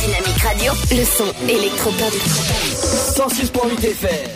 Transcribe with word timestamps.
Dynamique 0.00 0.42
Radio. 0.42 0.72
Le 0.92 1.04
son 1.04 1.26
électropop. 1.46 2.14
106.8 3.12 3.84
FM. 3.84 4.30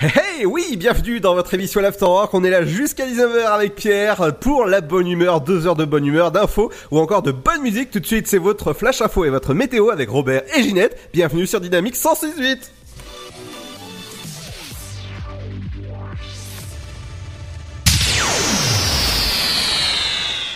Hey, 0.00 0.10
hey, 0.38 0.46
oui, 0.46 0.78
bienvenue 0.78 1.20
dans 1.20 1.34
votre 1.34 1.52
émission 1.52 1.82
L'After 1.82 2.06
Rock. 2.06 2.30
On 2.32 2.42
est 2.42 2.48
là 2.48 2.64
jusqu'à 2.64 3.06
19h 3.06 3.44
avec 3.48 3.74
Pierre 3.74 4.34
pour 4.40 4.64
la 4.64 4.80
bonne 4.80 5.06
humeur, 5.06 5.42
deux 5.42 5.66
heures 5.66 5.76
de 5.76 5.84
bonne 5.84 6.06
humeur, 6.06 6.30
d'infos 6.30 6.72
ou 6.90 6.98
encore 6.98 7.20
de 7.20 7.32
bonne 7.32 7.60
musique. 7.60 7.90
Tout 7.90 8.00
de 8.00 8.06
suite, 8.06 8.28
c'est 8.28 8.38
votre 8.38 8.72
flash 8.72 9.02
info 9.02 9.26
et 9.26 9.30
votre 9.30 9.52
météo 9.52 9.90
avec 9.90 10.08
Robert 10.08 10.42
et 10.56 10.62
Ginette. 10.62 10.96
Bienvenue 11.12 11.46
sur 11.46 11.60
Dynamique 11.60 11.96
168. 11.96 12.72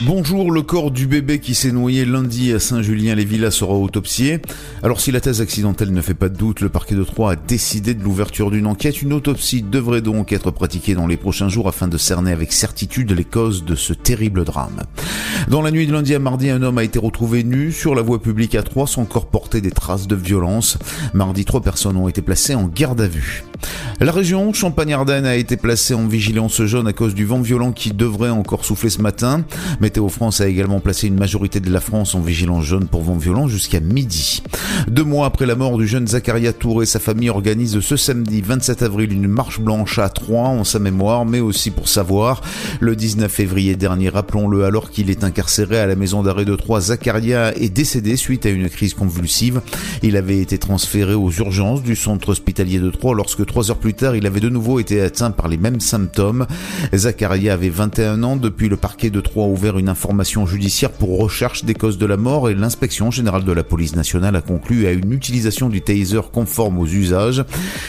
Bonjour, 0.01 0.51
le 0.51 0.63
corps 0.63 0.91
du 0.91 1.07
bébé 1.07 1.39
qui 1.39 1.55
s'est 1.55 1.71
noyé 1.71 2.05
lundi 2.05 2.53
à 2.53 2.59
Saint-Julien-les-Villas 2.59 3.53
sera 3.53 3.75
autopsié. 3.75 4.41
Alors 4.83 5.01
si 5.01 5.13
la 5.13 5.21
thèse 5.21 5.41
accidentelle 5.41 5.93
ne 5.93 6.01
fait 6.01 6.15
pas 6.15 6.29
de 6.29 6.37
doute, 6.37 6.61
le 6.61 6.69
parquet 6.69 6.97
de 6.97 7.05
Troyes 7.05 7.33
a 7.33 7.37
décidé 7.37 7.95
de 7.95 8.03
l'ouverture 8.03 8.51
d'une 8.51 8.67
enquête. 8.67 9.03
Une 9.03 9.13
autopsie 9.13 9.63
devrait 9.63 10.01
donc 10.01 10.33
être 10.33 10.51
pratiquée 10.51 10.97
dans 10.97 11.07
les 11.07 11.17
prochains 11.17 11.49
jours 11.49 11.69
afin 11.69 11.87
de 11.87 11.97
cerner 11.97 12.33
avec 12.33 12.53
certitude 12.53 13.13
les 13.13 13.25
causes 13.25 13.65
de 13.65 13.77
ce 13.77 13.93
terrible 13.93 14.45
drame. 14.45 14.83
Dans 15.49 15.63
la 15.63 15.71
nuit 15.71 15.87
de 15.87 15.93
lundi 15.93 16.13
à 16.13 16.19
mardi, 16.19 16.51
un 16.51 16.63
homme 16.63 16.79
a 16.79 16.85
été 16.85 16.99
retrouvé 16.99 17.45
nu 17.45 17.71
sur 17.71 17.95
la 17.95 18.03
voie 18.03 18.21
publique 18.21 18.57
à 18.57 18.65
Troyes, 18.65 18.89
son 18.89 19.05
corps 19.05 19.27
portait 19.27 19.61
des 19.61 19.71
traces 19.71 20.09
de 20.09 20.17
violence. 20.17 20.77
Mardi, 21.13 21.45
trois 21.45 21.61
personnes 21.61 21.97
ont 21.97 22.09
été 22.09 22.21
placées 22.21 22.57
en 22.57 22.67
garde 22.67 23.01
à 23.01 23.07
vue. 23.07 23.45
La 24.01 24.11
région 24.11 24.53
Champagne-Ardenne 24.53 25.25
a 25.25 25.37
été 25.37 25.57
placée 25.57 25.95
en 25.95 26.09
vigilance 26.09 26.61
jaune 26.65 26.89
à 26.89 26.93
cause 26.93 27.15
du 27.15 27.25
vent 27.25 27.41
violent 27.41 27.71
qui 27.71 27.93
devrait 27.93 28.31
encore 28.31 28.65
souffler 28.65 28.91
ce 28.91 29.01
matin. 29.01 29.45
Météo 29.85 30.09
France 30.09 30.41
a 30.41 30.49
également 30.49 30.81
placé 30.81 31.09
une 31.09 31.19
majorité 31.19 31.61
de 31.61 31.71
la 31.71 31.79
France 31.79 32.15
en 32.15 32.21
vigilance 32.23 32.65
jaune 32.65 32.89
pour 32.89 33.03
vent 33.03 33.19
violent 33.19 33.49
jusqu'à 33.49 33.81
midi. 33.81 34.43
Deux 34.89 35.05
mois 35.05 35.27
après 35.27 35.45
la 35.45 35.57
mort 35.57 35.77
du 35.77 35.87
jeune 35.87 36.07
Zacharia 36.07 36.55
Touré, 36.55 36.87
sa 36.87 36.99
famille 36.99 37.29
organise 37.29 37.79
ce 37.81 37.97
samedi 37.99 38.41
27 38.41 38.83
avril 38.83 39.13
une 39.13 39.29
marche 39.29 39.61
blanche 39.61 39.99
à 39.99 40.09
Troyes 40.09 40.49
en 40.49 40.65
sa 40.65 40.79
mémoire, 40.79 41.27
mais 41.27 41.41
aussi 41.41 41.71
pour 41.71 41.89
savoir. 41.89 42.41
Le 42.81 42.97
19 42.97 43.31
février 43.31 43.77
dernier, 43.77 44.09
rappelons-le, 44.09 44.65
alors 44.65 44.91
qu'il 44.91 45.11
est 45.11 45.23
incarcéré 45.23 45.79
à 45.79 45.87
la 45.87 45.97
maison 45.97 46.23
d'arrêt 46.23 46.47
de 46.47 46.57
Troyes, 46.57 46.81
Zacharia 46.81 47.55
est 47.55 47.69
décédé 47.69 48.17
suite 48.17 48.47
à 48.47 48.49
une 48.49 48.71
crise 48.71 48.95
convulsive. 48.95 49.61
Il 50.03 50.17
avait 50.17 50.39
été 50.39 50.57
transféré 50.57 51.13
aux 51.13 51.31
urgences 51.31 51.83
du 51.83 51.95
centre 51.95 52.31
hospitalier 52.31 52.79
de 52.79 52.89
Troyes 52.89 53.15
lorsque 53.15 53.45
trois 53.45 53.71
heures 53.71 53.77
plus 53.77 53.93
tard, 53.93 54.17
il 54.17 54.27
avait 54.27 54.41
de 54.41 54.49
nouveau 54.49 54.81
été 54.81 55.03
atteint 55.03 55.31
par 55.31 55.49
les 55.49 55.59
mêmes 55.59 55.81
symptômes. 55.81 56.47
Zacharia 56.95 57.53
avait 57.53 57.69
21 57.69 58.23
ans. 58.23 58.37
Depuis, 58.37 58.71
le 58.71 58.79
parquet 58.79 59.11
de 59.11 59.21
Troyes 59.21 59.45
a 59.45 59.49
une 59.79 59.89
information 59.89 60.47
judiciaire 60.47 60.91
pour 60.91 61.19
recherche 61.19 61.65
des 61.65 61.75
causes 61.75 61.99
de 61.99 62.07
la 62.07 62.17
mort 62.17 62.49
et 62.49 62.55
l'inspection 62.55 63.11
générale 63.11 63.45
de 63.45 63.53
la 63.53 63.65
police 63.65 63.97
nationale 63.97 64.37
a 64.37 64.41
conclu 64.41 64.87
à 64.87 64.93
une 64.93 65.13
utilisation 65.13 65.69
du 65.69 65.81
taser 65.81 66.21
conforme 66.33 66.79
aux 66.79 66.87
usages. 66.87 67.45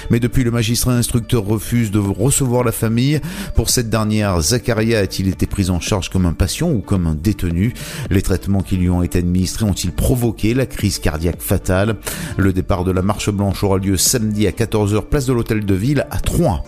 Mais 0.09 0.19
depuis, 0.19 0.43
le 0.43 0.51
magistrat 0.51 0.93
instructeur 0.93 1.45
refuse 1.45 1.91
de 1.91 1.99
recevoir 1.99 2.63
la 2.63 2.71
famille. 2.71 3.19
Pour 3.55 3.69
cette 3.69 3.89
dernière, 3.89 4.39
Zacharia 4.41 4.99
a-t-il 4.99 5.27
été 5.27 5.45
pris 5.45 5.69
en 5.69 5.79
charge 5.79 6.09
comme 6.09 6.25
un 6.25 6.33
patient 6.33 6.69
ou 6.71 6.79
comme 6.79 7.07
un 7.07 7.15
détenu? 7.15 7.73
Les 8.09 8.21
traitements 8.21 8.61
qui 8.61 8.77
lui 8.77 8.89
ont 8.89 9.03
été 9.03 9.19
administrés 9.19 9.65
ont-ils 9.65 9.91
provoqué 9.91 10.53
la 10.53 10.65
crise 10.65 10.99
cardiaque 10.99 11.41
fatale? 11.41 11.95
Le 12.37 12.53
départ 12.53 12.83
de 12.83 12.91
la 12.91 13.01
marche 13.01 13.29
blanche 13.29 13.63
aura 13.63 13.77
lieu 13.77 13.97
samedi 13.97 14.47
à 14.47 14.51
14h 14.51 15.03
place 15.05 15.25
de 15.25 15.33
l'hôtel 15.33 15.65
de 15.65 15.73
ville 15.73 16.05
à 16.11 16.19
Troyes. 16.19 16.63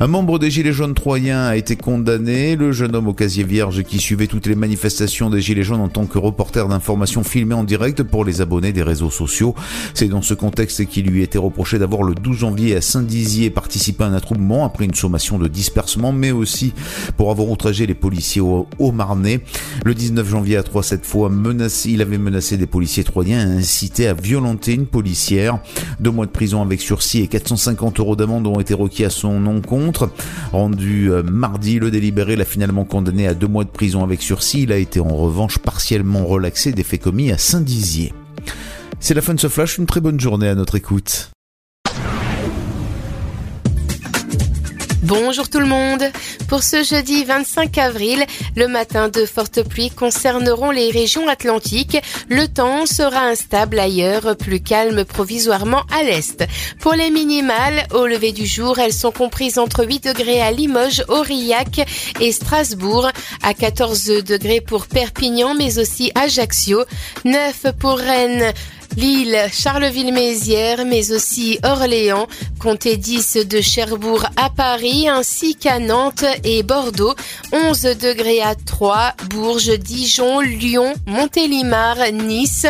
Un 0.00 0.06
membre 0.06 0.38
des 0.38 0.50
Gilets 0.50 0.72
jaunes 0.72 0.94
troyens 0.94 1.44
a 1.44 1.56
été 1.56 1.76
condamné. 1.76 2.56
Le 2.56 2.72
jeune 2.72 2.94
homme 2.94 3.08
au 3.08 3.14
casier 3.14 3.44
vierge 3.44 3.82
qui 3.82 3.98
suivait 3.98 4.26
toutes 4.26 4.46
les 4.46 4.54
manifestations 4.58 5.30
des 5.30 5.40
Gilets 5.40 5.62
jaunes 5.62 5.80
en 5.80 5.88
tant 5.88 6.06
que 6.06 6.18
reporter 6.18 6.68
d'information 6.68 7.24
filmé 7.24 7.54
en 7.54 7.64
direct 7.64 8.02
pour 8.02 8.24
les 8.24 8.40
abonnés 8.40 8.72
des 8.72 8.82
réseaux 8.82 9.10
sociaux. 9.10 9.54
C'est 9.94 10.08
dans 10.08 10.22
ce 10.22 10.34
contexte 10.34 10.84
qu'il 10.86 11.06
lui 11.06 11.22
était 11.22 11.38
reproché 11.38 11.78
d'avoir 11.78 12.02
le 12.02 12.14
12 12.14 12.36
janvier 12.36 12.76
à 12.76 12.80
Saint-Dizier 12.80 13.50
participé 13.50 14.04
à 14.04 14.08
un 14.08 14.14
attroupement 14.14 14.64
après 14.64 14.84
une 14.84 14.94
sommation 14.94 15.38
de 15.38 15.48
dispersement, 15.48 16.12
mais 16.12 16.30
aussi 16.30 16.72
pour 17.16 17.30
avoir 17.30 17.48
outragé 17.48 17.86
les 17.86 17.94
policiers 17.94 18.40
au, 18.40 18.66
au 18.78 18.92
Marnais. 18.92 19.40
Le 19.84 19.94
19 19.94 20.28
janvier 20.28 20.56
à 20.56 20.62
Troyes, 20.62 20.82
cette 20.82 21.06
fois, 21.06 21.28
menacé, 21.28 21.90
il 21.90 22.02
avait 22.02 22.18
menacé 22.18 22.56
des 22.56 22.66
policiers 22.66 23.04
troyens 23.04 23.40
et 23.40 23.58
incité 23.58 24.06
à 24.08 24.14
violenter 24.14 24.74
une 24.74 24.86
policière. 24.86 25.58
Deux 26.00 26.10
mois 26.10 26.26
de 26.26 26.30
prison 26.30 26.62
avec 26.62 26.80
sursis 26.80 27.20
et 27.20 27.28
450 27.28 28.00
euros 28.00 28.16
d'amende 28.16 28.46
ont 28.46 28.60
été 28.60 28.74
requis 28.74 29.04
à 29.04 29.10
son 29.10 29.46
encontre. 29.46 30.10
Rendu 30.52 31.10
euh, 31.10 31.22
mardi, 31.22 31.78
le 31.78 31.90
délibéré 31.90 32.36
l'a 32.36 32.44
finalement 32.44 32.84
condamné 32.84 33.26
à 33.26 33.34
deux 33.34 33.46
mois 33.46 33.64
de 33.64 33.70
prison 33.70 34.02
avec 34.02 34.22
sursis. 34.22 34.47
Il 34.54 34.72
a 34.72 34.76
été 34.76 35.00
en 35.00 35.14
revanche 35.14 35.58
partiellement 35.58 36.24
relaxé 36.24 36.72
des 36.72 36.82
faits 36.82 37.02
commis 37.02 37.30
à 37.30 37.38
Saint-Dizier. 37.38 38.14
C'est 38.98 39.14
la 39.14 39.20
fin 39.20 39.34
de 39.34 39.40
ce 39.40 39.48
flash, 39.48 39.78
une 39.78 39.86
très 39.86 40.00
bonne 40.00 40.18
journée 40.18 40.48
à 40.48 40.54
notre 40.54 40.74
écoute. 40.74 41.30
Bonjour 45.02 45.48
tout 45.48 45.60
le 45.60 45.66
monde. 45.66 46.02
Pour 46.48 46.64
ce 46.64 46.82
jeudi 46.82 47.22
25 47.22 47.78
avril, 47.78 48.26
le 48.56 48.66
matin 48.66 49.08
de 49.08 49.26
fortes 49.26 49.62
pluies 49.62 49.90
concerneront 49.90 50.72
les 50.72 50.90
régions 50.90 51.28
atlantiques. 51.28 51.98
Le 52.28 52.48
temps 52.48 52.84
sera 52.84 53.20
instable 53.26 53.78
ailleurs, 53.78 54.36
plus 54.36 54.60
calme 54.60 55.04
provisoirement 55.04 55.82
à 55.96 56.02
l'est. 56.02 56.44
Pour 56.80 56.94
les 56.94 57.10
minimales, 57.10 57.86
au 57.94 58.06
lever 58.06 58.32
du 58.32 58.44
jour, 58.44 58.80
elles 58.80 58.92
sont 58.92 59.12
comprises 59.12 59.58
entre 59.58 59.86
8 59.86 60.04
degrés 60.04 60.40
à 60.40 60.50
Limoges, 60.50 61.04
Aurillac 61.06 61.86
et 62.20 62.32
Strasbourg, 62.32 63.08
à 63.44 63.54
14 63.54 64.24
degrés 64.26 64.60
pour 64.60 64.88
Perpignan, 64.88 65.54
mais 65.54 65.78
aussi 65.78 66.10
Ajaccio, 66.16 66.84
9 67.24 67.66
pour 67.78 67.98
Rennes, 67.98 68.52
Lille, 68.96 69.38
Charleville-Mézières, 69.52 70.84
mais 70.84 71.12
aussi 71.12 71.58
Orléans, 71.62 72.26
comptez 72.58 72.96
10 72.96 73.46
de 73.48 73.60
Cherbourg 73.60 74.26
à 74.36 74.50
Paris, 74.50 75.08
ainsi 75.08 75.54
qu'à 75.54 75.78
Nantes 75.78 76.24
et 76.42 76.62
Bordeaux, 76.62 77.14
11 77.52 77.82
degrés 78.00 78.42
à 78.42 78.54
Troyes, 78.54 79.14
Bourges, 79.30 79.78
Dijon, 79.78 80.40
Lyon, 80.40 80.94
Montélimar, 81.06 81.96
Nice, 82.12 82.66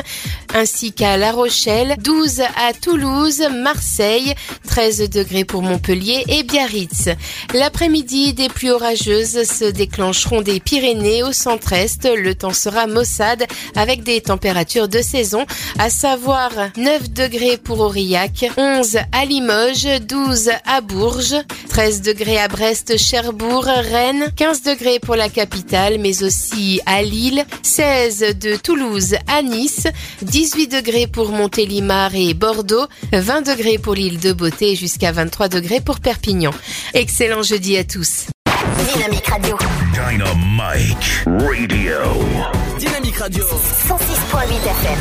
ainsi 0.55 0.93
qu'à 0.93 1.17
La 1.17 1.33
Rochelle, 1.33 1.97
12 2.03 2.41
à 2.41 2.73
Toulouse, 2.73 3.43
Marseille, 3.51 4.35
13 4.67 5.09
degrés 5.11 5.45
pour 5.45 5.63
Montpellier 5.63 6.25
et 6.29 6.43
Biarritz. 6.43 7.09
L'après-midi, 7.55 8.35
des 8.35 8.49
pluies 8.49 8.71
orageuses 8.71 9.45
se 9.45 9.65
déclencheront 9.65 10.43
des 10.43 10.61
Pyrénées 10.61 11.23
au 11.23 11.33
centre-est. 11.33 12.07
Le 12.07 12.35
temps 12.35 12.53
sera 12.53 12.87
maussade 12.87 13.45
avec 13.77 14.03
des 14.03 14.21
températures 14.21 14.89
de 14.89 15.01
saison, 15.01 15.47
à 15.79 15.91
savoir 16.11 16.51
9 16.79 17.11
degrés 17.11 17.59
pour 17.59 17.81
Aurillac, 17.81 18.51
11 18.57 18.97
à 19.13 19.27
Limoges, 19.27 20.01
12 20.09 20.53
à 20.65 20.81
Bourges, 20.81 21.37
13 21.69 22.01
degrés 22.01 22.39
à 22.39 22.49
Brest, 22.49 22.97
Cherbourg, 22.97 23.65
Rennes, 23.65 24.33
15 24.35 24.63
degrés 24.63 25.01
pour 25.01 25.17
la 25.17 25.29
capitale, 25.29 25.99
mais 25.99 26.23
aussi 26.23 26.81
à 26.87 27.03
Lille, 27.03 27.45
16 27.61 28.39
de 28.41 28.57
Toulouse 28.57 29.17
à 29.27 29.43
Nice, 29.43 29.87
18 30.23 30.69
degrés 30.69 31.09
pour 31.09 31.31
Montélimar 31.31 32.15
et 32.15 32.33
Bordeaux, 32.33 32.87
20 33.13 33.43
degrés 33.43 33.77
pour 33.77 33.95
l'île 33.95 34.19
de 34.19 34.33
Beauté 34.33 34.77
jusqu'à 34.77 35.13
23 35.13 35.49
degrés 35.49 35.81
pour 35.83 36.01
Perpignan. 36.01 36.53
Excellent 36.95 37.43
jeudi 37.43 37.77
à 37.77 37.85
tous. 37.85 38.29
Dynamique 38.95 39.27
Radio. 39.27 39.59
Dynamite 39.93 41.25
Radio. 41.27 42.68
Dynamique 42.79 43.17
Radio. 43.17 43.45
106.8 43.45 44.55
FM. 44.55 44.99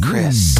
Chris. 0.00 0.54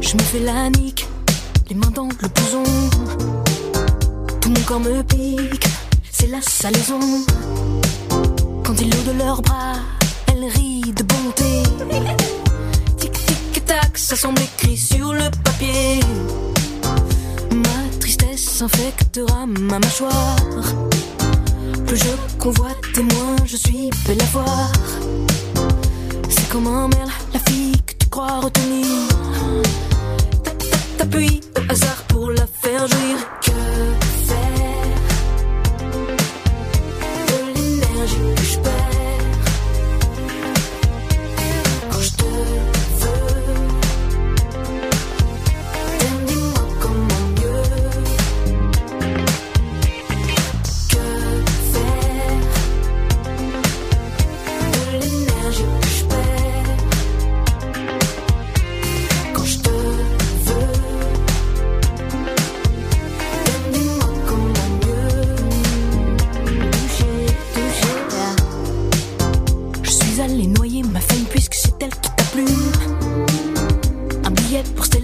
Je 0.00 0.16
me 0.16 0.22
fais 0.22 0.40
la 0.40 0.68
nique, 0.68 1.06
les 1.70 1.74
mains 1.74 1.90
dans 1.90 2.08
le 2.08 2.28
blouson. 2.28 3.33
Tout 4.44 4.50
mon 4.50 4.60
corps 4.66 4.80
me 4.80 5.02
pique, 5.02 5.66
c'est 6.12 6.26
la 6.26 6.42
salaison. 6.42 7.00
Quand 8.62 8.78
ils 8.78 8.90
l'eau 8.90 9.12
de 9.14 9.18
leurs 9.18 9.40
bras, 9.40 9.76
elle 10.26 10.44
rit 10.44 10.92
de 10.94 11.02
bonté. 11.02 11.62
Tic 12.98 13.12
tic 13.12 13.64
tac, 13.64 13.96
ça 13.96 14.14
semble 14.16 14.42
écrit 14.42 14.76
sur 14.76 15.14
le 15.14 15.30
papier. 15.44 16.00
Ma 17.54 17.98
tristesse 17.98 18.60
infectera 18.60 19.46
ma 19.46 19.78
mâchoire. 19.78 20.36
Plus 21.86 21.96
je 21.96 22.38
convoite 22.38 22.84
et 22.98 23.02
moins 23.02 23.36
je 23.46 23.56
suis 23.56 23.88
belle 24.06 24.20
à 24.20 24.26
voir. 24.26 24.72
C'est 26.28 26.50
comme 26.50 26.66
un 26.66 26.88
merle, 26.88 27.08
la 27.32 27.40
fille 27.50 27.80
que 27.86 27.94
tu 27.94 28.08
crois 28.10 28.40
retenir. 28.40 29.08
T'appuies 30.98 31.40
au 31.56 31.72
hasard 31.72 32.02
pour 32.08 32.30
la 32.30 32.46
faire 32.46 32.86
jouir. 32.86 33.16
Que 33.40 34.13
de 38.06 38.16
l'énergie 38.16 38.93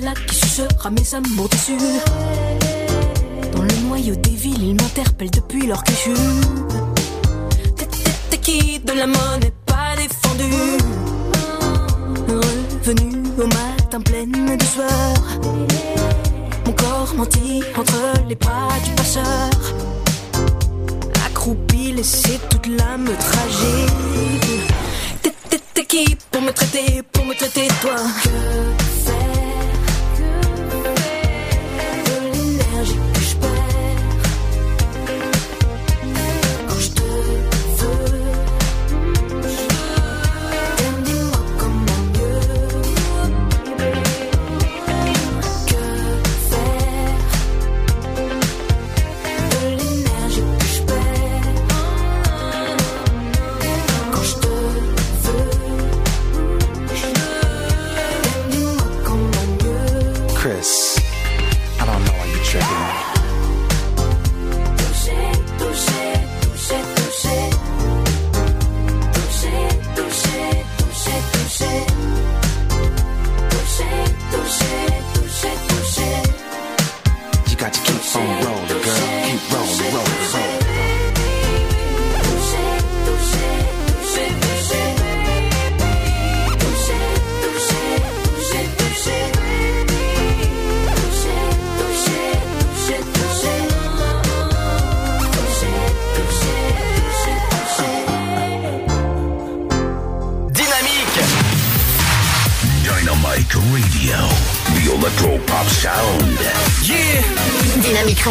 Stella 0.00 0.14
qui 0.26 0.34
sucera 0.34 0.90
mes 0.90 1.14
amours 1.14 1.48
déçus. 1.50 1.76
Dans 3.52 3.62
le 3.62 3.74
noyau 3.86 4.14
des 4.16 4.30
villes, 4.30 4.62
ils 4.62 4.74
m'interpellent 4.74 5.30
depuis 5.30 5.66
leur 5.66 5.84
que. 5.84 5.90
T'es- 8.30 8.38
qui 8.38 8.80
de 8.80 8.92
la 8.92 9.06
monnaie 9.06 9.52
pas 9.66 9.94
défendue? 9.96 10.78
Revenu 12.28 13.28
au 13.42 13.46
matin 13.46 14.00
pleine 14.00 14.56
de 14.56 14.64
sueur. 14.64 15.14
Mon 16.64 16.72
corps 16.72 17.14
menti 17.16 17.62
entre 17.76 18.00
les 18.26 18.36
bras 18.36 18.68
du 18.82 18.90
passeur. 18.92 19.50
Accroupi, 21.26 21.92
laissé 21.92 22.40
toute 22.48 22.66
l'âme 22.68 23.04
tragique. 23.18 24.62
T'es 25.74 25.84
qui 25.84 26.16
pour 26.30 26.40
me 26.40 26.52
traiter, 26.52 27.02
pour 27.12 27.26
me 27.26 27.34
traiter 27.34 27.68
toi? 27.82 27.96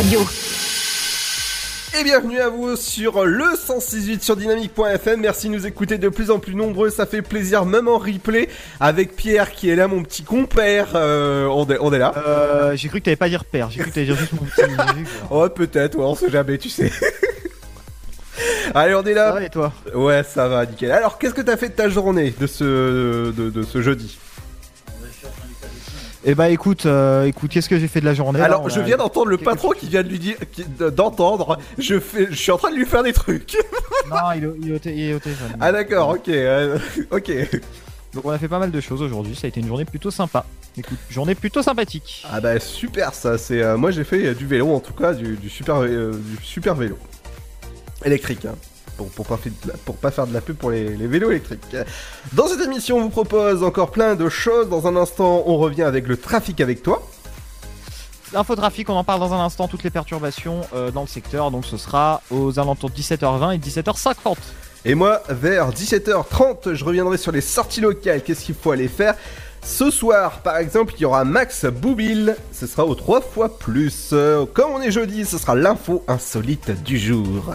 Radio. 0.09 0.25
Et 1.99 2.03
bienvenue 2.03 2.39
à 2.39 2.49
vous 2.49 2.75
sur 2.75 3.23
le 3.25 3.45
168 3.55 4.23
sur 4.23 4.35
dynamique.fm. 4.35 5.19
Merci 5.21 5.49
de 5.49 5.53
nous 5.53 5.67
écouter 5.67 5.99
de 5.99 6.09
plus 6.09 6.31
en 6.31 6.39
plus 6.39 6.55
nombreux, 6.55 6.89
ça 6.89 7.05
fait 7.05 7.21
plaisir, 7.21 7.63
même 7.63 7.87
en 7.87 7.99
replay, 7.99 8.49
avec 8.79 9.15
Pierre 9.15 9.51
qui 9.51 9.69
est 9.69 9.75
là, 9.75 9.87
mon 9.87 10.01
petit 10.01 10.23
compère. 10.23 10.93
Euh, 10.95 11.45
on, 11.45 11.67
est, 11.67 11.77
on 11.79 11.93
est 11.93 11.99
là. 11.99 12.15
Euh, 12.17 12.75
j'ai 12.75 12.89
cru 12.89 13.01
que 13.01 13.05
t'allais 13.05 13.17
pas 13.17 13.29
dire 13.29 13.45
père, 13.45 13.69
j'ai 13.69 13.81
cru 13.81 13.91
que 13.91 13.93
t'allais 13.93 14.07
dire 14.07 14.15
juste 14.15 14.33
mon 14.33 14.39
petit. 14.47 14.63
Oh, 15.29 15.47
peut-être, 15.47 15.95
ouais, 15.95 16.05
on 16.05 16.15
sait 16.15 16.31
jamais, 16.31 16.57
tu 16.57 16.69
sais. 16.69 16.91
Allez, 18.73 18.95
on 18.95 19.03
est 19.03 19.13
Ça 19.13 19.25
là. 19.25 19.31
va 19.33 19.43
et 19.43 19.49
toi? 19.51 19.71
Ouais, 19.93 20.23
ça 20.23 20.47
va, 20.47 20.65
nickel. 20.65 20.91
Alors, 20.91 21.19
qu'est-ce 21.19 21.35
que 21.35 21.41
t'as 21.41 21.55
fait 21.57 21.69
de 21.69 21.73
ta 21.73 21.87
journée 21.87 22.33
de 22.39 22.47
ce, 22.47 23.31
de, 23.31 23.51
de 23.51 23.61
ce 23.61 23.83
jeudi? 23.83 24.17
Eh 26.25 26.35
bah 26.35 26.49
écoute, 26.49 26.85
euh, 26.85 27.25
écoute, 27.25 27.49
qu'est-ce 27.49 27.69
que 27.69 27.79
j'ai 27.79 27.87
fait 27.87 28.01
de 28.01 28.05
la 28.05 28.13
journée 28.13 28.41
Alors, 28.41 28.69
je 28.69 28.79
a- 28.81 28.83
viens 28.83 28.97
d'entendre 28.97 29.27
le 29.29 29.37
patron 29.37 29.69
qui 29.71 29.87
vient 29.87 30.03
de 30.03 30.09
lui 30.09 30.19
dire, 30.19 30.35
d'entendre. 30.93 31.57
Je 31.77 31.97
fais, 31.99 32.27
je 32.29 32.35
suis 32.35 32.51
en 32.51 32.57
train 32.57 32.71
de 32.71 32.75
lui 32.75 32.85
faire 32.85 33.03
des 33.03 33.13
trucs. 33.13 33.55
Non, 34.09 34.15
il 34.35 34.43
est, 34.43 34.85
il 34.95 35.09
est 35.11 35.13
au 35.13 35.19
téléphone. 35.19 35.49
Ah 35.59 35.71
d'accord, 35.71 36.09
ok, 36.09 36.29
euh, 36.29 36.79
ok. 37.11 37.31
Donc 38.13 38.25
on 38.25 38.31
a 38.31 38.39
fait 38.39 38.47
pas 38.47 38.57
mal 38.57 38.71
de 38.71 38.81
choses 38.81 39.03
aujourd'hui, 39.03 39.35
ça 39.35 39.45
a 39.45 39.49
été 39.49 39.59
une 39.59 39.67
journée 39.67 39.85
plutôt 39.85 40.09
sympa. 40.09 40.45
Écoute, 40.77 40.97
journée 41.11 41.35
plutôt 41.35 41.61
sympathique. 41.61 42.25
Ah 42.31 42.41
bah 42.41 42.59
super 42.59 43.13
ça, 43.13 43.37
c'est 43.37 43.61
euh, 43.61 43.77
moi 43.77 43.91
j'ai 43.91 44.03
fait 44.03 44.25
euh, 44.27 44.33
du 44.33 44.47
vélo 44.47 44.73
en 44.73 44.79
tout 44.79 44.93
cas, 44.93 45.13
du, 45.13 45.35
du 45.35 45.47
super 45.49 45.83
euh, 45.83 46.11
du 46.13 46.43
super 46.43 46.73
vélo 46.73 46.97
électrique. 48.03 48.45
Hein. 48.45 48.55
Pour, 48.99 49.07
pour, 49.07 49.25
pas 49.25 49.37
faire 49.37 49.53
de 49.63 49.71
la, 49.71 49.77
pour 49.77 49.95
pas 49.95 50.11
faire 50.11 50.27
de 50.27 50.33
la 50.33 50.41
pub 50.41 50.57
pour 50.57 50.71
les, 50.71 50.89
les 50.89 51.07
vélos 51.07 51.31
électriques. 51.31 51.61
Dans 52.33 52.47
cette 52.47 52.59
émission, 52.59 52.97
on 52.97 53.01
vous 53.03 53.09
propose 53.09 53.63
encore 53.63 53.91
plein 53.91 54.15
de 54.15 54.27
choses. 54.27 54.67
Dans 54.67 54.87
un 54.87 54.97
instant, 54.97 55.43
on 55.45 55.57
revient 55.57 55.83
avec 55.83 56.05
le 56.05 56.17
trafic 56.17 56.59
avec 56.59 56.83
toi. 56.83 57.01
L'infotrafic, 58.33 58.89
on 58.89 58.93
en 58.95 59.05
parle 59.05 59.21
dans 59.21 59.33
un 59.33 59.39
instant, 59.39 59.69
toutes 59.69 59.83
les 59.83 59.89
perturbations 59.89 60.61
euh, 60.75 60.91
dans 60.91 61.01
le 61.01 61.07
secteur, 61.07 61.49
donc 61.49 61.65
ce 61.65 61.77
sera 61.77 62.21
aux 62.29 62.59
alentours 62.59 62.89
de 62.89 62.95
17h20 62.95 63.55
et 63.55 63.57
17h50. 63.57 64.35
Et 64.83 64.95
moi, 64.95 65.23
vers 65.29 65.71
17h30, 65.71 66.73
je 66.73 66.85
reviendrai 66.85 67.17
sur 67.17 67.31
les 67.31 67.41
sorties 67.41 67.81
locales. 67.81 68.21
Qu'est-ce 68.21 68.45
qu'il 68.45 68.55
faut 68.55 68.71
aller 68.71 68.87
faire? 68.87 69.15
Ce 69.61 69.91
soir, 69.91 70.39
par 70.41 70.57
exemple, 70.57 70.93
il 70.97 71.01
y 71.01 71.05
aura 71.05 71.25
Max 71.25 71.65
Boubil. 71.65 72.35
Ce 72.53 72.65
sera 72.65 72.85
aux 72.85 72.95
3 72.95 73.21
fois 73.21 73.57
plus. 73.57 74.09
Euh, 74.13 74.45
Comme 74.53 74.71
on 74.71 74.81
est 74.81 74.91
jeudi, 74.91 75.25
ce 75.25 75.37
sera 75.37 75.55
l'info 75.55 76.03
insolite 76.07 76.83
du 76.83 76.97
jour. 76.97 77.53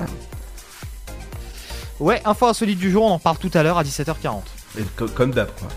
Ouais, 2.05 2.21
info 2.27 2.47
insolite 2.47 2.79
du 2.79 2.91
jour, 2.91 3.03
on 3.05 3.11
en 3.13 3.19
parle 3.19 3.39
tout 3.39 3.51
à 3.55 3.63
l'heure 3.63 3.79
à 3.79 3.83
17h40. 3.83 4.43
Et 4.79 4.83
co- 4.97 5.07
comme 5.09 5.31
d'hab, 5.33 5.49
quoi. 5.59 5.69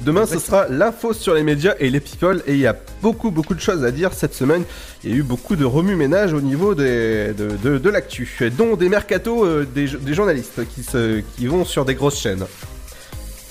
Demain, 0.00 0.24
ce 0.26 0.38
sera 0.38 0.66
l'info 0.68 1.12
sur 1.12 1.34
les 1.34 1.42
médias 1.42 1.74
et 1.78 1.90
les 1.90 2.00
people. 2.00 2.42
Et 2.46 2.54
il 2.54 2.58
y 2.58 2.66
a 2.66 2.74
beaucoup, 3.02 3.30
beaucoup 3.30 3.54
de 3.54 3.60
choses 3.60 3.84
à 3.84 3.90
dire 3.90 4.12
cette 4.14 4.34
semaine. 4.34 4.64
Il 5.04 5.10
y 5.10 5.12
a 5.12 5.16
eu 5.16 5.22
beaucoup 5.22 5.56
de 5.56 5.64
remue-ménage 5.64 6.32
au 6.32 6.40
niveau 6.40 6.74
des, 6.74 7.32
de, 7.36 7.50
de, 7.62 7.76
de 7.78 7.90
l'actu, 7.90 8.28
dont 8.56 8.76
des 8.76 8.88
mercatos 8.88 9.44
euh, 9.44 9.66
des, 9.74 9.86
des 9.86 10.14
journalistes 10.14 10.66
qui, 10.74 10.82
se, 10.82 11.20
qui 11.36 11.46
vont 11.46 11.64
sur 11.66 11.84
des 11.84 11.94
grosses 11.94 12.18
chaînes. 12.18 12.44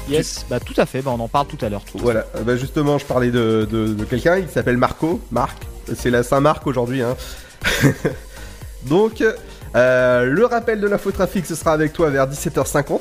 Yes, 0.10 0.46
bah 0.50 0.60
tout 0.60 0.74
à 0.78 0.86
fait, 0.86 1.02
bah 1.02 1.12
on 1.16 1.20
en 1.22 1.28
parle 1.30 1.48
tout 1.48 1.64
à 1.64 1.70
l'heure. 1.70 1.84
Voilà, 1.96 2.26
bah 2.46 2.58
justement, 2.58 2.98
je 2.98 3.06
parlais 3.06 3.32
de, 3.32 3.68
de, 3.72 3.94
de 3.94 4.04
quelqu'un, 4.06 4.38
il 4.38 4.50
s'appelle 4.50 4.78
Marco. 4.78 5.22
Marc, 5.32 5.58
c'est 5.96 6.10
la 6.10 6.24
Saint-Marc 6.24 6.68
aujourd'hui. 6.68 7.02
Hein. 7.04 7.16
Donc, 8.86 9.24
euh, 9.76 10.26
le 10.26 10.46
rappel 10.46 10.80
de 10.80 10.88
l'infotrafic, 10.88 11.46
ce 11.46 11.56
sera 11.56 11.72
avec 11.74 11.94
toi 11.94 12.10
vers 12.10 12.28
17h50. 12.28 13.00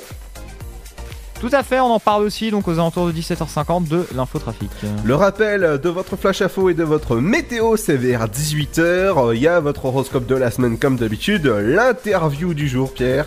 Tout 1.41 1.51
à 1.51 1.65
fait, 1.65 1.81
on 1.81 1.87
en 1.87 1.99
parle 1.99 2.23
aussi 2.23 2.53
donc 2.53 2.69
aux 2.69 2.75
alentours 2.75 3.09
de 3.09 3.13
17h50 3.13 3.89
de 3.89 4.07
l'infotrafic. 4.15 4.71
Le 5.05 5.15
rappel 5.17 5.81
de 5.83 5.89
votre 5.89 6.17
flash 6.17 6.41
info 6.41 6.71
et 6.71 6.75
de 6.75 6.85
votre 6.85 7.17
météo, 7.17 7.77
c'est 7.77 7.97
vers 7.97 8.29
18h. 8.29 9.35
Il 9.35 9.41
y 9.41 9.49
a 9.49 9.59
votre 9.59 9.87
horoscope 9.87 10.27
de 10.27 10.37
la 10.37 10.53
semaine 10.53 10.79
comme 10.79 10.97
d'habitude. 10.97 11.47
L'interview 11.47 12.55
du 12.55 12.69
jour, 12.69 12.93
Pierre. 12.93 13.27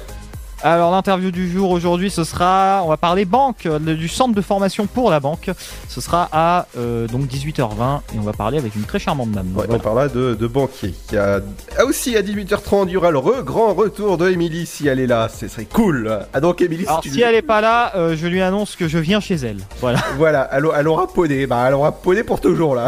Alors 0.65 0.89
l'interview 0.89 1.29
du 1.29 1.47
jour 1.51 1.69
aujourd'hui, 1.69 2.09
ce 2.09 2.23
sera, 2.23 2.81
on 2.83 2.87
va 2.87 2.97
parler 2.97 3.23
banque, 3.23 3.67
du 3.67 4.07
centre 4.07 4.33
de 4.33 4.41
formation 4.41 4.87
pour 4.87 5.11
la 5.11 5.19
banque. 5.19 5.51
Ce 5.87 6.01
sera 6.01 6.27
à 6.31 6.65
euh, 6.75 7.05
donc 7.07 7.27
18h20 7.27 7.99
et 8.15 8.17
on 8.17 8.21
va 8.21 8.33
parler 8.33 8.57
avec 8.57 8.75
une 8.75 8.81
très 8.81 8.97
charmante 8.97 9.29
dame. 9.29 9.45
Ouais, 9.49 9.67
Voilà. 9.67 9.75
On 9.75 9.79
parlera 9.79 10.07
de, 10.07 10.33
de 10.33 10.47
banquier. 10.47 10.95
Y 11.11 11.17
a... 11.17 11.39
Ah, 11.77 11.85
aussi 11.85 12.17
à 12.17 12.23
18h30, 12.23 12.85
il 12.87 12.93
y 12.93 12.97
aura 12.97 13.11
le 13.11 13.19
re- 13.19 13.43
grand 13.43 13.75
retour 13.75 14.17
de 14.17 14.27
Émilie 14.31 14.65
si 14.65 14.87
elle 14.87 14.99
est 14.99 15.05
là. 15.05 15.29
Ce 15.29 15.47
serait 15.47 15.65
cool. 15.65 16.25
Ah 16.33 16.39
donc 16.41 16.59
Émilie, 16.61 16.87
si, 17.03 17.11
si 17.11 17.21
elle 17.21 17.35
est 17.35 17.43
pas 17.43 17.61
là, 17.61 17.91
euh, 17.95 18.15
je 18.17 18.25
lui 18.25 18.41
annonce 18.41 18.75
que 18.75 18.87
je 18.87 18.97
viens 18.97 19.19
chez 19.19 19.35
elle. 19.35 19.59
Voilà. 19.81 19.99
Voilà, 20.17 20.49
elle, 20.51 20.65
elle 20.75 20.87
aura 20.87 21.05
poney. 21.07 21.45
Bah, 21.45 21.63
elle 21.67 21.75
aura 21.75 21.91
poney 21.91 22.23
pour 22.23 22.41
toujours 22.41 22.73
là. 22.73 22.87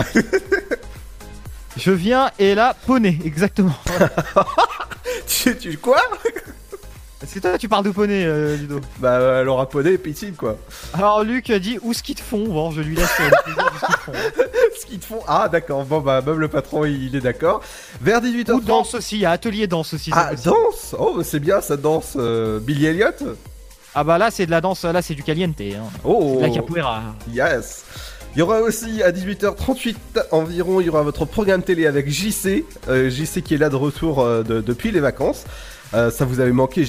Je 1.77 1.91
viens 1.91 2.31
et 2.39 2.55
là, 2.55 2.75
poney, 2.87 3.19
exactement. 3.23 3.75
tu, 5.27 5.55
tu 5.57 5.77
quoi? 5.77 6.01
Que 7.33 7.39
toi 7.39 7.57
tu 7.57 7.67
parles 7.69 7.85
de 7.85 7.91
poney, 7.91 8.23
euh, 8.25 8.55
Ludo 8.57 8.79
Bah, 8.99 9.19
elle 9.41 9.47
aura 9.49 9.69
poney 9.69 9.93
et 9.93 9.97
piscine 9.97 10.33
quoi. 10.33 10.57
Alors 10.93 11.23
Luc 11.23 11.49
a 11.49 11.59
dit 11.59 11.77
où 11.83 11.93
ski 11.93 12.15
de 12.15 12.19
fond. 12.19 12.45
Bon, 12.47 12.71
je 12.71 12.81
lui 12.81 12.95
laisse 12.95 13.09
euh, 13.19 13.29
le 13.29 13.43
plaisir 13.53 13.71
du 13.71 13.77
ski 13.77 13.91
de 13.91 13.97
fond. 13.97 14.11
Ce 14.81 14.85
qu'ils 14.85 14.99
te 14.99 15.05
font. 15.05 15.19
Ah, 15.27 15.49
d'accord. 15.51 15.83
Bon, 15.85 15.99
bah, 15.99 16.21
même 16.25 16.39
le 16.39 16.47
patron, 16.47 16.85
il, 16.85 17.15
est 17.15 17.19
d'accord. 17.21 17.61
Vers 18.01 18.21
18h30. 18.21 18.51
Ou 18.53 18.61
danse 18.61 18.93
aussi, 18.95 19.15
il 19.17 19.21
y 19.21 19.25
a 19.25 19.31
atelier 19.31 19.67
danse 19.67 19.93
aussi. 19.93 20.11
c'est 20.11 20.17
Ah, 20.17 20.29
possible. 20.31 20.53
danse? 20.53 20.95
Oh, 20.97 21.21
c'est 21.23 21.39
bien, 21.39 21.61
ça 21.61 21.77
danse. 21.77 22.13
euh, 22.15 22.59
Billy 22.59 22.85
Elliot 22.85 23.05
Ah 23.95 24.03
bah 24.03 24.17
là 24.17 24.29
c'est 24.31 24.45
de 24.45 24.51
la 24.51 24.61
danse, 24.61 24.83
là 24.85 25.01
c'est 25.01 25.15
du 25.15 25.23
caliente. 25.23 25.59
Hein. 25.61 25.83
Oh 26.03 26.37
De 26.37 26.41
la 26.45 26.49
capoeira. 26.49 27.01
Yes 27.33 27.83
il 28.35 28.39
y 28.39 28.43
aura 28.43 28.59
aussi 28.59 29.01
à 29.01 29.11
18h38 29.11 29.95
environ, 30.31 30.79
il 30.79 30.85
y 30.85 30.89
aura 30.89 31.01
votre 31.01 31.25
programme 31.25 31.63
télé 31.63 31.87
avec 31.87 32.07
JC, 32.07 32.65
euh, 32.87 33.09
JC 33.09 33.41
qui 33.41 33.55
est 33.55 33.57
là 33.57 33.69
de 33.69 33.75
retour 33.75 34.19
euh, 34.21 34.43
de- 34.43 34.61
depuis 34.61 34.91
les 34.91 34.99
vacances. 34.99 35.45
Euh, 35.93 36.11
ça 36.11 36.25
vous 36.25 36.39
avait 36.39 36.51
manqué 36.51 36.85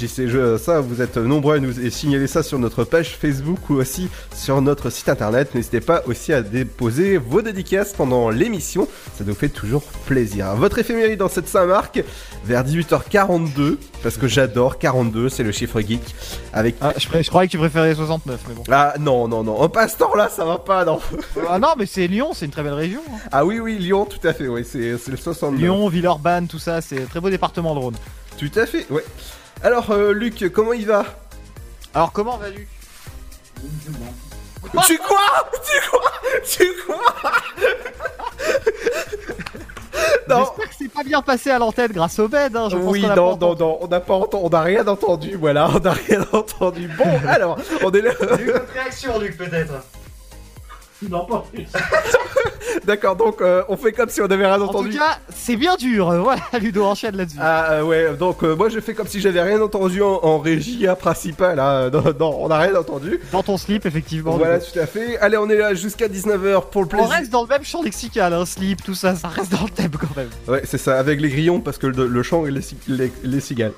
ça 0.58 0.80
vous 0.80 1.00
êtes 1.02 1.16
nombreux 1.16 1.56
à 1.56 1.58
nous 1.60 1.72
signaler 1.90 2.26
ça 2.26 2.42
sur 2.42 2.58
notre 2.58 2.84
page 2.84 3.16
Facebook 3.16 3.58
ou 3.70 3.74
aussi 3.74 4.08
sur 4.34 4.60
notre 4.60 4.90
site 4.90 5.08
internet. 5.08 5.54
N'hésitez 5.54 5.80
pas 5.80 6.02
aussi 6.06 6.32
à 6.32 6.42
déposer 6.42 7.16
vos 7.16 7.42
dédicaces 7.42 7.92
pendant 7.92 8.30
l'émission, 8.30 8.88
ça 9.16 9.24
nous 9.24 9.34
fait 9.34 9.48
toujours 9.48 9.82
plaisir. 10.06 10.54
Votre 10.56 10.78
éphéméride 10.78 11.18
dans 11.18 11.28
cette 11.28 11.48
Saint-Marc 11.48 12.02
vers 12.44 12.64
18h42, 12.64 13.76
parce 14.02 14.16
que 14.16 14.26
j'adore 14.28 14.78
42, 14.78 15.28
c'est 15.28 15.42
le 15.42 15.52
chiffre 15.52 15.80
geek. 15.80 16.02
Avec 16.52 16.76
Ah, 16.80 16.92
je, 16.96 17.28
croyais 17.28 17.46
que 17.46 17.52
tu 17.52 17.58
préférais 17.58 17.94
69, 17.94 18.40
mais 18.48 18.54
bon. 18.54 18.62
ah 18.70 18.94
non 18.98 19.28
non 19.28 19.42
non, 19.44 19.60
en 19.60 19.68
passe-temps 19.68 20.14
là 20.14 20.28
ça 20.28 20.44
va 20.44 20.58
pas 20.58 20.84
non. 20.84 20.98
ah 21.48 21.58
non, 21.58 21.68
mais 21.78 21.86
c'est 21.86 22.06
Lyon, 22.06 22.30
c'est 22.34 22.46
une 22.46 22.50
très 22.52 22.62
belle 22.62 22.72
région. 22.74 23.00
hein. 23.12 23.18
Ah 23.30 23.44
oui, 23.44 23.60
oui, 23.60 23.78
Lyon, 23.78 24.06
tout 24.06 24.26
à 24.26 24.32
fait, 24.32 24.48
oui, 24.48 24.64
c'est 24.64 24.98
le 25.08 25.16
69. 25.16 25.60
Lyon, 25.60 25.88
Villeurbanne, 25.88 26.46
tout 26.48 26.58
ça, 26.58 26.80
c'est 26.80 27.02
un 27.02 27.06
très 27.06 27.20
beau 27.20 27.30
département 27.30 27.74
de 27.74 27.80
Rhône. 27.80 27.96
Tout 28.38 28.50
à 28.56 28.66
fait, 28.66 28.86
ouais. 28.90 29.04
Alors, 29.62 29.90
euh, 29.90 30.12
Luc, 30.12 30.48
comment 30.52 30.72
il 30.72 30.86
va? 30.86 31.04
Alors 31.94 32.12
comment 32.12 32.36
va 32.36 32.48
Luc 32.50 32.68
Tu 34.86 34.98
quoi? 34.98 35.50
Tu 35.64 35.90
quoi? 35.90 36.12
Tu 36.44 36.66
quoi? 36.86 37.00
Non 40.28 40.40
J'espère 40.44 40.68
que 40.68 40.74
c'est 40.78 40.92
pas 40.92 41.02
bien 41.02 41.22
passé 41.22 41.50
à 41.50 41.58
l'antenne 41.58 41.90
grâce 41.90 42.18
au 42.18 42.28
bed. 42.28 42.54
Hein, 42.54 42.68
je 42.70 42.76
Oui, 42.76 43.00
non, 43.02 43.36
non, 43.36 43.56
non, 43.56 43.78
on 43.80 43.88
n'a 43.88 43.98
pas 44.00 44.14
entendu, 44.14 44.44
on 44.44 44.50
n'a 44.50 44.60
rien 44.60 44.86
entendu, 44.86 45.36
voilà, 45.36 45.70
on 45.74 45.80
n'a 45.80 45.92
rien 45.92 46.24
entendu. 46.32 46.88
Bon, 46.98 47.18
alors, 47.26 47.58
on 47.82 47.90
est 47.90 48.02
là. 48.02 48.12
réaction, 48.74 49.18
Luc, 49.18 49.36
peut-être. 49.38 49.72
Non, 51.08 51.24
pas 51.26 51.44
plus. 51.52 51.64
D'accord, 52.84 53.16
donc 53.16 53.40
euh, 53.40 53.62
on 53.68 53.76
fait 53.76 53.92
comme 53.92 54.08
si 54.08 54.20
on 54.20 54.26
n'avait 54.26 54.46
rien 54.46 54.60
En 54.60 54.66
entendu. 54.66 54.90
tout 54.90 54.98
cas, 54.98 55.18
c'est 55.34 55.56
bien 55.56 55.76
dur. 55.76 56.10
euh, 56.10 56.20
Voilà, 56.20 56.40
Ludo 56.60 56.84
enchaîne 56.84 57.16
là-dessus. 57.16 57.38
Ah 57.40 57.72
euh, 57.72 57.82
ouais, 57.82 58.14
donc 58.16 58.42
euh, 58.42 58.54
moi 58.54 58.68
je 58.68 58.80
fais 58.80 58.94
comme 58.94 59.06
si 59.06 59.20
j'avais 59.20 59.40
rien 59.42 59.60
entendu 59.60 60.02
en, 60.02 60.20
en 60.22 60.38
régie 60.38 60.86
hein, 60.86 60.94
principale. 60.94 61.58
Hein. 61.60 61.90
Non, 61.90 62.02
non, 62.18 62.36
on 62.44 62.48
n'a 62.48 62.58
rien 62.58 62.74
entendu. 62.74 63.20
Dans 63.32 63.42
ton 63.42 63.56
slip, 63.56 63.84
effectivement. 63.86 64.36
Voilà, 64.36 64.58
tout 64.58 64.78
à 64.78 64.86
fait. 64.86 65.18
Allez, 65.18 65.36
on 65.36 65.48
est 65.50 65.56
là 65.56 65.74
jusqu'à 65.74 66.08
19h 66.08 66.64
pour 66.70 66.82
le 66.82 66.86
On 66.86 66.88
plaisir. 66.88 67.08
reste 67.08 67.30
dans 67.30 67.42
le 67.42 67.48
même 67.48 67.64
champ 67.64 67.82
lexical, 67.82 68.32
hein, 68.32 68.44
slip, 68.46 68.82
tout 68.82 68.94
ça, 68.94 69.14
ça 69.16 69.28
reste 69.28 69.52
dans 69.52 69.64
le 69.64 69.70
thème 69.70 69.90
quand 69.90 70.16
même. 70.16 70.30
Ouais, 70.46 70.62
c'est 70.64 70.78
ça, 70.78 70.98
avec 70.98 71.20
les 71.20 71.28
grillons 71.30 71.60
parce 71.60 71.78
que 71.78 71.86
le, 71.86 72.06
le 72.06 72.22
chant 72.22 72.46
et 72.46 72.50
les, 72.50 72.62
ci- 72.62 72.76
les, 72.88 73.12
les 73.22 73.40
cigales. 73.40 73.72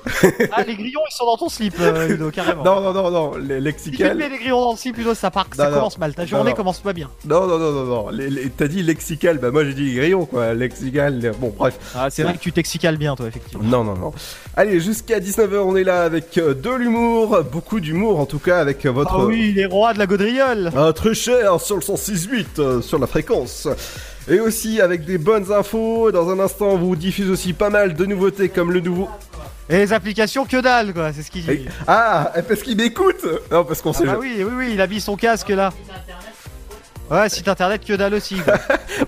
Ah, 0.51 0.63
les 0.63 0.75
grillons, 0.75 1.01
ils 1.09 1.13
sont 1.15 1.25
dans 1.25 1.37
ton 1.37 1.49
slip, 1.49 1.75
euh, 1.79 2.07
Ludo, 2.07 2.31
carrément. 2.31 2.63
Non, 2.71 2.81
non, 2.81 2.93
non, 2.93 3.11
non, 3.11 3.31
les 3.37 3.43
Si 3.43 3.49
tu 3.57 3.61
lexicales. 3.61 4.17
mets 4.17 4.29
les 4.29 4.37
grillons 4.37 4.61
dans 4.61 4.71
le 4.71 4.77
slip, 4.77 4.97
Ludo, 4.97 5.13
ça 5.13 5.31
part, 5.31 5.47
ça 5.55 5.69
Non, 5.69 5.75
commence 5.75 5.97
mal. 5.97 6.13
Ta 6.13 6.25
journée 6.25 6.51
non. 6.51 6.55
commence 6.55 6.79
pas 6.79 6.93
bien. 6.93 7.09
Non, 7.25 7.45
non, 7.47 7.57
non, 7.59 7.71
non, 7.71 7.85
non. 7.85 8.09
Les- 8.09 8.29
les- 8.29 8.49
T'as 8.49 8.67
dit 8.67 8.81
lexical, 8.83 9.37
bah 9.37 9.51
moi 9.51 9.63
j'ai 9.63 9.73
dit 9.73 9.93
grillon 9.93 10.25
quoi. 10.25 10.53
Lexical, 10.53 11.31
bon, 11.39 11.53
bref. 11.57 11.77
Ah, 11.95 12.09
c'est 12.09 12.23
vrai 12.23 12.33
que 12.33 12.39
tu 12.39 12.51
t'exicales 12.51 12.97
bien, 12.97 13.15
toi, 13.15 13.27
effectivement. 13.27 13.63
Non, 13.63 13.83
non, 13.83 13.95
non. 13.95 14.13
Allez, 14.55 14.79
jusqu'à 14.79 15.19
19h, 15.19 15.57
on 15.63 15.75
est 15.75 15.83
là 15.83 16.01
avec 16.03 16.37
euh, 16.37 16.53
de 16.53 16.69
l'humour, 16.71 17.43
beaucoup 17.51 17.79
d'humour 17.79 18.19
en 18.19 18.25
tout 18.25 18.39
cas, 18.39 18.59
avec 18.59 18.85
euh, 18.85 18.91
votre. 18.91 19.13
Ah 19.19 19.25
oui, 19.25 19.53
les 19.55 19.65
rois 19.65 19.93
de 19.93 19.99
la 19.99 20.07
gaudriole. 20.07 20.71
Ah, 20.75 20.91
très 20.93 21.13
cher 21.13 21.59
sur 21.61 21.75
le 21.75 21.81
106.8, 21.81 22.45
euh, 22.59 22.81
sur 22.81 22.97
la 22.99 23.07
fréquence. 23.07 23.67
Et 24.29 24.39
aussi 24.39 24.79
avec 24.81 25.03
des 25.05 25.17
bonnes 25.17 25.51
infos. 25.51 26.11
Dans 26.11 26.29
un 26.29 26.39
instant, 26.39 26.69
on 26.69 26.77
vous 26.77 26.95
diffuse 26.95 27.29
aussi 27.29 27.53
pas 27.53 27.69
mal 27.69 27.93
de 27.95 28.05
nouveautés 28.05 28.49
comme 28.49 28.71
le 28.71 28.79
nouveau. 28.79 29.09
Et 29.69 29.77
les 29.77 29.93
applications, 29.93 30.45
que 30.45 30.59
dalle, 30.61 30.93
quoi, 30.93 31.13
c'est 31.13 31.21
ce 31.23 31.31
qu'il 31.31 31.45
dit. 31.45 31.65
Ah, 31.87 32.31
parce 32.47 32.61
qu'il 32.61 32.75
m'écoute 32.75 33.25
Non, 33.51 33.63
parce 33.63 33.81
qu'on 33.81 33.91
Ah 33.91 33.97
sait. 33.97 34.05
bah 34.05 34.17
oui, 34.19 34.33
oui, 34.39 34.51
oui, 34.53 34.69
il 34.73 34.81
a 34.81 34.87
mis 34.87 34.99
son 34.99 35.15
casque 35.15 35.49
là. 35.49 35.71
Ouais, 37.11 37.27
site 37.27 37.49
internet, 37.49 37.83
que 37.85 37.93
dalle 37.93 38.13
aussi. 38.13 38.37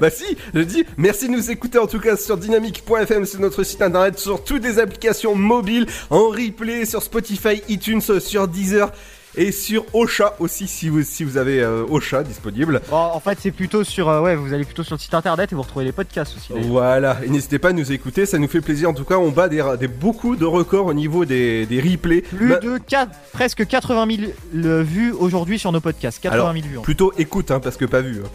Bah 0.02 0.10
si, 0.10 0.38
je 0.54 0.62
dis 0.62 0.86
merci 0.98 1.28
de 1.28 1.34
nous 1.34 1.52
écouter 1.52 1.78
en 1.78 1.88
tout 1.88 2.00
cas 2.00 2.18
sur 2.18 2.36
dynamique.fm, 2.36 3.26
c'est 3.26 3.40
notre 3.40 3.64
site 3.64 3.82
internet, 3.82 4.18
sur 4.18 4.44
toutes 4.44 4.64
les 4.64 4.80
applications 4.80 5.36
mobiles, 5.36 5.86
en 6.10 6.30
replay, 6.30 6.86
sur 6.86 7.04
Spotify, 7.04 7.62
iTunes, 7.70 8.02
sur 8.02 8.48
Deezer 8.48 8.92
et 9.36 9.52
sur 9.52 9.86
Ocha 9.94 10.36
aussi 10.40 10.68
si 10.68 10.90
vous, 10.90 11.02
si 11.04 11.24
vous 11.24 11.38
avez 11.38 11.62
euh, 11.62 11.84
Ocha 11.90 12.24
disponible. 12.24 12.82
En 12.92 13.20
fait, 13.20 13.38
c'est 13.42 13.52
plutôt 13.52 13.84
sur. 13.84 14.10
euh, 14.10 14.22
ouais, 14.22 14.36
vous 14.36 14.54
allez 14.54 14.64
plutôt 14.66 14.84
sur 14.84 14.96
le 14.96 15.00
site 15.00 15.14
internet 15.14 15.52
et 15.52 15.56
vous 15.56 15.62
retrouvez 15.62 15.86
les 15.86 15.92
podcasts 15.92 16.36
aussi. 16.38 16.54
Voilà, 16.68 17.18
et 17.24 17.30
n'hésitez 17.30 17.60
pas 17.60 17.70
à 17.70 17.74
nous 17.74 17.92
écouter, 17.92 18.26
ça 18.26 18.38
nous 18.38 18.48
fait 18.48 18.62
plaisir. 18.62 18.90
En 18.90 18.94
tout 18.94 19.06
cas, 19.06 19.16
on 19.18 19.30
bat 19.32 19.50
des, 19.50 19.64
des- 19.80 19.88
beaucoup 19.88 20.36
de 20.36 20.46
records 20.46 20.86
au 20.88 20.94
niveau 20.94 21.26
des, 21.26 21.66
des 21.66 21.82
replays. 21.82 22.22
Plus 22.22 22.50
Bah, 22.50 22.60
de 22.60 22.78
4, 22.78 23.12
presque 23.34 23.66
80 23.68 24.08
000 24.18 24.32
le- 24.54 24.82
vues 24.82 25.12
aujourd'hui 25.12 25.58
sur 25.60 25.72
nos 25.72 25.82
podcasts. 25.82 26.20
80 26.22 26.34
Alors, 26.42 26.54
000 26.54 26.66
vues. 26.68 26.80
Plutôt 26.82 27.14
écoute, 27.18 27.52
hein, 27.52 27.60
parce 27.60 27.78
que 27.78 27.86
pas 27.86 28.02
vu. 28.02 28.22
hein. 28.24 28.30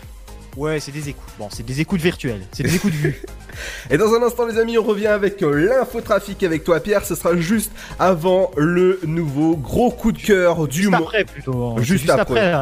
Ouais, 0.58 0.80
c'est 0.80 0.90
des 0.92 1.08
écoutes. 1.10 1.28
Bon, 1.38 1.46
c'est 1.50 1.64
des 1.64 1.80
écoutes 1.80 2.00
virtuelles. 2.00 2.40
C'est 2.52 2.64
des 2.64 2.74
écoutes 2.74 2.92
vues. 2.92 3.22
Et 3.90 3.96
dans 3.96 4.12
un 4.14 4.22
instant, 4.22 4.44
les 4.46 4.58
amis, 4.58 4.76
on 4.76 4.82
revient 4.82 5.06
avec 5.06 5.40
euh, 5.42 5.52
l'infotrafic 5.52 6.42
avec 6.42 6.64
toi, 6.64 6.80
Pierre. 6.80 7.04
Ce 7.04 7.14
sera 7.14 7.36
juste 7.36 7.70
avant 7.98 8.50
le 8.56 8.98
nouveau 9.04 9.56
gros 9.56 9.90
coup 9.90 10.10
de 10.12 10.18
cœur 10.18 10.66
du 10.66 10.78
Juste 10.78 10.90
mois. 10.90 10.98
après, 10.98 11.24
plutôt. 11.24 11.64
hein. 11.64 11.74
Juste 11.82 12.10
après. 12.10 12.52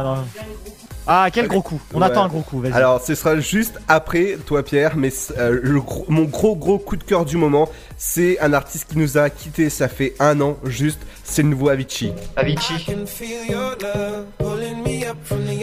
Ah, 1.09 1.29
quel 1.33 1.47
gros 1.47 1.63
coup. 1.63 1.81
On 1.95 2.01
Ouais. 2.01 2.07
attend 2.07 2.25
un 2.25 2.29
gros 2.29 2.41
coup, 2.41 2.61
vas-y. 2.61 2.73
Alors, 2.73 3.01
ce 3.01 3.15
sera 3.15 3.39
juste 3.39 3.79
après 3.87 4.37
toi, 4.45 4.65
Pierre, 4.65 4.97
mais 4.97 5.13
euh, 5.39 5.61
le 5.63 5.81
gros- 5.81 6.05
mon 6.09 6.25
gros 6.25 6.57
gros 6.57 6.79
coup 6.79 6.97
de 6.97 7.05
cœur 7.05 7.25
du 7.25 7.37
moment, 7.37 7.69
c'est 7.97 8.39
un 8.41 8.53
artiste 8.53 8.89
qui 8.91 8.99
nous 8.99 9.19
a 9.19 9.31
quitté. 9.31 9.71
Ça 9.71 9.89
fait 9.89 10.15
un 10.21 10.41
an, 10.41 10.57
juste. 10.65 11.01
C'est 11.25 11.43
le 11.43 11.49
nouveau 11.49 11.69
Avicii. 11.69 12.13
Avicii. 12.37 12.87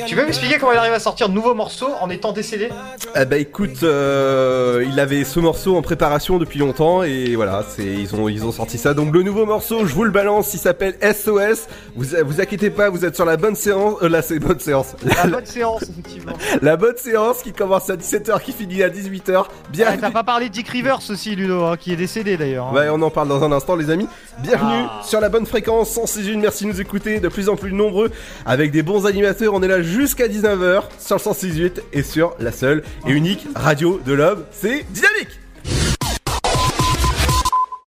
Tu 0.07 0.15
peux 0.15 0.25
m'expliquer 0.25 0.57
comment 0.59 0.73
il 0.73 0.77
arrive 0.77 0.93
à 0.93 0.99
sortir 0.99 1.29
de 1.29 1.33
nouveaux 1.33 1.53
morceaux 1.53 1.89
en 2.01 2.09
étant 2.09 2.33
décédé? 2.33 2.69
Eh 3.15 3.25
bah 3.25 3.37
écoute, 3.37 3.83
euh, 3.83 4.85
il 4.87 4.99
avait 4.99 5.23
ce 5.23 5.39
morceau 5.39 5.77
en 5.77 5.81
préparation 5.81 6.37
depuis 6.37 6.59
longtemps 6.59 7.03
et 7.03 7.35
voilà, 7.35 7.63
c'est 7.67 7.85
ils 7.85 8.13
ont 8.15 8.27
ils 8.27 8.45
ont 8.45 8.51
sorti 8.51 8.77
ça. 8.77 8.93
Donc 8.93 9.13
le 9.13 9.23
nouveau 9.23 9.45
morceau, 9.45 9.85
je 9.85 9.93
vous 9.93 10.03
le 10.03 10.11
balance, 10.11 10.53
il 10.53 10.59
s'appelle 10.59 10.95
SOS. 11.01 11.67
Vous 11.95 12.05
vous 12.25 12.41
inquiétez 12.41 12.69
pas, 12.69 12.89
vous 12.89 13.05
êtes 13.05 13.15
sur 13.15 13.25
la 13.25 13.37
bonne 13.37 13.55
séance. 13.55 13.95
Euh, 14.01 14.09
là 14.09 14.21
c'est 14.21 14.39
bonne 14.39 14.59
séance. 14.59 14.95
La 15.05 15.27
bonne 15.27 15.45
séance, 15.45 15.83
effectivement. 15.83 16.33
La 16.61 16.77
bonne 16.77 16.97
séance 16.97 17.41
qui 17.41 17.51
commence 17.53 17.89
à 17.89 17.95
17h, 17.95 18.41
qui 18.41 18.51
finit 18.51 18.83
à 18.83 18.89
18h. 18.89 19.45
Bien. 19.71 19.87
Ah, 19.89 19.97
T'as 19.99 20.11
pas 20.11 20.23
parlé 20.23 20.49
de 20.49 20.53
Dick 20.53 20.67
Rivers 20.69 20.99
aussi, 21.09 21.35
Ludo, 21.35 21.63
hein, 21.63 21.77
qui 21.77 21.91
est 21.93 21.95
décédé 21.95 22.22
d'ailleurs. 22.23 22.67
hein. 22.67 22.73
Ouais, 22.73 22.87
on 22.91 23.01
en 23.01 23.09
parle 23.09 23.27
dans 23.27 23.43
un 23.43 23.51
instant, 23.51 23.75
les 23.75 23.89
amis. 23.89 24.07
Bienvenue 24.39 24.85
Ah. 24.89 25.01
sur 25.05 25.19
la 25.19 25.29
bonne 25.29 25.45
fréquence 25.45 25.91
106.1. 25.95 26.39
Merci 26.39 26.63
de 26.65 26.69
nous 26.69 26.81
écouter, 26.81 27.19
de 27.19 27.27
plus 27.27 27.49
en 27.49 27.55
plus 27.55 27.73
nombreux, 27.73 28.09
avec 28.45 28.71
des 28.71 28.81
bons 28.83 29.05
animateurs. 29.05 29.53
On 29.53 29.61
est 29.61 29.67
là 29.67 29.81
jusqu'à 29.81 30.27
19h 30.27 30.83
sur 30.99 31.15
le 31.15 31.21
106.8 31.21 31.81
et 31.93 32.01
sur 32.03 32.33
la 32.39 32.51
seule 32.51 32.83
et 33.07 33.11
unique 33.11 33.47
radio 33.55 33.99
de 34.05 34.13
l'homme, 34.13 34.43
c'est 34.51 34.85
Dynamique. 34.91 35.39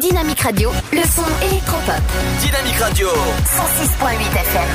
Dynamique 0.00 0.40
Radio, 0.40 0.70
le 0.92 1.02
son 1.02 1.22
électropop. 1.42 2.02
Dynamique 2.40 2.78
Radio. 2.78 3.08
106.8 3.08 4.36
FM. 4.36 4.70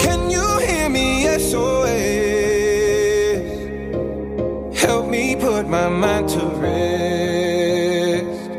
Can 0.00 0.30
you 0.30 0.58
hear 0.58 0.88
me? 0.90 1.24
SOS. 1.38 1.88
Help 4.78 5.06
me 5.08 5.36
put 5.36 5.66
my 5.66 5.88
mind 5.88 6.28
to 6.28 6.40
rest. 6.60 8.50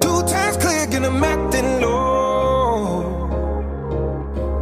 Two 0.00 0.22
times 0.26 0.56
click 0.56 0.94
and 0.94 1.06
I'm 1.06 1.22
acting 1.22 1.80
low. 1.80 3.02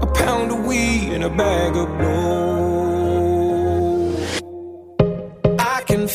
A 0.03 0.07
pound 0.07 0.51
of 0.53 0.67
weed 0.67 1.13
and 1.15 1.25
a 1.25 1.31
bag 1.31 1.77
of 1.77 1.89
blow. 1.99 2.38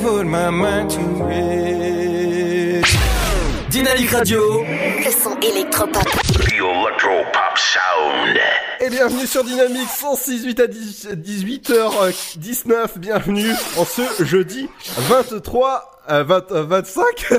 Put 0.00 0.24
my 0.24 0.50
mind 0.50 0.90
to 0.90 1.00
rest. 1.24 2.96
Dynamique 3.70 4.10
Radio. 4.10 4.62
Le 4.62 5.10
son 5.10 5.38
électropop. 5.40 6.04
The 6.04 6.52
Electro 6.52 7.24
Pop 7.32 7.56
Sound. 7.56 8.38
Et 8.80 8.90
bienvenue 8.90 9.26
sur 9.26 9.44
Dynamique 9.44 9.88
106.8 9.88 10.62
à 10.62 10.66
18h19. 11.14 12.98
Bienvenue 12.98 13.50
en 13.76 13.84
ce 13.84 14.24
jeudi 14.24 14.68
23 14.96 15.97
euh, 16.10 16.24
20, 16.24 16.52
euh, 16.52 16.62
25 16.64 17.04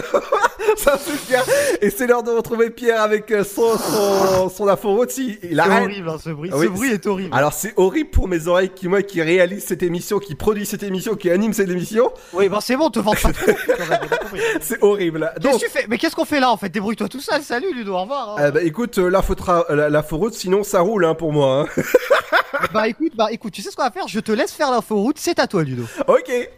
Ça 0.77 0.97
c'est 1.03 1.27
bien 1.27 1.41
Et 1.82 1.89
c'est 1.89 2.05
l'heure 2.05 2.21
de 2.23 2.32
retrouver 2.32 2.69
Pierre 2.69 3.01
avec 3.01 3.32
euh, 3.32 3.43
son, 3.43 3.77
son, 3.77 4.49
son 4.49 4.67
info 4.67 4.95
route. 4.95 5.10
Si, 5.10 5.39
il 5.43 5.62
C'est 5.65 5.82
horrible, 5.82 6.10
hein, 6.10 6.17
ce 6.23 6.29
bruit. 6.29 6.51
Oui, 6.53 6.65
ce 6.65 6.69
bruit 6.71 6.91
est 6.91 7.08
horrible. 7.08 7.36
Alors 7.36 7.53
c'est 7.53 7.73
horrible 7.77 8.10
pour 8.12 8.27
mes 8.27 8.47
oreilles 8.47 8.69
qui 8.69 8.88
moi 8.88 9.01
qui 9.01 9.21
réalise 9.21 9.65
cette 9.65 9.82
émission, 9.84 10.19
qui 10.19 10.36
produit 10.36 10.65
cette 10.65 10.84
émission, 10.84 11.15
qui 11.15 11.29
anime 11.32 11.53
cette 11.53 11.69
émission. 11.69 12.12
Oui, 12.34 12.49
bon, 12.49 12.60
c'est 12.60 12.75
bon, 12.77 12.89
te 12.89 12.99
vends 12.99 13.13
pas. 13.13 13.29
C'est 14.62 14.82
horrible. 14.84 15.32
Qu'est-ce 15.36 15.43
Donc, 15.51 15.60
que 15.62 15.65
tu 15.65 15.71
fais? 15.71 15.86
Mais 15.89 15.97
qu'est-ce 15.97 16.15
qu'on 16.15 16.25
fait 16.25 16.39
là 16.39 16.51
en 16.51 16.58
fait? 16.58 16.69
Débrouille-toi 16.69 17.08
tout 17.10 17.19
seul. 17.21 17.41
Salut 17.41 17.73
Ludo, 17.73 17.93
au 17.93 18.01
revoir. 18.01 18.38
hein. 18.38 18.41
euh, 18.41 18.51
bah, 18.51 18.62
écoute, 18.63 18.97
euh, 18.99 19.10
l'info 19.10 19.36
euh, 19.69 19.89
l'info 19.89 20.17
route, 20.17 20.34
sinon 20.34 20.63
ça 20.63 20.82
roule 20.82 21.05
hein, 21.05 21.15
pour 21.15 21.32
moi. 21.34 21.65
hein. 21.77 21.82
Bah 22.73 22.88
écoute, 22.88 23.13
bah 23.15 23.27
écoute, 23.32 23.53
tu 23.53 23.62
sais 23.62 23.71
ce 23.71 23.75
qu'on 23.75 23.84
va 23.84 23.91
faire? 23.91 24.08
Je 24.08 24.19
te 24.19 24.32
laisse 24.32 24.51
faire 24.51 24.69
l'inforoute, 24.69 25.17
c'est 25.19 25.39
à 25.39 25.47
toi 25.47 25.63
Ludo. 25.63 25.84
Ok. 26.08 26.49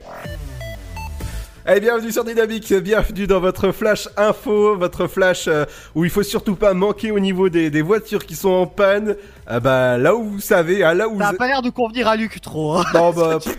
Allez, 1.63 1.79
bienvenue 1.79 2.11
sur 2.11 2.23
Dynamique, 2.23 2.73
bienvenue 2.73 3.27
dans 3.27 3.39
votre 3.39 3.71
flash 3.71 4.09
info, 4.17 4.75
votre 4.77 5.05
flash 5.07 5.47
euh, 5.47 5.65
où 5.93 6.03
il 6.03 6.09
faut 6.09 6.23
surtout 6.23 6.55
pas 6.55 6.73
manquer 6.73 7.11
au 7.11 7.19
niveau 7.19 7.49
des, 7.49 7.69
des 7.69 7.83
voitures 7.83 8.25
qui 8.25 8.35
sont 8.35 8.49
en 8.49 8.65
panne. 8.65 9.15
Ah 9.45 9.59
bah 9.59 9.97
là 9.99 10.15
où 10.15 10.23
vous 10.23 10.39
savez, 10.39 10.83
hein, 10.83 10.95
là 10.95 11.07
où 11.07 11.19
Ça 11.19 11.27
a 11.27 11.31
vous... 11.31 11.37
pas 11.37 11.47
l'air 11.47 11.61
de 11.61 11.69
convenir 11.69 12.07
à 12.07 12.15
Luc 12.15 12.41
trop. 12.41 12.77
hein. 12.77 12.83
Non 12.95 13.11
bah, 13.15 13.37
pff, 13.43 13.55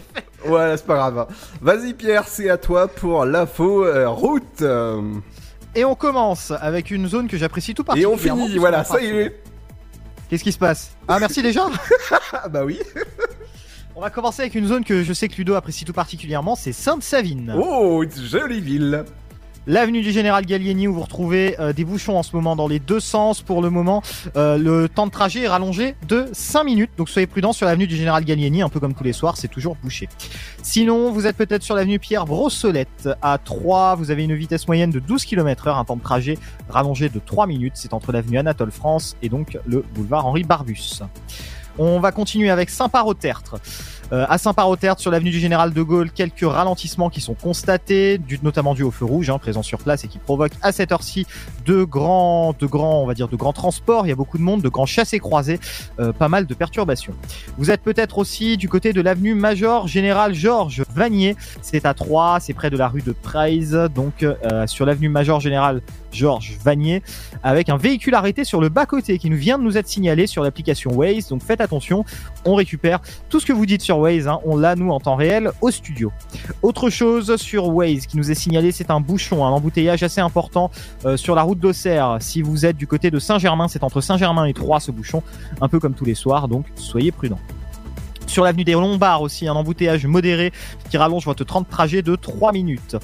ouais, 0.47 0.77
c'est 0.77 0.87
pas 0.87 0.97
grave. 0.97 1.19
hein. 1.19 1.27
Vas-y 1.61 1.95
Pierre, 1.95 2.25
c'est 2.27 2.51
à 2.51 2.57
toi 2.57 2.89
pour 2.89 3.25
l'info 3.25 3.85
euh, 3.85 4.09
route. 4.09 4.63
euh. 4.63 5.01
Et 5.77 5.85
on 5.85 5.95
commence 5.95 6.51
avec 6.61 6.91
une 6.91 7.07
zone 7.09 7.29
que 7.29 7.37
j'apprécie 7.37 7.73
tout 7.73 7.83
Et 7.95 8.05
on 8.05 8.11
particulièrement. 8.11 8.47
finit, 8.47 8.59
voilà, 8.59 8.83
ça 8.83 9.01
y 9.01 9.07
est. 9.07 9.41
Qu'est-ce 10.29 10.43
qui 10.43 10.53
se 10.53 10.59
passe? 10.59 10.97
Ah 11.07 11.21
merci 11.21 11.41
déjà 11.41 11.67
Ah 12.33 12.49
bah 12.49 12.65
oui. 12.65 12.81
On 13.95 14.01
va 14.01 14.09
commencer 14.09 14.41
avec 14.41 14.55
une 14.55 14.67
zone 14.67 14.85
que 14.85 15.03
je 15.03 15.13
sais 15.13 15.29
que 15.29 15.37
Ludo 15.37 15.55
apprécie 15.55 15.85
tout 15.85 15.93
particulièrement, 15.93 16.57
c'est 16.57 16.73
Sainte-Savine. 16.73 17.55
Oh, 17.59 18.03
jolie 18.09 18.61
ville. 18.61 19.05
L'avenue 19.67 20.01
du 20.01 20.11
Général 20.11 20.47
Gallieni 20.47 20.89
où 20.89 20.95
vous 20.95 21.03
retrouvez 21.03 21.61
euh, 21.61 21.73
des 21.75 21.85
bouchons 21.85 22.17
en 22.17 22.23
ce 22.23 22.35
moment 22.35 22.57
dans 22.57 22.67
les 22.67 22.81
deux 22.81 22.99
sens. 22.99 23.43
Pour 23.43 23.61
le 23.61 23.69
moment, 23.69 24.03
euh, 24.35 24.57
le 24.57 24.89
temps 24.89 25.07
de 25.07 25.13
trajet 25.13 25.43
est 25.43 25.49
rallongé 25.49 25.95
de 26.09 26.27
5 26.33 26.65
minutes. 26.65 26.91
Donc 26.97 27.11
soyez 27.11 27.27
prudents 27.27 27.53
sur 27.53 27.67
l'avenue 27.67 27.87
du 27.87 27.95
Général 27.95 28.25
Gallieni, 28.25 28.63
un 28.63 28.71
peu 28.71 28.81
comme 28.81 28.95
tous 28.95 29.05
les 29.05 29.13
soirs, 29.13 29.37
c'est 29.37 29.47
toujours 29.47 29.77
bouché. 29.77 30.09
Sinon, 30.63 31.13
vous 31.13 31.27
êtes 31.27 31.37
peut-être 31.37 31.63
sur 31.63 31.77
l'avenue 31.77 31.99
Pierre 31.99 32.25
Brossolette 32.25 33.11
à 33.21 33.39
3. 33.39 33.97
Vous 33.97 34.11
avez 34.11 34.25
une 34.25 34.35
vitesse 34.35 34.67
moyenne 34.67 34.91
de 34.91 35.01
12 35.01 35.27
km 35.27 35.69
heure, 35.69 35.79
un 35.79 35.85
temps 35.85 35.97
de 35.97 36.03
trajet 36.03 36.39
rallongé 36.71 37.11
de 37.11 37.21
3 37.21 37.47
minutes. 37.47 37.75
C'est 37.77 37.93
entre 37.93 38.11
l'avenue 38.11 38.39
Anatole 38.39 38.73
France 38.73 39.17
et 39.23 39.29
donc 39.29 39.59
le 39.67 39.85
boulevard 39.95 40.27
Henri 40.27 40.45
Barbus. 40.45 41.03
On 41.79 42.01
va 42.01 42.13
continuer 42.13 42.51
avec 42.51 42.71
Saint-Par-au-Tertre. 42.71 43.57
Euh, 44.13 44.27
à 44.29 44.37
Saint-Par-au-Tertre, 44.37 45.01
sur 45.01 45.11
l'avenue 45.11 45.31
du 45.31 45.41
Général 45.41 45.73
de 45.73 45.83
Gaulle, 45.83 46.11
quelques 46.11 46.45
ralentissements 46.45 47.09
qui 47.09 47.23
sont 47.23 47.33
constatés, 47.33 48.21
notamment 48.43 48.75
dû 48.75 48.83
au 48.83 48.91
feu 48.91 49.07
rouge, 49.07 49.31
hein, 49.31 49.39
présent 49.39 49.63
sur 49.63 49.79
place 49.79 50.05
et 50.05 50.09
qui 50.09 50.19
provoquent 50.19 50.53
à 50.61 50.71
cette 50.71 50.93
heure-ci 50.93 51.27
de 51.65 51.85
grands, 51.85 52.53
de 52.59 52.67
grands, 52.67 53.01
on 53.01 53.07
va 53.07 53.15
dire, 53.15 53.29
de 53.29 53.37
grands 53.37 53.55
transports. 53.55 54.05
Il 54.05 54.11
y 54.11 54.13
a 54.13 54.17
beaucoup 54.17 54.37
de 54.37 54.43
monde, 54.43 54.61
de 54.61 54.69
grands 54.69 54.85
chassés 54.85 55.19
croisés, 55.19 55.59
euh, 55.99 56.13
pas 56.13 56.29
mal 56.29 56.45
de 56.47 56.53
perturbations. 56.53 57.15
Vous 57.57 57.71
êtes 57.71 57.81
peut-être 57.81 58.19
aussi 58.19 58.59
du 58.59 58.69
côté 58.69 58.93
de 58.93 59.01
l'avenue 59.01 59.35
Major 59.35 59.89
Général 59.89 60.35
Georges 60.35 60.85
Vanier. 60.95 61.35
C'est 61.63 61.87
à 61.87 61.95
3, 61.95 62.41
c'est 62.41 62.53
près 62.53 62.69
de 62.69 62.77
la 62.77 62.89
rue 62.89 63.03
de 63.03 63.13
Praise, 63.13 63.73
donc 63.95 64.23
euh, 64.23 64.67
sur 64.67 64.85
l'avenue 64.85 65.09
Major 65.09 65.41
Général 65.41 65.81
Georges 66.13 66.57
Vanier, 66.63 67.03
avec 67.43 67.69
un 67.69 67.77
véhicule 67.77 68.15
arrêté 68.15 68.45
sur 68.45 68.61
le 68.61 68.69
bas-côté 68.69 69.19
qui 69.19 69.31
nous 69.31 69.37
vient 69.37 69.59
de 69.59 69.65
nous 69.65 69.77
être 69.77 69.89
signalé 69.89 70.27
sur 70.27 70.43
l'application 70.43 70.93
Waze. 70.93 71.29
Donc 71.29 71.43
faites 71.43 71.61
attention, 71.61 72.05
on 72.45 72.55
récupère 72.55 73.01
tout 73.29 73.41
ce 73.41 73.47
que 73.47 73.53
vous 73.53 73.67
dites 73.67 73.83
sur 73.83 73.99
Waze, 73.99 74.29
hein, 74.29 74.41
on 74.45 74.57
l'a 74.57 74.77
nous 74.77 74.91
en 74.91 75.01
temps 75.01 75.17
réel 75.17 75.51
au 75.61 75.71
studio. 75.71 76.13
Autre 76.63 76.91
chose 76.91 77.37
sur 77.37 77.69
Waze 77.69 78.07
qui 78.07 78.17
nous 78.17 78.31
est 78.31 78.35
signalé, 78.35 78.73
c'est 78.73 78.91
un 78.91 79.01
bouchon, 79.01 79.45
un 79.45 79.51
embouteillage 79.51 80.03
assez 80.03 80.21
important 80.21 80.71
euh, 81.05 81.17
sur 81.17 81.35
la 81.35 81.43
route 81.43 81.59
d'Auxerre. 81.59 82.19
Si 82.21 82.43
vous 82.43 82.67
êtes 82.67 82.77
du 82.77 82.87
côté 82.87 83.11
de 83.11 83.19
Saint-Germain, 83.19 83.69
c'est 83.69 83.85
entre 83.85 84.01
Saint-Germain 84.01 84.45
et 84.45 84.55
Troyes 84.55 84.81
ce 84.81 84.91
bouchon, 84.91 85.23
un 85.61 85.69
peu 85.69 85.81
comme 85.81 85.95
tous 85.95 86.05
les 86.05 86.15
soirs, 86.15 86.49
donc 86.49 86.67
soyez 86.77 87.13
prudents. 87.13 87.41
Sur 88.27 88.45
l'avenue 88.45 88.65
des 88.65 88.73
Lombards 88.73 89.23
aussi, 89.23 89.47
un 89.47 89.55
embouteillage 89.55 90.07
modéré 90.07 90.53
qui 90.91 90.97
rallonge 90.97 91.25
votre 91.25 91.45
30 91.45 91.69
trajet 91.69 92.03
de 92.03 92.17
3 92.17 92.53
minutes. 92.53 92.97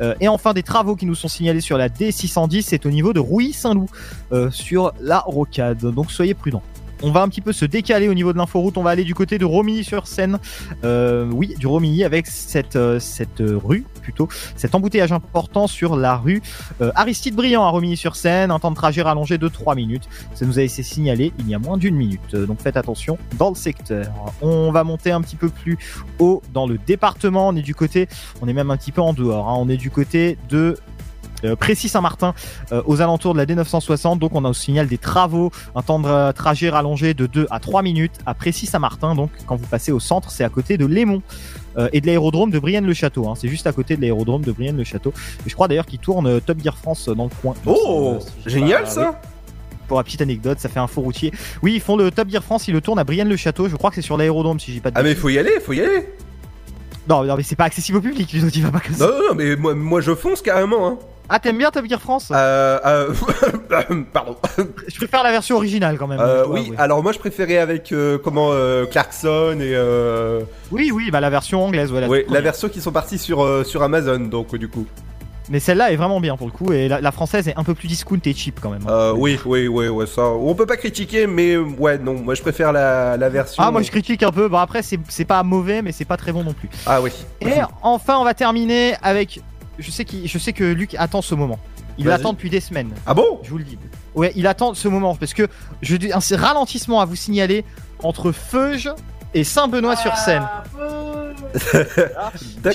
Euh, 0.00 0.14
et 0.20 0.28
enfin, 0.28 0.52
des 0.52 0.62
travaux 0.62 0.96
qui 0.96 1.06
nous 1.06 1.14
sont 1.14 1.28
signalés 1.28 1.60
sur 1.60 1.78
la 1.78 1.88
D610, 1.88 2.62
c'est 2.62 2.86
au 2.86 2.90
niveau 2.90 3.12
de 3.12 3.20
Rouy-Saint-Loup, 3.20 3.88
euh, 4.32 4.50
sur 4.50 4.92
la 5.00 5.20
rocade. 5.20 5.78
Donc 5.78 6.10
soyez 6.10 6.34
prudents. 6.34 6.62
On 7.02 7.10
va 7.10 7.22
un 7.22 7.28
petit 7.28 7.40
peu 7.40 7.52
se 7.52 7.64
décaler 7.64 8.08
au 8.08 8.14
niveau 8.14 8.32
de 8.32 8.38
l'inforoute. 8.38 8.78
On 8.78 8.82
va 8.82 8.90
aller 8.90 9.04
du 9.04 9.14
côté 9.14 9.38
de 9.38 9.44
Romilly-sur-Seine. 9.44 10.38
Euh, 10.84 11.28
oui, 11.30 11.54
du 11.58 11.66
Romilly 11.66 12.04
avec 12.04 12.26
cette, 12.26 12.76
euh, 12.76 12.98
cette 12.98 13.40
rue 13.40 13.84
plutôt, 14.02 14.28
cet 14.56 14.74
embouteillage 14.74 15.12
important 15.12 15.66
sur 15.66 15.96
la 15.96 16.16
rue 16.16 16.42
euh, 16.80 16.92
Aristide 16.94 17.34
Briand 17.34 17.64
à 17.64 17.70
Romilly-sur-Seine. 17.70 18.50
Un 18.50 18.58
temps 18.58 18.70
de 18.70 18.76
trajet 18.76 19.02
rallongé 19.02 19.38
de 19.38 19.48
3 19.48 19.74
minutes. 19.74 20.08
Ça 20.34 20.46
nous 20.46 20.58
a 20.58 20.62
été 20.62 20.82
signalé 20.82 21.32
il 21.38 21.48
y 21.48 21.54
a 21.54 21.58
moins 21.58 21.76
d'une 21.76 21.96
minute. 21.96 22.34
Donc 22.34 22.60
faites 22.60 22.76
attention 22.76 23.18
dans 23.38 23.50
le 23.50 23.56
secteur. 23.56 24.06
On 24.40 24.72
va 24.72 24.84
monter 24.84 25.10
un 25.12 25.20
petit 25.20 25.36
peu 25.36 25.48
plus 25.48 25.78
haut 26.18 26.42
dans 26.52 26.66
le 26.66 26.78
département. 26.78 27.48
On 27.48 27.56
est 27.56 27.62
du 27.62 27.74
côté, 27.74 28.08
on 28.40 28.48
est 28.48 28.52
même 28.52 28.70
un 28.70 28.76
petit 28.76 28.92
peu 28.92 29.00
en 29.00 29.12
dehors. 29.12 29.48
hein. 29.48 29.54
On 29.58 29.68
est 29.68 29.76
du 29.76 29.90
côté 29.90 30.38
de 30.48 30.76
euh, 31.46 31.56
Précis 31.56 31.88
Saint-Martin 31.88 32.34
euh, 32.72 32.82
aux 32.86 33.00
alentours 33.00 33.32
de 33.34 33.38
la 33.38 33.46
D960 33.46 34.18
donc 34.18 34.32
on 34.34 34.44
a 34.44 34.48
au 34.50 34.52
signal 34.54 34.86
des 34.88 34.98
travaux 34.98 35.50
un 35.74 35.82
temps 35.82 35.98
de 36.00 36.32
trajet 36.32 36.68
rallongé 36.70 37.14
de 37.14 37.26
2 37.26 37.46
à 37.50 37.60
3 37.60 37.82
minutes 37.82 38.12
à 38.26 38.34
Précis 38.34 38.66
Saint-Martin 38.66 39.14
donc 39.14 39.30
quand 39.46 39.56
vous 39.56 39.66
passez 39.66 39.92
au 39.92 40.00
centre 40.00 40.30
c'est 40.30 40.44
à 40.44 40.48
côté 40.48 40.76
de 40.76 40.86
Lémont 40.86 41.22
euh, 41.78 41.88
et 41.92 42.00
de 42.00 42.06
l'aérodrome 42.06 42.50
de 42.50 42.58
Brienne-le-Château 42.58 43.28
hein. 43.28 43.34
c'est 43.36 43.48
juste 43.48 43.66
à 43.66 43.72
côté 43.72 43.96
de 43.96 44.00
l'aérodrome 44.02 44.42
de 44.42 44.52
Brienne-le-Château 44.52 45.12
et 45.46 45.48
je 45.50 45.54
crois 45.54 45.68
d'ailleurs 45.68 45.86
qu'ils 45.86 45.98
tournent 45.98 46.26
euh, 46.26 46.40
Top 46.40 46.58
Gear 46.62 46.76
France 46.76 47.08
dans 47.08 47.24
le 47.24 47.30
coin 47.42 47.54
Oh, 47.66 48.18
si 48.44 48.50
génial, 48.50 48.84
pas- 48.84 48.90
ça. 48.90 49.20
oui. 49.22 49.28
pour 49.88 49.96
la 49.98 50.04
petite 50.04 50.20
anecdote 50.22 50.58
ça 50.58 50.68
fait 50.68 50.80
un 50.80 50.86
faux 50.86 51.02
routier 51.02 51.32
oui 51.62 51.74
ils 51.74 51.80
font 51.80 51.96
le 51.96 52.10
Top 52.10 52.28
Gear 52.30 52.42
France 52.42 52.66
ils 52.68 52.72
le 52.74 52.80
tournent 52.80 52.98
à 52.98 53.04
Brienne-le-Château 53.04 53.68
je 53.68 53.76
crois 53.76 53.90
que 53.90 53.96
c'est 53.96 54.02
sur 54.02 54.16
l'aérodrome 54.16 54.58
si 54.58 54.72
j'ai 54.72 54.80
pas 54.80 54.90
de 54.90 54.98
Ah 54.98 55.02
mais 55.02 55.14
faut 55.14 55.28
y 55.28 55.38
aller, 55.38 55.60
faut 55.64 55.72
y 55.72 55.80
aller. 55.80 56.08
non, 57.08 57.22
non 57.24 57.36
mais 57.36 57.42
c'est 57.42 57.56
pas 57.56 57.64
accessible 57.64 57.98
au 57.98 58.00
public 58.00 58.26
tu 58.52 58.60
vas 58.60 58.70
pas 58.70 58.80
comme 58.80 58.94
ça 58.94 59.06
non, 59.06 59.12
non, 59.28 59.34
mais 59.34 59.54
moi, 59.56 59.74
moi 59.74 60.00
je 60.00 60.14
fonce 60.14 60.42
carrément. 60.42 60.88
Hein. 60.88 60.98
Ah 61.28 61.38
t'aimes 61.38 61.58
bien 61.58 61.70
Top 61.70 61.86
Gear 61.88 62.00
France? 62.00 62.28
Euh, 62.34 62.78
euh, 62.84 63.12
pardon. 64.12 64.36
je 64.88 64.96
préfère 64.96 65.22
la 65.22 65.30
version 65.32 65.56
originale 65.56 65.98
quand 65.98 66.06
même 66.06 66.20
Euh, 66.20 66.44
oui, 66.48 66.72
alors 66.78 67.02
moi 67.02 67.12
je 67.12 67.18
préférais 67.18 67.58
avec 67.58 67.92
euh, 67.92 68.18
comment 68.18 68.50
euh, 68.52 68.86
Clarkson 68.86 69.56
et 69.60 69.74
euh, 69.74 70.40
Oui, 70.70 70.90
oui, 70.92 71.10
bah 71.10 71.20
la 71.20 71.30
version 71.30 71.64
anglaise, 71.64 71.90
voilà. 71.90 72.08
ouais, 72.08 72.24
toute 72.24 72.32
la 72.34 72.40
version 72.40 72.68
qui 72.68 72.80
sont 72.80 72.92
partis 72.92 73.18
sur 73.18 73.66
sur 73.66 73.82
Amazon 73.82 74.18
donc 74.20 74.54
du 74.56 74.68
coup. 74.68 74.86
Mais 75.48 75.60
celle-là 75.60 75.92
est 75.92 75.96
vraiment 75.96 76.18
bien 76.20 76.36
pour 76.36 76.48
le 76.48 76.52
coup, 76.52 76.72
et 76.72 76.88
la, 76.88 77.00
la 77.00 77.12
française 77.12 77.46
est 77.46 77.56
un 77.56 77.62
peu 77.62 77.72
plus 77.74 77.86
discount 77.86 78.18
et 78.24 78.34
cheap 78.34 78.58
quand 78.60 78.68
même. 78.70 78.82
hein. 78.88 78.90
Euh, 78.90 79.12
oui, 79.16 79.38
oui, 79.46 79.68
oui, 79.68 79.86
ouais, 79.86 80.06
ça. 80.06 80.22
On 80.24 80.56
peut 80.56 80.66
pas 80.66 80.76
critiquer, 80.76 81.28
mais 81.28 81.56
ouais, 81.56 81.98
non, 81.98 82.14
moi 82.14 82.34
je 82.34 82.42
préfère 82.42 82.72
la, 82.72 83.16
la 83.16 83.28
version. 83.28 83.62
Ah, 83.64 83.70
moi 83.70 83.82
je 83.82 83.90
critique 83.92 84.24
un 84.24 84.32
peu. 84.32 84.48
Bon, 84.48 84.58
après, 84.58 84.82
c'est 84.82 85.24
pas 85.24 85.44
mauvais, 85.44 85.82
mais 85.82 85.92
c'est 85.92 86.04
pas 86.04 86.16
très 86.16 86.32
bon 86.32 86.42
non 86.42 86.52
plus. 86.52 86.68
Ah 86.84 87.00
oui. 87.00 87.12
Et 87.42 87.60
enfin, 87.82 88.16
on 88.18 88.24
va 88.24 88.34
terminer 88.34 88.96
avec. 89.04 89.40
Je 89.78 89.90
sais, 89.90 90.04
qu'il- 90.04 90.26
je 90.26 90.38
sais 90.38 90.52
que 90.52 90.64
Luc 90.64 90.94
attend 90.98 91.22
ce 91.22 91.34
moment. 91.34 91.58
Il 91.98 92.06
l'attend 92.06 92.32
depuis 92.34 92.50
des 92.50 92.60
semaines. 92.60 92.92
Ah 93.06 93.14
bon? 93.14 93.40
Je 93.42 93.50
vous 93.50 93.58
le 93.58 93.64
dis. 93.64 93.78
Ouais, 94.14 94.32
il 94.36 94.46
attend 94.46 94.74
ce 94.74 94.86
moment 94.88 95.14
parce 95.16 95.32
que 95.34 95.48
je 95.82 95.96
dis 95.96 96.10
un 96.12 96.20
ralentissement 96.36 97.00
à 97.00 97.04
vous 97.06 97.16
signaler 97.16 97.64
entre 98.02 98.32
Feuge 98.32 98.90
et 99.34 99.44
Saint-Benoît-sur-Seine. 99.44 100.46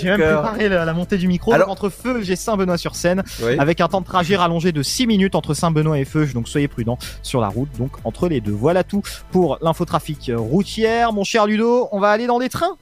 J'ai 0.02 0.08
même 0.10 0.20
préparé 0.22 0.70
la, 0.70 0.86
la 0.86 0.94
montée 0.94 1.18
du 1.18 1.28
micro. 1.28 1.54
Alors- 1.54 1.68
Donc, 1.68 1.74
entre 1.74 1.90
Feuge 1.90 2.30
et 2.32 2.36
Saint-Benoît-sur-Seine, 2.36 3.24
Oui. 3.44 3.58
avec 3.60 3.80
un 3.82 3.88
temps 3.88 4.02
de 4.02 4.06
trajet 4.06 4.36
rallongé 4.36 4.72
de 4.72 4.82
6 4.82 5.06
minutes 5.08 5.36
entre 5.36 5.54
Saint-Benoît 5.54 6.00
et 6.00 6.06
Feuge. 6.06 6.34
Donc 6.34 6.48
soyez 6.48 6.68
prudents 6.68 6.98
sur 7.22 7.42
la 7.42 7.48
route, 7.50 7.70
donc 7.78 7.92
entre 8.04 8.28
les 8.28 8.42
deux. 8.42 8.52
Voilà 8.54 8.84
tout 8.84 9.04
pour 9.32 9.60
l'infotrafic 9.62 10.32
routière. 10.36 11.14
Mon 11.14 11.24
cher 11.24 11.46
Ludo, 11.46 11.90
on 11.92 12.00
va 12.00 12.10
aller 12.10 12.26
dans 12.28 12.40
les 12.40 12.50
trains? 12.50 12.76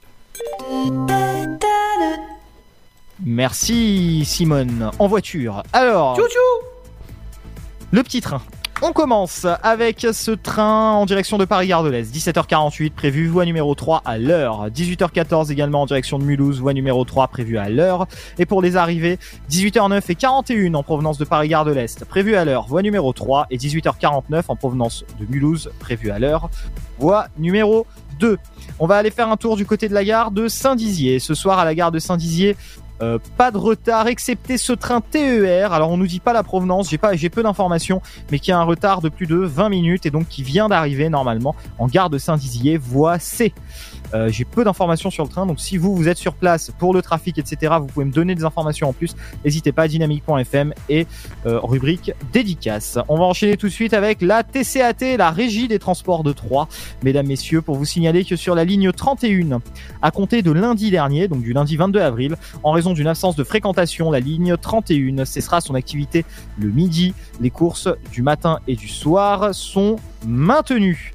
Merci 3.24 4.24
Simone. 4.24 4.90
En 4.98 5.06
voiture. 5.06 5.62
Alors. 5.72 6.18
Le 7.92 8.02
petit 8.02 8.20
train. 8.20 8.40
On 8.82 8.92
commence 8.92 9.46
avec 9.62 10.06
ce 10.10 10.30
train 10.30 10.92
en 10.92 11.04
direction 11.04 11.36
de 11.36 11.44
Paris-Gare 11.44 11.82
de 11.82 11.90
l'Est. 11.90 12.14
17h48 12.14 12.92
prévu, 12.92 13.26
voie 13.26 13.44
numéro 13.44 13.74
3 13.74 14.00
à 14.06 14.16
l'heure. 14.16 14.70
18h14 14.70 15.52
également 15.52 15.82
en 15.82 15.86
direction 15.86 16.18
de 16.18 16.24
Mulhouse, 16.24 16.60
voie 16.60 16.72
numéro 16.72 17.04
3 17.04 17.28
prévue 17.28 17.58
à 17.58 17.68
l'heure. 17.68 18.06
Et 18.38 18.46
pour 18.46 18.62
les 18.62 18.76
arrivées, 18.76 19.18
18h09 19.50 20.02
et 20.08 20.14
41 20.14 20.72
en 20.72 20.82
provenance 20.82 21.18
de 21.18 21.26
Paris-Gare 21.26 21.66
de 21.66 21.72
l'Est, 21.72 22.06
prévu 22.06 22.36
à 22.36 22.46
l'heure, 22.46 22.68
voie 22.68 22.80
numéro 22.80 23.12
3. 23.12 23.48
Et 23.50 23.58
18h49 23.58 24.44
en 24.48 24.56
provenance 24.56 25.04
de 25.20 25.26
Mulhouse, 25.26 25.70
prévu 25.78 26.10
à 26.10 26.18
l'heure, 26.18 26.48
voie 26.98 27.26
numéro 27.36 27.86
2. 28.18 28.38
On 28.78 28.86
va 28.86 28.96
aller 28.96 29.10
faire 29.10 29.28
un 29.28 29.36
tour 29.36 29.56
du 29.56 29.66
côté 29.66 29.88
de 29.88 29.94
la 29.94 30.04
gare 30.04 30.30
de 30.30 30.48
Saint-Dizier. 30.48 31.18
Ce 31.18 31.34
soir 31.34 31.58
à 31.58 31.66
la 31.66 31.74
gare 31.74 31.90
de 31.90 31.98
Saint-Dizier, 31.98 32.56
euh, 33.02 33.18
pas 33.36 33.50
de 33.50 33.58
retard 33.58 34.08
excepté 34.08 34.58
ce 34.58 34.72
train 34.72 35.00
TER. 35.00 35.72
Alors 35.72 35.90
on 35.90 35.96
nous 35.96 36.06
dit 36.06 36.20
pas 36.20 36.32
la 36.32 36.42
provenance, 36.42 36.90
j'ai 36.90 36.98
pas 36.98 37.16
j'ai 37.16 37.30
peu 37.30 37.42
d'informations, 37.42 38.02
mais 38.30 38.38
qui 38.38 38.52
a 38.52 38.58
un 38.58 38.64
retard 38.64 39.00
de 39.00 39.08
plus 39.08 39.26
de 39.26 39.36
20 39.36 39.68
minutes 39.68 40.06
et 40.06 40.10
donc 40.10 40.28
qui 40.28 40.42
vient 40.42 40.68
d'arriver 40.68 41.08
normalement 41.08 41.54
en 41.78 41.86
gare 41.86 42.10
de 42.10 42.18
Saint-Dizier, 42.18 42.76
voie 42.76 43.18
C. 43.18 43.52
Euh, 44.14 44.28
j'ai 44.30 44.44
peu 44.44 44.64
d'informations 44.64 45.10
sur 45.10 45.24
le 45.24 45.30
train, 45.30 45.46
donc 45.46 45.60
si 45.60 45.76
vous 45.76 45.94
vous 45.94 46.08
êtes 46.08 46.18
sur 46.18 46.34
place 46.34 46.70
pour 46.78 46.94
le 46.94 47.02
trafic, 47.02 47.38
etc., 47.38 47.74
vous 47.80 47.86
pouvez 47.86 48.04
me 48.04 48.12
donner 48.12 48.34
des 48.34 48.44
informations 48.44 48.88
en 48.88 48.92
plus. 48.92 49.14
N'hésitez 49.44 49.72
pas, 49.72 49.88
dynamique.fm 49.88 50.72
et 50.88 51.06
euh, 51.46 51.60
rubrique 51.62 52.12
dédicace. 52.32 52.98
On 53.08 53.16
va 53.18 53.24
enchaîner 53.24 53.56
tout 53.56 53.68
de 53.68 53.72
suite 53.72 53.94
avec 53.94 54.22
la 54.22 54.42
TCAT, 54.42 55.16
la 55.16 55.30
Régie 55.30 55.68
des 55.68 55.78
Transports 55.78 56.22
de 56.22 56.32
Troyes, 56.32 56.68
mesdames, 57.02 57.26
messieurs, 57.26 57.62
pour 57.62 57.76
vous 57.76 57.84
signaler 57.84 58.24
que 58.24 58.36
sur 58.36 58.54
la 58.54 58.64
ligne 58.64 58.92
31, 58.92 59.60
à 60.02 60.10
compter 60.10 60.42
de 60.42 60.50
lundi 60.50 60.90
dernier, 60.90 61.28
donc 61.28 61.42
du 61.42 61.52
lundi 61.52 61.76
22 61.76 62.00
avril, 62.00 62.36
en 62.62 62.72
raison 62.72 62.92
d'une 62.92 63.06
absence 63.06 63.36
de 63.36 63.44
fréquentation, 63.44 64.10
la 64.10 64.20
ligne 64.20 64.56
31 64.56 65.24
cessera 65.24 65.60
son 65.60 65.74
activité 65.74 66.24
le 66.58 66.68
midi. 66.68 67.14
Les 67.40 67.50
courses 67.50 67.88
du 68.12 68.22
matin 68.22 68.60
et 68.66 68.76
du 68.76 68.88
soir 68.88 69.54
sont 69.54 69.96
maintenues. 70.26 71.14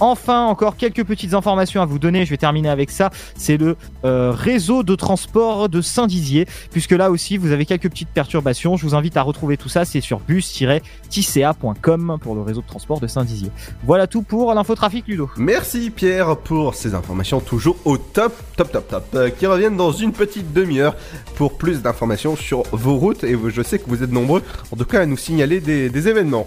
Enfin, 0.00 0.44
encore 0.46 0.76
quelques 0.76 1.04
petites 1.04 1.34
informations 1.34 1.80
à 1.82 1.86
vous 1.86 1.98
donner. 1.98 2.24
Je 2.24 2.30
vais 2.30 2.36
terminer 2.36 2.68
avec 2.68 2.90
ça. 2.90 3.10
C'est 3.36 3.56
le 3.56 3.76
euh, 4.04 4.32
réseau 4.32 4.82
de 4.82 4.94
transport 4.94 5.68
de 5.68 5.80
Saint-Dizier, 5.80 6.46
puisque 6.70 6.92
là 6.92 7.10
aussi 7.10 7.36
vous 7.36 7.52
avez 7.52 7.66
quelques 7.66 7.88
petites 7.88 8.08
perturbations. 8.10 8.76
Je 8.76 8.84
vous 8.84 8.94
invite 8.94 9.16
à 9.16 9.22
retrouver 9.22 9.56
tout 9.56 9.68
ça. 9.68 9.84
C'est 9.84 10.00
sur 10.00 10.20
bus-ticea.com 10.20 12.18
pour 12.20 12.34
le 12.34 12.42
réseau 12.42 12.60
de 12.62 12.66
transport 12.66 13.00
de 13.00 13.06
Saint-Dizier. 13.06 13.50
Voilà 13.84 14.06
tout 14.06 14.22
pour 14.22 14.52
l'infotrafic 14.54 15.06
Ludo. 15.08 15.30
Merci 15.36 15.90
Pierre 15.90 16.36
pour 16.36 16.74
ces 16.74 16.94
informations 16.94 17.40
toujours 17.40 17.76
au 17.84 17.96
top, 17.98 18.34
top, 18.56 18.72
top, 18.72 18.88
top, 18.88 19.04
euh, 19.14 19.30
qui 19.30 19.46
reviennent 19.46 19.76
dans 19.76 19.92
une 19.92 20.12
petite 20.12 20.52
demi-heure 20.52 20.94
pour 21.36 21.56
plus 21.56 21.82
d'informations 21.82 22.36
sur 22.36 22.62
vos 22.72 22.96
routes 22.96 23.24
et 23.24 23.36
je 23.48 23.62
sais 23.62 23.78
que 23.78 23.88
vous 23.88 24.02
êtes 24.02 24.12
nombreux 24.12 24.42
en 24.72 24.76
tout 24.76 24.84
cas 24.84 25.00
à 25.00 25.06
nous 25.06 25.16
signaler 25.16 25.60
des, 25.60 25.88
des 25.90 26.08
événements. 26.08 26.46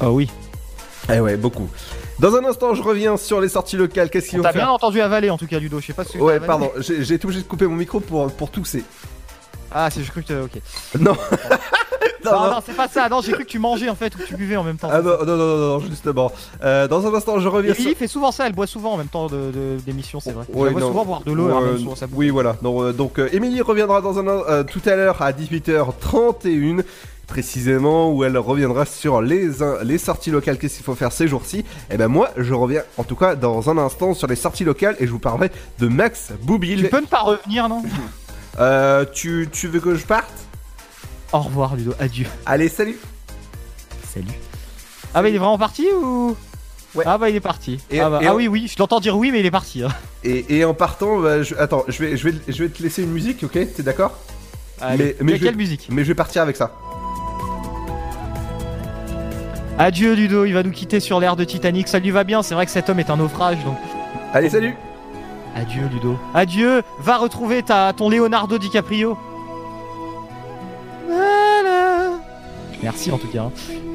Ah 0.00 0.10
oui. 0.10 0.28
Eh 1.12 1.20
ouais, 1.20 1.36
beaucoup. 1.36 1.68
Dans 2.20 2.34
un 2.36 2.44
instant, 2.44 2.74
je 2.74 2.82
reviens 2.82 3.16
sur 3.16 3.40
les 3.40 3.48
sorties 3.48 3.76
locales. 3.76 4.10
Qu'est-ce 4.10 4.28
qu'ils 4.28 4.38
On 4.38 4.42
vont 4.42 4.48
t'a 4.48 4.52
faire 4.52 4.66
bien 4.66 4.70
entendu 4.70 5.00
avaler 5.00 5.30
en 5.30 5.38
tout 5.38 5.46
cas 5.46 5.58
Ludo. 5.58 5.80
Je 5.80 5.86
sais 5.86 5.92
pas 5.94 6.04
si 6.04 6.18
Ouais, 6.18 6.38
pardon, 6.38 6.70
j'ai 6.78 7.14
été 7.14 7.24
obligé 7.24 7.42
de 7.42 7.46
couper 7.48 7.66
mon 7.66 7.76
micro 7.76 7.98
pour, 8.00 8.30
pour 8.32 8.50
tousser. 8.50 8.84
Ah, 9.72 9.88
c'est, 9.90 10.02
je 10.02 10.10
cru 10.10 10.22
que 10.22 10.44
ok. 10.44 10.60
Non. 11.00 11.16
Non, 12.24 12.50
non, 12.50 12.58
c'est 12.64 12.76
pas 12.76 12.88
ça. 12.88 13.08
Non, 13.08 13.22
j'ai 13.22 13.32
cru 13.32 13.44
que 13.44 13.48
tu 13.50 13.58
mangeais 13.58 13.88
en 13.88 13.94
fait 13.94 14.14
ou 14.14 14.18
que 14.18 14.24
tu 14.24 14.36
buvais 14.36 14.56
en 14.56 14.62
même 14.64 14.76
temps. 14.76 14.90
Ah 14.92 15.00
non, 15.00 15.18
non, 15.24 15.36
non, 15.36 15.36
non, 15.36 15.56
non, 15.56 15.80
justement. 15.80 16.30
Euh, 16.62 16.86
dans 16.86 17.06
un 17.06 17.14
instant, 17.14 17.38
je 17.38 17.48
reviens 17.48 17.72
Émilie 17.72 17.94
fait 17.94 18.08
souvent 18.08 18.30
ça, 18.30 18.46
elle 18.46 18.52
boit 18.52 18.66
souvent 18.66 18.92
en 18.92 18.96
même 18.98 19.08
temps 19.08 19.26
de, 19.28 19.50
de- 19.50 19.78
c'est 20.20 20.32
vrai. 20.32 20.44
Ouais, 20.52 20.70
vois 20.70 20.80
non. 20.80 20.88
souvent 20.88 21.04
boire 21.04 21.22
de 21.24 21.32
l'eau 21.32 21.48
ça 21.96 22.06
bouffe. 22.06 22.18
Oui, 22.18 22.28
voilà. 22.28 22.56
Euh, 22.62 22.92
donc, 22.92 23.18
euh, 23.18 23.28
Émilie 23.32 23.62
reviendra 23.62 24.00
dans 24.02 24.18
un 24.18 24.26
euh, 24.26 24.64
tout 24.64 24.82
à 24.86 24.96
l'heure 24.96 25.22
à 25.22 25.32
18h31 25.32 26.82
précisément 27.30 28.12
où 28.12 28.24
elle 28.24 28.36
reviendra 28.36 28.84
sur 28.84 29.22
les, 29.22 29.48
sorties 29.98 30.30
locales, 30.32 30.58
qu'est-ce 30.58 30.74
qu'il 30.76 30.84
faut 30.84 30.96
faire 30.96 31.12
ces 31.12 31.28
jours-ci? 31.28 31.64
Et 31.90 31.96
ben 31.96 32.08
moi, 32.08 32.30
je 32.36 32.52
reviens 32.52 32.82
en 32.98 33.04
tout 33.04 33.14
cas 33.16 33.36
dans 33.36 33.70
un 33.70 33.78
instant 33.78 34.12
sur 34.14 34.26
les 34.26 34.36
sorties 34.36 34.64
locales 34.64 34.96
et 34.98 35.06
je 35.06 35.12
vous 35.12 35.20
parlerai 35.20 35.50
de 35.78 35.86
Max 35.88 36.32
Boublil. 36.42 36.82
Tu 36.82 36.88
peux 36.90 37.00
ne 37.00 37.06
pas 37.06 37.20
revenir, 37.20 37.68
non? 37.68 37.82
Euh, 38.58 39.04
tu, 39.14 39.48
tu 39.50 39.68
veux 39.68 39.78
que 39.80 39.94
je 39.94 40.04
parte? 40.04 40.32
Au 41.32 41.38
revoir, 41.40 41.76
Ludo. 41.76 41.94
Adieu. 42.00 42.26
Allez, 42.44 42.68
salut. 42.68 42.98
Salut. 44.12 44.26
Ah, 45.14 45.22
bah 45.22 45.28
il 45.28 45.34
est 45.36 45.38
vraiment 45.38 45.56
parti 45.58 45.86
ou? 45.96 46.36
Ah, 47.06 47.16
bah 47.16 47.30
il 47.30 47.36
est 47.36 47.40
parti. 47.40 47.78
Et- 47.92 48.00
ah, 48.00 48.10
bah- 48.10 48.18
et 48.20 48.26
ah 48.26 48.34
oui, 48.34 48.48
oui, 48.48 48.66
je 48.66 48.74
l'entends 48.76 48.98
dire 48.98 49.16
oui, 49.16 49.30
mais 49.30 49.38
il 49.38 49.46
est 49.46 49.52
parti. 49.52 49.84
hein. 49.84 49.90
Et, 50.24 50.56
et 50.58 50.64
en 50.64 50.74
partant, 50.74 51.20
bah, 51.20 51.44
je- 51.44 51.54
attends, 51.54 51.84
je 51.86 52.02
vais, 52.02 52.16
je, 52.16 52.28
vais, 52.28 52.34
je 52.48 52.64
vais 52.64 52.68
te 52.68 52.82
laisser 52.82 53.02
une 53.04 53.12
musique, 53.12 53.44
ok? 53.44 53.52
T'es 53.52 53.82
d'accord? 53.84 54.18
Allez, 54.80 55.14
mais, 55.20 55.38
quelle 55.38 55.50
vais- 55.50 55.54
musique? 55.56 55.86
Mais 55.90 56.02
je 56.02 56.08
vais 56.08 56.14
partir 56.16 56.42
avec 56.42 56.56
ça. 56.56 56.72
Adieu, 59.78 60.14
Ludo. 60.14 60.44
Il 60.44 60.52
va 60.54 60.62
nous 60.62 60.70
quitter 60.70 61.00
sur 61.00 61.20
l'air 61.20 61.36
de 61.36 61.44
Titanic. 61.44 61.88
Ça 61.88 61.98
lui 61.98 62.10
va 62.10 62.24
bien. 62.24 62.42
C'est 62.42 62.54
vrai 62.54 62.66
que 62.66 62.72
cet 62.72 62.88
homme 62.90 63.00
est 63.00 63.10
un 63.10 63.16
naufrage, 63.16 63.58
donc. 63.64 63.76
Allez, 64.32 64.50
salut. 64.50 64.74
Adieu, 65.56 65.82
Ludo. 65.92 66.16
Adieu. 66.34 66.82
Va 67.00 67.16
retrouver 67.16 67.62
ta, 67.62 67.92
ton 67.92 68.08
Leonardo 68.08 68.58
DiCaprio. 68.58 69.16
Voilà. 71.08 72.10
Merci 72.82 73.10
en 73.10 73.18
tout 73.18 73.26
cas. 73.28 73.42
hein. 73.42 73.52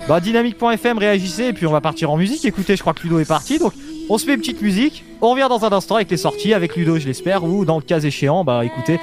Bah, 0.07 0.19
dynamique.fm, 0.19 0.97
réagissez 0.97 1.45
et 1.45 1.53
puis 1.53 1.65
on 1.65 1.71
va 1.71 1.81
partir 1.81 2.11
en 2.11 2.17
musique. 2.17 2.45
Écoutez, 2.45 2.75
je 2.75 2.81
crois 2.81 2.93
que 2.93 3.01
Ludo 3.03 3.19
est 3.19 3.25
parti, 3.27 3.57
donc 3.57 3.73
on 4.09 4.17
se 4.19 4.27
met 4.27 4.33
une 4.33 4.39
petite 4.39 4.61
musique. 4.61 5.03
On 5.21 5.31
revient 5.31 5.47
dans 5.49 5.65
un 5.65 5.71
instant 5.71 5.95
avec 5.95 6.11
les 6.11 6.17
sorties, 6.17 6.53
avec 6.53 6.75
Ludo, 6.75 6.99
je 6.99 7.07
l'espère, 7.07 7.43
ou 7.43 7.65
dans 7.65 7.77
le 7.77 7.81
cas 7.81 7.99
échéant, 7.99 8.43
bah 8.43 8.63
écoutez, 8.63 8.99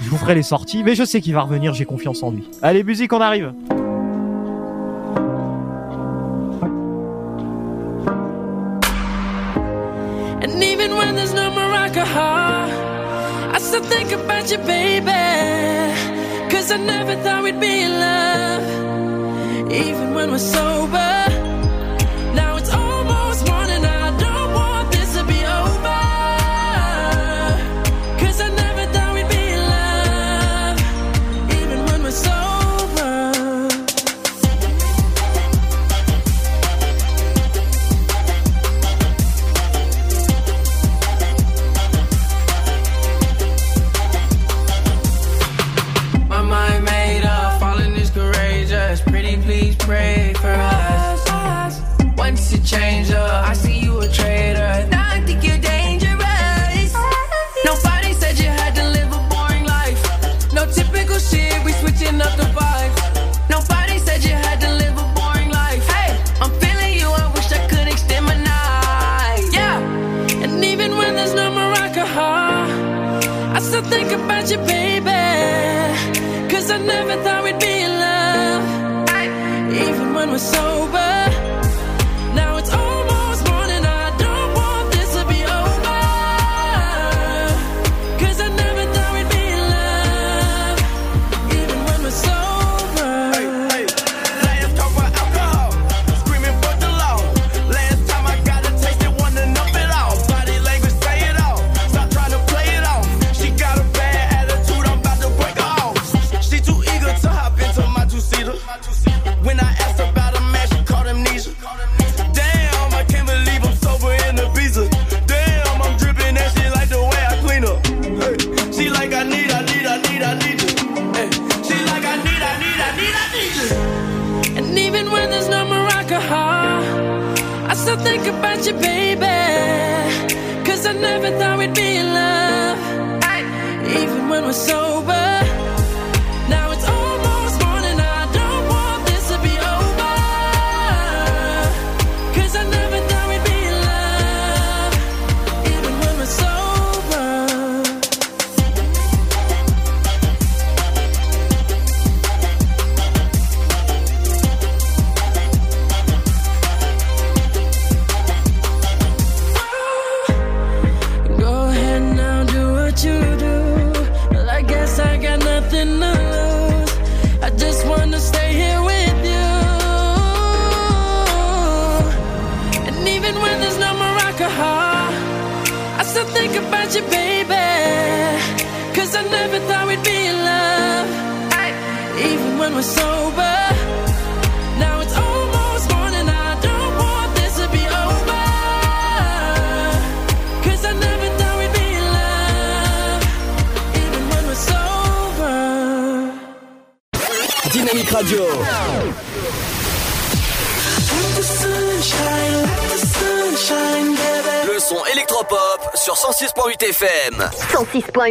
je 0.00 0.08
vous 0.08 0.16
ferai 0.18 0.36
les 0.36 0.44
sorties, 0.44 0.84
mais 0.84 0.94
je 0.94 1.02
sais 1.02 1.20
qu'il 1.20 1.34
va 1.34 1.40
revenir, 1.40 1.74
j'ai 1.74 1.84
confiance 1.86 2.22
en 2.22 2.30
lui. 2.30 2.48
Allez, 2.62 2.84
musique, 2.84 3.12
on 3.12 3.20
arrive. 3.20 3.52
I 13.66 13.68
still 13.68 13.82
think 13.82 14.12
about 14.12 14.48
you, 14.48 14.58
baby. 14.58 15.10
Cause 16.52 16.70
I 16.70 16.76
never 16.76 17.16
thought 17.16 17.42
we'd 17.42 17.58
be 17.58 17.82
in 17.82 17.90
love, 17.98 19.72
even 19.72 20.14
when 20.14 20.30
we're 20.30 20.38
sober. 20.38 21.35
Change 52.76 53.10
up, 53.10 53.48
I 53.48 53.54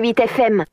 FM. 0.03 0.65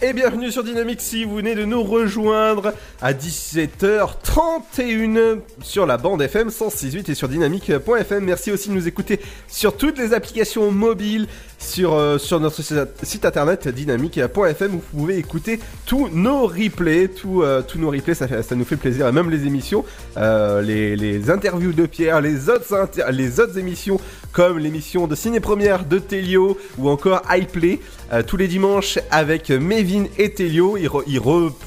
Et 0.00 0.14
bienvenue 0.14 0.50
sur 0.50 0.64
Dynamique 0.64 1.02
si 1.02 1.24
vous 1.24 1.36
venez 1.36 1.54
de 1.54 1.66
nous 1.66 1.82
rejoindre 1.82 2.72
à 3.06 3.12
17h31 3.12 5.38
sur 5.62 5.86
la 5.86 5.96
bande 5.96 6.22
FM 6.22 6.48
106.8 6.48 7.08
et 7.08 7.14
sur 7.14 7.28
dynamique.fm. 7.28 8.24
Merci 8.24 8.50
aussi 8.50 8.68
de 8.68 8.74
nous 8.74 8.88
écouter 8.88 9.20
sur 9.46 9.76
toutes 9.76 9.96
les 9.98 10.12
applications 10.12 10.72
mobiles, 10.72 11.28
sur, 11.60 11.94
euh, 11.94 12.18
sur 12.18 12.40
notre 12.40 12.60
site- 12.62 13.24
internet 13.24 13.68
dynamique.fm 13.68 14.72
vous 14.72 14.82
pouvez 14.92 15.18
écouter 15.18 15.60
tous 15.86 16.08
nos 16.08 16.46
replays, 16.48 17.06
tous, 17.06 17.44
euh, 17.44 17.62
nos 17.76 17.90
replays, 17.90 18.14
ça, 18.14 18.26
ça 18.42 18.54
nous 18.56 18.64
fait 18.64 18.74
plaisir, 18.76 19.06
et 19.06 19.12
même 19.12 19.30
les 19.30 19.46
émissions, 19.46 19.84
euh, 20.16 20.60
les, 20.60 20.96
les 20.96 21.30
interviews 21.30 21.72
de 21.72 21.86
Pierre, 21.86 22.20
les 22.20 22.50
autres, 22.50 22.88
les 23.12 23.38
autres 23.38 23.56
émissions 23.56 24.00
comme 24.32 24.58
l'émission 24.58 25.06
de 25.06 25.14
Ciné 25.14 25.38
Première 25.40 25.84
de 25.84 25.98
Telio 26.00 26.58
ou 26.76 26.88
encore 26.90 27.22
iPlay 27.30 27.78
tous 28.26 28.36
les 28.36 28.46
dimanches 28.48 28.98
avec 29.10 29.50
Mévin 29.50 30.04
et 30.18 30.30
Telio. 30.32 30.76
Ils, 30.76 30.88
ils, 31.08 31.20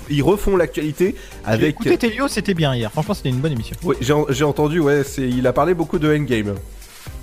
ils 0.10 0.22
refont 0.24 0.56
l'actualité 0.56 1.16
avec. 1.46 1.72
Écoutez, 1.76 1.98
Telio, 1.98 2.28
c'était 2.28 2.54
bien 2.54 2.76
hier. 2.76 2.92
Franchement, 2.92 3.14
c'était 3.14 3.30
une 3.30 3.40
bonne 3.40 3.52
émission. 3.54 3.76
Oui, 3.84 3.96
j'ai 4.02 4.14
en- 4.14 4.26
j'ai 4.30 4.44
entendu, 4.44 4.80
ouais, 4.80 5.04
c'est, 5.04 5.28
il 5.28 5.46
a 5.48 5.54
parlé 5.54 5.74
beaucoup 5.74 6.00
de 6.00 6.14
Endgame. 6.16 6.56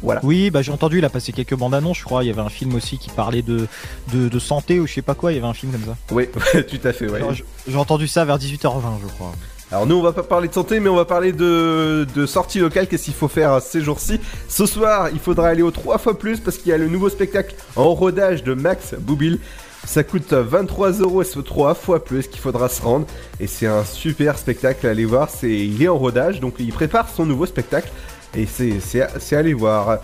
Voilà. 0.03 0.21
Oui, 0.25 0.51
bah 0.51 0.63
j'ai 0.63 0.73
entendu, 0.73 0.99
il 0.99 1.05
a 1.05 1.09
passé 1.11 1.33
quelques 1.33 1.55
bandes 1.55 1.75
annonces, 1.75 1.99
je 1.99 2.05
crois. 2.05 2.23
Il 2.25 2.27
y 2.27 2.31
avait 2.31 2.41
un 2.41 2.49
film 2.49 2.75
aussi 2.75 2.99
qui 2.99 3.09
parlait 3.11 3.43
de, 3.43 3.67
de, 4.13 4.29
de 4.29 4.39
santé 4.39 4.79
ou 4.81 4.87
je 4.87 4.95
sais 4.95 5.03
pas 5.03 5.15
quoi. 5.15 5.33
Il 5.33 5.37
y 5.37 5.39
avait 5.39 5.47
un 5.49 5.55
film 5.55 5.73
comme 5.73 5.85
ça. 5.85 5.97
Oui, 6.11 6.29
tout 6.53 6.89
à 6.89 6.93
fait, 6.93 7.09
ouais. 7.11 7.21
J'ai 7.69 7.77
entendu 7.77 8.07
ça 8.09 8.25
vers 8.25 8.39
18h20, 8.39 8.83
je 9.03 9.07
crois. 9.15 9.33
Alors 9.73 9.85
nous 9.85 9.97
on 9.97 10.03
va 10.03 10.13
pas 10.13 10.23
parler 10.23 10.47
de 10.47 10.55
santé 10.55 10.79
mais 10.79 10.89
on 10.89 10.95
va 10.95 11.05
parler 11.05 11.33
de, 11.33 12.07
de 12.15 12.25
sorties 12.25 12.61
locales, 12.61 12.87
qu'est-ce 12.87 13.07
qu'il 13.07 13.15
faut 13.15 13.27
faire 13.27 13.55
euh, 13.55 13.61
ces 13.61 13.81
jours-ci? 13.81 14.21
Ce 14.49 14.65
soir 14.65 15.09
il 15.13 15.19
faudra 15.19 15.49
aller 15.49 15.63
au 15.63 15.73
3 15.73 15.99
fois 15.99 16.17
plus 16.17 16.39
parce 16.39 16.57
qu'il 16.57 16.69
y 16.69 16.73
a 16.73 16.79
le 16.79 16.87
nouveau 16.87 17.09
spectacle 17.09 17.57
en 17.75 17.93
rodage 17.93 18.45
de 18.45 18.55
Max 18.55 18.95
Boubil. 18.97 19.41
Ça 19.87 20.03
coûte 20.03 20.33
23 20.33 20.93
euros 21.01 21.23
et 21.23 21.25
c'est 21.25 21.43
3 21.43 21.75
fois 21.75 22.05
plus 22.05 22.27
qu'il 22.27 22.41
faudra 22.41 22.69
se 22.69 22.83
rendre. 22.83 23.07
Et 23.41 23.47
c'est 23.47 23.67
un 23.67 23.85
super 23.85 24.37
spectacle 24.37 24.87
à 24.87 24.91
aller 24.91 25.05
voir. 25.05 25.31
C'est, 25.31 25.51
il 25.51 25.83
est 25.83 25.89
en 25.89 25.97
rodage 25.97 26.41
donc 26.41 26.55
il 26.59 26.73
prépare 26.73 27.09
son 27.09 27.25
nouveau 27.25 27.47
spectacle. 27.47 27.91
Et 28.37 28.47
c'est, 28.47 28.81
c'est, 28.81 29.07
c'est 29.19 29.37
à 29.37 29.39
aller 29.39 29.55
voir. 29.55 30.01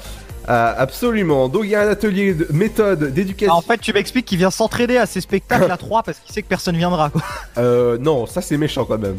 Ah, 0.46 0.74
absolument. 0.78 1.48
Donc 1.48 1.64
il 1.64 1.70
y 1.70 1.74
a 1.74 1.82
un 1.82 1.88
atelier 1.88 2.34
de 2.34 2.46
méthode 2.52 3.12
d'éducation. 3.12 3.52
Ah, 3.54 3.58
en 3.58 3.62
fait, 3.62 3.78
tu 3.78 3.92
m'expliques 3.92 4.26
qu'il 4.26 4.38
vient 4.38 4.50
s'entraider 4.50 4.96
à 4.96 5.06
ces 5.06 5.20
spectacles 5.20 5.70
à 5.70 5.76
3 5.76 6.02
parce 6.02 6.18
qu'il 6.18 6.32
sait 6.32 6.42
que 6.42 6.48
personne 6.48 6.76
viendra, 6.76 7.10
quoi. 7.10 7.22
Euh, 7.58 7.98
non, 7.98 8.26
ça 8.26 8.40
c'est 8.40 8.56
méchant 8.56 8.84
quand 8.84 8.98
même. 8.98 9.18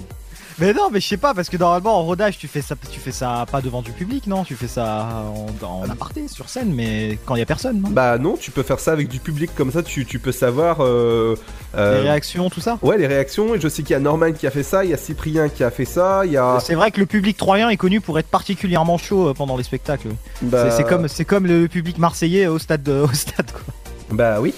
Mais 0.59 0.73
non, 0.73 0.89
mais 0.91 0.99
je 0.99 1.07
sais 1.07 1.17
pas, 1.17 1.33
parce 1.33 1.49
que 1.49 1.57
normalement 1.57 1.97
en 1.99 2.03
rodage, 2.03 2.37
tu 2.37 2.47
fais 2.47 2.61
ça, 2.61 2.75
tu 2.91 2.99
fais 2.99 3.11
ça 3.11 3.45
pas 3.51 3.61
devant 3.61 3.81
du 3.81 3.91
public, 3.91 4.27
non? 4.27 4.43
Tu 4.43 4.55
fais 4.55 4.67
ça 4.67 5.23
en, 5.63 5.65
en 5.65 5.89
aparté, 5.89 6.27
sur 6.27 6.47
scène, 6.49 6.73
mais 6.73 7.17
quand 7.25 7.35
il 7.35 7.39
y 7.39 7.41
a 7.41 7.45
personne, 7.45 7.81
non? 7.81 7.89
Bah 7.89 8.17
non, 8.17 8.37
tu 8.37 8.51
peux 8.51 8.63
faire 8.63 8.79
ça 8.79 8.91
avec 8.91 9.07
du 9.07 9.19
public 9.19 9.49
comme 9.55 9.71
ça, 9.71 9.81
tu, 9.83 10.05
tu 10.05 10.19
peux 10.19 10.31
savoir... 10.31 10.77
euh, 10.81 11.35
euh, 11.75 11.95
Les 12.03 12.09
réactions, 12.09 12.49
tout 12.49 12.61
ça? 12.61 12.77
Ouais, 12.81 12.97
les 12.97 13.07
réactions. 13.07 13.55
Et 13.55 13.59
je 13.59 13.67
sais 13.67 13.81
qu'il 13.83 13.93
y 13.93 13.95
a 13.95 13.99
Norman 13.99 14.31
qui 14.33 14.45
a 14.47 14.51
fait 14.51 14.63
ça, 14.63 14.83
il 14.85 14.91
y 14.91 14.93
a 14.93 14.97
Cyprien 14.97 15.49
qui 15.49 15.63
a 15.63 15.71
fait 15.71 15.85
ça, 15.85 16.21
il 16.25 16.31
y 16.33 16.37
a. 16.37 16.59
C'est 16.63 16.75
vrai 16.75 16.91
que 16.91 16.99
le 16.99 17.05
public 17.07 17.35
troyen 17.37 17.69
est 17.69 17.77
connu 17.77 17.99
pour 18.01 18.19
être 18.19 18.27
particulièrement 18.27 18.97
chaud 18.97 19.29
euh, 19.29 19.33
pendant 19.33 19.57
les 19.57 19.63
spectacles. 19.63 20.09
Bah- 20.41 20.69
C'est- 20.71 20.83
comme, 20.83 21.07
c'est 21.07 21.25
comme 21.25 21.47
le 21.47 21.67
public 21.67 21.97
marseillais 21.97 22.45
au 22.47 22.59
stade, 22.59 22.83
de- 22.83 22.91
au 23.01 23.13
stade 23.13 23.51
quoi. 23.51 23.73
Bah 24.11 24.39
oui. 24.39 24.53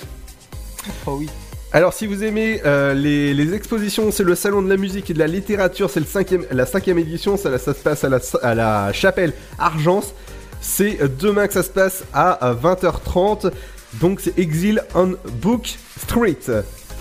Oh 1.08 1.15
oui. 1.19 1.29
Alors, 1.75 1.91
si 1.93 2.07
vous 2.07 2.23
aimez 2.23 2.61
euh, 2.65 2.93
les, 2.93 3.33
les 3.33 3.53
expositions, 3.53 4.09
c'est 4.09 4.23
le 4.23 4.33
salon 4.35 4.61
de 4.61 4.69
la 4.69 4.77
musique 4.77 5.09
et 5.09 5.13
de 5.13 5.19
la 5.19 5.27
littérature, 5.27 5.89
c'est 5.89 5.99
le 5.99 6.05
cinquième, 6.05 6.45
la 6.49 6.65
cinquième 6.65 6.97
édition, 6.97 7.35
ça, 7.35 7.57
ça 7.59 7.73
se 7.73 7.79
passe 7.79 8.05
à 8.05 8.09
la, 8.09 8.19
à 8.43 8.55
la 8.55 8.93
chapelle 8.93 9.33
Argence. 9.59 10.13
C'est 10.61 10.97
demain 11.19 11.47
que 11.47 11.53
ça 11.53 11.63
se 11.63 11.69
passe 11.69 12.05
à 12.13 12.53
20h30. 12.53 13.51
Donc, 13.95 14.21
c'est 14.21 14.39
Exile 14.39 14.83
on 14.95 15.15
Book 15.41 15.75
Street. 16.01 16.38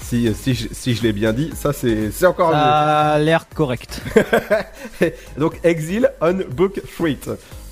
Si, 0.02 0.34
si, 0.34 0.54
je- 0.54 0.66
si 0.72 0.94
je 0.96 1.02
l'ai 1.04 1.12
bien 1.12 1.32
dit, 1.32 1.52
ça 1.54 1.72
c'est 1.72 2.10
encore 2.26 2.48
mieux. 2.48 2.54
Ça 2.56 3.12
a 3.12 3.18
l'air 3.20 3.46
correct. 3.54 4.02
Donc, 5.38 5.54
Exile 5.62 6.10
on 6.20 6.34
Book 6.50 6.80
Street. 6.94 7.18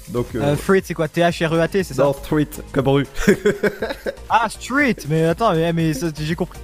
Donc, 0.09 0.27
euh, 0.37 0.41
Euh, 0.41 0.57
Street, 0.57 0.83
c'est 0.85 0.95
quoi? 0.95 1.09
T-H-R-E-A-T, 1.09 1.83
c'est 1.83 1.95
ça? 1.95 2.05
Dans 2.05 2.13
Street, 2.15 2.49
comme 2.73 2.87
rue. 2.89 3.07
Ah, 4.31 4.49
Street 4.49 4.97
Mais 5.09 5.25
attends, 5.27 5.53
mais, 5.75 5.93
j'ai 6.21 6.35
compris. 6.37 6.59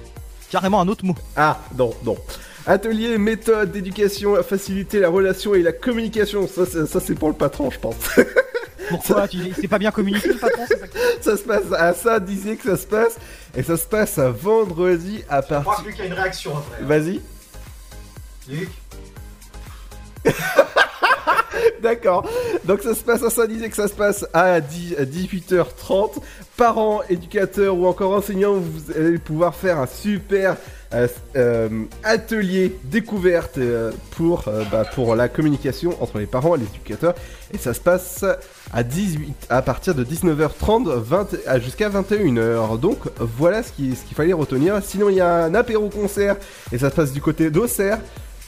Carrément 0.51 0.81
un 0.81 0.87
autre 0.87 1.05
mot. 1.05 1.15
Ah, 1.35 1.59
non, 1.77 1.93
non. 2.03 2.17
Atelier, 2.65 3.17
méthode 3.17 3.71
d'éducation 3.71 4.35
à 4.35 4.43
faciliter 4.43 4.99
la 4.99 5.09
relation 5.09 5.55
et 5.55 5.61
la 5.61 5.71
communication. 5.71 6.47
Ça, 6.47 6.65
c'est- 6.65 6.85
ça 6.85 6.99
c'est 6.99 7.15
pour 7.15 7.29
le 7.29 7.35
patron, 7.35 7.69
je 7.71 7.79
pense. 7.79 7.95
Pourquoi 8.89 9.27
tu 9.27 9.37
C'est 9.59 9.67
pas 9.67 9.77
bien 9.77 9.91
communiqué, 9.91 10.29
le 10.29 10.35
patron 10.35 10.65
ça 10.67 10.75
que- 10.87 10.97
ça 11.21 11.37
se 11.37 11.43
passe 11.43 11.71
à 11.77 11.93
ça, 11.93 12.19
disait 12.19 12.55
que 12.55 12.63
ça 12.69 12.77
se 12.77 12.87
passe. 12.87 13.17
Et 13.55 13.61
ça 13.63 13.77
se 13.77 13.85
passe 13.85 14.17
à 14.17 14.29
vendredi 14.31 15.23
à 15.29 15.41
Je 15.41 15.45
crois 15.47 15.61
partir. 15.61 15.83
que 15.85 15.89
Luc 15.89 15.99
a 15.99 16.05
une 16.05 16.13
réaction 16.13 16.51
après. 16.57 16.83
Vas-y. 16.83 17.21
Luc 18.49 18.69
D'accord. 21.81 22.29
Donc 22.65 22.81
ça 22.81 22.93
se 22.93 23.01
passe 23.03 23.21
à 23.39 23.47
disait 23.47 23.69
que 23.69 23.75
ça 23.75 23.87
se 23.87 23.93
passe 23.93 24.25
à 24.33 24.59
10 24.61 24.95
à 24.99 25.03
18h30. 25.05 26.21
Parents, 26.57 27.01
éducateurs 27.09 27.75
ou 27.75 27.85
encore 27.87 28.13
enseignants, 28.13 28.55
vous 28.55 28.91
allez 28.95 29.17
pouvoir 29.17 29.55
faire 29.55 29.79
un 29.79 29.87
super 29.87 30.57
euh, 30.93 31.07
euh, 31.35 31.69
atelier 32.03 32.75
découverte 32.85 33.57
euh, 33.59 33.91
pour, 34.11 34.43
bah, 34.71 34.83
pour 34.93 35.15
la 35.15 35.29
communication 35.29 35.95
entre 36.01 36.17
les 36.19 36.25
parents 36.25 36.55
et 36.55 36.59
les 36.59 36.65
éducateurs. 36.65 37.15
Et 37.53 37.57
ça 37.57 37.73
se 37.73 37.79
passe 37.79 38.25
à 38.73 38.83
18, 38.83 39.47
à 39.49 39.61
partir 39.61 39.95
de 39.95 40.03
19h30 40.03 40.89
20, 40.99 41.27
à- 41.47 41.59
jusqu'à 41.59 41.89
21h. 41.89 42.77
Donc 42.79 42.99
voilà 43.19 43.63
ce 43.63 43.71
qu'il 43.71 43.95
ce 43.95 44.03
qu'il 44.03 44.15
fallait 44.15 44.33
retenir. 44.33 44.81
Sinon 44.83 45.09
il 45.09 45.15
y 45.15 45.21
a 45.21 45.45
un 45.45 45.53
apéro 45.55 45.89
concert 45.89 46.35
et 46.71 46.77
ça 46.77 46.89
se 46.89 46.95
passe 46.95 47.13
du 47.13 47.21
côté 47.21 47.49
d'Auxerre. 47.49 47.99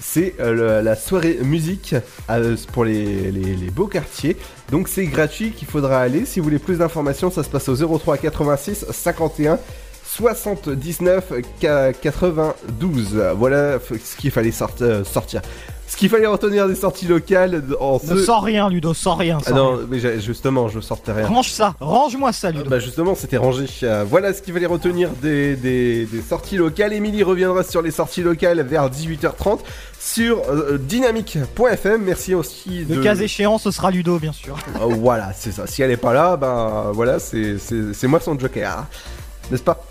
C'est 0.04 0.34
euh, 0.40 0.82
la 0.82 0.96
soirée 0.96 1.38
musique 1.44 1.96
euh, 2.30 2.56
pour 2.74 2.86
les, 2.86 3.32
les- 3.32 3.56
les 3.56 3.70
beaux 3.70 3.88
quartiers. 3.88 4.36
Donc 4.72 4.88
c'est 4.88 5.06
gratuit 5.06 5.52
qu'il 5.52 5.68
faudra 5.68 6.02
aller. 6.02 6.26
Si 6.26 6.40
vous 6.40 6.46
voulez 6.46 6.60
plus 6.60 6.80
d'informations, 6.80 7.30
ça 7.30 7.44
se 7.44 7.50
passe 7.50 7.70
au 7.70 7.76
03 7.98 8.18
86 8.18 8.86
51 8.92 9.60
79 10.04 11.32
K- 11.62 11.94
92. 12.02 13.22
Voilà 13.38 13.80
ce 13.80 14.16
qu'il 14.18 14.32
fallait 14.32 14.52
euh, 14.82 15.04
sortir. 15.04 15.42
Ce 15.92 15.98
qu'il 15.98 16.08
fallait 16.10 16.26
retenir 16.26 16.70
des 16.70 16.76
sorties 16.76 17.06
locales 17.06 17.62
en 17.82 18.00
Ne 18.02 18.16
ce... 18.16 18.24
sors 18.24 18.42
rien, 18.44 18.70
Ludo, 18.70 18.94
sors 18.94 19.18
rien. 19.18 19.40
Ah 19.46 19.52
non, 19.52 19.76
rien. 19.76 19.88
mais 19.90 20.22
justement, 20.22 20.70
je 20.70 20.80
sortais 20.80 21.12
rien. 21.12 21.28
Range 21.28 21.50
ça, 21.50 21.76
range-moi 21.82 22.32
ça, 22.32 22.50
Ludo. 22.50 22.70
Bah 22.70 22.80
justement, 22.80 23.14
c'était 23.14 23.36
rangé. 23.36 23.66
Euh, 23.84 24.06
voilà 24.08 24.34
ce 24.34 24.42
qu'il 24.42 24.54
fallait 24.54 24.68
retenir 24.68 25.10
des, 25.22 25.58
des- 25.58 26.06
des 26.06 26.22
sorties 26.22 26.56
locales. 26.56 26.94
Émilie 26.94 27.24
reviendra 27.24 27.64
sur 27.64 27.82
les 27.82 27.92
sorties 27.92 28.24
locales 28.24 28.62
vers 28.62 28.90
18h30 28.90 29.60
sur 30.00 30.40
euh, 30.50 30.78
dynamique.fm. 30.78 32.02
Merci 32.02 32.36
aussi 32.36 32.86
de... 32.86 32.96
Le 32.96 33.04
cas 33.04 33.16
échéant, 33.16 33.58
ce 33.58 33.70
sera 33.72 33.92
Ludo, 33.92 34.18
bien 34.18 34.32
sûr. 34.34 34.56
Euh, 34.80 34.86
voilà, 34.98 35.34
c'est 35.36 35.52
ça. 35.52 35.68
Si 35.68 35.82
elle 35.82 35.92
est 35.92 35.98
pas 35.98 36.14
là, 36.14 36.38
ben 36.38 36.92
voilà, 36.94 37.20
c'est 37.20 37.58
moi 38.08 38.22
son 38.22 38.40
joker. 38.40 38.78
hein. 38.80 38.88
N'est-ce 39.52 39.64
pas? 39.64 39.84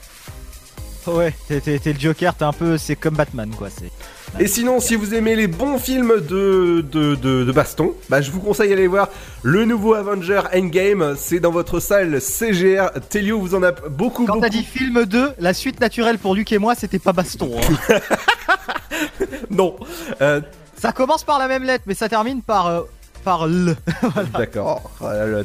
Ouais, 1.07 1.35
t'es 1.49 1.63
le 1.87 1.99
Joker, 1.99 2.35
t'es 2.35 2.45
un 2.45 2.53
peu. 2.53 2.79
C'est 2.79 2.95
comme 2.97 3.15
Batman, 3.17 3.51
quoi. 3.57 3.69
C'est. 3.71 3.91
Et 4.39 4.47
sinon, 4.47 4.81
si 4.81 4.95
vous 4.95 5.13
aimez 5.15 5.37
les 5.37 5.49
bons 5.49 5.79
films 5.79 6.15
de, 6.29 6.83
de, 6.91 7.15
de, 7.15 7.45
de 7.45 7.53
baston, 7.53 7.93
bah, 8.09 8.23
je 8.23 8.31
vous 8.31 8.41
conseille 8.41 8.71
d'aller 8.71 8.87
voir 8.87 9.09
le 9.43 9.65
nouveau 9.67 9.93
Avenger 9.95 10.41
Endgame. 10.55 11.15
C'est 11.19 11.41
dans 11.41 11.51
votre 11.51 11.79
salle 11.81 12.21
CGR. 12.21 12.91
Telio 13.11 13.39
vous 13.39 13.55
en 13.55 13.63
a 13.63 13.73
beaucoup, 13.73 14.25
Quand 14.25 14.35
beaucoup. 14.35 14.47
t'as 14.47 14.49
dit 14.51 14.63
film 14.65 15.05
2, 15.05 15.33
la 15.39 15.53
suite 15.53 15.81
naturelle 15.81 16.19
pour 16.19 16.35
Luc 16.35 16.53
et 16.53 16.59
moi, 16.59 16.75
c'était 16.75 16.99
pas 16.99 17.13
baston. 17.13 17.51
hein. 17.91 17.99
Non. 19.51 19.77
Euh, 20.23 20.41
ça 20.77 20.93
commence 20.93 21.25
par 21.25 21.39
la 21.39 21.49
même 21.49 21.65
lettre, 21.65 21.85
mais 21.87 21.95
ça 21.95 22.09
termine 22.09 22.41
par. 22.43 22.67
euh, 22.69 22.81
par 23.25 23.45
L. 23.45 23.77
D'accord. 24.39 24.91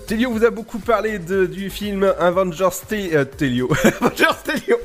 Telio 0.07 0.31
vous 0.31 0.43
a 0.45 0.49
beaucoup 0.49 0.79
parlé 0.79 1.19
de, 1.19 1.45
du 1.45 1.69
film 1.69 2.11
Avengers 2.19 2.69
Te- 2.87 3.15
euh, 3.15 3.25
Telio. 3.25 3.69
Avengers 4.01 4.25
Telio. 4.43 4.77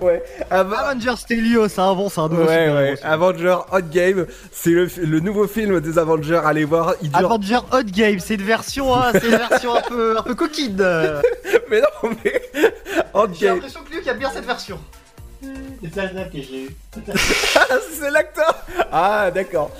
Ouais. 0.00 0.22
Avengers 0.50 1.14
Telio, 1.26 1.68
c'est 1.68 1.80
un 1.80 1.94
bon, 1.94 2.08
c'est 2.08 2.20
un 2.20 2.28
nouveau 2.28 2.44
Ouais, 2.44 2.72
ouais. 2.72 2.96
ça. 2.96 3.08
Avenger 3.12 3.56
Hot 3.72 3.80
Game. 3.90 4.26
C'est 4.52 4.70
le, 4.70 4.88
le 5.02 5.20
nouveau 5.20 5.46
film 5.46 5.80
des 5.80 5.98
Avengers. 5.98 6.40
Allez 6.44 6.64
voir. 6.64 6.94
Il 7.02 7.10
dure. 7.10 7.32
Avenger 7.32 7.58
Hot 7.72 7.82
Game, 7.84 8.18
c'est 8.18 8.34
une 8.34 8.42
version, 8.42 8.94
hein, 8.94 9.12
c'est 9.12 9.24
une 9.26 9.36
version 9.36 9.74
un 9.76 9.80
peu, 9.82 10.18
un 10.18 10.22
peu 10.22 10.34
coquine. 10.34 10.76
mais 11.70 11.80
non, 11.80 12.10
mais. 12.24 12.42
Hot 13.14 13.28
J'ai 13.38 13.46
l'impression 13.48 13.80
que 13.88 13.94
Luc 13.94 14.06
aime 14.06 14.18
bien 14.18 14.30
cette 14.30 14.46
version. 14.46 14.78
C'est 15.82 16.30
que 16.30 16.42
j'ai 16.42 16.64
eu. 16.64 16.70
Ah, 17.56 17.62
c'est 18.00 18.10
l'acteur 18.10 18.64
Ah, 18.92 19.30
d'accord. 19.32 19.70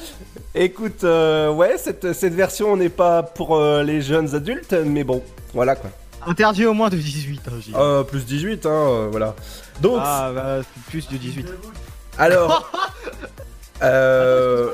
Écoute, 0.54 1.02
euh, 1.04 1.50
ouais, 1.52 1.76
cette, 1.78 2.12
cette 2.12 2.34
version 2.34 2.76
n'est 2.76 2.88
pas 2.88 3.22
pour 3.22 3.56
euh, 3.56 3.82
les 3.82 4.00
jeunes 4.02 4.34
adultes, 4.34 4.72
mais 4.84 5.02
bon, 5.04 5.22
voilà 5.52 5.74
quoi. 5.76 5.90
Interdit 6.26 6.64
au 6.66 6.72
moins 6.74 6.88
de 6.88 6.96
18. 6.96 7.40
hein, 7.48 7.50
j'ai- 7.60 7.72
Euh, 7.76 8.02
plus 8.02 8.24
18, 8.24 8.64
hein, 8.66 8.70
euh, 8.70 9.08
voilà. 9.10 9.34
Donc, 9.80 9.98
Ah, 10.02 10.30
bah, 10.34 10.58
plus 10.88 11.08
de 11.08 11.16
18. 11.16 11.46
alors. 12.18 12.70
euh, 13.82 14.70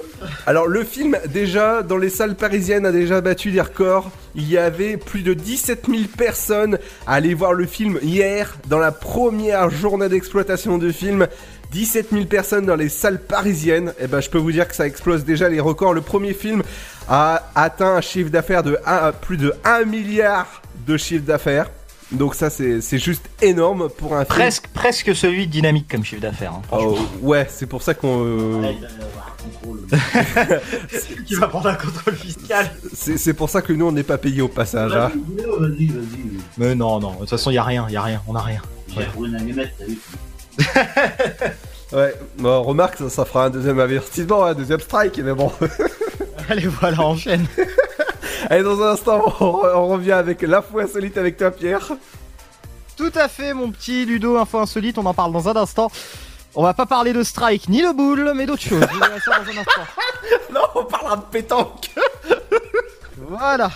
alors, 0.46 0.66
le 0.66 0.84
film, 0.84 1.16
déjà, 1.28 1.82
dans 1.82 1.96
les 1.96 2.10
salles 2.10 2.36
parisiennes, 2.36 2.86
a 2.86 2.92
déjà 2.92 3.20
battu 3.20 3.50
des 3.50 3.60
records. 3.60 4.10
Il 4.34 4.48
y 4.48 4.58
avait 4.58 4.96
plus 4.96 5.22
de 5.22 5.34
17 5.34 5.86
000 5.88 6.02
personnes 6.16 6.78
à 7.06 7.14
aller 7.14 7.34
voir 7.34 7.52
le 7.52 7.66
film 7.66 7.98
hier, 8.02 8.56
dans 8.68 8.78
la 8.78 8.92
première 8.92 9.70
journée 9.70 10.08
d'exploitation 10.08 10.78
du 10.78 10.92
film. 10.92 11.26
17 11.72 12.08
000 12.10 12.24
personnes 12.24 12.66
dans 12.66 12.76
les 12.76 12.88
salles 12.88 13.20
parisiennes. 13.20 13.94
Et 14.00 14.06
ben, 14.06 14.20
je 14.20 14.28
peux 14.28 14.38
vous 14.38 14.52
dire 14.52 14.66
que 14.66 14.74
ça 14.74 14.86
explose 14.86 15.24
déjà 15.24 15.48
les 15.48 15.60
records. 15.60 15.94
Le 15.94 16.00
premier 16.00 16.34
film 16.34 16.62
a 17.08 17.48
atteint 17.54 17.94
un 17.94 18.00
chiffre 18.00 18.30
d'affaires 18.30 18.64
de 18.64 18.76
plus 19.20 19.36
de 19.36 19.54
1 19.64 19.84
milliard 19.84 20.62
de 20.86 20.96
chiffre 20.96 21.24
d'affaires. 21.24 21.70
Donc 22.12 22.34
ça, 22.34 22.50
c'est 22.50 22.80
c'est 22.80 22.98
juste 22.98 23.28
énorme 23.40 23.88
pour 23.88 24.14
un 24.14 24.24
film. 24.24 24.36
Presque, 24.36 24.66
presque 24.74 25.14
celui 25.14 25.46
de 25.46 25.52
Dynamique 25.52 25.86
comme 25.88 26.04
chiffre 26.04 26.20
d'affaires. 26.22 26.54
hein, 26.54 26.62
Oh, 26.72 26.98
ouais, 27.22 27.46
c'est 27.48 27.66
pour 27.66 27.82
ça 27.82 27.94
qu'on. 27.94 28.24
euh, 28.24 28.72
Qui 31.26 31.34
va 31.34 31.46
prendre 31.48 31.68
un 31.68 31.74
contrôle 31.74 32.14
fiscal. 32.16 32.70
C'est 32.92 33.16
c'est 33.16 33.34
pour 33.34 33.48
ça 33.48 33.62
que 33.62 33.72
nous, 33.72 33.86
on 33.86 33.92
n'est 33.92 34.02
pas 34.02 34.18
payé 34.18 34.42
au 34.42 34.48
passage. 34.48 34.92
hein. 34.92 35.10
Vas-y, 35.58 35.86
vas-y. 35.86 36.40
Mais 36.58 36.74
non, 36.74 36.98
non, 37.00 37.12
de 37.12 37.18
toute 37.20 37.30
façon, 37.30 37.50
il 37.50 37.54
y 37.54 37.58
a 37.58 37.64
rien, 37.64 37.86
il 37.88 37.94
y 37.94 37.96
a 37.96 38.02
rien, 38.02 38.20
on 38.26 38.34
a 38.34 38.40
rien. 38.42 38.60
J'ai 38.88 39.04
trouvé 39.06 39.28
une 39.28 39.36
allumette, 39.36 39.72
t'as 39.78 39.84
vu 39.84 39.98
Ouais, 41.92 42.14
bon, 42.38 42.62
remarque, 42.62 42.98
ça, 42.98 43.08
ça 43.10 43.24
fera 43.24 43.46
un 43.46 43.50
deuxième 43.50 43.78
avertissement, 43.80 44.44
un 44.44 44.54
deuxième 44.54 44.80
strike, 44.80 45.18
mais 45.24 45.32
bon. 45.34 45.50
Allez, 46.48 46.66
voilà, 46.66 47.00
enchaîne. 47.02 47.46
Allez, 48.48 48.62
dans 48.62 48.82
un 48.82 48.92
instant, 48.92 49.22
on, 49.40 49.44
on 49.44 49.88
revient 49.88 50.12
avec 50.12 50.42
l'info 50.42 50.78
insolite 50.78 51.18
avec 51.18 51.36
toi, 51.36 51.50
Pierre. 51.50 51.92
Tout 52.96 53.12
à 53.14 53.28
fait, 53.28 53.54
mon 53.54 53.70
petit 53.70 54.04
Ludo, 54.04 54.36
info 54.36 54.58
insolite, 54.58 54.98
on 54.98 55.06
en 55.06 55.14
parle 55.14 55.32
dans 55.32 55.48
un 55.48 55.56
instant. 55.56 55.90
On 56.54 56.62
va 56.62 56.74
pas 56.74 56.86
parler 56.86 57.12
de 57.12 57.22
strike 57.22 57.68
ni 57.68 57.82
de 57.82 57.92
boule, 57.92 58.32
mais 58.34 58.44
d'autre 58.44 58.62
chose. 58.62 58.80
Je 58.80 58.94
vous 58.94 59.00
dirai 59.00 59.20
ça 59.20 59.38
dans 59.38 59.50
un 59.50 59.58
instant. 59.58 59.82
non, 60.52 60.60
on 60.74 60.84
parlera 60.84 61.16
de 61.16 61.22
pétanque. 61.22 61.90
Voilà. 63.16 63.70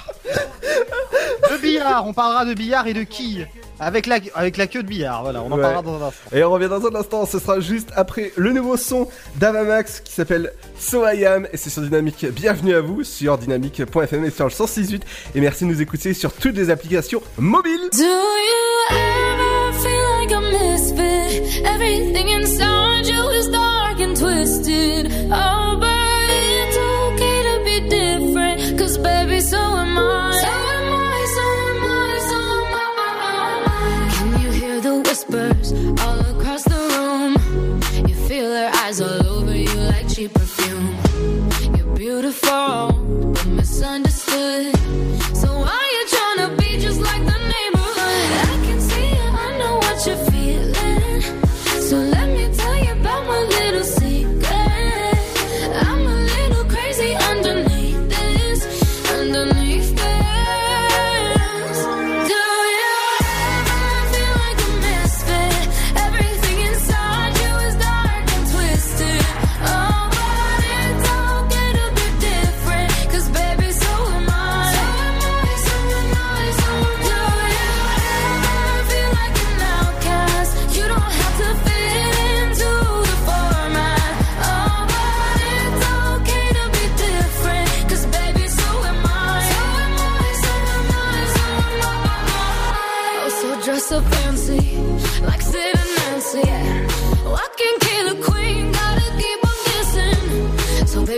De 1.51 1.57
billard, 1.59 2.07
on 2.07 2.13
parlera 2.13 2.45
de 2.45 2.55
billard 2.55 2.87
et 2.87 2.95
de 2.95 3.05
quilles. 3.05 3.49
Avec 3.81 4.07
la, 4.07 4.19
avec 4.35 4.57
la 4.57 4.67
queue 4.69 4.83
de 4.85 4.89
billard, 4.89 5.23
voilà, 5.25 5.43
on 5.43 5.51
en 5.51 5.57
Ouais. 5.57 5.63
parlera 5.63 5.83
dans 5.83 5.95
un 6.03 6.07
instant. 6.07 6.31
Et 6.37 6.45
on 6.45 6.51
revient 6.53 6.69
dans 6.69 6.87
un 6.87 6.95
instant, 6.95 7.27
ce 7.27 7.39
sera 7.41 7.59
juste 7.59 7.89
après 7.97 8.33
le 8.37 8.53
nouveau 8.53 8.77
son 8.77 9.09
d'Avamax 9.37 10.01
qui 10.01 10.13
s'appelle 10.13 10.53
So 10.79 11.05
I 11.09 11.25
Am 11.27 11.49
et 11.53 11.57
c'est 11.57 11.71
sur 11.71 11.83
Dynamique. 11.83 12.25
Bienvenue 12.33 12.75
à 12.75 12.81
vous 12.81 13.03
sur 13.03 13.37
dynamique.fm 13.37 14.25
et 14.25 14.31
sur 14.31 14.45
le 14.45 14.51
106.8 14.53 15.01
et 15.35 15.41
merci 15.41 15.65
de 15.65 15.71
nous 15.71 15.83
écouter 15.83 16.15
sur 16.15 16.33
toutes 16.33 16.55
les 16.57 16.71
applications 16.71 17.21
mobiles. 17.37 17.89
Do 17.93 18.05
you 18.05 18.97
ever 18.97 19.73
feel 19.83 20.21
like 20.21 20.33
a 20.33 20.41
misfit? 20.41 21.65
Everything 21.65 22.29
inside 22.29 23.07
you 23.07 23.29
is 23.31 23.49
dark 23.51 24.01
and 24.01 24.15
twisted. 24.15 25.11
Oh, 25.33 25.77
but 25.81 25.91
it's 26.31 26.77
okay 27.09 27.43
to 27.43 27.65
be 27.65 27.89
different. 27.89 28.79
Cause 28.79 28.99
baby, 28.99 29.41
so 29.41 29.57
am 29.59 29.99
I. 29.99 30.34
all 36.01 36.21
across 36.35 36.65
the 36.65 36.81
room? 36.95 37.33
You 38.09 38.15
feel 38.29 38.51
her 38.51 38.71
eyes 38.83 39.01
all 39.01 39.27
over 39.27 39.55
you 39.57 39.75
like 39.93 40.09
cheap 40.09 40.33
perfume. 40.35 40.97
You're 41.77 41.95
beautiful, 41.97 42.93
but 43.35 43.47
misunderstood. 43.47 44.75
So 45.35 45.49
why 45.61 45.84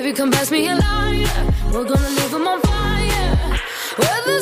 baby, 0.07 0.17
come 0.17 0.31
pass 0.31 0.51
me 0.53 0.69
a 0.69 0.77
lighter. 0.77 1.55
We're 1.73 1.85
gonna 1.85 2.11
leave 2.11 2.35
'em 2.35 2.47
on 2.47 2.61
fire. 2.61 3.59
We're 3.99 4.23
the 4.31 4.39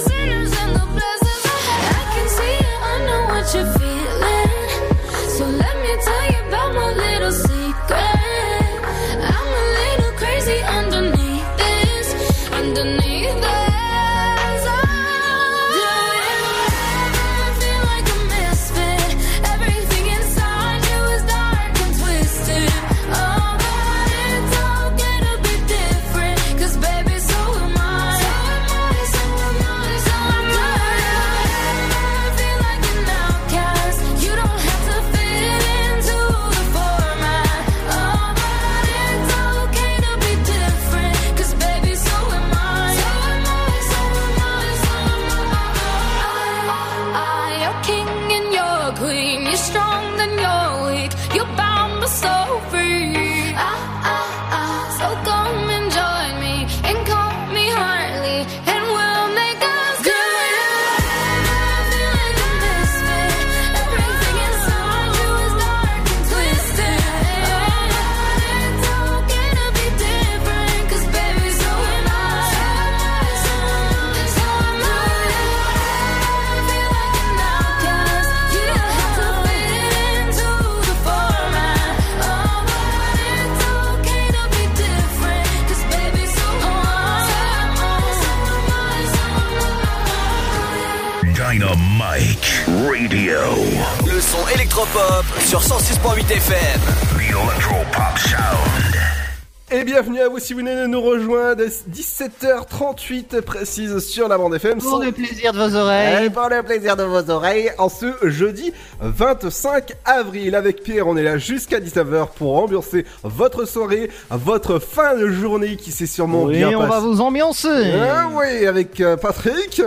bienvenue 99.95 100.23
à 100.23 100.29
vous 100.29 100.41
si 100.41 100.55
vous 100.55 100.59
venez 100.59 100.75
de 100.75 100.87
nous 100.87 101.01
rejoindre, 101.01 101.63
17h38 101.63 103.43
précise 103.43 103.97
sur 104.01 104.27
la 104.27 104.37
bande 104.37 104.57
FM. 104.57 104.79
Pour 104.79 105.01
le 105.01 105.13
plaisir 105.13 105.53
de 105.53 105.59
vos 105.59 105.77
oreilles. 105.77 106.27
Et 106.27 106.31
pour 106.31 106.49
le 106.49 106.65
plaisir 106.65 106.97
de 106.97 107.05
vos 107.05 107.31
oreilles, 107.31 107.71
en 107.79 107.89
ce 107.89 108.07
jeudi 108.25 108.73
25 109.01 109.93
avril. 110.05 110.57
Avec 110.57 110.83
Pierre, 110.83 111.07
on 111.07 111.17
est 111.17 111.23
là 111.23 111.39
jusqu'à 111.39 111.79
19h 111.79 112.31
pour 112.35 112.61
ambiancer 112.61 113.07
votre 113.23 113.67
soirée, 113.67 114.11
votre 114.31 114.81
fin 114.81 115.15
de 115.15 115.29
journée 115.29 115.77
qui 115.77 115.93
s'est 115.93 116.07
sûrement 116.07 116.43
Oui, 116.43 116.57
bien 116.57 116.77
on 116.77 116.81
va 116.81 116.89
passée. 116.89 117.01
vous 117.03 117.21
ambiancer. 117.21 117.93
Ah 118.03 118.29
oui, 118.33 118.67
avec 118.67 119.01
euh, 119.01 119.17
Patrick. 119.17 119.81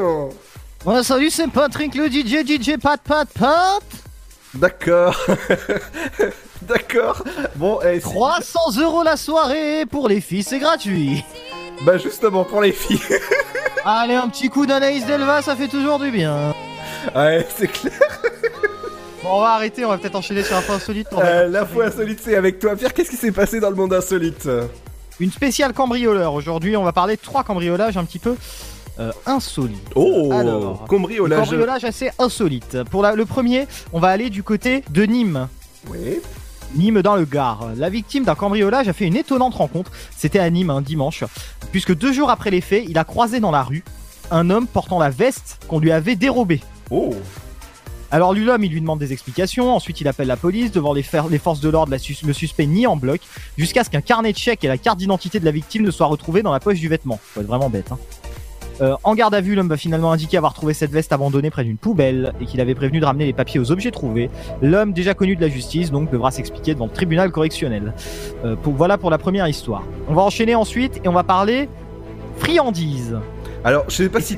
Ouais, 0.86 1.04
salut, 1.04 1.30
c'est 1.30 1.52
Patrick 1.52 1.94
le 1.96 2.08
DJ, 2.08 2.46
DJ 2.48 2.78
Pat 2.82 3.02
Pat 3.04 3.28
Pat. 3.38 3.84
D'accord. 4.54 5.20
D'accord. 6.64 7.24
Bon, 7.56 7.80
et 7.82 8.00
300 8.00 8.60
euros 8.82 9.04
la 9.04 9.18
soirée 9.18 9.86
pour 9.90 10.08
les 10.08 10.22
filles, 10.22 10.44
c'est 10.44 10.60
gratuit. 10.60 11.24
Bah 11.84 11.98
justement 11.98 12.44
pour 12.44 12.62
les 12.62 12.72
filles. 12.72 13.00
Allez, 13.86 14.16
un 14.16 14.28
petit 14.30 14.50
coup 14.50 14.66
d'Anaïs 14.66 15.06
Delva, 15.06 15.42
ça 15.42 15.56
fait 15.56 15.68
toujours 15.68 16.00
du 16.00 16.12
bien. 16.12 16.54
Ouais, 17.16 17.46
c'est 17.56 17.68
clair. 17.68 17.94
Bon, 19.24 19.30
on 19.34 19.40
va 19.42 19.50
arrêter, 19.54 19.86
on 19.86 19.90
va 19.90 19.98
peut-être 19.98 20.16
enchaîner 20.16 20.44
sur 20.44 20.56
info 20.58 20.74
insolite. 20.74 21.08
pour 21.10 21.20
Euh, 21.24 21.48
la 21.48 21.66
fois 21.66 21.86
insolite, 21.86 22.20
c'est 22.24 22.36
avec 22.36 22.60
toi. 22.60 22.76
Pierre, 22.76 22.94
qu'est-ce 22.94 23.10
qui 23.12 23.16
s'est 23.18 23.32
passé 23.32 23.60
dans 23.60 23.70
le 23.70 23.76
monde 23.76 23.94
insolite? 23.94 24.48
Une 25.20 25.32
spéciale 25.32 25.74
cambrioleur. 25.74 26.34
Aujourd'hui, 26.34 26.76
on 26.78 26.84
va 26.84 26.92
parler 26.92 27.16
de 27.16 27.22
trois 27.22 27.44
cambriolages 27.44 27.98
un 27.98 28.04
petit 28.06 28.20
peu 28.20 28.36
euh, 29.00 29.12
insolites. 29.26 29.88
Oh, 29.96 30.32
Alors, 30.34 30.86
cambriolage. 30.88 31.40
Cambriolage 31.40 31.84
assez 31.86 32.12
insolite. 32.20 32.84
Pour 32.86 33.04
la- 33.04 33.14
le 33.16 33.26
premier, 33.26 33.68
on 33.94 34.00
va 34.00 34.10
aller 34.10 34.30
du 34.30 34.44
côté 34.44 34.84
de 34.90 35.04
Nîmes. 35.04 35.48
Oui. 35.90 36.20
Nîmes 36.76 37.02
dans 37.02 37.16
le 37.16 37.26
Gard. 37.26 37.70
La 37.78 37.90
victime 37.90 38.24
d'un 38.24 38.36
cambriolage 38.36 38.88
a 38.88 38.94
fait 38.94 39.06
une 39.06 39.16
étonnante 39.16 39.56
rencontre. 39.56 39.92
C'était 40.16 40.40
à 40.40 40.50
Nîmes 40.50 40.70
un 40.70 40.82
dimanche, 40.82 41.24
puisque 41.72 41.96
deux 41.96 42.14
jours 42.14 42.30
après 42.30 42.52
les 42.52 42.62
faits, 42.62 42.86
il 42.88 42.98
a 42.98 43.04
croisé 43.04 43.40
dans 43.40 43.52
la 43.52 43.64
rue 43.64 43.84
un 44.32 44.50
homme 44.50 44.68
portant 44.68 45.00
la 45.00 45.10
veste 45.10 45.60
qu'on 45.68 45.80
lui 45.80 45.92
avait 45.92 46.16
dérobée. 46.16 46.62
Oh. 46.92 47.14
Alors 48.10 48.34
lui 48.34 48.46
l'homme, 48.46 48.64
il 48.64 48.72
lui 48.72 48.80
demande 48.80 49.00
des 49.00 49.12
explications. 49.12 49.76
Ensuite, 49.76 50.00
il 50.02 50.08
appelle 50.08 50.28
la 50.28 50.38
police 50.38 50.72
devant 50.72 50.94
les, 50.94 51.04
forces 51.04 51.60
de 51.60 51.70
l'ordre. 51.70 51.98
sus- 51.98 52.26
Le 52.26 52.32
suspect 52.34 52.66
nie 52.66 52.88
en 52.88 52.96
bloc 52.96 53.20
jusqu'à 53.58 53.84
ce 53.84 53.90
qu'un 53.90 54.00
carnet 54.02 54.32
de 54.32 54.38
chèques 54.38 54.64
et 54.64 54.68
la 54.70 54.78
carte 54.78 54.98
d'identité 54.98 55.40
de 55.42 55.46
la 55.46 55.52
victime 55.52 55.84
ne 55.84 55.92
soient 55.92 56.08
retrouvés 56.08 56.42
dans 56.42 56.54
la 56.54 56.60
poche 56.62 56.80
du 56.80 56.88
vêtement. 56.88 57.20
Faut 57.34 57.42
être 57.42 57.48
vraiment 57.48 57.70
bête. 57.70 57.92
Hein. 57.92 57.98
Euh, 58.82 58.96
en 59.04 59.16
garde 59.16 59.34
à 59.34 59.42
vue, 59.42 59.56
l'homme 59.56 59.68
va 59.68 59.78
finalement 59.78 60.12
indiquer 60.12 60.38
avoir 60.38 60.54
trouvé 60.54 60.74
cette 60.74 60.92
veste 60.92 61.12
abandonnée 61.12 61.50
près 61.50 61.64
d'une 61.64 61.78
poubelle 61.78 62.34
et 62.42 62.46
qu'il 62.46 62.62
avait 62.62 62.76
prévenu 62.76 63.00
de 63.00 63.06
ramener 63.06 63.26
les 63.26 63.34
papiers 63.34 63.60
aux 63.60 63.72
objets 63.72 63.92
trouvés. 63.92 64.30
L'homme, 64.62 64.94
déjà 64.94 65.14
connu 65.14 65.36
de 65.36 65.42
la 65.42 65.50
justice, 65.50 65.92
donc 65.92 66.12
devra 66.12 66.32
s'expliquer 66.32 66.74
devant 66.74 66.86
le 66.86 66.92
tribunal 66.92 67.32
correctionnel. 67.32 67.94
Euh, 68.46 68.56
voilà 68.64 68.98
pour 68.98 69.10
la 69.10 69.18
première 69.18 69.48
histoire. 69.48 69.84
On 70.10 70.14
va 70.14 70.22
enchaîner 70.22 70.56
ensuite 70.56 71.02
et 71.04 71.08
on 71.08 71.14
va 71.14 71.24
parler 71.24 71.70
friandises. 72.38 73.18
Alors, 73.64 73.86
je 73.90 73.96
sais 73.96 74.10
pas 74.10 74.22
si, 74.22 74.38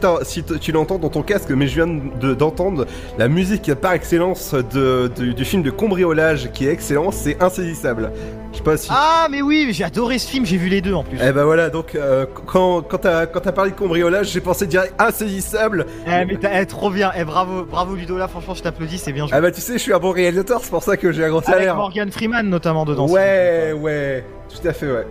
tu 0.62 0.72
l'entends 0.72 0.98
dans 0.98 1.10
ton 1.10 1.22
casque, 1.22 1.50
mais 1.52 1.68
je 1.68 1.76
viens 1.76 1.88
de- 2.20 2.34
d'entendre 2.34 2.86
la 3.18 3.28
musique 3.28 3.72
par 3.76 3.94
excellence 3.94 4.54
de, 4.56 5.12
de- 5.16 5.32
du 5.34 5.46
film 5.46 5.62
de 5.62 5.70
cambriolage 5.70 6.50
qui 6.52 6.66
est 6.68 6.72
excellent, 6.72 7.12
c'est 7.12 7.42
insaisissable. 7.42 8.12
Je 8.52 8.58
sais 8.58 8.64
pas 8.64 8.78
si. 8.78 8.88
Ah 8.92 9.28
mais 9.30 9.44
oui, 9.44 9.68
j'ai 9.72 9.84
adoré 9.84 10.18
ce 10.18 10.28
film, 10.28 10.46
j'ai 10.46 10.58
vu 10.58 10.70
les 10.70 10.82
deux 10.82 10.94
en 10.96 11.04
plus. 11.04 11.20
Eh 11.24 11.32
ben 11.32 11.44
voilà, 11.44 11.70
donc 11.70 11.94
euh, 11.94 12.26
quand, 12.48 12.82
quand 12.82 12.98
t'as 12.98 13.28
parlé 13.52 13.70
de 13.72 13.76
cambriolage, 13.76 14.30
j'ai 14.30 14.42
pensé 14.42 14.66
direct 14.66 14.96
insaisissable. 15.00 15.86
Eh 16.08 16.26
mais 16.26 16.38
t'as- 16.38 16.60
eh, 16.62 16.66
trop 16.66 16.90
bien, 16.90 17.12
eh, 17.16 17.24
bravo, 17.24 17.64
bravo 17.66 17.94
Ludo 17.94 18.18
là, 18.18 18.28
franchement 18.28 18.56
je 18.56 18.64
t'applaudis, 18.64 18.98
c'est 18.98 19.12
bien 19.14 19.28
joué. 19.28 19.36
Ah 19.38 19.42
bah 19.42 19.52
tu 19.52 19.62
sais, 19.62 19.74
je 19.74 19.78
suis 19.80 19.94
un 19.94 20.00
bon 20.00 20.12
réalisateur, 20.12 20.62
c'est 20.64 20.72
pour 20.72 20.82
ça 20.82 20.98
que 20.98 21.12
j'ai 21.12 21.24
un 21.24 21.30
grand 21.30 21.40
Avec 21.40 21.54
salaire. 21.60 21.76
Morgan 21.76 22.10
Freeman 22.12 22.50
notamment 22.50 22.86
dedans. 22.86 23.08
Ouais, 23.08 23.74
ouais, 23.74 24.24
tout 24.50 24.68
à 24.68 24.74
fait, 24.74 24.88
ouais. 24.92 25.06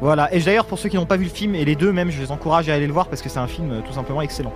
Voilà, 0.00 0.32
et 0.34 0.40
d'ailleurs 0.40 0.66
pour 0.66 0.78
ceux 0.78 0.88
qui 0.88 0.96
n'ont 0.96 1.06
pas 1.06 1.16
vu 1.16 1.24
le 1.24 1.30
film, 1.30 1.54
et 1.54 1.64
les 1.64 1.76
deux 1.76 1.92
même, 1.92 2.10
je 2.10 2.20
les 2.20 2.30
encourage 2.30 2.68
à 2.68 2.74
aller 2.74 2.86
le 2.86 2.92
voir 2.92 3.06
parce 3.08 3.22
que 3.22 3.28
c'est 3.28 3.38
un 3.38 3.46
film 3.46 3.70
euh, 3.70 3.80
tout 3.86 3.92
simplement 3.92 4.20
excellent. 4.22 4.52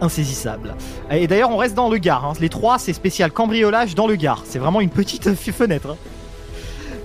Insaisissable. 0.00 0.74
Et 1.10 1.26
d'ailleurs 1.26 1.50
on 1.50 1.56
reste 1.56 1.74
dans 1.74 1.88
le 1.88 1.98
Gard, 1.98 2.24
hein. 2.24 2.32
les 2.40 2.48
trois 2.48 2.78
c'est 2.78 2.92
spécial 2.92 3.30
cambriolage 3.30 3.94
dans 3.94 4.06
le 4.06 4.16
Gard, 4.16 4.42
c'est 4.44 4.58
vraiment 4.58 4.80
une 4.80 4.90
petite 4.90 5.34
fenêtre. 5.52 5.90
hein. 5.90 5.96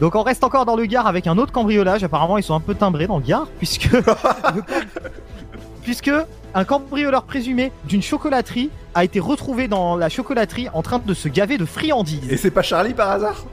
Donc 0.01 0.15
on 0.15 0.23
reste 0.23 0.43
encore 0.43 0.65
dans 0.65 0.75
le 0.75 0.85
Gard 0.85 1.07
avec 1.07 1.27
un 1.27 1.37
autre 1.37 1.51
cambriolage, 1.51 2.03
apparemment 2.03 2.37
ils 2.37 2.43
sont 2.43 2.55
un 2.55 2.59
peu 2.59 2.75
timbrés 2.75 3.07
dans 3.07 3.17
le 3.17 3.23
Gard, 3.23 3.47
puisque... 3.57 3.89
puisque 5.83 6.11
un 6.53 6.63
cambrioleur 6.65 7.23
présumé 7.23 7.71
d'une 7.85 8.01
chocolaterie 8.01 8.69
a 8.95 9.03
été 9.03 9.19
retrouvé 9.19 9.67
dans 9.67 9.95
la 9.95 10.09
chocolaterie 10.09 10.67
en 10.73 10.81
train 10.81 10.99
de 10.99 11.13
se 11.13 11.29
gaver 11.29 11.57
de 11.57 11.65
friandises. 11.65 12.29
Et 12.29 12.37
c'est 12.37 12.51
pas 12.51 12.63
Charlie 12.63 12.93
par 12.93 13.11
hasard? 13.11 13.45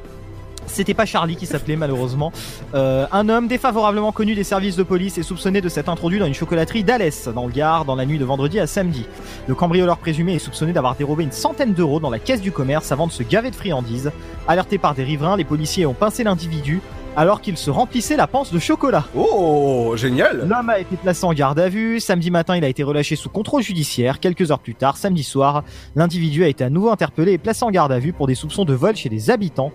C'était 0.66 0.94
pas 0.94 1.04
Charlie 1.04 1.36
qui 1.36 1.46
s'appelait 1.46 1.76
malheureusement. 1.76 2.32
Euh, 2.74 3.06
un 3.12 3.28
homme 3.28 3.48
défavorablement 3.48 4.12
connu 4.12 4.34
des 4.34 4.44
services 4.44 4.76
de 4.76 4.82
police 4.82 5.18
est 5.18 5.22
soupçonné 5.22 5.60
de 5.60 5.68
s'être 5.68 5.88
introduit 5.88 6.18
dans 6.18 6.26
une 6.26 6.34
chocolaterie 6.34 6.84
d'Alès, 6.84 7.28
dans 7.28 7.46
le 7.46 7.52
Gard, 7.52 7.84
dans 7.84 7.94
la 7.94 8.06
nuit 8.06 8.18
de 8.18 8.24
vendredi 8.24 8.58
à 8.58 8.66
samedi. 8.66 9.06
Le 9.46 9.54
cambrioleur 9.54 9.98
présumé 9.98 10.34
est 10.34 10.38
soupçonné 10.38 10.72
d'avoir 10.72 10.96
dérobé 10.96 11.24
une 11.24 11.32
centaine 11.32 11.74
d'euros 11.74 12.00
dans 12.00 12.10
la 12.10 12.18
caisse 12.18 12.40
du 12.40 12.52
commerce 12.52 12.90
avant 12.92 13.06
de 13.06 13.12
se 13.12 13.22
gaver 13.22 13.50
de 13.50 13.56
friandises. 13.56 14.10
Alerté 14.48 14.78
par 14.78 14.94
des 14.94 15.04
riverains, 15.04 15.36
les 15.36 15.44
policiers 15.44 15.86
ont 15.86 15.94
pincé 15.94 16.24
l'individu 16.24 16.80
alors 17.16 17.40
qu'il 17.40 17.56
se 17.56 17.70
remplissait 17.70 18.16
la 18.16 18.26
panse 18.26 18.52
de 18.52 18.58
chocolat. 18.58 19.04
Oh, 19.14 19.94
génial 19.96 20.46
L'homme 20.48 20.68
a 20.68 20.78
été 20.78 20.96
placé 20.96 21.24
en 21.24 21.32
garde 21.32 21.58
à 21.58 21.68
vue. 21.68 22.00
Samedi 22.00 22.30
matin, 22.30 22.56
il 22.56 22.64
a 22.64 22.68
été 22.68 22.82
relâché 22.82 23.16
sous 23.16 23.28
contrôle 23.28 23.62
judiciaire. 23.62 24.20
Quelques 24.20 24.50
heures 24.50 24.58
plus 24.58 24.74
tard, 24.74 24.96
samedi 24.96 25.22
soir, 25.22 25.64
l'individu 25.96 26.44
a 26.44 26.48
été 26.48 26.64
à 26.64 26.70
nouveau 26.70 26.90
interpellé 26.90 27.32
et 27.32 27.38
placé 27.38 27.64
en 27.64 27.70
garde 27.70 27.92
à 27.92 27.98
vue 27.98 28.12
pour 28.12 28.26
des 28.26 28.34
soupçons 28.34 28.64
de 28.64 28.74
vol 28.74 28.96
chez 28.96 29.08
des 29.08 29.30
habitants. 29.30 29.72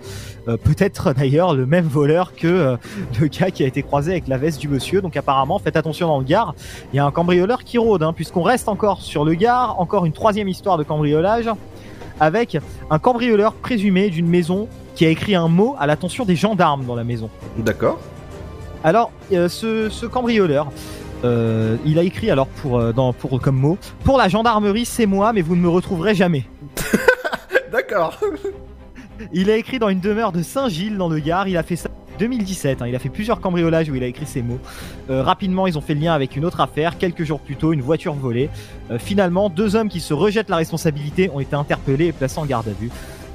Euh, 0.47 0.57
Peut-être 0.57 1.13
d'ailleurs 1.17 1.53
le 1.53 1.65
même 1.65 1.87
voleur 1.87 2.33
que 2.35 2.47
euh, 2.47 2.77
le 3.19 3.27
gars 3.27 3.51
qui 3.51 3.63
a 3.63 3.67
été 3.67 3.83
croisé 3.83 4.11
avec 4.11 4.27
la 4.27 4.37
veste 4.37 4.59
du 4.59 4.67
monsieur. 4.67 5.01
Donc 5.01 5.15
apparemment, 5.15 5.59
faites 5.59 5.77
attention 5.77 6.07
dans 6.07 6.19
le 6.19 6.25
Gard. 6.25 6.55
Il 6.93 6.97
y 6.97 6.99
a 6.99 7.05
un 7.05 7.11
cambrioleur 7.11 7.63
qui 7.63 7.77
rôde, 7.77 8.03
hein, 8.03 8.13
puisqu'on 8.13 8.43
reste 8.43 8.67
encore 8.67 9.01
sur 9.01 9.25
le 9.25 9.33
Gard. 9.33 9.79
Encore 9.79 10.05
une 10.05 10.13
troisième 10.13 10.49
histoire 10.49 10.77
de 10.77 10.83
cambriolage 10.83 11.49
avec 12.19 12.57
un 12.89 12.99
cambrioleur 12.99 13.53
présumé 13.53 14.09
d'une 14.09 14.27
maison 14.27 14.67
qui 14.99 15.05
a 15.05 15.09
écrit 15.09 15.33
un 15.33 15.47
mot 15.47 15.77
à 15.79 15.87
l'attention 15.87 16.25
des 16.25 16.35
gendarmes 16.35 16.83
dans 16.83 16.93
la 16.93 17.05
maison. 17.05 17.29
D'accord. 17.57 18.01
Alors, 18.83 19.13
euh, 19.31 19.47
ce, 19.47 19.87
ce 19.87 20.05
cambrioleur, 20.05 20.73
euh, 21.23 21.77
il 21.85 21.97
a 21.99 22.03
écrit 22.03 22.29
alors 22.29 22.47
pour, 22.47 22.77
euh, 22.77 22.91
dans, 22.91 23.13
pour 23.13 23.39
comme 23.39 23.55
mot 23.55 23.77
Pour 24.03 24.17
la 24.17 24.27
gendarmerie, 24.27 24.83
c'est 24.83 25.05
moi, 25.05 25.31
mais 25.31 25.41
vous 25.41 25.55
ne 25.55 25.61
me 25.61 25.69
retrouverez 25.69 26.15
jamais. 26.15 26.43
D'accord. 27.71 28.19
Il 29.31 29.49
a 29.49 29.55
écrit 29.55 29.79
dans 29.79 29.87
une 29.87 30.01
demeure 30.01 30.33
de 30.33 30.41
Saint-Gilles, 30.43 30.97
dans 30.97 31.07
le 31.07 31.19
Gard. 31.19 31.47
Il 31.47 31.55
a 31.55 31.63
fait 31.63 31.77
ça 31.77 31.87
en 31.87 32.19
2017. 32.19 32.81
hein. 32.81 32.87
Il 32.87 32.93
a 32.93 32.99
fait 32.99 33.07
plusieurs 33.07 33.39
cambriolages 33.39 33.89
où 33.89 33.95
il 33.95 34.03
a 34.03 34.07
écrit 34.07 34.25
ces 34.25 34.41
mots. 34.41 34.59
Euh, 35.09 35.23
rapidement, 35.23 35.65
ils 35.65 35.77
ont 35.77 35.81
fait 35.81 35.93
le 35.93 36.01
lien 36.01 36.11
avec 36.11 36.35
une 36.35 36.43
autre 36.43 36.59
affaire. 36.59 36.97
Quelques 36.97 37.23
jours 37.23 37.39
plus 37.39 37.55
tôt, 37.55 37.71
une 37.71 37.81
voiture 37.81 38.15
volée. 38.15 38.49
Euh, 38.91 38.99
finalement, 38.99 39.49
deux 39.49 39.77
hommes 39.77 39.87
qui 39.87 40.01
se 40.01 40.13
rejettent 40.13 40.49
la 40.49 40.57
responsabilité 40.57 41.29
ont 41.33 41.39
été 41.39 41.55
interpellés 41.55 42.07
et 42.07 42.11
placés 42.11 42.39
en 42.39 42.45
garde 42.45 42.67
à 42.67 42.73
vue. 42.73 42.89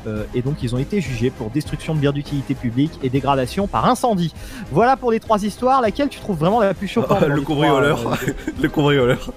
Euh, 0.06 0.24
et 0.34 0.42
donc 0.42 0.62
ils 0.62 0.74
ont 0.74 0.78
été 0.78 1.00
jugés 1.00 1.30
pour 1.30 1.48
destruction 1.50 1.94
de 1.94 1.98
biens 2.00 2.12
d'utilité 2.12 2.54
publique 2.54 2.92
et 3.02 3.08
dégradation 3.08 3.66
par 3.66 3.86
incendie. 3.88 4.34
Voilà 4.70 4.96
pour 4.96 5.10
les 5.10 5.20
trois 5.20 5.42
histoires. 5.44 5.80
Laquelle 5.80 6.08
tu 6.08 6.20
trouves 6.20 6.38
vraiment 6.38 6.60
la 6.60 6.74
plus 6.74 6.88
choquante 6.88 7.20
le 7.26 7.40
cambrioleur. 7.40 7.98
euh, 8.06 8.32
le 8.62 8.68
cambrioleur. 8.68 9.30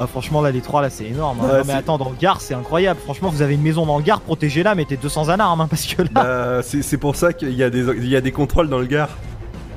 ah, 0.00 0.06
franchement, 0.08 0.40
là, 0.40 0.50
les 0.50 0.60
trois, 0.60 0.82
là, 0.82 0.90
c'est 0.90 1.04
énorme. 1.04 1.38
hein. 1.42 1.48
Ouais, 1.48 1.58
Non, 1.58 1.64
mais 1.66 1.72
attends, 1.74 1.96
dans 1.98 2.10
le 2.10 2.16
Gard, 2.16 2.40
c'est 2.40 2.54
incroyable. 2.54 2.98
Franchement, 3.04 3.28
vous 3.28 3.42
avez 3.42 3.54
une 3.54 3.62
maison 3.62 3.86
dans 3.86 3.98
le 3.98 4.02
Gard, 4.02 4.20
protégez-la, 4.20 4.74
mettez 4.74 4.96
200 4.96 5.28
en 5.28 5.38
armes, 5.38 5.60
hein, 5.60 5.66
parce 5.70 5.86
que 5.86 6.02
là. 6.02 6.08
Bah, 6.12 6.60
c'est 6.62 6.98
pour 6.98 7.14
ça 7.14 7.32
qu'il 7.32 7.52
y, 7.54 7.62
a 7.62 7.70
des- 7.70 7.86
il 7.98 8.08
y 8.08 8.16
a 8.16 8.20
des 8.20 8.32
contrôles 8.32 8.68
dans 8.68 8.78
le 8.78 8.86
Gard. 8.86 9.10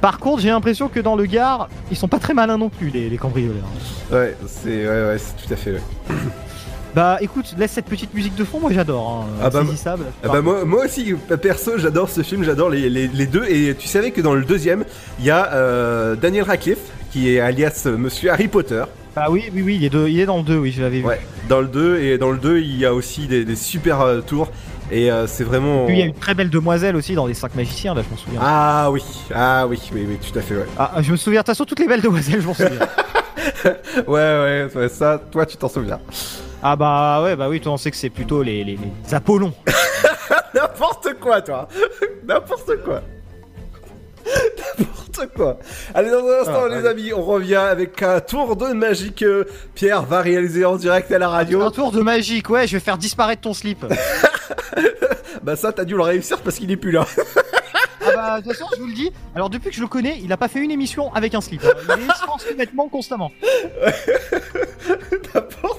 Par 0.01 0.17
contre, 0.19 0.41
j'ai 0.41 0.49
l'impression 0.49 0.87
que 0.87 0.99
dans 0.99 1.15
le 1.15 1.25
Gard, 1.25 1.67
ils 1.91 1.97
sont 1.97 2.07
pas 2.07 2.19
très 2.19 2.33
malins 2.33 2.57
non 2.57 2.69
plus, 2.69 2.89
les, 2.89 3.09
les 3.09 3.17
cambrioleurs. 3.17 3.65
Ouais, 4.11 4.35
c'est 4.47 4.87
ouais, 4.87 5.07
ouais, 5.07 5.17
c'est 5.19 5.45
tout 5.45 5.53
à 5.53 5.55
fait. 5.57 5.71
Ouais. 5.73 5.81
Bah, 6.95 7.17
écoute, 7.19 7.53
laisse 7.57 7.71
cette 7.71 7.85
petite 7.87 8.13
musique 8.13 8.35
de 8.35 8.43
fond, 8.45 8.59
moi 8.61 8.71
j'adore. 8.71 9.25
Hein, 9.29 9.33
Ah 9.43 9.49
bah. 9.49 9.63
Ah 10.23 10.27
bah 10.29 10.41
moi, 10.41 10.63
moi 10.65 10.85
aussi, 10.85 11.13
perso, 11.41 11.73
j'adore 11.77 12.09
ce 12.09 12.21
film, 12.23 12.43
j'adore 12.43 12.69
les, 12.69 12.89
les- 12.89 13.07
les 13.07 13.25
deux. 13.27 13.43
Et 13.49 13.75
tu 13.75 13.87
savais 13.87 14.11
que 14.11 14.21
dans 14.21 14.33
le 14.33 14.45
deuxième, 14.45 14.85
il 15.19 15.25
y 15.25 15.29
a 15.31 15.51
euh, 15.53 16.15
Daniel 16.15 16.43
Radcliffe, 16.43 16.79
qui 17.11 17.29
est 17.35 17.39
alias 17.41 17.83
euh, 17.85 17.97
Monsieur 17.97 18.31
Harry 18.31 18.47
Potter. 18.47 18.83
Bah 19.15 19.27
oui, 19.29 19.43
oui, 19.53 19.61
oui, 19.61 19.75
il 19.75 19.83
est, 19.85 19.89
de- 19.89 20.07
il 20.07 20.19
est 20.19 20.25
dans 20.25 20.37
le 20.37 20.43
2, 20.43 20.57
oui, 20.57 20.71
je 20.71 20.81
l'avais 20.81 20.99
vu. 20.99 21.05
Ouais, 21.05 21.19
dans 21.49 21.59
le 21.61 21.67
2, 21.67 21.99
et 21.99 22.17
dans 22.17 22.31
le 22.31 22.37
2, 22.37 22.59
il 22.59 22.77
y 22.77 22.85
a 22.85 22.93
aussi 22.93 23.27
des, 23.27 23.43
des 23.45 23.55
super 23.57 23.99
euh, 24.01 24.21
tours. 24.21 24.49
Et 24.91 25.11
euh, 25.11 25.25
c'est 25.27 25.43
vraiment... 25.43 25.85
Puis 25.87 25.95
il 25.95 25.99
y 25.99 26.03
a 26.03 26.05
une 26.05 26.13
très 26.13 26.33
belle 26.35 26.49
demoiselle 26.49 26.95
aussi 26.95 27.13
dans 27.15 27.25
les 27.25 27.33
5 27.33 27.55
magiciens, 27.55 27.93
là, 27.93 28.03
je 28.05 28.09
m'en 28.09 28.17
souviens. 28.17 28.39
Ah 28.41 28.89
oui, 28.91 29.01
ah 29.33 29.65
oui, 29.67 29.79
oui, 29.93 30.05
oui, 30.07 30.17
tout 30.31 30.37
à 30.37 30.41
fait, 30.41 30.55
ouais. 30.55 30.65
Ah, 30.77 30.91
je 31.01 31.11
me 31.11 31.17
souviens, 31.17 31.41
de 31.41 31.45
toute 31.45 31.55
façon, 31.55 31.65
toutes 31.65 31.79
les 31.79 31.87
belles 31.87 32.01
demoiselles, 32.01 32.41
je 32.41 32.47
m'en 32.47 32.53
souviens. 32.53 32.71
ouais, 33.65 34.03
ouais, 34.07 34.67
ouais, 34.75 34.89
ça, 34.89 35.21
toi, 35.31 35.45
tu 35.45 35.57
t'en 35.57 35.69
souviens. 35.69 35.99
Ah 36.67 36.75
bah 36.75 37.21
ouais, 37.23 37.35
bah 37.35 37.47
oui, 37.47 37.61
toi, 37.61 37.73
on 37.73 37.77
sait 37.77 37.91
que 37.91 37.97
c'est 37.97 38.09
plutôt 38.09 38.41
les, 38.41 38.63
les, 38.63 38.75
les 39.05 39.13
Apollons. 39.13 39.53
N'importe 40.55 41.19
quoi, 41.19 41.39
toi 41.41 41.67
N'importe 42.27 42.83
quoi 42.83 43.01
N'importe 44.79 45.33
quoi 45.35 45.59
Allez, 45.93 46.09
dans 46.09 46.25
un 46.27 46.39
instant, 46.41 46.61
Ah, 46.65 46.69
les 46.69 46.75
allez. 46.77 46.87
amis, 46.87 47.13
on 47.13 47.21
revient 47.21 47.53
avec 47.55 48.01
un 48.01 48.19
tour 48.19 48.55
de 48.55 48.73
magie 48.73 49.13
que 49.13 49.45
Pierre 49.75 50.01
va 50.01 50.21
réaliser 50.21 50.65
en 50.65 50.75
direct 50.77 51.11
à 51.11 51.19
la 51.19 51.29
radio. 51.29 51.61
Un 51.61 51.69
tour 51.69 51.91
de 51.91 52.01
magique, 52.01 52.49
ouais, 52.49 52.65
je 52.65 52.77
vais 52.77 52.79
faire 52.83 52.97
disparaître 52.97 53.43
ton 53.43 53.53
slip. 53.53 53.85
Bah 55.43 55.55
ça, 55.55 55.71
t'as 55.71 55.85
dû 55.85 55.93
le 55.95 56.01
réussir 56.01 56.39
parce 56.41 56.57
qu'il 56.57 56.71
est 56.71 56.77
plus 56.77 56.91
là. 56.91 57.05
Ah 58.17 58.29
bah, 58.35 58.41
de 58.41 58.47
toute 58.47 58.53
façon, 58.57 58.69
je 58.75 58.81
vous 58.81 58.87
le 58.87 58.93
dis, 58.93 59.11
alors 59.35 59.49
depuis 59.49 59.69
que 59.69 59.75
je 59.75 59.81
le 59.81 59.87
connais, 59.87 60.19
il 60.23 60.31
a 60.31 60.37
pas 60.37 60.47
fait 60.47 60.59
une 60.59 60.71
émission 60.71 61.13
avec 61.13 61.33
un 61.35 61.41
slip. 61.41 61.61
hein. 61.63 61.95
Il 61.97 62.03
est 62.03 62.07
sans 62.15 62.55
vêtements 62.57 62.87
constamment. 62.89 63.31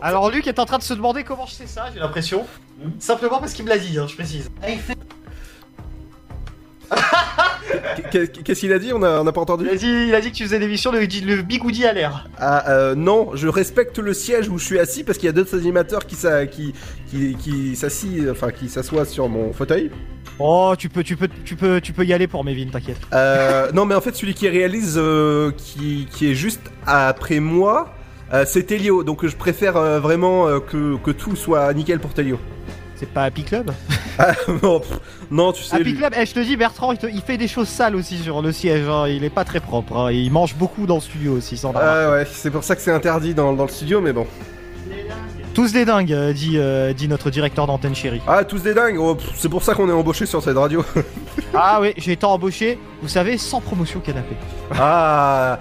Alors 0.03 0.31
Luc 0.31 0.47
est 0.47 0.59
en 0.59 0.65
train 0.67 0.79
de 0.79 0.83
se 0.83 0.95
demander 0.95 1.25
comment 1.25 1.47
je 1.47 1.55
sais 1.55 1.67
ça, 1.67 1.87
j'ai 1.93 2.01
l'impression. 2.01 2.45
Simplement 2.99 3.39
parce 3.39 3.53
qu'il 3.55 3.65
me 3.65 3.71
l'a 3.71 3.79
dit, 3.79 3.99
hein, 3.99 4.07
je 4.09 4.15
précise. 4.15 4.51
Qu'est- 8.11 8.43
Qu'est-ce 8.45 8.61
qu'il 8.61 8.73
a 8.73 8.79
dit? 8.79 8.93
On 8.93 9.03
a, 9.03 9.21
on 9.21 9.27
a 9.27 9.33
pas 9.33 9.41
entendu? 9.41 9.65
Il 9.67 9.71
a 9.71 9.77
dit, 9.77 10.05
il 10.09 10.15
a 10.15 10.21
dit 10.21 10.31
que 10.31 10.37
tu 10.37 10.45
faisais 10.45 10.59
l'émission 10.59 10.93
le, 10.93 11.01
le 11.01 11.43
bigoudi 11.43 11.85
à 11.85 11.93
l'air. 11.93 12.29
Ah, 12.39 12.71
euh, 12.71 12.95
non, 12.95 13.31
je 13.35 13.49
respecte 13.49 13.99
le 13.99 14.15
siège 14.15 14.49
où 14.49 14.59
je 14.59 14.65
suis 14.65 14.79
assis 14.79 15.03
parce 15.03 15.19
qu'il 15.19 15.27
y 15.27 15.31
a 15.31 15.33
d'autres 15.33 15.57
animateurs 15.57 16.07
qui, 16.07 16.15
s'a- 16.15 16.47
qui, 16.47 16.75
qui, 17.11 17.35
qui 17.37 17.75
s'assit, 17.75 18.29
enfin 18.31 18.51
qui 18.53 18.69
s'assoient 18.69 19.05
sur 19.05 19.29
mon 19.29 19.53
fauteuil. 19.53 19.91
Oh, 20.39 20.75
tu 20.79 20.89
peux, 20.89 21.03
tu 21.03 21.17
peux, 21.17 21.29
tu 21.45 21.57
peux, 21.57 21.81
tu 21.81 21.93
peux 21.93 22.05
y 22.05 22.13
aller 22.13 22.27
pour 22.27 22.45
Mévin, 22.45 22.67
t'inquiète. 22.71 23.01
Euh, 23.15 23.73
non, 23.73 23.87
mais 23.87 23.95
en 23.95 24.01
fait, 24.03 24.15
celui 24.15 24.35
qui 24.35 24.49
réalise, 24.49 24.95
euh, 24.99 25.51
qui, 25.57 26.07
qui 26.11 26.31
est 26.31 26.35
juste 26.35 26.61
après 26.87 27.41
moi, 27.41 27.95
euh, 28.35 28.45
c'est 28.47 28.65
Telio. 28.65 29.03
Donc 29.03 29.25
je 29.27 29.35
préfère 29.35 29.77
euh, 29.77 29.99
vraiment 29.99 30.61
que, 30.61 30.97
que 30.99 31.11
tout 31.11 31.37
soit 31.37 31.73
nickel 31.73 32.01
pour 32.01 32.13
Telio. 32.13 32.39
C'est 32.97 33.09
pas 33.09 33.25
Happy 33.25 33.43
Club? 33.45 33.71
Ah, 34.19 34.33
non, 34.63 34.81
pff, 34.81 34.99
non, 35.31 35.53
tu 35.53 35.63
sais. 35.63 35.75
Happy 35.77 35.85
lui- 35.85 35.97
Club, 35.97 36.15
eh, 36.17 36.25
je 36.25 36.33
te 36.33 36.41
dis, 36.41 36.57
Bertrand, 36.57 36.91
il, 36.93 36.97
te- 36.97 37.07
il 37.07 37.21
fait 37.21 37.37
des 37.37 37.49
choses 37.49 37.69
sales 37.69 37.95
aussi 37.95 38.17
sur 38.17 38.41
le 38.41 38.51
siège. 38.51 38.89
hein. 38.89 39.07
Il 39.09 39.23
est 39.25 39.29
pas 39.29 39.45
très 39.45 39.61
propre. 39.61 39.95
hein. 39.95 40.11
Il 40.11 40.33
mange 40.33 40.55
beaucoup 40.55 40.87
dans 40.87 40.95
le 40.95 41.01
studio 41.03 41.33
aussi, 41.37 41.59
sans 41.59 41.75
Ah 41.77 42.11
ouais, 42.13 42.27
c'est 42.33 42.51
pour 42.51 42.65
ça 42.65 42.75
que 42.77 42.81
c'est 42.81 42.91
interdit 42.93 43.35
dans, 43.35 43.53
dans 43.53 43.65
le 43.65 43.69
studio, 43.71 44.01
mais 44.01 44.15
bon. 44.15 44.27
Tous 45.57 45.73
des 45.73 45.87
dingues, 45.87 46.13
euh, 46.13 46.35
dit, 46.35 46.59
euh, 46.59 46.93
dit 46.93 47.09
notre 47.09 47.31
directeur 47.31 47.67
d'antenne 47.67 47.95
chérie. 47.95 48.21
Ah, 48.29 48.45
tous 48.45 48.63
des 48.63 48.75
dingues, 48.75 48.99
oh, 48.99 49.15
pff, 49.15 49.31
c'est 49.37 49.49
pour 49.49 49.63
ça 49.63 49.73
qu'on 49.73 49.89
est 49.89 49.93
embauché 49.93 50.27
sur 50.27 50.43
cette 50.43 50.59
radio. 50.59 50.85
Ah 51.55 51.79
oui, 51.81 51.95
j'ai 51.97 52.13
été 52.13 52.27
embauché, 52.27 52.79
vous 53.01 53.09
savez, 53.09 53.39
sans 53.39 53.63
promotion 53.63 54.01
canapé. 54.01 54.37
ah, 54.79 55.59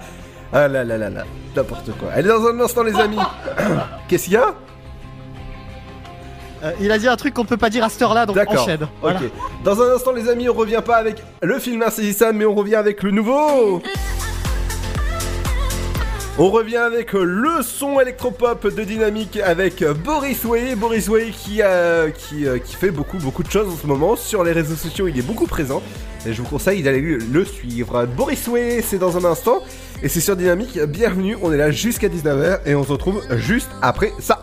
ah 0.52 0.68
là 0.68 0.84
là 0.84 0.98
là 0.98 1.08
là, 1.08 1.22
n'importe 1.54 1.92
quoi. 1.98 2.10
Allez, 2.12 2.28
dans 2.28 2.46
un 2.46 2.60
instant, 2.60 2.82
les 2.82 2.94
amis. 2.96 3.16
Qu'est-ce 4.08 4.24
qu'il 4.24 4.34
y 4.34 4.36
a? 4.36 4.54
Euh, 6.62 6.72
il 6.78 6.92
a 6.92 6.98
dit 6.98 7.08
un 7.08 7.16
truc 7.16 7.32
qu'on 7.32 7.46
peut 7.46 7.56
pas 7.56 7.70
dire 7.70 7.82
à 7.82 7.88
cette 7.88 8.02
heure-là, 8.02 8.26
donc 8.26 8.36
D'accord. 8.36 8.62
enchaîne. 8.62 8.86
Voilà. 9.00 9.20
Ok. 9.20 9.30
Dans 9.64 9.80
un 9.80 9.94
instant, 9.94 10.12
les 10.12 10.28
amis, 10.28 10.50
on 10.50 10.54
revient 10.54 10.82
pas 10.84 10.96
avec 10.96 11.22
le 11.40 11.58
film 11.58 11.82
insaisissable, 11.82 12.36
mais 12.36 12.44
on 12.44 12.54
revient 12.54 12.74
avec 12.74 13.02
le 13.02 13.12
nouveau. 13.12 13.80
On 16.38 16.50
revient 16.50 16.76
avec 16.76 17.14
le 17.14 17.62
son 17.62 17.98
électropop 17.98 18.66
de 18.66 18.84
Dynamique 18.84 19.38
avec 19.38 19.82
Boris 20.04 20.44
Way. 20.44 20.74
Boris 20.74 21.08
Way 21.08 21.32
euh, 21.62 22.10
qui 22.10 22.76
fait 22.76 22.90
beaucoup 22.90 23.16
beaucoup 23.16 23.42
de 23.42 23.50
choses 23.50 23.72
en 23.72 23.76
ce 23.76 23.86
moment. 23.86 24.16
Sur 24.16 24.44
les 24.44 24.52
réseaux 24.52 24.74
sociaux, 24.74 25.08
il 25.08 25.18
est 25.18 25.22
beaucoup 25.22 25.46
présent. 25.46 25.82
Et 26.26 26.34
je 26.34 26.42
vous 26.42 26.48
conseille 26.48 26.82
d'aller 26.82 27.00
le 27.00 27.16
le 27.16 27.44
suivre. 27.46 28.04
Boris 28.04 28.48
Way, 28.48 28.82
c'est 28.82 28.98
dans 28.98 29.16
un 29.16 29.24
instant. 29.24 29.62
Et 30.02 30.10
c'est 30.10 30.20
sur 30.20 30.36
Dynamique. 30.36 30.78
Bienvenue, 30.78 31.38
on 31.40 31.54
est 31.54 31.56
là 31.56 31.70
jusqu'à 31.70 32.08
19h 32.08 32.60
et 32.66 32.74
on 32.74 32.84
se 32.84 32.92
retrouve 32.92 33.22
juste 33.38 33.70
après 33.80 34.12
ça. 34.18 34.42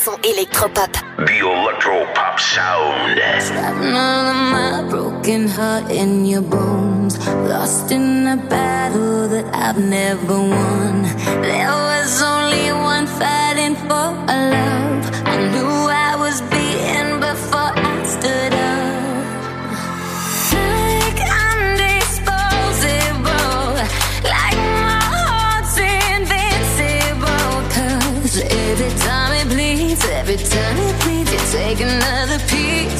Le 0.00 0.04
son 0.04 0.18
électropop. 0.24 0.92
The 1.26 1.40
Electro 1.40 2.06
Pop 2.14 2.38
Sound. 2.38 3.20
None 3.82 4.28
of 4.28 4.40
my 4.52 4.88
broken 4.88 5.48
heart 5.48 5.90
in 5.90 6.24
your 6.24 6.42
bones. 6.42 7.18
Lost 7.48 7.90
in 7.90 8.26
a 8.26 8.36
battle 8.36 9.28
that 9.28 9.46
I've 9.54 9.78
never 9.78 10.38
won. 10.38 11.02
There 11.42 11.68
was 11.68 12.22
only 12.22 12.72
one 12.72 13.06
fighting 13.06 13.74
for 13.76 14.14
a 14.28 14.38
love. 14.54 15.10
I 15.26 15.36
knew 15.52 15.90
I 15.90 16.16
was 16.16 16.40
beaten 16.42 17.09
every 30.32 30.46
time 30.46 30.76
it 30.76 31.02
bleeds, 31.02 31.32
you 31.32 31.38
take 31.50 31.80
another 31.80 32.38
piece 32.46 32.99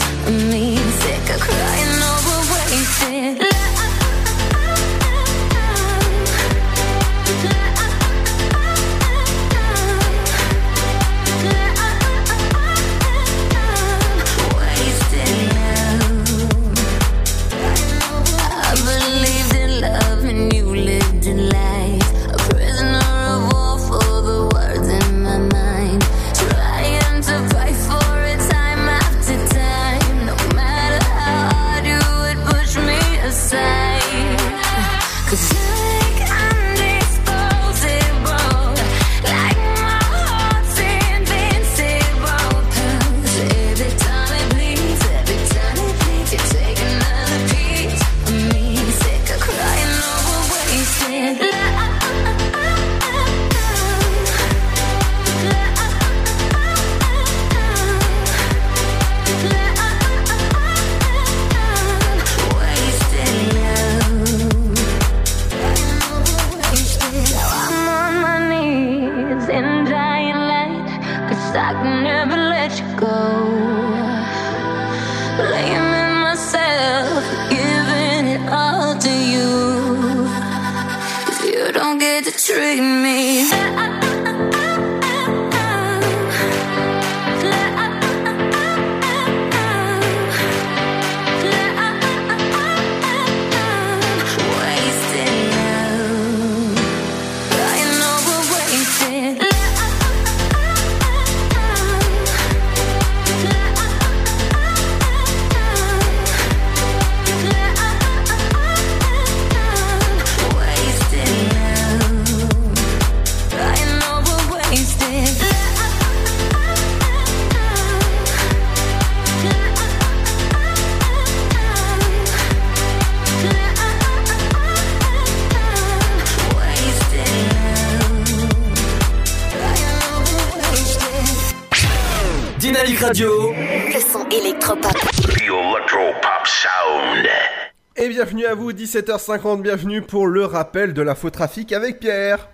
17h50, 138.94 139.62
bienvenue 139.62 140.02
pour 140.02 140.26
le 140.26 140.44
rappel 140.44 140.94
de 140.94 141.00
l'infotrafic 141.00 141.72
avec 141.72 142.00
Pierre. 142.00 142.48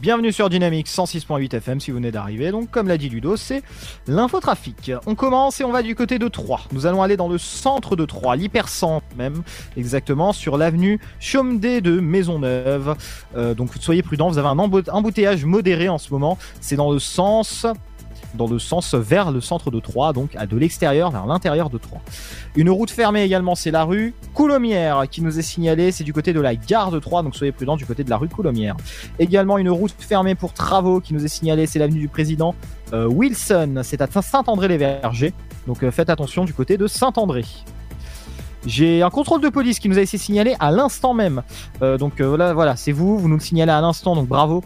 Bienvenue 0.00 0.32
sur 0.32 0.50
Dynamique 0.50 0.88
106.8 0.88 1.54
FM 1.54 1.78
si 1.78 1.92
vous 1.92 1.98
venez 1.98 2.10
d'arriver. 2.10 2.50
Donc, 2.50 2.68
comme 2.72 2.88
l'a 2.88 2.98
dit 2.98 3.08
Ludo, 3.08 3.36
c'est 3.36 3.62
l'infotrafic. 4.08 4.90
On 5.06 5.14
commence 5.14 5.60
et 5.60 5.64
on 5.64 5.70
va 5.70 5.82
du 5.82 5.94
côté 5.94 6.18
de 6.18 6.26
Troyes. 6.26 6.62
Nous 6.72 6.84
allons 6.84 7.00
aller 7.00 7.16
dans 7.16 7.28
le 7.28 7.38
centre 7.38 7.94
de 7.94 8.04
Troyes, 8.04 8.34
l'hypercentre 8.34 9.06
même, 9.16 9.44
exactement, 9.76 10.32
sur 10.32 10.56
l'avenue 10.58 10.98
Chaumedet 11.20 11.80
de 11.80 12.00
Maisonneuve. 12.00 12.96
Euh, 13.36 13.54
donc, 13.54 13.70
soyez 13.78 14.02
prudents, 14.02 14.28
vous 14.30 14.38
avez 14.38 14.48
un 14.48 14.58
embout- 14.58 14.90
embouteillage 14.90 15.44
modéré 15.44 15.88
en 15.88 15.98
ce 15.98 16.12
moment. 16.12 16.38
C'est 16.60 16.76
dans 16.76 16.90
le 16.90 16.98
sens 16.98 17.66
dans 18.36 18.46
le 18.46 18.58
sens 18.58 18.94
vers 18.94 19.30
le 19.30 19.40
centre 19.40 19.70
de 19.70 19.80
Troyes, 19.80 20.12
donc 20.12 20.36
à 20.36 20.46
de 20.46 20.56
l'extérieur 20.56 21.10
vers 21.10 21.26
l'intérieur 21.26 21.70
de 21.70 21.78
Troyes. 21.78 22.00
Une 22.54 22.70
route 22.70 22.90
fermée 22.90 23.22
également, 23.22 23.54
c'est 23.54 23.70
la 23.70 23.84
rue 23.84 24.14
Coulommière 24.34 25.04
qui 25.10 25.22
nous 25.22 25.38
est 25.38 25.42
signalée, 25.42 25.92
c'est 25.92 26.04
du 26.04 26.12
côté 26.12 26.32
de 26.32 26.40
la 26.40 26.54
gare 26.54 26.90
de 26.90 26.98
Troyes, 26.98 27.22
donc 27.22 27.34
soyez 27.36 27.52
prudents 27.52 27.76
du 27.76 27.86
côté 27.86 28.04
de 28.04 28.10
la 28.10 28.16
rue 28.16 28.28
Coulommière. 28.28 28.76
Également 29.18 29.58
une 29.58 29.70
route 29.70 29.94
fermée 29.98 30.34
pour 30.34 30.52
travaux 30.52 31.00
qui 31.00 31.14
nous 31.14 31.24
est 31.24 31.28
signalée, 31.28 31.66
c'est 31.66 31.78
l'avenue 31.78 32.00
du 32.00 32.08
président 32.08 32.54
euh, 32.92 33.06
Wilson, 33.06 33.80
c'est 33.82 34.00
à 34.00 34.06
Saint-André-les-Vergers, 34.06 35.32
donc 35.66 35.82
euh, 35.82 35.90
faites 35.90 36.10
attention 36.10 36.44
du 36.44 36.54
côté 36.54 36.76
de 36.76 36.86
Saint-André. 36.86 37.44
J'ai 38.66 39.02
un 39.02 39.10
contrôle 39.10 39.40
de 39.40 39.48
police 39.48 39.78
qui 39.78 39.88
nous 39.88 39.98
a 39.98 40.00
été 40.00 40.18
signalé 40.18 40.56
à 40.58 40.72
l'instant 40.72 41.14
même. 41.14 41.42
Euh, 41.82 41.98
donc 41.98 42.20
euh, 42.20 42.26
voilà, 42.26 42.52
voilà, 42.52 42.76
c'est 42.76 42.92
vous, 42.92 43.16
vous 43.16 43.28
nous 43.28 43.36
le 43.36 43.40
signalez 43.40 43.70
à 43.70 43.80
l'instant, 43.80 44.16
donc 44.16 44.26
bravo 44.26 44.62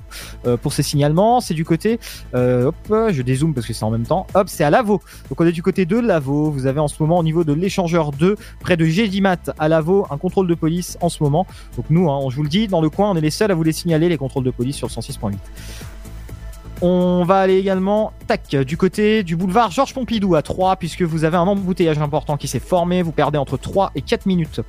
euh, 0.47 0.57
pour 0.57 0.73
ces 0.73 0.83
signalements. 0.83 1.41
C'est 1.41 1.55
du 1.55 1.65
côté, 1.65 2.01
euh, 2.35 2.67
hop, 2.67 3.11
je 3.11 3.23
dézoome 3.23 3.55
parce 3.55 3.67
que 3.67 3.73
c'est 3.75 3.85
en 3.85 3.91
même 3.91 4.07
temps. 4.07 4.27
Hop, 4.35 4.49
c'est 4.49 4.65
à 4.65 4.71
Lavaux. 4.71 5.01
Donc 5.29 5.41
on 5.41 5.47
est 5.47 5.53
du 5.53 5.63
côté 5.63 5.85
de 5.85 5.99
Lavaux. 5.99 6.51
Vous 6.51 6.67
avez 6.67 6.81
en 6.81 6.89
ce 6.89 7.03
moment 7.03 7.19
au 7.19 7.23
niveau 7.23 7.45
de 7.45 7.53
l'échangeur 7.53 8.13
2, 8.13 8.37
près 8.61 8.77
de 8.77 8.87
Gédimat 8.87 9.37
à 9.59 9.69
Lavaux, 9.69 10.07
un 10.11 10.17
contrôle 10.17 10.47
de 10.47 10.55
police 10.55 10.97
en 11.03 11.11
ce 11.11 11.23
moment. 11.23 11.47
Donc 11.77 11.87
nous, 11.91 12.11
hein, 12.11 12.21
je 12.31 12.37
vous 12.37 12.43
le 12.43 12.49
dis, 12.49 12.69
dans 12.69 12.81
le 12.81 12.89
coin, 12.89 13.11
on 13.11 13.17
est 13.17 13.21
les 13.21 13.31
seuls 13.31 13.51
à 13.51 13.55
vous 13.55 13.63
les 13.63 13.73
signaler 13.73 14.09
les 14.09 14.19
contrôles 14.19 14.45
de 14.45 14.51
police 14.51 14.77
sur 14.77 14.89
le 14.89 14.93
106.8. 14.93 15.35
On 16.83 17.25
va 17.25 17.41
aller 17.41 17.59
également, 17.59 18.13
tac, 18.27 18.57
du 18.57 18.79
côté 18.79 19.23
du 19.23 19.37
boulevard 19.37 19.71
Georges 19.71 19.93
Pompidou 19.93 20.35
à 20.35 20.41
3, 20.41 20.77
puisque 20.77 21.03
vous 21.03 21.25
avez 21.25 21.37
un 21.37 21.43
embouteillage 21.43 21.99
important 21.99 22.39
qui 22.39 22.49
s'est 22.49 22.59
formé. 22.59 23.03
Vous 23.03 23.13
perdez 23.13 23.37
entre 23.37 23.59
3 23.59 23.93
et 23.95 24.01
4 24.01 24.25
minutes 24.25 24.61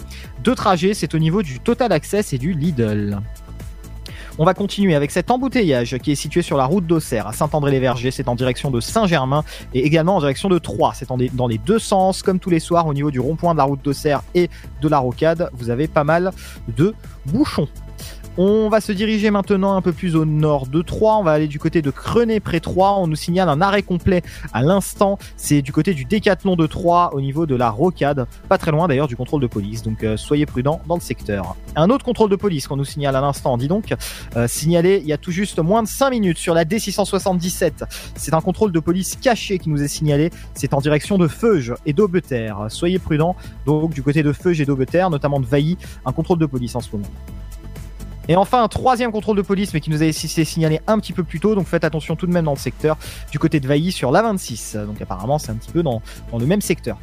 de 0.44 0.54
trajet. 0.54 0.94
C'est 0.94 1.16
au 1.16 1.20
niveau 1.20 1.42
du 1.42 1.62
Total 1.62 1.92
Access 1.94 2.34
et 2.34 2.38
du 2.38 2.54
Lidl. 2.54 3.22
On 4.38 4.44
va 4.44 4.54
continuer 4.54 4.96
avec 4.96 5.12
cet 5.12 5.32
embouteillage 5.32 5.98
qui 6.00 6.12
est 6.12 6.16
situé 6.16 6.42
sur 6.42 6.58
la 6.58 6.66
route 6.66 6.86
d'Auxerre 6.86 7.28
à 7.28 7.34
Saint-André-les-Vergers. 7.34 8.12
C'est 8.12 8.28
en 8.28 8.36
direction 8.36 8.72
de 8.72 8.82
Saint-Germain 8.82 9.44
et 9.74 9.86
également 9.86 10.16
en 10.18 10.20
direction 10.20 10.50
de 10.50 10.58
Troyes. 10.58 10.94
C'est 10.96 11.08
dans 11.34 11.48
les 11.48 11.58
deux 11.58 11.80
sens, 11.80 12.24
comme 12.24 12.40
tous 12.40 12.50
les 12.50 12.60
soirs, 12.60 12.88
au 12.88 12.94
niveau 12.94 13.12
du 13.12 13.20
rond-point 13.20 13.54
de 13.54 13.58
la 13.58 13.66
route 13.66 13.82
d'Auxerre 13.84 14.22
et 14.34 14.50
de 14.82 14.88
la 14.90 15.00
Rocade. 15.00 15.50
Vous 15.54 15.70
avez 15.70 15.88
pas 15.88 16.04
mal 16.04 16.32
de 16.76 16.94
bouchons. 17.26 17.68
On 18.38 18.70
va 18.70 18.80
se 18.80 18.94
diriger 18.94 19.30
maintenant 19.30 19.76
un 19.76 19.82
peu 19.82 19.92
plus 19.92 20.16
au 20.16 20.24
nord 20.24 20.66
de 20.66 20.82
Troyes. 20.82 21.18
On 21.18 21.24
va 21.24 21.34
aller 21.34 21.50
du 21.50 21.60
côté 21.60 21.82
de 21.82 21.92
Crenay 21.92 22.40
près 22.40 22.62
Troyes. 22.62 22.98
On 22.98 23.08
nous 23.08 23.18
signale 23.18 23.50
un 23.50 23.60
arrêt 23.60 23.82
complet 23.84 24.22
à 24.54 24.62
l'instant. 24.62 25.20
C'est 25.36 25.62
du 25.62 25.74
côté 25.74 25.94
du 25.94 26.06
décathlon 26.06 26.56
de 26.56 26.66
Troyes 26.66 27.14
au 27.14 27.20
niveau 27.20 27.46
de 27.46 27.56
la 27.56 27.70
rocade. 27.70 28.26
Pas 28.48 28.58
très 28.58 28.72
loin 28.72 28.88
d'ailleurs 28.88 29.10
du 29.10 29.18
contrôle 29.18 29.42
de 29.42 29.48
police. 29.48 29.82
Donc 29.82 30.06
euh, 30.06 30.16
soyez 30.16 30.46
prudents 30.46 30.80
dans 30.88 30.96
le 30.96 31.02
secteur. 31.02 31.58
Un 31.76 31.90
autre 31.90 32.06
contrôle 32.06 32.30
de 32.30 32.38
police 32.38 32.70
qu'on 32.70 32.78
nous 32.78 32.86
signale 32.86 33.18
à 33.18 33.22
l'instant. 33.22 33.58
Dis 33.58 33.68
donc, 33.68 33.94
euh, 34.38 34.48
signalé 34.48 35.02
il 35.04 35.08
y 35.10 35.14
a 35.14 35.18
tout 35.18 35.32
juste 35.32 35.60
moins 35.60 35.84
de 35.84 35.90
5 35.90 36.12
minutes 36.12 36.38
sur 36.38 36.54
la 36.54 36.64
D677. 36.64 37.84
C'est 38.16 38.34
un 38.34 38.42
contrôle 38.42 38.72
de 38.72 38.80
police 38.80 39.18
caché 39.22 39.60
qui 39.60 39.70
nous 39.70 39.84
est 39.84 39.90
signalé. 39.90 40.30
C'est 40.54 40.74
en 40.74 40.80
direction 40.80 41.18
de 41.18 41.28
Feuge 41.28 41.74
et 41.86 41.92
d'Aubeterre. 41.92 42.68
Soyez 42.70 42.98
prudents. 42.98 43.36
Donc 43.66 43.94
du 43.94 44.02
côté 44.02 44.24
de 44.24 44.32
Feuge 44.32 44.62
et 44.62 44.66
d'Aubeterre, 44.66 45.10
notamment 45.10 45.42
de 45.42 45.46
Vailly, 45.46 45.78
un 46.06 46.14
contrôle 46.14 46.40
de 46.40 46.46
police 46.46 46.78
en 46.78 46.80
ce 46.80 46.92
moment. 46.94 47.10
Et 48.32 48.36
enfin, 48.38 48.64
un 48.64 48.70
troisième 48.70 49.12
contrôle 49.12 49.36
de 49.36 49.42
police, 49.42 49.74
mais 49.74 49.82
qui 49.82 49.90
nous 49.90 50.04
a 50.04 50.06
été 50.06 50.46
signalé 50.46 50.80
un 50.88 51.00
petit 51.00 51.12
peu 51.12 51.26
plus 51.26 51.42
tôt, 51.42 51.54
donc 51.54 51.68
faites 51.68 51.84
attention 51.84 52.16
tout 52.16 52.28
de 52.28 52.32
même 52.32 52.46
dans 52.46 52.54
le 52.54 52.58
secteur, 52.58 52.98
du 53.30 53.40
côté 53.40 53.60
de 53.60 53.68
Vailly 53.68 53.92
sur 53.92 54.10
la 54.10 54.22
26. 54.22 54.78
Donc 54.88 55.02
apparemment, 55.02 55.38
c'est 55.38 55.52
un 55.52 55.56
petit 55.56 55.70
peu 55.70 55.84
dans, 55.84 56.02
dans 56.32 56.38
le 56.38 56.46
même 56.46 56.62
secteur. 56.62 56.98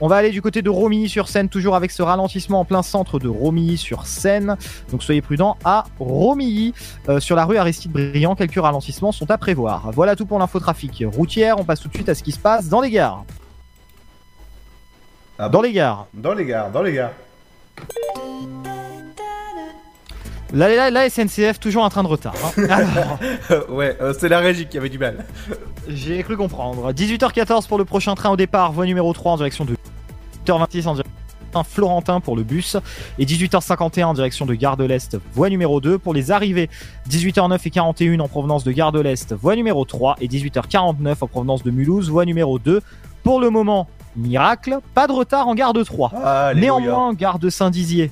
On 0.00 0.08
va 0.08 0.16
aller 0.16 0.30
du 0.30 0.40
côté 0.40 0.62
de 0.62 0.70
Romilly-sur-Seine, 0.70 1.50
toujours 1.50 1.76
avec 1.76 1.90
ce 1.90 2.02
ralentissement 2.02 2.60
en 2.60 2.64
plein 2.64 2.82
centre 2.82 3.18
de 3.18 3.28
Romilly-sur-Seine. 3.28 4.56
Donc 4.90 5.02
soyez 5.02 5.20
prudents 5.20 5.58
à 5.66 5.84
Romilly, 5.98 6.72
euh, 7.10 7.20
sur 7.20 7.36
la 7.36 7.44
rue 7.44 7.58
Aristide 7.58 7.92
Briand, 7.92 8.34
quelques 8.34 8.54
ralentissements 8.54 9.12
sont 9.12 9.30
à 9.30 9.36
prévoir. 9.36 9.90
Voilà 9.92 10.16
tout 10.16 10.24
pour 10.24 10.38
l'infotrafic 10.38 11.04
routière, 11.14 11.60
on 11.60 11.64
passe 11.64 11.80
tout 11.80 11.88
de 11.88 11.94
suite 11.94 12.08
à 12.08 12.14
ce 12.14 12.22
qui 12.22 12.32
se 12.32 12.38
passe 12.38 12.70
dans 12.70 12.80
les 12.80 12.90
gares. 12.90 13.26
dans 15.38 15.60
les 15.60 15.74
gares. 15.74 16.06
Dans 16.14 16.32
les 16.32 16.46
gares, 16.46 16.70
dans 16.70 16.80
les 16.80 16.94
gares. 16.94 17.12
La, 20.52 20.68
la- 20.74 20.90
la 20.90 21.08
SNCF 21.08 21.60
toujours 21.60 21.84
un 21.84 21.88
train 21.90 22.02
de 22.02 22.08
retard. 22.08 22.34
hein. 22.44 22.62
Alors, 23.48 23.70
ouais, 23.70 23.96
euh, 24.00 24.12
c'est 24.18 24.28
la 24.28 24.40
régie 24.40 24.66
qui 24.66 24.78
avait 24.78 24.88
du 24.88 24.98
mal. 24.98 25.24
J'ai 25.88 26.22
cru 26.22 26.36
comprendre. 26.36 26.92
18h14 26.92 27.68
pour 27.68 27.78
le 27.78 27.84
prochain 27.84 28.14
train 28.14 28.30
au 28.30 28.36
départ, 28.36 28.72
voie 28.72 28.84
numéro 28.86 29.12
3 29.12 29.32
en 29.32 29.36
direction 29.36 29.64
de 29.64 29.74
18h26 30.46 30.88
en 30.88 30.94
direction 30.94 31.02
de 31.54 31.62
Florentin 31.68 32.20
pour 32.20 32.36
le 32.36 32.42
bus 32.44 32.76
et 33.18 33.24
18h51 33.26 34.04
en 34.04 34.14
direction 34.14 34.46
de 34.46 34.54
Gare 34.54 34.76
de 34.76 34.84
l'Est, 34.84 35.16
voie 35.34 35.48
numéro 35.50 35.80
2 35.80 35.98
pour 35.98 36.14
les 36.14 36.30
arrivées. 36.30 36.68
18h09 37.08 37.58
et 37.64 37.70
41 37.70 38.20
en 38.20 38.28
provenance 38.28 38.62
de 38.64 38.72
Gare 38.72 38.92
de 38.92 39.00
l'Est, 39.00 39.32
voie 39.34 39.56
numéro 39.56 39.84
3 39.84 40.16
et 40.20 40.28
18h49 40.28 41.14
en 41.20 41.26
provenance 41.26 41.62
de 41.62 41.70
Mulhouse, 41.70 42.08
voie 42.10 42.24
numéro 42.24 42.58
2. 42.58 42.80
Pour 43.22 43.40
le 43.40 43.50
moment, 43.50 43.88
miracle, 44.16 44.78
pas 44.94 45.06
de 45.06 45.12
retard 45.12 45.46
en 45.48 45.54
Gare 45.54 45.72
de 45.72 45.82
3. 45.82 46.10
Alléluia. 46.24 46.60
Néanmoins, 46.60 47.14
Gare 47.14 47.38
de 47.38 47.50
Saint-Dizier. 47.50 48.10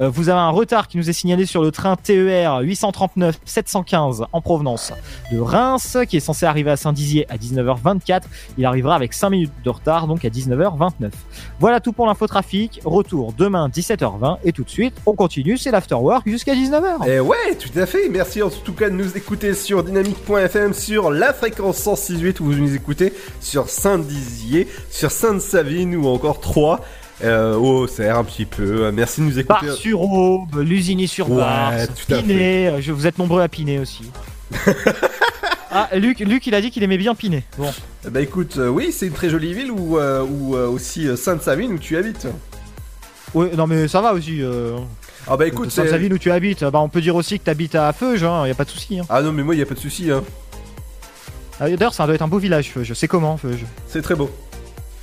Euh, 0.00 0.08
vous 0.08 0.28
avez 0.28 0.38
un 0.38 0.50
retard 0.50 0.88
qui 0.88 0.98
nous 0.98 1.08
est 1.08 1.12
signalé 1.12 1.46
sur 1.46 1.62
le 1.62 1.70
train 1.70 1.94
E 1.94 1.96
TER 2.02 2.58
839 2.60 3.40
715 3.44 4.24
en 4.32 4.40
provenance 4.40 4.92
de 5.32 5.38
Reims 5.38 5.96
qui 6.08 6.16
est 6.18 6.20
censé 6.20 6.46
arriver 6.46 6.70
à 6.70 6.76
Saint-Dizier 6.76 7.26
à 7.30 7.36
19h24. 7.36 8.22
Il 8.58 8.64
arrivera 8.66 8.94
avec 8.94 9.12
5 9.14 9.30
minutes 9.30 9.52
de 9.64 9.70
retard 9.70 10.06
donc 10.06 10.24
à 10.24 10.28
19h29. 10.28 11.10
Voilà 11.58 11.80
tout 11.80 11.92
pour 11.92 12.06
l'infotrafic. 12.06 12.80
Retour 12.84 13.32
demain 13.32 13.68
17h20 13.68 14.38
et 14.44 14.52
tout 14.52 14.64
de 14.64 14.70
suite 14.70 14.94
on 15.06 15.14
continue, 15.14 15.56
c'est 15.58 15.70
l'afterwork 15.70 16.28
jusqu'à 16.28 16.54
19h. 16.54 17.06
Et 17.06 17.16
Eh 17.16 17.20
ouais, 17.20 17.54
tout 17.58 17.78
à 17.78 17.86
fait. 17.86 18.08
Merci 18.08 18.42
en 18.42 18.50
tout 18.50 18.72
cas 18.72 18.90
de 18.90 18.94
nous 18.94 19.16
écouter 19.16 19.54
sur 19.54 19.82
dynamique.fm 19.82 20.72
sur 20.72 21.10
la 21.10 21.32
fréquence 21.32 21.84
106.8 21.86 22.40
où 22.40 22.44
vous 22.44 22.54
nous 22.54 22.74
écoutez 22.74 23.12
sur 23.40 23.68
Saint-Dizier, 23.68 24.68
sur 24.90 25.10
Sainte-Savine 25.10 25.96
ou 25.96 26.06
encore 26.06 26.40
Troyes. 26.40 26.80
Euh, 27.24 27.54
au 27.54 27.84
Auxerre 27.84 28.18
un 28.18 28.24
petit 28.24 28.44
peu. 28.44 28.84
Euh, 28.84 28.92
Merci 28.92 29.20
de 29.20 29.26
nous 29.26 29.38
écouter. 29.38 29.66
Bar 29.66 29.74
sur 29.74 30.02
Aube, 30.02 30.56
Lusigny 30.58 31.08
sur 31.08 31.28
Bar, 31.28 31.72
Pinet, 32.06 32.68
euh, 32.68 32.80
je, 32.80 32.92
vous 32.92 33.06
êtes 33.06 33.18
nombreux 33.18 33.40
à 33.40 33.48
piner 33.48 33.78
aussi. 33.78 34.10
ah, 35.70 35.88
Luc, 35.94 36.20
Luc, 36.20 36.46
il 36.46 36.54
a 36.54 36.60
dit 36.60 36.70
qu'il 36.70 36.82
aimait 36.82 36.98
bien 36.98 37.14
piner. 37.14 37.42
Bon. 37.56 37.72
Bah 38.10 38.20
écoute, 38.20 38.56
euh, 38.58 38.68
oui, 38.68 38.92
c'est 38.92 39.06
une 39.06 39.14
très 39.14 39.30
jolie 39.30 39.54
ville 39.54 39.70
ou 39.70 39.98
euh, 39.98 40.22
aussi 40.68 41.08
euh, 41.08 41.16
Sainte-Savine 41.16 41.72
où 41.72 41.78
tu 41.78 41.96
habites. 41.96 42.28
Ouais, 43.34 43.50
non 43.56 43.66
mais 43.66 43.88
ça 43.88 44.00
va 44.00 44.12
aussi. 44.12 44.42
Euh... 44.42 44.76
Ah 45.26 45.36
bah 45.36 45.46
écoute, 45.46 45.70
c'est 45.70 45.82
c'est- 45.82 45.90
sa 45.90 45.98
ville 45.98 46.12
où 46.12 46.18
tu 46.18 46.30
habites. 46.30 46.64
Bah 46.64 46.80
on 46.80 46.88
peut 46.88 47.00
dire 47.00 47.16
aussi 47.16 47.38
que 47.38 47.44
tu 47.44 47.50
habites 47.50 47.74
à 47.74 47.92
Feuge, 47.92 48.22
hein, 48.24 48.46
y 48.46 48.50
a 48.50 48.54
pas 48.54 48.64
de 48.64 48.70
souci. 48.70 48.98
Hein. 49.00 49.04
Ah 49.08 49.22
non, 49.22 49.32
mais 49.32 49.42
moi, 49.42 49.54
il 49.54 49.58
y 49.58 49.62
a 49.62 49.66
pas 49.66 49.74
de 49.74 49.80
souci. 49.80 50.10
Hein. 50.10 50.22
Ah, 51.58 51.68
D'ailleurs, 51.70 51.94
ça 51.94 52.04
doit 52.04 52.14
être 52.14 52.22
un 52.22 52.28
beau 52.28 52.38
village, 52.38 52.70
Feuge. 52.70 52.92
C'est 52.92 53.08
comment, 53.08 53.36
Feuge 53.38 53.64
C'est 53.88 54.02
très 54.02 54.14
beau. 54.14 54.30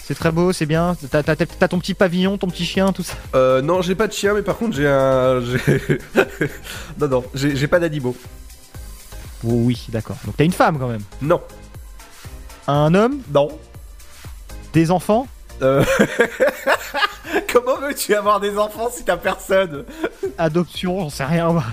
C'est 0.05 0.15
très 0.15 0.31
beau, 0.31 0.51
c'est 0.51 0.65
bien. 0.65 0.97
T'as 1.11 1.23
t'as- 1.23 1.35
t'as 1.35 1.67
ton 1.67 1.79
petit 1.79 1.93
pavillon, 1.93 2.37
ton 2.37 2.47
petit 2.47 2.65
chien, 2.65 2.91
tout 2.91 3.03
ça. 3.03 3.13
Euh, 3.35 3.61
non, 3.61 3.81
j'ai 3.81 3.95
pas 3.95 4.07
de 4.07 4.13
chien, 4.13 4.33
mais 4.33 4.41
par 4.41 4.57
contre, 4.57 4.75
j'ai 4.75 4.87
un. 4.87 5.39
j'ai- 5.41 5.97
non, 6.99 7.07
non, 7.07 7.23
j'ai 7.33 7.55
j'ai 7.55 7.67
pas 7.67 7.79
d'animaux. 7.79 8.15
Oh, 9.45 9.51
oui, 9.63 9.85
d'accord. 9.89 10.17
Donc 10.25 10.35
t'as 10.37 10.43
une 10.43 10.51
femme 10.51 10.77
quand 10.77 10.87
même. 10.89 11.03
Non. 11.21 11.41
Un 12.67 12.93
homme 12.95 13.21
Non. 13.33 13.49
Des 14.73 14.89
enfants 14.91 15.27
Euh... 15.61 15.83
Comment 17.53 17.77
veux-tu 17.77 18.13
avoir 18.15 18.39
des 18.39 18.57
enfants 18.57 18.89
si 18.91 19.03
t'as 19.03 19.17
personne? 19.17 19.85
Adoption, 20.37 20.99
j'en 20.99 21.09
sais 21.09 21.23
rien. 21.25 21.51
moi. 21.51 21.63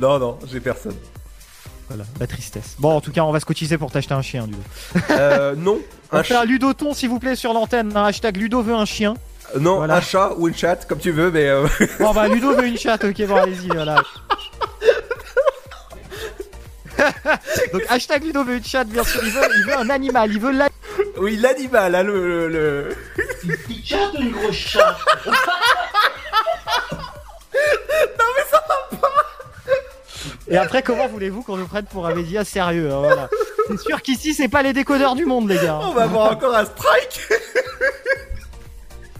Non, 0.00 0.18
non, 0.18 0.38
j'ai 0.50 0.60
personne. 0.60 0.94
Voilà, 1.88 2.04
la 2.18 2.26
tristesse. 2.26 2.74
Bon, 2.78 2.96
en 2.96 3.00
tout 3.00 3.12
cas, 3.12 3.22
on 3.22 3.32
va 3.32 3.40
se 3.40 3.44
cotiser 3.44 3.76
pour 3.78 3.90
t'acheter 3.90 4.14
un 4.14 4.22
chien, 4.22 4.46
du 4.46 4.54
coup. 4.54 4.62
Euh, 5.10 5.54
non. 5.56 5.78
On 6.12 6.18
Un 6.18 6.22
fait 6.22 6.34
un 6.36 6.44
Ludoton, 6.44 6.94
s'il 6.94 7.08
vous 7.08 7.18
plaît, 7.18 7.34
sur 7.36 7.52
l'antenne. 7.52 7.94
Un 7.96 8.04
hashtag 8.04 8.36
Ludo 8.36 8.62
veut 8.62 8.74
un 8.74 8.84
chien. 8.84 9.14
Euh, 9.54 9.58
Non, 9.60 9.76
Voilà. 9.76 9.96
un 9.96 10.00
chat 10.00 10.32
ou 10.38 10.48
une 10.48 10.56
chatte, 10.56 10.86
comme 10.86 10.98
tu 10.98 11.10
veux, 11.10 11.30
mais. 11.30 11.48
euh, 11.48 11.66
Bon, 11.98 12.12
bah, 12.14 12.28
Ludo 12.28 12.54
veut 12.54 12.66
une 12.66 12.78
chatte, 12.78 13.04
ok, 13.04 13.26
bon, 13.26 13.36
allez-y, 13.36 13.68
voilà. 13.68 14.02
Donc, 17.72 17.82
hashtag 17.88 18.24
Ludo 18.24 18.44
veut 18.44 18.56
une 18.56 18.64
chatte, 18.64 18.88
bien 18.88 19.02
sûr. 19.04 19.20
Il 19.24 19.30
veut, 19.32 19.42
il 19.58 19.64
veut 19.66 19.76
un 19.76 19.90
animal, 19.90 20.30
il 20.32 20.38
veut 20.40 20.52
la. 20.52 20.68
oui, 21.18 21.36
l'animal, 21.36 21.94
hein, 21.96 22.02
le. 22.04 22.48
le, 22.48 22.50
le- 22.88 22.96
Une 23.44 23.56
petite 23.56 23.86
chatte 23.86 24.14
ou 24.14 24.22
une 24.22 24.30
grosse 24.30 24.54
chatte 24.54 24.96
Non, 25.26 25.32
mais 28.36 28.44
ça 28.50 28.62
va 28.68 28.96
pas 28.98 29.08
Et 30.48 30.56
après, 30.56 30.82
comment 30.82 31.08
voulez-vous 31.08 31.42
qu'on 31.42 31.56
nous 31.56 31.66
prenne 31.66 31.86
pour 31.86 32.06
un 32.06 32.14
média 32.14 32.44
sérieux 32.44 32.92
hein, 32.92 32.98
voilà. 32.98 33.28
C'est 33.68 33.80
sûr 33.80 34.02
qu'ici, 34.02 34.34
c'est 34.34 34.48
pas 34.48 34.62
les 34.62 34.74
décodeurs 34.74 35.14
du 35.14 35.24
monde, 35.24 35.48
les 35.48 35.56
gars. 35.56 35.80
On 35.82 35.92
va 35.92 36.02
avoir 36.02 36.32
encore 36.32 36.54
un 36.54 36.66
strike 36.66 37.20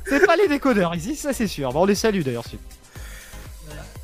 C'est 0.07 0.27
pas 0.27 0.37
les 0.37 0.49
décodeurs 0.49 0.95
ici, 0.95 1.17
ça 1.17 1.33
c'est 1.33 1.47
sûr. 1.47 1.73
Bon, 1.73 1.83
on 1.83 1.87
les 1.87 1.95
salue 1.95 2.21
d'ailleurs. 2.21 2.45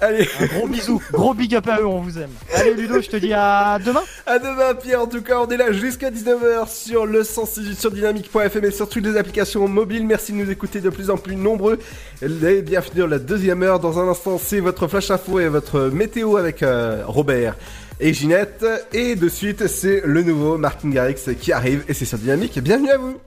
Allez, 0.03 0.27
Un 0.41 0.47
gros 0.47 0.67
bisou, 0.67 1.03
gros 1.13 1.35
big 1.35 1.55
up 1.55 1.69
à 1.69 1.81
eux, 1.81 1.87
on 1.87 2.01
vous 2.01 2.19
aime. 2.19 2.31
Allez 2.55 2.73
Ludo, 2.75 3.01
je 3.03 3.09
te 3.09 3.17
dis 3.19 3.35
à 3.35 3.79
demain. 3.85 4.01
à 4.27 4.39
demain 4.39 4.75
Pierre, 4.75 5.03
en 5.03 5.07
tout 5.07 5.21
cas 5.21 5.39
on 5.41 5.47
est 5.49 5.59
là 5.59 5.73
jusqu'à 5.73 6.11
19h 6.11 6.69
sur 6.73 7.05
le 7.05 7.23
168 7.23 7.79
sur 7.79 7.91
dynamique.fm 7.91 8.65
et 8.65 8.71
sur 8.71 8.89
toutes 8.89 9.05
les 9.05 9.19
applications 9.19 9.69
mobiles. 9.69 10.07
Merci 10.07 10.33
de 10.33 10.39
nous 10.39 10.51
écouter 10.51 10.81
de 10.81 10.89
plus 10.89 11.11
en 11.11 11.19
plus 11.19 11.37
nombreux. 11.37 11.79
Et 12.23 12.63
bienvenue 12.63 13.01
dans 13.01 13.07
la 13.09 13.19
deuxième 13.19 13.63
heure. 13.63 13.79
Dans 13.79 13.99
un 13.99 14.09
instant, 14.09 14.39
c'est 14.43 14.61
votre 14.61 14.89
flash 14.89 15.11
info 15.11 15.39
et 15.39 15.49
votre 15.49 15.91
météo 15.91 16.37
avec 16.39 16.63
euh, 16.63 17.03
Robert 17.07 17.57
et 18.01 18.15
Ginette. 18.15 18.65
Et 18.95 19.17
de 19.17 19.29
suite, 19.29 19.67
c'est 19.67 20.01
le 20.07 20.23
nouveau 20.23 20.57
Martin 20.57 20.89
Garrix 20.89 21.21
qui 21.39 21.53
arrive 21.53 21.85
et 21.89 21.93
c'est 21.95 22.07
sur 22.07 22.17
Dynamique. 22.17 22.59
Bienvenue 22.61 22.91
à 22.91 22.97
vous 22.97 23.19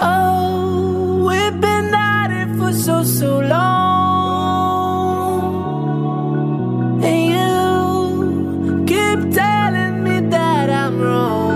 Oh, 0.00 1.28
we've 1.28 1.60
been 1.60 1.92
at 1.94 2.30
it 2.32 2.56
for 2.58 2.72
so, 2.72 3.04
so 3.04 3.40
long. 3.40 4.17
And 7.00 7.30
you 7.30 8.84
keep 8.86 9.32
telling 9.32 10.02
me 10.02 10.20
that 10.30 10.68
I'm 10.68 11.00
wrong. 11.00 11.47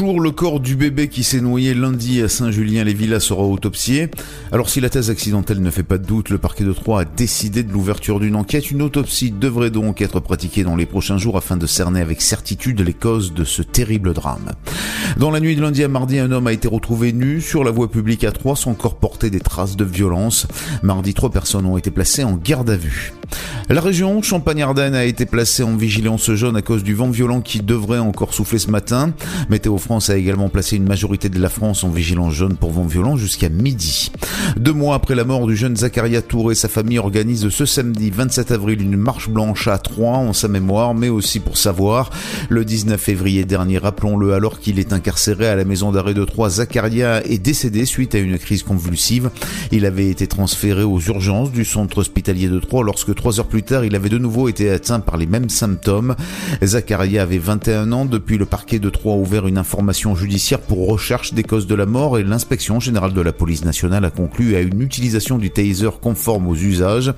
Le 0.00 0.30
corps 0.30 0.60
du 0.60 0.76
bébé 0.76 1.08
qui 1.08 1.24
s'est 1.24 1.40
noyé 1.40 1.74
lundi 1.74 2.22
à 2.22 2.28
Saint-Julien-les-Villas 2.28 3.18
sera 3.18 3.42
autopsié. 3.42 4.08
Alors 4.52 4.70
si 4.70 4.80
la 4.80 4.90
thèse 4.90 5.10
accidentelle 5.10 5.60
ne 5.60 5.70
fait 5.72 5.82
pas 5.82 5.98
de 5.98 6.06
doute, 6.06 6.30
le 6.30 6.38
parquet 6.38 6.62
de 6.62 6.72
Troyes 6.72 7.00
a 7.00 7.04
décidé 7.04 7.64
de 7.64 7.72
l'ouverture 7.72 8.20
d'une 8.20 8.36
enquête. 8.36 8.70
Une 8.70 8.80
autopsie 8.80 9.32
devrait 9.32 9.72
donc 9.72 10.00
être 10.00 10.20
pratiquée 10.20 10.62
dans 10.62 10.76
les 10.76 10.86
prochains 10.86 11.18
jours 11.18 11.36
afin 11.36 11.56
de 11.56 11.66
cerner 11.66 12.00
avec 12.00 12.22
certitude 12.22 12.80
les 12.80 12.94
causes 12.94 13.34
de 13.34 13.42
ce 13.42 13.60
terrible 13.60 14.14
drame. 14.14 14.52
Dans 15.16 15.32
la 15.32 15.40
nuit 15.40 15.56
de 15.56 15.62
lundi 15.62 15.82
à 15.82 15.88
mardi, 15.88 16.20
un 16.20 16.30
homme 16.30 16.46
a 16.46 16.52
été 16.52 16.68
retrouvé 16.68 17.12
nu 17.12 17.40
sur 17.40 17.64
la 17.64 17.72
voie 17.72 17.90
publique 17.90 18.22
à 18.22 18.30
Troyes. 18.30 18.54
Son 18.54 18.74
corps 18.74 18.98
portait 18.98 19.30
des 19.30 19.40
traces 19.40 19.76
de 19.76 19.84
violence. 19.84 20.46
Mardi, 20.84 21.12
trois 21.12 21.30
personnes 21.30 21.66
ont 21.66 21.76
été 21.76 21.90
placées 21.90 22.22
en 22.22 22.36
garde 22.36 22.70
à 22.70 22.76
vue. 22.76 23.14
La 23.70 23.82
région 23.82 24.22
Champagne-Ardenne 24.22 24.94
a 24.94 25.04
été 25.04 25.26
placée 25.26 25.62
en 25.62 25.76
vigilance 25.76 26.32
jaune 26.32 26.56
à 26.56 26.62
cause 26.62 26.82
du 26.82 26.94
vent 26.94 27.10
violent 27.10 27.42
qui 27.42 27.60
devrait 27.60 27.98
encore 27.98 28.32
souffler 28.32 28.58
ce 28.58 28.70
matin. 28.70 29.12
Météo 29.50 29.76
France 29.76 30.08
a 30.08 30.16
également 30.16 30.48
placé 30.48 30.76
une 30.76 30.88
majorité 30.88 31.28
de 31.28 31.38
la 31.38 31.50
France 31.50 31.84
en 31.84 31.90
vigilance 31.90 32.32
jaune 32.32 32.56
pour 32.56 32.70
vent 32.70 32.86
violent 32.86 33.18
jusqu'à 33.18 33.50
midi. 33.50 34.10
Deux 34.56 34.72
mois 34.72 34.94
après 34.94 35.14
la 35.14 35.24
mort 35.24 35.46
du 35.46 35.54
jeune 35.54 35.76
Zacharia 35.76 36.22
Touré, 36.22 36.54
sa 36.54 36.68
famille 36.68 36.98
organise 36.98 37.48
ce 37.50 37.66
samedi 37.66 38.10
27 38.10 38.52
avril 38.52 38.80
une 38.80 38.96
marche 38.96 39.28
blanche 39.28 39.68
à 39.68 39.76
Troyes 39.76 40.16
en 40.16 40.32
sa 40.32 40.48
mémoire, 40.48 40.94
mais 40.94 41.10
aussi 41.10 41.38
pour 41.38 41.58
savoir. 41.58 42.10
Le 42.48 42.64
19 42.64 42.98
février 42.98 43.44
dernier, 43.44 43.76
rappelons-le, 43.76 44.32
alors 44.32 44.60
qu'il 44.60 44.78
est 44.78 44.94
incarcéré 44.94 45.46
à 45.46 45.56
la 45.56 45.64
maison 45.64 45.92
d'arrêt 45.92 46.14
de 46.14 46.24
Troyes, 46.24 46.48
Zacharia 46.48 47.22
est 47.26 47.38
décédé 47.38 47.84
suite 47.84 48.14
à 48.14 48.18
une 48.18 48.38
crise 48.38 48.62
convulsive. 48.62 49.30
Il 49.72 49.84
avait 49.84 50.08
été 50.08 50.26
transféré 50.26 50.84
aux 50.84 51.00
urgences 51.00 51.52
du 51.52 51.66
centre 51.66 51.98
hospitalier 51.98 52.48
de 52.48 52.58
Troyes 52.60 52.84
lorsque 52.84 53.14
trois 53.18 53.40
heures 53.40 53.48
plus 53.48 53.64
tard, 53.64 53.84
il 53.84 53.94
avait 53.94 54.08
de 54.08 54.16
nouveau 54.16 54.48
été 54.48 54.70
atteint 54.70 55.00
par 55.00 55.18
les 55.18 55.26
mêmes 55.26 55.50
symptômes. 55.50 56.14
Zacharia 56.62 57.22
avait 57.22 57.38
21 57.38 57.92
ans. 57.92 58.04
Depuis, 58.06 58.38
le 58.38 58.46
parquet 58.46 58.78
de 58.78 58.88
Troyes 58.88 59.14
a 59.14 59.18
ouvert 59.18 59.46
une 59.46 59.58
information 59.58 60.14
judiciaire 60.14 60.60
pour 60.60 60.88
recherche 60.88 61.34
des 61.34 61.42
causes 61.42 61.66
de 61.66 61.74
la 61.74 61.84
mort 61.84 62.18
et 62.18 62.22
l'inspection 62.22 62.80
générale 62.80 63.12
de 63.12 63.20
la 63.20 63.32
police 63.32 63.64
nationale 63.64 64.04
a 64.04 64.10
conclu 64.10 64.54
à 64.54 64.60
une 64.60 64.80
utilisation 64.80 65.36
du 65.36 65.50
taser 65.50 65.90
conforme 66.00 66.46
aux 66.46 66.54
usages. 66.54 67.12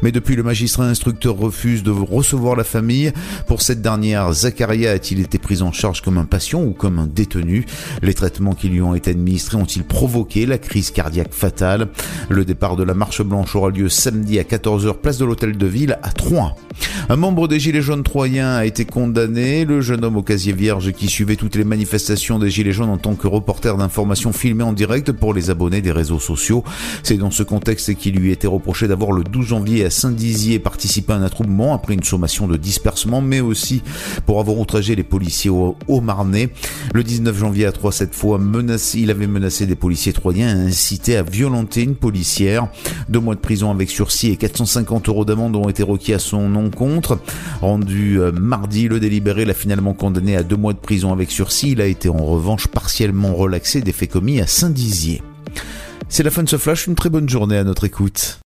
Mais 0.00 0.10
depuis, 0.10 0.36
le 0.36 0.42
magistrat 0.42 0.86
instructeur 0.86 1.36
refuse 1.36 1.82
de 1.82 1.90
recevoir 1.90 2.56
la 2.56 2.64
famille. 2.64 3.12
Pour 3.46 3.60
cette 3.60 3.82
dernière, 3.82 4.32
Zacharia 4.32 4.92
a-t-il 4.92 5.20
été 5.20 5.38
pris 5.38 5.60
en 5.60 5.70
charge 5.70 6.00
comme 6.00 6.16
un 6.16 6.24
patient 6.24 6.62
ou 6.62 6.72
comme 6.72 6.98
un 6.98 7.06
détenu? 7.06 7.66
Les 8.00 8.14
traitements 8.14 8.54
qui 8.54 8.70
lui 8.70 8.80
ont 8.80 8.94
été 8.94 9.10
administrés 9.10 9.58
ont-ils 9.58 9.84
provoqué 9.84 10.46
la 10.46 10.56
crise 10.56 10.90
cardiaque 10.90 11.34
fatale? 11.34 11.88
Le 12.30 12.46
départ 12.46 12.76
de 12.76 12.84
la 12.84 12.94
marche 12.94 13.20
blanche 13.20 13.54
aura 13.54 13.68
lieu 13.68 13.90
samedi 13.90 14.38
à 14.38 14.44
14h 14.44 14.94
place 14.94 15.18
de 15.18 15.26
l'hôtel 15.26 15.41
à 16.02 16.12
Troyes. 16.12 16.54
Un 17.08 17.16
membre 17.16 17.48
des 17.48 17.58
Gilets 17.58 17.82
jaunes 17.82 18.02
troyens 18.02 18.54
a 18.54 18.64
été 18.64 18.84
condamné. 18.84 19.64
Le 19.64 19.80
jeune 19.80 20.04
homme 20.04 20.16
au 20.16 20.22
casier 20.22 20.52
vierge 20.52 20.92
qui 20.92 21.08
suivait 21.08 21.36
toutes 21.36 21.56
les 21.56 21.64
manifestations 21.64 22.38
des 22.38 22.48
Gilets 22.48 22.72
jaunes 22.72 22.90
en 22.90 22.96
tant 22.96 23.14
que 23.14 23.26
reporter 23.26 23.76
d'informations 23.76 24.32
filmées 24.32 24.64
en 24.64 24.72
direct 24.72 25.12
pour 25.12 25.34
les 25.34 25.50
abonnés 25.50 25.82
des 25.82 25.92
réseaux 25.92 26.20
sociaux. 26.20 26.64
C'est 27.02 27.16
dans 27.16 27.30
ce 27.30 27.42
contexte 27.42 27.94
qu'il 27.96 28.14
lui 28.14 28.30
était 28.30 28.46
reproché 28.46 28.88
d'avoir 28.88 29.12
le 29.12 29.24
12 29.24 29.46
janvier 29.46 29.84
à 29.84 29.90
Saint-Dizier 29.90 30.58
participé 30.58 31.12
à 31.12 31.16
un 31.16 31.22
attroupement 31.22 31.74
après 31.74 31.94
une 31.94 32.04
sommation 32.04 32.46
de 32.46 32.56
dispersement, 32.56 33.20
mais 33.20 33.40
aussi 33.40 33.82
pour 34.24 34.40
avoir 34.40 34.56
outragé 34.58 34.94
les 34.94 35.02
policiers 35.02 35.50
au, 35.50 35.76
au 35.88 36.00
Marnais. 36.00 36.50
Le 36.94 37.02
19 37.02 37.36
janvier 37.36 37.66
à 37.66 37.72
Troyes, 37.72 37.92
cette 37.92 38.14
fois, 38.14 38.40
il 38.94 39.10
avait 39.10 39.26
menacé 39.26 39.66
des 39.66 39.76
policiers 39.76 40.12
troyens 40.12 40.48
et 40.48 40.68
incité 40.68 41.16
à 41.16 41.22
violenter 41.22 41.82
une 41.82 41.96
policière. 41.96 42.68
Deux 43.08 43.20
mois 43.20 43.34
de 43.34 43.40
prison 43.40 43.70
avec 43.70 43.90
sursis 43.90 44.30
et 44.30 44.36
450 44.36 45.08
euros 45.08 45.24
d'amende 45.24 45.31
ont 45.38 45.68
été 45.68 45.82
requis 45.82 46.14
à 46.14 46.18
son 46.18 46.54
encontre. 46.54 47.18
Rendu 47.60 48.20
euh, 48.20 48.32
mardi, 48.32 48.88
le 48.88 49.00
délibéré 49.00 49.44
l'a 49.44 49.54
finalement 49.54 49.94
condamné 49.94 50.36
à 50.36 50.42
deux 50.42 50.56
mois 50.56 50.72
de 50.72 50.78
prison 50.78 51.12
avec 51.12 51.30
sursis. 51.30 51.72
Il 51.72 51.80
a 51.80 51.86
été 51.86 52.08
en 52.08 52.24
revanche 52.24 52.68
partiellement 52.68 53.34
relaxé 53.34 53.80
des 53.80 53.92
faits 53.92 54.10
commis 54.10 54.40
à 54.40 54.46
Saint-Dizier. 54.46 55.22
C'est 56.08 56.22
la 56.22 56.30
fin 56.30 56.42
de 56.42 56.48
ce 56.48 56.56
flash, 56.56 56.86
une 56.86 56.94
très 56.94 57.10
bonne 57.10 57.28
journée 57.28 57.56
à 57.56 57.64
notre 57.64 57.84
écoute. 57.84 58.40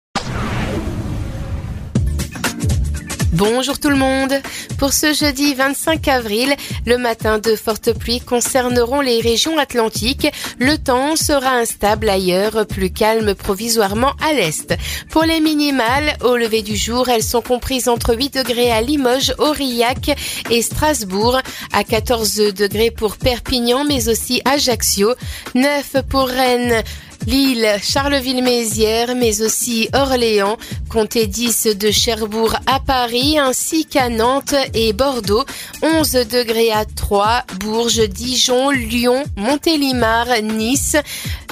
Bonjour 3.33 3.79
tout 3.79 3.89
le 3.89 3.95
monde. 3.95 4.31
Pour 4.77 4.93
ce 4.93 5.11
jeudi 5.11 5.55
25 5.55 6.07
avril, 6.07 6.55
le 6.85 6.99
matin 6.99 7.39
de 7.39 7.55
fortes 7.55 7.91
pluies 7.91 8.19
concerneront 8.21 9.01
les 9.01 9.21
régions 9.21 9.57
atlantiques. 9.57 10.27
Le 10.59 10.77
temps 10.77 11.15
sera 11.15 11.55
instable 11.55 12.09
ailleurs, 12.09 12.67
plus 12.67 12.91
calme 12.91 13.33
provisoirement 13.33 14.13
à 14.23 14.33
l'est. 14.33 14.75
Pour 15.09 15.23
les 15.23 15.39
minimales, 15.39 16.15
au 16.23 16.37
lever 16.37 16.61
du 16.61 16.75
jour, 16.75 17.09
elles 17.09 17.23
sont 17.23 17.41
comprises 17.41 17.89
entre 17.89 18.15
8 18.15 18.35
degrés 18.35 18.71
à 18.71 18.81
Limoges, 18.81 19.33
Aurillac 19.39 20.15
et 20.51 20.61
Strasbourg, 20.61 21.39
à 21.71 21.83
14 21.83 22.35
degrés 22.53 22.91
pour 22.91 23.17
Perpignan, 23.17 23.83
mais 23.83 24.09
aussi 24.09 24.43
Ajaccio, 24.45 25.15
9 25.55 26.03
pour 26.07 26.27
Rennes, 26.27 26.83
Lille, 27.25 27.77
Charleville-Mézières, 27.81 29.15
mais 29.15 29.41
aussi 29.41 29.89
Orléans, 29.93 30.57
comptez 30.89 31.27
10 31.27 31.69
de 31.77 31.91
Cherbourg 31.91 32.55
à 32.65 32.79
Paris, 32.79 33.39
ainsi 33.39 33.85
qu'à 33.85 34.09
Nantes 34.09 34.55
et 34.73 34.93
Bordeaux, 34.93 35.45
11 35.81 36.11
degrés 36.29 36.71
à 36.71 36.85
Troyes, 36.85 37.43
Bourges, 37.59 38.07
Dijon, 38.09 38.71
Lyon, 38.71 39.23
Montélimar, 39.37 40.27
Nice, 40.41 40.97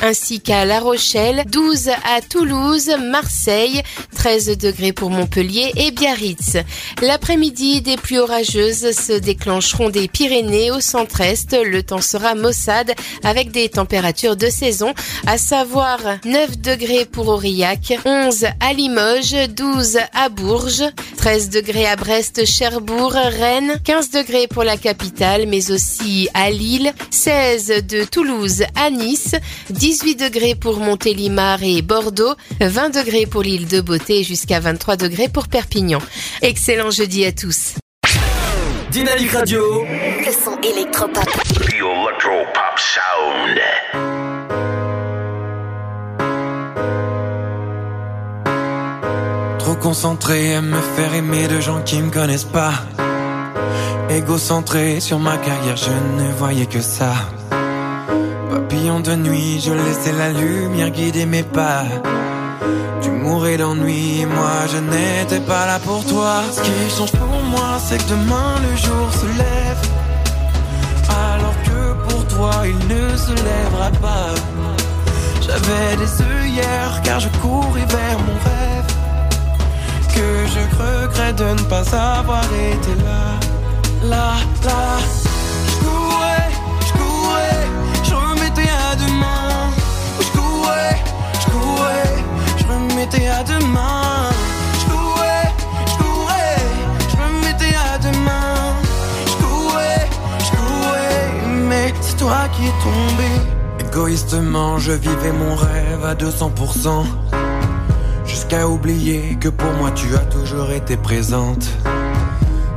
ainsi 0.02 0.42
qu'à 0.42 0.66
La 0.66 0.80
Rochelle, 0.80 1.44
12 1.48 1.90
à 1.90 2.22
Toulouse, 2.22 2.92
Marseille, 3.00 3.82
13 4.16 4.58
degrés 4.58 4.94
pour 4.94 5.10
Montpellier 5.10 5.72
et 5.76 5.92
Biarritz. 5.92 6.58
L'après-midi, 7.02 7.82
des 7.82 7.98
pluies 7.98 8.20
orageuses 8.20 8.92
se 8.92 9.14
déclencheront 9.14 9.90
des 9.90 10.08
Pyrénées 10.08 10.72
au 10.72 10.82
centre-est. 10.82 11.56
Le 11.64 11.84
temps 11.84 12.02
sera 12.02 12.36
maussade 12.36 12.94
avec 13.24 13.52
des 13.52 13.70
températures 13.70 14.36
de 14.36 14.48
saison, 14.48 14.94
à 15.28 15.38
savoir 15.38 16.00
9 16.26 16.60
degrés 16.60 17.06
pour 17.06 17.28
Aurillac, 17.28 17.94
11 18.06 18.46
à 18.60 18.74
Limoges, 18.74 19.36
12 19.50 20.00
à 20.14 20.30
Bourges, 20.30 20.84
13 21.18 21.50
degrés 21.50 21.86
à 21.86 21.96
Brest, 21.96 22.46
Cherbourg, 22.46 23.12
Rennes, 23.12 23.80
15 23.84 24.12
degrés 24.12 24.48
pour 24.48 24.64
la 24.64 24.78
capitale, 24.78 25.46
mais 25.48 25.72
aussi 25.72 26.30
à 26.34 26.50
Lille, 26.50 26.94
16 27.12 27.86
de 27.88 28.04
Toulouse 28.04 28.64
à 28.76 28.90
Nice, 28.90 29.36
18 29.92 30.16
degrés 30.16 30.56
pour 30.56 30.80
Montélimar 30.80 31.62
et 31.64 31.82
Bordeaux, 31.82 32.34
20 32.62 32.92
degrés 32.92 33.26
pour 33.26 33.42
l'île 33.42 33.68
de 33.68 33.82
Beauté 33.82 34.24
jusqu'à 34.24 34.62
23 34.62 34.96
degrés 34.96 35.28
pour 35.28 35.50
Perpignan. 35.50 36.00
Excellent 36.42 36.92
jeudi 36.92 37.26
à 37.26 37.34
tous. 37.34 37.74
Dynamique 38.90 39.32
Radio. 39.32 39.84
Le 39.84 40.32
son 40.32 40.58
électropop. 40.62 41.26
The 41.26 41.74
Electro 41.74 42.46
Pop 42.54 42.80
Sound. 42.80 43.60
Trop 49.60 49.76
concentré 49.76 50.56
à 50.56 50.62
me 50.62 50.80
faire 50.96 51.14
aimer 51.16 51.50
de 51.50 51.60
gens 51.60 51.82
qui 51.82 52.02
me 52.02 52.12
connaissent 52.12 52.46
pas. 52.46 52.72
Égocentré 54.10 55.02
sur 55.02 55.20
ma 55.20 55.36
carrière, 55.36 55.76
je 55.76 55.92
ne 56.24 56.32
voyais 56.32 56.68
que 56.68 56.80
ça. 56.80 57.14
De 58.72 59.16
nuit, 59.16 59.60
je 59.60 59.74
laissais 59.74 60.14
la 60.14 60.30
lumière 60.32 60.92
guider 60.92 61.26
mes 61.26 61.44
pas. 61.44 61.84
Tu 63.02 63.10
mourais 63.10 63.58
d'ennui, 63.58 64.26
moi 64.26 64.66
je 64.72 64.78
n'étais 64.78 65.42
pas 65.42 65.66
là 65.66 65.78
pour 65.80 66.06
toi. 66.06 66.42
Ce 66.54 66.62
qui 66.62 66.96
change 66.96 67.12
pour 67.12 67.44
moi, 67.52 67.80
c'est 67.86 67.98
que 67.98 68.10
demain 68.10 68.56
le 68.62 68.78
jour 68.78 69.08
se 69.12 69.26
lève. 69.26 69.82
Alors 71.10 71.56
que 71.66 72.08
pour 72.08 72.26
toi, 72.28 72.52
il 72.66 72.78
ne 72.88 73.18
se 73.18 73.32
lèvera 73.32 73.92
pas. 74.02 74.34
J'avais 75.42 75.98
des 75.98 76.22
œillères 76.22 77.02
car 77.04 77.20
je 77.20 77.28
courais 77.42 77.86
vers 77.90 78.20
mon 78.20 78.38
rêve. 78.48 78.90
Que 80.16 80.28
je 80.54 80.62
regrette 80.82 81.36
de 81.36 81.62
ne 81.62 81.68
pas 81.68 81.84
avoir 81.94 82.46
été 82.46 82.94
là, 83.04 84.08
là, 84.10 84.34
là. 84.64 85.21
mettais 93.12 93.28
à 93.28 93.44
deux 93.44 93.66
mains. 93.68 94.30
Je 94.80 94.86
courais, 94.86 95.52
je 95.88 97.10
je 97.10 97.18
me 97.18 97.46
mettais 97.46 97.76
à 97.76 97.98
deux 97.98 98.18
mains. 98.20 98.76
Je 99.26 99.44
courais, 99.44 100.10
je 100.40 100.52
courais, 100.52 101.32
mais 101.68 101.94
c'est 102.02 102.18
toi 102.18 102.48
qui 102.54 102.66
es 102.66 102.74
tombé. 102.84 103.88
Égoïstement, 103.88 104.78
je 104.78 104.94
vivais 104.94 105.32
mon 105.32 105.56
rêve 105.56 106.06
à 106.06 106.16
200%. 106.16 107.06
Jusqu'à 108.26 108.68
oublier 108.68 109.38
que 109.40 109.50
pour 109.50 109.72
moi 109.74 109.92
tu 109.92 110.16
as 110.16 110.26
toujours 110.26 110.72
été 110.72 110.96
présente. 110.96 111.68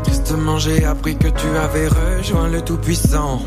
Tristement, 0.02 0.58
j'ai 0.58 0.84
appris 0.84 1.16
que 1.16 1.28
tu 1.28 1.46
avais 1.56 1.88
rejoint 1.88 2.48
le 2.48 2.60
Tout-Puissant. 2.62 3.40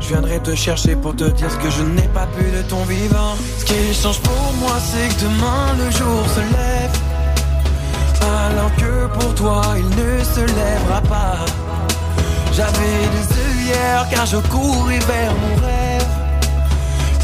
Je 0.00 0.08
viendrai 0.08 0.38
te 0.40 0.54
chercher 0.54 0.96
pour 0.96 1.14
te 1.14 1.24
dire 1.24 1.50
ce 1.50 1.56
que 1.56 1.70
je 1.70 1.82
n'ai 1.82 2.08
pas 2.08 2.26
pu 2.26 2.44
de 2.44 2.62
ton 2.62 2.82
vivant. 2.84 3.34
Ce 3.58 3.64
qui 3.64 3.94
change 3.94 4.20
pour 4.20 4.52
moi, 4.60 4.76
c'est 4.80 5.08
que 5.14 5.20
demain 5.22 5.66
le 5.78 5.90
jour 5.90 6.22
se 6.34 6.40
lève. 6.40 6.96
Alors 8.22 8.74
que 8.76 9.18
pour 9.18 9.34
toi, 9.34 9.62
il 9.76 9.88
ne 9.88 10.24
se 10.24 10.40
lèvera 10.40 11.00
pas. 11.02 11.36
J'avais 12.52 13.00
des 13.14 13.26
œillères 13.46 14.06
car 14.10 14.26
je 14.26 14.36
courais 14.36 14.98
vers 15.00 15.32
mon 15.42 15.54
rêve. 15.66 16.06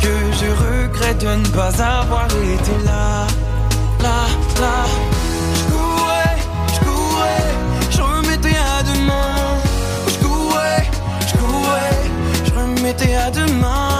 Que 0.02 0.14
je 0.40 0.48
regrette 0.64 1.20
de 1.20 1.34
ne 1.34 1.48
pas 1.48 1.82
avoir 1.82 2.26
été 2.26 2.84
là, 2.84 3.26
là, 4.02 4.26
là. 4.60 5.23
Je 12.84 12.90
remettais 12.90 13.14
à 13.14 13.30
demain. 13.30 13.93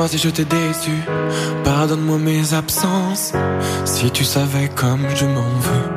Pardonne-moi 0.00 0.18
si 0.18 0.26
je 0.26 0.30
t'ai 0.30 0.46
déçu, 0.46 0.96
pardonne-moi 1.62 2.16
mes 2.16 2.54
absences, 2.54 3.32
si 3.84 4.10
tu 4.10 4.24
savais 4.24 4.70
comme 4.74 5.04
je 5.14 5.26
m'en 5.26 5.52
veux. 5.66 5.90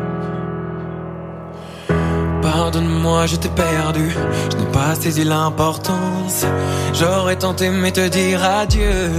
Pardonne-moi, 2.41 3.27
je 3.27 3.37
t'ai 3.37 3.47
perdu, 3.47 4.13
je 4.51 4.57
n'ai 4.57 4.65
pas 4.73 4.95
saisi 4.95 5.23
l'importance. 5.23 6.43
J'aurais 6.93 7.37
tenté 7.37 7.69
mais 7.69 7.91
te 7.91 8.09
dire 8.09 8.43
adieu, 8.43 9.09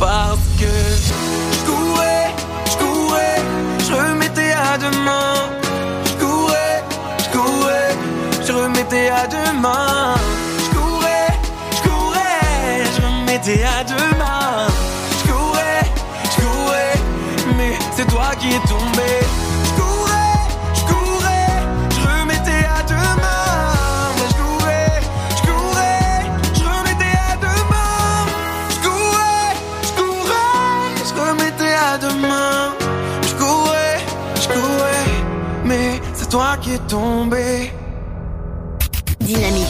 parce 0.00 0.48
que 0.58 0.72
je 1.06 1.64
courais, 1.70 2.34
je 2.72 2.76
courais, 2.76 3.40
je 3.86 3.92
remettais 3.92 4.52
à 4.72 4.78
demain. 4.78 5.34
Je 6.06 6.14
courais, 6.24 6.82
je 7.22 7.28
courais, 7.38 7.96
je 8.44 8.52
remettais 8.52 9.10
à 9.10 9.28
demain. 9.28 10.14
Je 10.64 10.70
courais, 10.76 11.32
je 11.76 11.88
courais, 11.88 12.84
je 12.96 13.02
remettais 13.06 13.62
à 13.62 13.84
demain. 13.84 14.07
Qui 18.40 18.48
es 18.48 18.60
tombé. 18.68 19.10
Je 19.64 19.72
courais, 19.80 20.38
je 20.74 20.80
courais, 20.92 21.56
je 21.90 22.00
remettais 22.08 22.64
à 22.78 22.82
demain. 22.82 23.44
Mais 24.16 24.28
je 24.30 24.36
courais, 24.42 25.00
je 25.36 25.42
courais, 25.48 26.10
je 26.54 26.64
remettais 26.64 27.16
à 27.30 27.36
demain. 27.46 28.10
Je 28.70 28.78
courais, 28.86 29.50
je 29.82 29.92
courais, 30.00 31.04
je 31.08 31.14
remettais 31.20 31.74
à 31.74 31.98
demain. 31.98 32.74
Je 33.22 33.34
courais, 33.34 33.98
je 34.42 34.48
courais, 34.48 35.06
mais 35.64 36.00
c'est 36.14 36.28
toi 36.28 36.56
qui 36.60 36.74
es 36.74 36.78
tombé. 36.88 37.72
Dynamique 39.20 39.66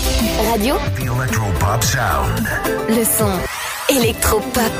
Radio, 0.50 0.76
The 0.96 1.00
Electropop 1.00 1.82
Sound. 1.82 2.48
le 2.88 3.04
son 3.04 3.32
électropop. 3.88 4.72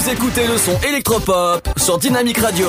Vous 0.00 0.08
écoutez 0.08 0.46
le 0.46 0.56
son 0.56 0.78
électropop 0.88 1.68
sur 1.76 1.98
Dynamic 1.98 2.38
Radio. 2.38 2.68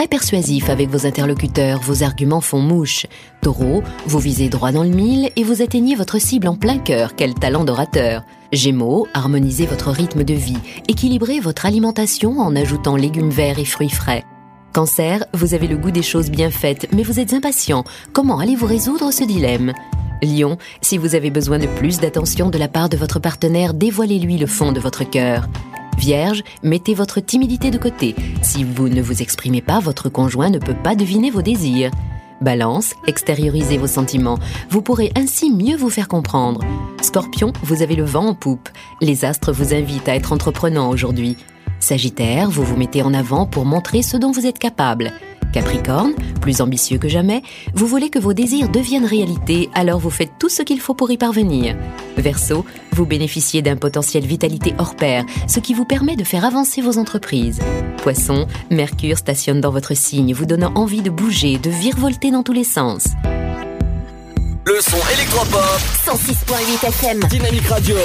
Très 0.00 0.08
persuasif 0.08 0.70
avec 0.70 0.88
vos 0.88 1.06
interlocuteurs, 1.06 1.78
vos 1.80 2.02
arguments 2.02 2.40
font 2.40 2.62
mouche. 2.62 3.04
Taureau, 3.42 3.82
vous 4.06 4.18
visez 4.18 4.48
droit 4.48 4.72
dans 4.72 4.82
le 4.82 4.88
mille 4.88 5.28
et 5.36 5.44
vous 5.44 5.60
atteignez 5.60 5.94
votre 5.94 6.18
cible 6.18 6.48
en 6.48 6.56
plein 6.56 6.78
cœur, 6.78 7.14
quel 7.16 7.34
talent 7.34 7.64
d'orateur. 7.64 8.22
Gémeaux, 8.50 9.06
harmonisez 9.12 9.66
votre 9.66 9.90
rythme 9.90 10.24
de 10.24 10.32
vie, 10.32 10.56
équilibrez 10.88 11.38
votre 11.40 11.66
alimentation 11.66 12.38
en 12.38 12.56
ajoutant 12.56 12.96
légumes 12.96 13.28
verts 13.28 13.58
et 13.58 13.66
fruits 13.66 13.90
frais. 13.90 14.24
Cancer, 14.72 15.22
vous 15.34 15.52
avez 15.52 15.66
le 15.66 15.76
goût 15.76 15.90
des 15.90 16.00
choses 16.00 16.30
bien 16.30 16.50
faites, 16.50 16.88
mais 16.94 17.02
vous 17.02 17.20
êtes 17.20 17.34
impatient. 17.34 17.84
Comment 18.14 18.38
allez-vous 18.38 18.64
résoudre 18.64 19.12
ce 19.12 19.24
dilemme? 19.24 19.74
Lion, 20.22 20.56
si 20.80 20.96
vous 20.96 21.14
avez 21.14 21.30
besoin 21.30 21.58
de 21.58 21.66
plus 21.66 22.00
d'attention 22.00 22.48
de 22.48 22.56
la 22.56 22.68
part 22.68 22.88
de 22.88 22.96
votre 22.96 23.18
partenaire, 23.18 23.74
dévoilez-lui 23.74 24.38
le 24.38 24.46
fond 24.46 24.72
de 24.72 24.80
votre 24.80 25.04
cœur. 25.04 25.46
Vierge, 25.98 26.42
mettez 26.62 26.94
votre 26.94 27.20
timidité 27.20 27.70
de 27.70 27.78
côté. 27.78 28.14
Si 28.42 28.64
vous 28.64 28.88
ne 28.88 29.02
vous 29.02 29.22
exprimez 29.22 29.60
pas, 29.60 29.80
votre 29.80 30.08
conjoint 30.08 30.50
ne 30.50 30.58
peut 30.58 30.74
pas 30.74 30.94
deviner 30.94 31.30
vos 31.30 31.42
désirs. 31.42 31.90
Balance, 32.40 32.94
extériorisez 33.06 33.76
vos 33.76 33.86
sentiments. 33.86 34.38
Vous 34.70 34.80
pourrez 34.80 35.12
ainsi 35.14 35.50
mieux 35.50 35.76
vous 35.76 35.90
faire 35.90 36.08
comprendre. 36.08 36.62
Scorpion, 37.02 37.52
vous 37.62 37.82
avez 37.82 37.96
le 37.96 38.04
vent 38.04 38.28
en 38.28 38.34
poupe. 38.34 38.70
Les 39.02 39.26
astres 39.26 39.52
vous 39.52 39.74
invitent 39.74 40.08
à 40.08 40.14
être 40.14 40.32
entreprenant 40.32 40.88
aujourd'hui. 40.88 41.36
Sagittaire, 41.80 42.50
vous 42.50 42.64
vous 42.64 42.76
mettez 42.76 43.02
en 43.02 43.12
avant 43.12 43.46
pour 43.46 43.66
montrer 43.66 44.02
ce 44.02 44.16
dont 44.16 44.30
vous 44.30 44.46
êtes 44.46 44.58
capable. 44.58 45.12
Capricorne, 45.52 46.14
plus 46.40 46.60
ambitieux 46.60 46.98
que 46.98 47.08
jamais, 47.08 47.42
vous 47.74 47.86
voulez 47.86 48.10
que 48.10 48.18
vos 48.18 48.32
désirs 48.32 48.68
deviennent 48.68 49.04
réalité, 49.04 49.68
alors 49.74 49.98
vous 49.98 50.10
faites 50.10 50.32
tout 50.38 50.48
ce 50.48 50.62
qu'il 50.62 50.80
faut 50.80 50.94
pour 50.94 51.10
y 51.10 51.16
parvenir. 51.16 51.76
Verseau, 52.16 52.64
vous 52.92 53.06
bénéficiez 53.06 53.62
d'un 53.62 53.76
potentiel 53.76 54.24
vitalité 54.24 54.74
hors 54.78 54.96
pair, 54.96 55.24
ce 55.48 55.60
qui 55.60 55.74
vous 55.74 55.84
permet 55.84 56.16
de 56.16 56.24
faire 56.24 56.44
avancer 56.44 56.80
vos 56.80 56.98
entreprises. 56.98 57.60
Poisson, 57.98 58.46
Mercure 58.70 59.18
stationne 59.18 59.60
dans 59.60 59.70
votre 59.70 59.96
signe, 59.96 60.32
vous 60.32 60.46
donnant 60.46 60.72
envie 60.74 61.02
de 61.02 61.10
bouger, 61.10 61.58
de 61.58 61.70
virevolter 61.70 62.30
dans 62.30 62.42
tous 62.42 62.52
les 62.52 62.64
sens. 62.64 63.04
Le 64.66 64.80
son 64.80 64.98
électropop. 65.14 65.80
106.8 66.06 66.86
FM. 66.86 67.20
Dynamique 67.28 67.66
Radio. 67.66 67.96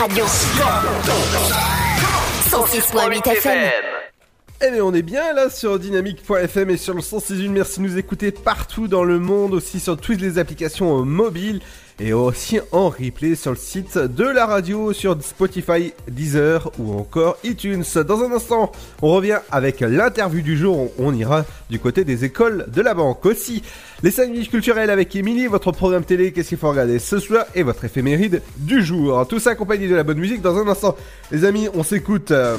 Radio. 0.00 0.24
106.8 2.48 3.36
FM. 3.36 3.89
Eh 4.70 4.74
bien 4.74 4.84
on 4.84 4.94
est 4.94 5.02
bien 5.02 5.32
là 5.32 5.50
sur 5.50 5.80
dynamique.fm 5.80 6.70
et 6.70 6.76
sur 6.76 6.94
le 6.94 7.00
161. 7.00 7.50
Merci 7.50 7.80
de 7.80 7.86
nous 7.86 7.98
écouter 7.98 8.30
partout 8.30 8.86
dans 8.86 9.02
le 9.02 9.18
monde, 9.18 9.52
aussi 9.52 9.80
sur 9.80 9.96
toutes 9.96 10.20
les 10.20 10.38
applications 10.38 11.00
euh, 11.00 11.02
mobiles 11.02 11.60
et 11.98 12.12
aussi 12.12 12.60
en 12.70 12.88
replay 12.88 13.34
sur 13.34 13.50
le 13.50 13.56
site 13.56 13.98
de 13.98 14.24
la 14.24 14.46
radio, 14.46 14.92
sur 14.92 15.20
Spotify, 15.24 15.92
Deezer 16.08 16.70
ou 16.78 16.92
encore 16.92 17.36
iTunes. 17.42 17.82
Dans 18.06 18.22
un 18.22 18.30
instant, 18.30 18.70
on 19.02 19.12
revient 19.12 19.38
avec 19.50 19.80
l'interview 19.80 20.40
du 20.40 20.56
jour. 20.56 20.92
On 21.00 21.12
ira 21.14 21.44
du 21.68 21.80
côté 21.80 22.04
des 22.04 22.24
écoles 22.24 22.66
de 22.72 22.80
la 22.80 22.94
banque 22.94 23.26
aussi. 23.26 23.64
Les 24.04 24.12
5 24.12 24.30
minutes 24.30 24.50
culturelles 24.50 24.90
avec 24.90 25.16
Émilie, 25.16 25.48
votre 25.48 25.72
programme 25.72 26.04
télé, 26.04 26.30
qu'est-ce 26.30 26.50
qu'il 26.50 26.58
faut 26.58 26.70
regarder 26.70 27.00
ce 27.00 27.18
soir 27.18 27.44
et 27.56 27.64
votre 27.64 27.84
éphéméride 27.84 28.40
du 28.58 28.84
jour. 28.84 29.26
Tout 29.26 29.40
ça 29.40 29.50
accompagné 29.50 29.88
de 29.88 29.96
la 29.96 30.04
bonne 30.04 30.18
musique. 30.18 30.42
Dans 30.42 30.56
un 30.56 30.68
instant, 30.68 30.96
les 31.32 31.44
amis, 31.44 31.68
on 31.74 31.82
s'écoute. 31.82 32.30
euh, 32.30 32.56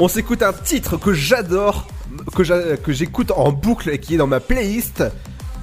On 0.00 0.06
s'écoute 0.06 0.42
un 0.42 0.52
titre 0.52 0.96
que 0.96 1.12
j'adore, 1.12 1.88
que 2.36 2.92
j'écoute 2.92 3.32
en 3.32 3.50
boucle 3.50 3.90
et 3.90 3.98
qui 3.98 4.14
est 4.14 4.16
dans 4.16 4.28
ma 4.28 4.38
playlist. 4.38 5.02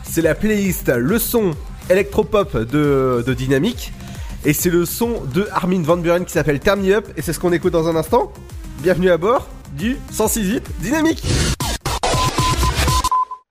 C'est 0.04 0.22
la 0.22 0.36
playlist 0.36 0.92
Le 0.94 1.20
son 1.20 1.56
électropop 1.90 2.58
de, 2.58 3.24
de 3.26 3.34
Dynamique. 3.34 3.94
Et 4.44 4.52
c'est 4.52 4.70
le 4.70 4.86
son 4.86 5.22
de 5.34 5.48
Armin 5.54 5.82
Van 5.84 5.96
Buren 5.96 6.26
qui 6.26 6.34
s'appelle 6.34 6.60
Turn 6.60 6.86
Up. 6.92 7.08
Et 7.16 7.22
c'est 7.22 7.32
ce 7.32 7.40
qu'on 7.40 7.54
écoute 7.54 7.72
dans 7.72 7.88
un 7.88 7.96
instant. 7.96 8.34
Bienvenue 8.84 9.10
à 9.10 9.18
bord 9.18 9.48
du 9.78 9.96
168 10.12 10.64
Dynamique. 10.82 11.24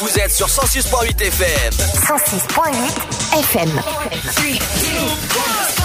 Vous 0.00 0.18
êtes 0.18 0.30
sur 0.30 0.46
106.8 0.46 1.20
FM. 1.20 1.72
106.8 1.72 3.40
FM. 3.40 3.70
3, 3.70 4.04
2, 4.12 4.48
1. 5.74 5.77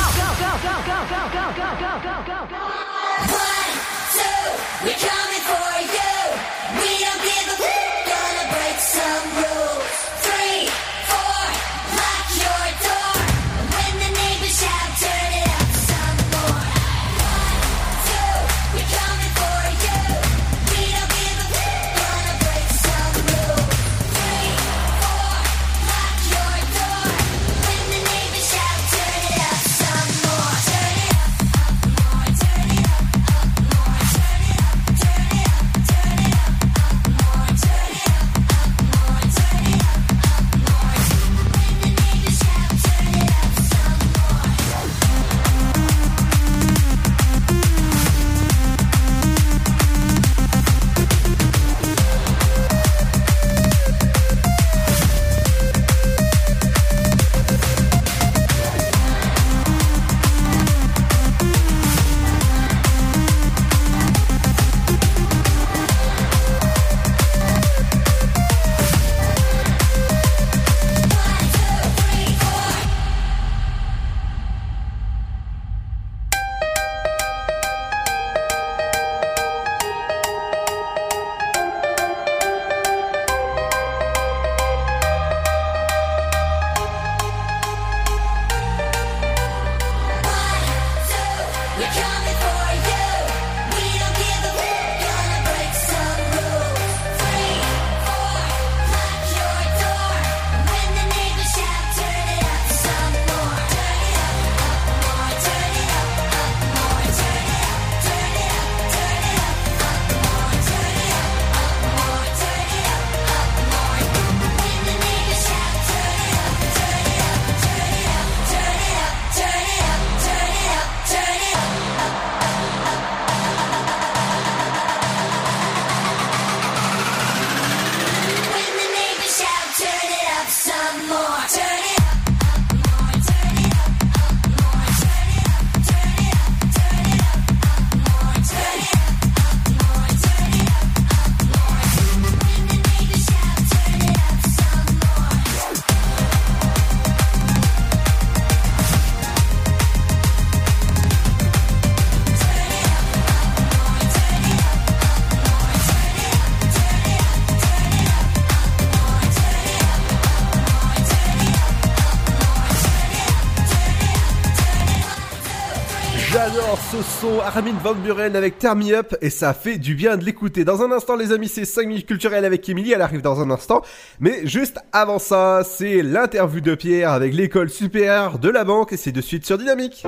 Son 167.02 167.40
Armin 167.40 167.74
Van 167.84 167.96
Buren 167.96 168.36
avec 168.36 168.62
Me 168.64 168.94
Up 168.94 169.16
et 169.22 169.32
ça 169.32 169.56
fait 169.56 169.78
du 169.78 169.96
bien 169.96 170.16
de 170.16 170.24
l'écouter. 170.24 170.64
Dans 170.64 170.84
un 170.84 170.92
instant 170.92 171.16
les 171.16 171.32
amis 171.32 171.48
c'est 171.48 171.66
5 171.66 171.88
minutes 171.88 172.06
culturelles 172.06 172.46
avec 172.46 172.70
Emily, 172.70 172.92
elle 172.92 173.02
arrive 173.02 173.22
dans 173.22 173.42
un 173.42 173.50
instant. 173.50 173.82
Mais 174.20 174.46
juste 174.46 174.78
avant 174.92 175.18
ça 175.18 175.64
c'est 175.66 176.04
l'interview 176.04 176.62
de 176.62 176.76
Pierre 176.76 177.12
avec 177.12 177.34
l'école 177.34 177.72
supérieure 177.72 178.38
de 178.38 178.50
la 178.50 178.64
banque 178.64 178.94
et 178.94 178.98
c'est 178.98 179.12
de 179.12 179.22
suite 179.22 179.46
sur 179.46 179.58
Dynamique. 179.58 180.04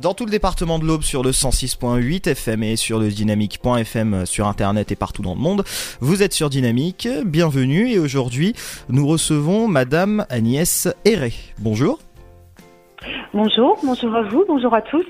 Dans 0.00 0.14
tout 0.14 0.24
le 0.24 0.30
département 0.30 0.78
de 0.78 0.84
l'Aube 0.84 1.02
sur 1.02 1.24
le 1.24 1.32
106.8 1.32 2.28
FM 2.28 2.62
et 2.62 2.76
sur 2.76 3.00
le 3.00 3.08
dynamique.fm 3.08 4.26
sur 4.26 4.46
internet 4.46 4.92
et 4.92 4.96
partout 4.96 5.22
dans 5.22 5.34
le 5.34 5.40
monde. 5.40 5.64
Vous 6.00 6.22
êtes 6.22 6.32
sur 6.32 6.48
Dynamique, 6.48 7.08
bienvenue 7.26 7.90
et 7.90 7.98
aujourd'hui 7.98 8.54
nous 8.88 9.06
recevons 9.06 9.66
Madame 9.66 10.26
Agnès 10.30 10.88
Herré. 11.04 11.34
Bonjour. 11.58 11.98
Bonjour, 13.32 13.78
bonjour 13.82 14.14
à 14.14 14.22
vous, 14.22 14.44
bonjour 14.46 14.74
à 14.74 14.82
tous. 14.82 15.06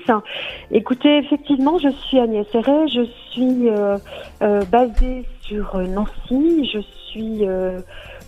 Écoutez, 0.71 1.17
effectivement, 1.17 1.77
je 1.77 1.89
suis 1.89 2.19
Agnès 2.19 2.47
Herré, 2.53 2.87
je 2.87 3.03
suis 3.31 3.69
euh, 3.69 3.97
euh, 4.41 4.61
basée 4.65 5.25
sur 5.41 5.77
Nancy, 5.77 6.69
je 6.73 6.79
suis 7.09 7.47
euh, 7.47 7.79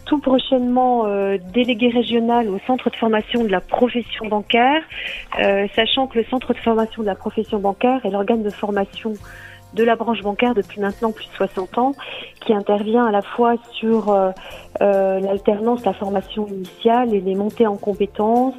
tout 0.05 0.19
prochainement 0.19 1.05
euh, 1.05 1.37
déléguée 1.53 1.89
régionale 1.89 2.49
au 2.49 2.59
centre 2.65 2.89
de 2.89 2.95
formation 2.95 3.43
de 3.43 3.49
la 3.49 3.61
profession 3.61 4.27
bancaire, 4.27 4.81
euh, 5.39 5.67
sachant 5.75 6.07
que 6.07 6.19
le 6.19 6.25
centre 6.25 6.53
de 6.53 6.59
formation 6.59 7.01
de 7.01 7.07
la 7.07 7.15
profession 7.15 7.59
bancaire 7.59 8.05
est 8.05 8.09
l'organe 8.09 8.43
de 8.43 8.49
formation 8.49 9.13
de 9.73 9.83
la 9.83 9.95
branche 9.95 10.21
bancaire 10.21 10.53
depuis 10.55 10.79
maintenant 10.79 11.11
plus 11.11 11.25
de 11.25 11.33
60 11.33 11.77
ans, 11.77 11.91
qui 12.39 12.53
intervient 12.53 13.05
à 13.05 13.11
la 13.11 13.21
fois 13.21 13.55
sur 13.73 14.09
euh, 14.09 14.31
euh, 14.81 15.19
l'alternance, 15.19 15.83
la 15.85 15.93
formation 15.93 16.47
initiale 16.47 17.13
et 17.13 17.19
les 17.19 17.35
montées 17.35 17.67
en 17.67 17.75
compétences, 17.75 18.55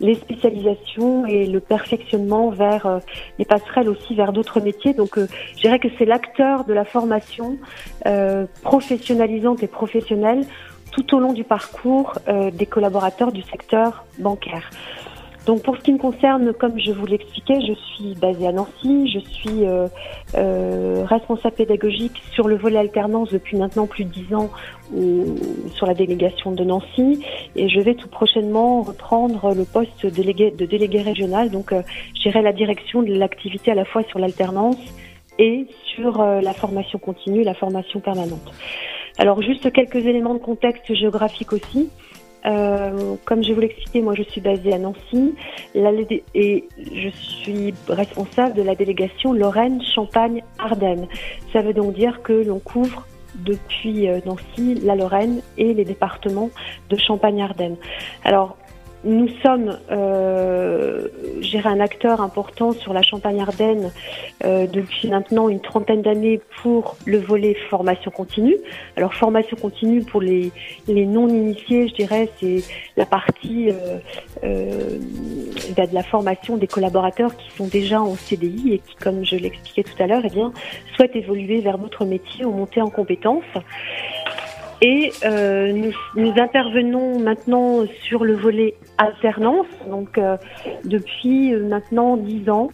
les 0.00 0.14
spécialisations 0.14 1.26
et 1.26 1.46
le 1.46 1.60
perfectionnement 1.60 2.50
vers 2.50 2.86
euh, 2.86 2.98
les 3.38 3.44
passerelles 3.44 3.88
aussi 3.88 4.14
vers 4.14 4.32
d'autres 4.32 4.60
métiers. 4.60 4.94
Donc 4.94 5.18
euh, 5.18 5.28
je 5.56 5.60
dirais 5.60 5.78
que 5.78 5.88
c'est 5.98 6.06
l'acteur 6.06 6.64
de 6.64 6.72
la 6.72 6.84
formation 6.84 7.58
euh, 8.06 8.46
professionnalisante 8.62 9.62
et 9.62 9.66
professionnelle 9.66 10.44
tout 10.92 11.14
au 11.14 11.20
long 11.20 11.32
du 11.32 11.44
parcours 11.44 12.14
des 12.26 12.66
collaborateurs 12.66 13.30
du 13.30 13.42
secteur 13.42 14.04
bancaire. 14.18 14.68
Donc 15.50 15.64
pour 15.64 15.76
ce 15.76 15.80
qui 15.80 15.92
me 15.92 15.98
concerne, 15.98 16.52
comme 16.52 16.78
je 16.78 16.92
vous 16.92 17.06
l'expliquais, 17.06 17.60
je 17.60 17.72
suis 17.72 18.14
basée 18.14 18.46
à 18.46 18.52
Nancy, 18.52 19.10
je 19.12 19.18
suis 19.18 19.66
euh, 19.66 19.88
euh, 20.36 21.04
responsable 21.04 21.56
pédagogique 21.56 22.22
sur 22.30 22.46
le 22.46 22.56
volet 22.56 22.78
alternance 22.78 23.32
depuis 23.32 23.56
maintenant 23.56 23.88
plus 23.88 24.04
de 24.04 24.10
dix 24.10 24.32
ans 24.32 24.48
sur 25.74 25.86
la 25.86 25.94
délégation 25.94 26.52
de 26.52 26.62
Nancy 26.62 27.24
et 27.56 27.68
je 27.68 27.80
vais 27.80 27.96
tout 27.96 28.06
prochainement 28.06 28.82
reprendre 28.82 29.52
le 29.52 29.64
poste 29.64 30.06
de 30.06 30.66
délégué, 30.66 31.02
régional. 31.02 31.50
Donc 31.50 31.72
euh, 31.72 31.82
j'irai 32.14 32.42
la 32.42 32.52
direction 32.52 33.02
de 33.02 33.12
l'activité 33.12 33.72
à 33.72 33.74
la 33.74 33.84
fois 33.84 34.04
sur 34.04 34.20
l'alternance 34.20 34.78
et 35.40 35.66
sur 35.96 36.22
la 36.22 36.52
formation 36.52 37.00
continue, 37.00 37.42
la 37.42 37.54
formation 37.54 37.98
permanente. 37.98 38.52
Alors 39.18 39.42
juste 39.42 39.72
quelques 39.72 39.96
éléments 39.96 40.34
de 40.34 40.38
contexte 40.38 40.94
géographique 40.94 41.52
aussi. 41.52 41.90
Euh, 42.46 43.16
comme 43.24 43.42
je 43.44 43.52
vous 43.52 43.60
l'expliquais, 43.60 44.00
moi 44.00 44.14
je 44.14 44.22
suis 44.22 44.40
basée 44.40 44.72
à 44.72 44.78
Nancy 44.78 45.34
et 45.74 46.64
je 46.78 47.08
suis 47.10 47.74
responsable 47.88 48.54
de 48.54 48.62
la 48.62 48.74
délégation 48.74 49.32
Lorraine, 49.32 49.82
Champagne, 49.82 50.42
Ardennes. 50.58 51.06
Ça 51.52 51.60
veut 51.60 51.74
donc 51.74 51.94
dire 51.94 52.22
que 52.22 52.32
l'on 52.32 52.58
couvre 52.58 53.06
depuis 53.34 54.08
euh, 54.08 54.20
Nancy 54.26 54.74
la 54.82 54.96
Lorraine 54.96 55.40
et 55.56 55.74
les 55.74 55.84
départements 55.84 56.50
de 56.88 56.96
Champagne-Ardennes. 56.96 57.76
Alors 58.24 58.56
nous 59.04 59.28
sommes, 59.42 59.78
euh, 59.90 61.08
un 61.64 61.80
acteur 61.80 62.20
important 62.20 62.72
sur 62.72 62.92
la 62.92 63.02
Champagne-Ardenne 63.02 63.90
euh, 64.44 64.66
depuis 64.66 65.08
maintenant 65.08 65.48
une 65.48 65.60
trentaine 65.60 66.02
d'années 66.02 66.40
pour 66.62 66.96
le 67.06 67.18
volet 67.18 67.54
formation 67.68 68.10
continue. 68.10 68.56
Alors 68.96 69.14
formation 69.14 69.56
continue 69.56 70.02
pour 70.02 70.20
les, 70.20 70.52
les 70.86 71.06
non-initiés, 71.06 71.88
je 71.88 71.94
dirais, 71.94 72.28
c'est 72.40 72.62
la 72.96 73.06
partie 73.06 73.70
euh, 73.70 73.98
euh, 74.44 74.98
de 75.76 75.80
de 75.80 75.94
la 75.94 76.02
formation 76.02 76.56
des 76.56 76.66
collaborateurs 76.66 77.36
qui 77.36 77.50
sont 77.56 77.66
déjà 77.66 78.02
en 78.02 78.14
CDI 78.14 78.74
et 78.74 78.78
qui, 78.78 78.94
comme 78.96 79.24
je 79.24 79.36
l'expliquais 79.36 79.82
tout 79.82 80.00
à 80.02 80.06
l'heure, 80.06 80.22
eh 80.24 80.28
bien, 80.28 80.52
souhaitent 80.94 81.16
évoluer 81.16 81.60
vers 81.60 81.78
d'autres 81.78 82.04
métiers 82.04 82.44
ou 82.44 82.52
monter 82.52 82.82
en 82.82 82.90
compétences. 82.90 83.42
Et 84.82 85.12
euh, 85.24 85.92
nous, 86.16 86.32
intervenons 86.38 87.18
maintenant 87.18 87.84
sur 88.02 88.24
le 88.24 88.34
volet 88.34 88.76
alternance, 88.96 89.66
donc 89.86 90.16
euh, 90.16 90.38
depuis 90.84 91.52
euh, 91.52 91.68
maintenant 91.68 92.16
dix 92.16 92.48
ans, 92.48 92.70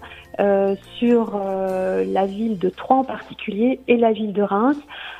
sur 0.98 1.40
la 1.40 2.26
ville 2.26 2.58
de 2.58 2.68
Troyes 2.68 2.98
en 2.98 3.04
particulier 3.04 3.80
et 3.88 3.96
la 3.96 4.12
ville 4.12 4.34
de 4.34 4.42
Reims, 4.42 4.76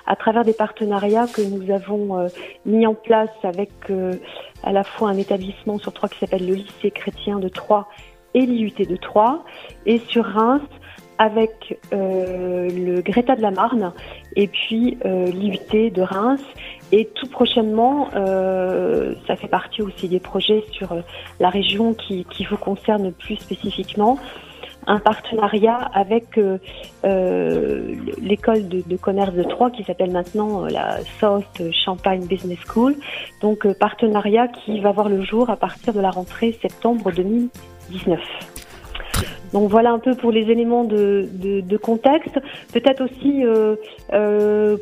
à 0.06 0.14
travers 0.14 0.44
des 0.44 0.52
partenariats 0.52 1.26
que 1.26 1.40
nous 1.40 1.72
avons 1.72 2.28
mis 2.66 2.86
en 2.86 2.92
place 2.92 3.30
avec 3.42 3.70
à 4.62 4.72
la 4.72 4.84
fois 4.84 5.08
un 5.08 5.16
établissement 5.16 5.78
sur 5.78 5.94
Troyes 5.94 6.10
qui 6.10 6.18
s'appelle 6.18 6.46
le 6.46 6.52
lycée 6.52 6.90
chrétien 6.90 7.38
de 7.38 7.48
Troyes 7.48 7.88
et 8.34 8.44
l'IUT 8.44 8.74
de 8.78 8.96
Troyes, 8.96 9.42
et 9.86 10.00
sur 10.00 10.26
Reims 10.26 10.60
avec 11.18 11.78
euh, 11.92 12.68
le 12.68 13.00
Greta 13.00 13.36
de 13.36 13.42
la 13.42 13.50
Marne 13.50 13.92
et 14.36 14.46
puis 14.46 14.98
euh, 15.04 15.26
l'IUT 15.26 15.90
de 15.90 16.02
Reims. 16.02 16.42
Et 16.92 17.08
tout 17.14 17.26
prochainement, 17.26 18.10
euh, 18.14 19.14
ça 19.26 19.34
fait 19.34 19.48
partie 19.48 19.82
aussi 19.82 20.08
des 20.08 20.20
projets 20.20 20.64
sur 20.70 20.92
euh, 20.92 21.00
la 21.40 21.50
région 21.50 21.94
qui, 21.94 22.24
vous 22.48 22.56
concerne 22.56 23.10
plus 23.12 23.36
spécifiquement, 23.36 24.18
un 24.86 25.00
partenariat 25.00 25.78
avec 25.94 26.38
l'école 27.02 28.68
de, 28.68 28.82
de 28.86 28.96
commerce 28.96 29.34
de 29.34 29.42
Troyes 29.42 29.72
qui 29.72 29.82
s'appelle 29.82 30.12
maintenant 30.12 30.64
la 30.66 30.98
South 31.18 31.60
Champagne 31.72 32.24
Business 32.24 32.60
School. 32.68 32.94
Donc 33.40 33.66
partenariat 33.80 34.46
qui 34.46 34.78
va 34.78 34.92
voir 34.92 35.08
le 35.08 35.22
jour 35.22 35.50
à 35.50 35.56
partir 35.56 35.92
de 35.92 36.00
la 36.00 36.10
rentrée 36.10 36.56
septembre 36.62 37.10
2019. 37.10 38.20
Donc 39.52 39.70
voilà 39.70 39.92
un 39.92 39.98
peu 39.98 40.14
pour 40.14 40.32
les 40.32 40.50
éléments 40.50 40.84
de, 40.84 41.76
contexte. 41.82 42.38
Peut-être 42.72 43.04
aussi 43.04 43.44
euh, 43.44 43.76
euh, 44.12 44.76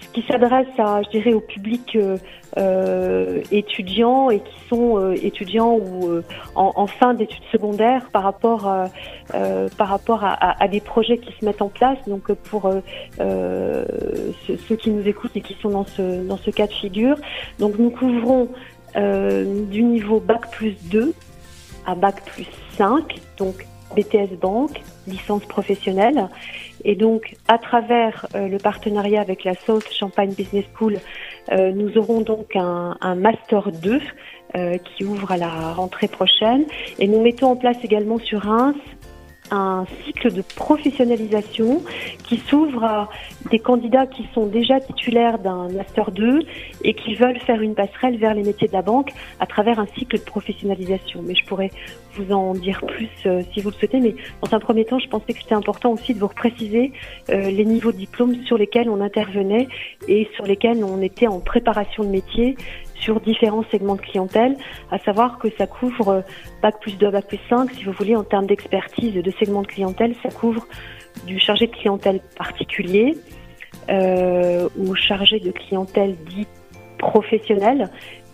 ce 0.00 0.08
qui 0.12 0.24
s'adresse 0.26 0.66
à, 0.78 1.02
je 1.02 1.10
dirais, 1.10 1.32
au 1.32 1.40
public 1.40 1.96
euh, 2.56 3.42
étudiants 3.52 4.30
et 4.30 4.40
qui 4.40 4.68
sont 4.68 5.12
étudiants 5.12 5.76
ou 5.76 6.22
en, 6.54 6.86
fin 6.86 7.14
d'études 7.14 7.44
secondaires 7.52 8.08
par 8.12 8.22
rapport 8.22 8.66
à, 8.66 10.68
des 10.68 10.80
projets 10.80 11.18
qui 11.18 11.32
se 11.38 11.44
mettent 11.44 11.62
en 11.62 11.68
place. 11.68 11.98
Donc 12.06 12.32
pour 12.32 12.70
ceux, 13.18 14.76
qui 14.76 14.90
nous 14.90 15.06
écoutent 15.06 15.36
et 15.36 15.40
qui 15.40 15.56
sont 15.62 15.70
dans 15.70 15.84
ce 15.84 16.26
dans 16.26 16.38
ce 16.38 16.50
cas 16.50 16.66
de 16.66 16.72
figure, 16.72 17.16
donc 17.58 17.78
nous 17.78 17.90
couvrons 17.90 18.48
du 18.96 19.82
niveau 19.82 20.18
bac 20.18 20.50
plus 20.50 20.76
2 20.90 21.14
à 21.86 21.94
bac 21.94 22.24
plus 22.24 22.48
5, 22.76 23.20
donc 23.36 23.66
BTS 23.94 24.36
Banque, 24.40 24.80
licence 25.06 25.44
professionnelle. 25.44 26.28
Et 26.84 26.94
donc, 26.94 27.34
à 27.48 27.58
travers 27.58 28.26
euh, 28.34 28.48
le 28.48 28.58
partenariat 28.58 29.20
avec 29.20 29.44
la 29.44 29.54
South 29.54 29.92
Champagne 29.92 30.32
Business 30.32 30.64
School, 30.76 30.98
euh, 31.50 31.72
nous 31.72 31.98
aurons 31.98 32.20
donc 32.20 32.56
un, 32.56 32.96
un 33.00 33.14
Master 33.14 33.70
2 33.72 34.00
euh, 34.56 34.78
qui 34.78 35.04
ouvre 35.04 35.32
à 35.32 35.36
la 35.36 35.72
rentrée 35.72 36.08
prochaine. 36.08 36.64
Et 36.98 37.06
nous 37.06 37.20
mettons 37.20 37.48
en 37.48 37.56
place 37.56 37.76
également 37.82 38.18
sur 38.18 38.40
Reims 38.42 38.76
un 39.50 39.84
cycle 40.04 40.32
de 40.32 40.42
professionnalisation 40.42 41.82
qui 42.24 42.38
s'ouvre 42.38 42.84
à 42.84 43.08
des 43.50 43.58
candidats 43.58 44.06
qui 44.06 44.26
sont 44.34 44.46
déjà 44.46 44.80
titulaires 44.80 45.38
d'un 45.38 45.68
Master 45.68 46.10
2 46.10 46.40
et 46.84 46.94
qui 46.94 47.14
veulent 47.14 47.38
faire 47.40 47.60
une 47.60 47.74
passerelle 47.74 48.16
vers 48.18 48.34
les 48.34 48.42
métiers 48.42 48.68
de 48.68 48.72
la 48.72 48.82
banque 48.82 49.12
à 49.38 49.46
travers 49.46 49.78
un 49.78 49.86
cycle 49.98 50.18
de 50.18 50.24
professionnalisation. 50.24 51.22
Mais 51.22 51.34
je 51.34 51.44
pourrais 51.44 51.70
vous 52.14 52.32
en 52.32 52.54
dire 52.54 52.80
plus 52.86 53.08
euh, 53.26 53.42
si 53.52 53.60
vous 53.60 53.70
le 53.70 53.74
souhaitez. 53.74 54.00
Mais 54.00 54.14
dans 54.42 54.54
un 54.54 54.60
premier 54.60 54.84
temps, 54.84 54.98
je 54.98 55.08
pensais 55.08 55.32
que 55.32 55.40
c'était 55.40 55.54
important 55.54 55.92
aussi 55.92 56.14
de 56.14 56.20
vous 56.20 56.28
préciser 56.28 56.92
euh, 57.30 57.50
les 57.50 57.64
niveaux 57.64 57.92
de 57.92 57.98
diplôme 57.98 58.34
sur 58.46 58.58
lesquels 58.58 58.88
on 58.88 59.00
intervenait 59.00 59.68
et 60.08 60.28
sur 60.34 60.44
lesquels 60.44 60.84
on 60.84 61.00
était 61.02 61.26
en 61.26 61.40
préparation 61.40 62.04
de 62.04 62.08
métier 62.08 62.56
sur 63.00 63.20
différents 63.20 63.64
segments 63.70 63.96
de 63.96 64.00
clientèle, 64.00 64.56
à 64.90 64.98
savoir 64.98 65.38
que 65.38 65.48
ça 65.58 65.66
couvre 65.66 66.08
euh, 66.08 66.20
bac 66.62 66.80
plus 66.80 66.96
2, 66.96 67.10
bac 67.10 67.26
plus 67.26 67.40
5, 67.48 67.70
si 67.72 67.84
vous 67.84 67.92
voulez, 67.92 68.16
en 68.16 68.24
termes 68.24 68.46
d'expertise 68.46 69.14
de 69.14 69.30
segments 69.32 69.62
de 69.62 69.66
clientèle, 69.66 70.14
ça 70.22 70.30
couvre 70.30 70.66
du 71.26 71.38
chargé 71.38 71.66
de 71.66 71.72
clientèle 71.72 72.20
particulier 72.36 73.16
euh, 73.88 74.68
ou 74.76 74.94
chargé 74.94 75.40
de 75.40 75.50
clientèle 75.50 76.16
dit 76.28 76.46
professionnel, 76.98 77.90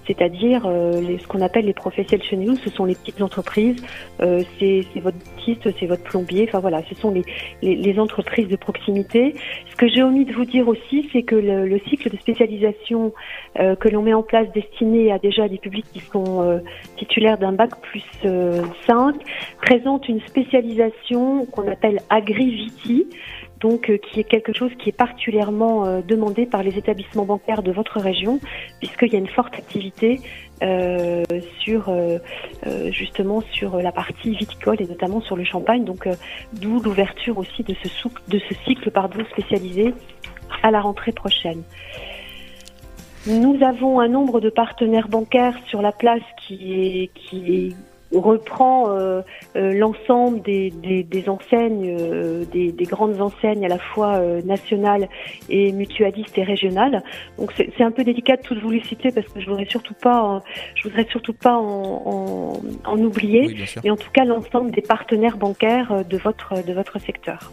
c'est-à-dire 0.07 0.67
euh, 0.67 1.19
ce 1.19 1.27
qu'on 1.27 1.41
appelle 1.41 1.67
les 1.67 1.73
professionnels 1.73 2.25
chez 2.27 2.37
nous, 2.37 2.57
ce 2.57 2.71
sont 2.71 2.85
les 2.85 2.95
petites 2.95 3.21
entreprises, 3.23 3.77
euh, 4.21 4.43
c'est 4.59 4.85
votre 5.01 5.19
dentiste, 5.19 5.69
c'est 5.79 5.87
votre 5.87 6.03
plombier, 6.03 6.47
enfin 6.49 6.61
voilà, 6.61 6.83
ce 6.89 6.95
sont 6.95 7.11
les, 7.11 7.25
les, 7.63 7.99
entreprises 7.99 8.49
de 8.49 8.57
proximité. 8.57 9.35
Ce 9.71 9.77
que 9.77 9.89
j'ai 9.89 10.03
omis 10.03 10.25
de 10.25 10.33
vous 10.33 10.45
dire 10.45 10.69
aussi, 10.69 11.09
c'est 11.13 11.23
que 11.23 11.35
le, 11.35 11.67
le 11.67 11.79
cycle 11.89 12.11
de 12.11 12.17
spécialisation 12.17 13.13
euh, 13.59 13.75
que 13.75 13.89
l'on 13.89 14.03
met 14.03 14.15
en 14.15 14.23
place 14.23 14.49
destiné 14.53 15.13
à 15.13 15.19
déjà 15.19 15.49
des 15.49 15.59
publics 15.59 15.87
qui 15.93 16.01
sont 16.01 16.43
euh, 16.43 16.59
titulaires 16.97 17.39
d'un 17.39 17.53
bac 17.53 17.71
plus 17.81 18.05
euh, 18.25 18.63
5 18.87 19.15
présente 19.63 20.09
une 20.09 20.21
spécialisation 20.21 21.47
qu'on 21.47 21.71
appelle 21.71 22.01
Agri-Viti, 22.11 23.07
donc 23.61 23.91
euh, 23.91 23.99
qui 23.99 24.21
est 24.21 24.25
quelque 24.25 24.53
chose 24.53 24.71
qui 24.79 24.89
est 24.91 24.97
particulièrement 24.97 25.87
euh, 25.87 26.01
demandé 26.03 26.47
par 26.47 26.63
les 26.63 26.77
établissements 26.77 27.25
bancaires 27.25 27.63
de 27.63 27.73
votre 27.73 28.01
région, 28.01 28.41
puisqu'il 28.81 29.13
y 29.13 29.17
a 29.17 29.19
une 29.19 29.29
forte 29.29 29.55
activité 29.55 30.21
euh, 30.63 31.23
sur 31.61 31.93
justement 32.91 33.43
sur 33.53 33.77
la 33.77 33.93
partie 33.93 34.35
viticole 34.35 34.81
et 34.81 34.87
notamment 34.87 35.21
sur 35.21 35.37
le 35.37 35.45
champagne, 35.45 35.85
donc 35.85 36.09
d'où 36.55 36.81
l'ouverture 36.81 37.39
aussi 37.39 37.63
de 37.63 37.75
ce, 37.83 38.09
de 38.29 38.39
ce 38.39 38.55
cycle 38.67 38.91
pardon, 38.91 39.25
spécialisé 39.33 39.93
à 40.63 40.71
la 40.71 40.81
rentrée 40.81 41.13
prochaine. 41.13 41.63
Nous 43.27 43.59
avons 43.63 44.01
un 44.01 44.09
nombre 44.09 44.41
de 44.41 44.51
partenaires 44.51 45.09
bancaires 45.09 45.59
sur 45.67 45.83
la 45.83 45.93
place 45.93 46.23
qui 46.47 46.73
est 46.73 47.77
reprend 48.21 48.91
euh, 48.91 49.23
euh, 49.57 49.73
l'ensemble 49.73 50.43
des, 50.43 50.71
des, 50.71 51.03
des 51.03 51.29
enseignes, 51.29 51.97
euh, 51.99 52.45
des, 52.53 52.73
des 52.73 52.85
grandes 52.85 53.21
enseignes 53.21 53.65
à 53.65 53.69
la 53.69 53.79
fois 53.79 54.21
nationales 54.45 55.09
et 55.49 55.73
mutualistes 55.73 56.37
et 56.39 56.43
régionales. 56.43 57.03
Donc 57.39 57.53
c'est 57.57 57.83
un 57.83 57.91
peu 57.91 58.05
délicat 58.05 58.37
de 58.37 58.43
toutes 58.43 58.59
vous 58.59 58.71
les 58.71 58.83
citer 58.83 59.11
parce 59.11 59.27
que 59.29 59.41
je 59.41 59.47
voudrais 59.47 59.67
surtout 59.67 59.95
pas, 59.95 60.43
je 60.75 60.83
voudrais 60.85 61.07
surtout 61.11 61.35
pas 61.35 61.57
en, 61.57 62.03
en, 62.07 62.53
en 62.85 62.99
oublier. 62.99 63.47
Oui. 63.47 63.65
Et 63.85 63.91
en 63.91 63.97
tout 63.97 64.11
cas 64.13 64.25
l'ensemble 64.25 64.71
des 64.71 64.83
partenaires 64.83 65.37
bancaires 65.37 66.05
de 66.05 66.17
votre 66.17 66.65
de 66.65 66.73
votre 66.73 66.99
secteur. 67.01 67.53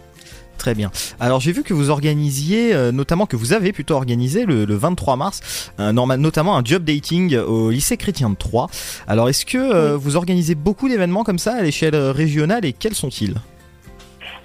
Très 0.58 0.76
bien. 0.76 0.92
Alors 1.20 1.40
j'ai 1.40 1.52
vu 1.52 1.64
que 1.64 1.74
vous 1.74 1.90
organisiez, 1.90 2.74
euh, 2.74 2.92
notamment 2.92 3.26
que 3.26 3.36
vous 3.36 3.54
avez 3.54 3.74
plutôt 3.74 3.96
organisé 3.96 4.46
le, 4.46 4.66
le 4.66 4.76
23 4.76 5.16
mars, 5.16 5.74
un 5.78 5.94
notamment 5.94 6.56
un 6.56 6.64
job 6.64 6.84
dating 6.84 7.36
au 7.36 7.70
lycée 7.70 7.98
chrétien 7.98 8.30
de 8.30 8.36
Troyes. 8.36 8.68
Alors 9.08 9.30
est-ce 9.30 9.46
que 9.46 9.58
euh, 9.58 9.98
vous 9.98 10.16
organisez 10.16 10.56
beaucoup 10.56 10.88
d'événements 10.88 11.24
comme 11.24 11.40
ça 11.40 11.56
à 11.56 11.62
l'échelle 11.62 11.96
euh, 11.96 12.12
régionale 12.12 12.66
et 12.66 12.74
quels 12.74 12.94
sont-ils? 12.94 13.36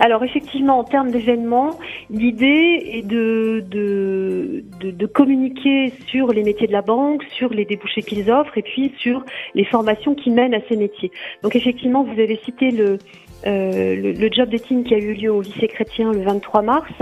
Alors 0.00 0.22
effectivement, 0.22 0.78
en 0.78 0.84
termes 0.84 1.10
d'événements, 1.10 1.76
l'idée 2.08 2.82
est 2.86 3.02
de, 3.02 3.64
de, 3.68 4.64
de, 4.80 4.92
de 4.92 5.06
communiquer 5.06 5.92
sur 6.06 6.28
les 6.28 6.44
métiers 6.44 6.68
de 6.68 6.72
la 6.72 6.82
banque, 6.82 7.24
sur 7.36 7.52
les 7.52 7.64
débouchés 7.64 8.02
qu'ils 8.02 8.30
offrent 8.30 8.56
et 8.56 8.62
puis 8.62 8.92
sur 8.98 9.24
les 9.54 9.64
formations 9.64 10.14
qui 10.14 10.30
mènent 10.30 10.54
à 10.54 10.60
ces 10.68 10.76
métiers. 10.76 11.10
Donc 11.42 11.56
effectivement, 11.56 12.04
vous 12.04 12.20
avez 12.20 12.40
cité 12.44 12.70
le, 12.70 12.98
euh, 13.46 13.94
le, 13.94 14.12
le 14.12 14.32
job 14.32 14.48
dating 14.48 14.84
qui 14.84 14.94
a 14.94 14.98
eu 14.98 15.14
lieu 15.14 15.32
au 15.32 15.42
lycée 15.42 15.68
chrétien 15.68 16.12
le 16.12 16.22
23 16.22 16.62
mars. 16.62 16.92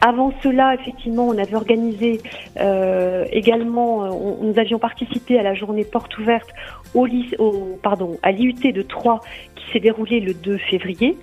Avant 0.00 0.32
cela, 0.42 0.74
effectivement, 0.74 1.26
on 1.26 1.38
avait 1.38 1.54
organisé 1.54 2.20
euh, 2.58 3.24
également, 3.32 4.04
euh, 4.04 4.36
nous 4.42 4.58
avions 4.58 4.78
participé 4.78 5.38
à 5.38 5.42
la 5.42 5.54
journée 5.54 5.84
porte 5.84 6.16
ouverte 6.18 6.50
au, 6.94 7.06
lycée, 7.06 7.36
au 7.38 7.78
pardon, 7.82 8.18
à 8.22 8.32
l'IUT 8.32 8.72
de 8.72 8.82
Troyes 8.82 9.20
qui 9.54 9.72
s'est 9.72 9.80
déroulée 9.80 10.20
le 10.20 10.34
2 10.34 10.58
février. 10.58 11.16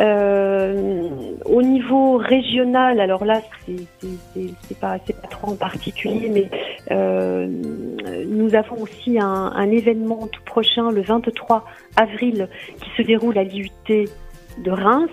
Euh, 0.00 1.10
au 1.44 1.62
niveau 1.62 2.16
régional, 2.16 3.00
alors 3.00 3.24
là, 3.24 3.42
c'est 3.66 4.78
pas, 4.80 4.98
pas 4.98 5.28
trop 5.28 5.52
en 5.52 5.56
particulier, 5.56 6.30
mais 6.32 6.48
euh, 6.90 7.46
nous 8.26 8.54
avons 8.54 8.80
aussi 8.80 9.18
un, 9.18 9.52
un 9.54 9.70
événement 9.70 10.26
tout 10.28 10.42
prochain, 10.44 10.90
le 10.90 11.02
23 11.02 11.64
avril, 11.96 12.48
qui 12.80 12.90
se 12.96 13.02
déroule 13.02 13.36
à 13.36 13.44
l'IUT 13.44 13.70
de 14.58 14.70
Reims, 14.70 15.10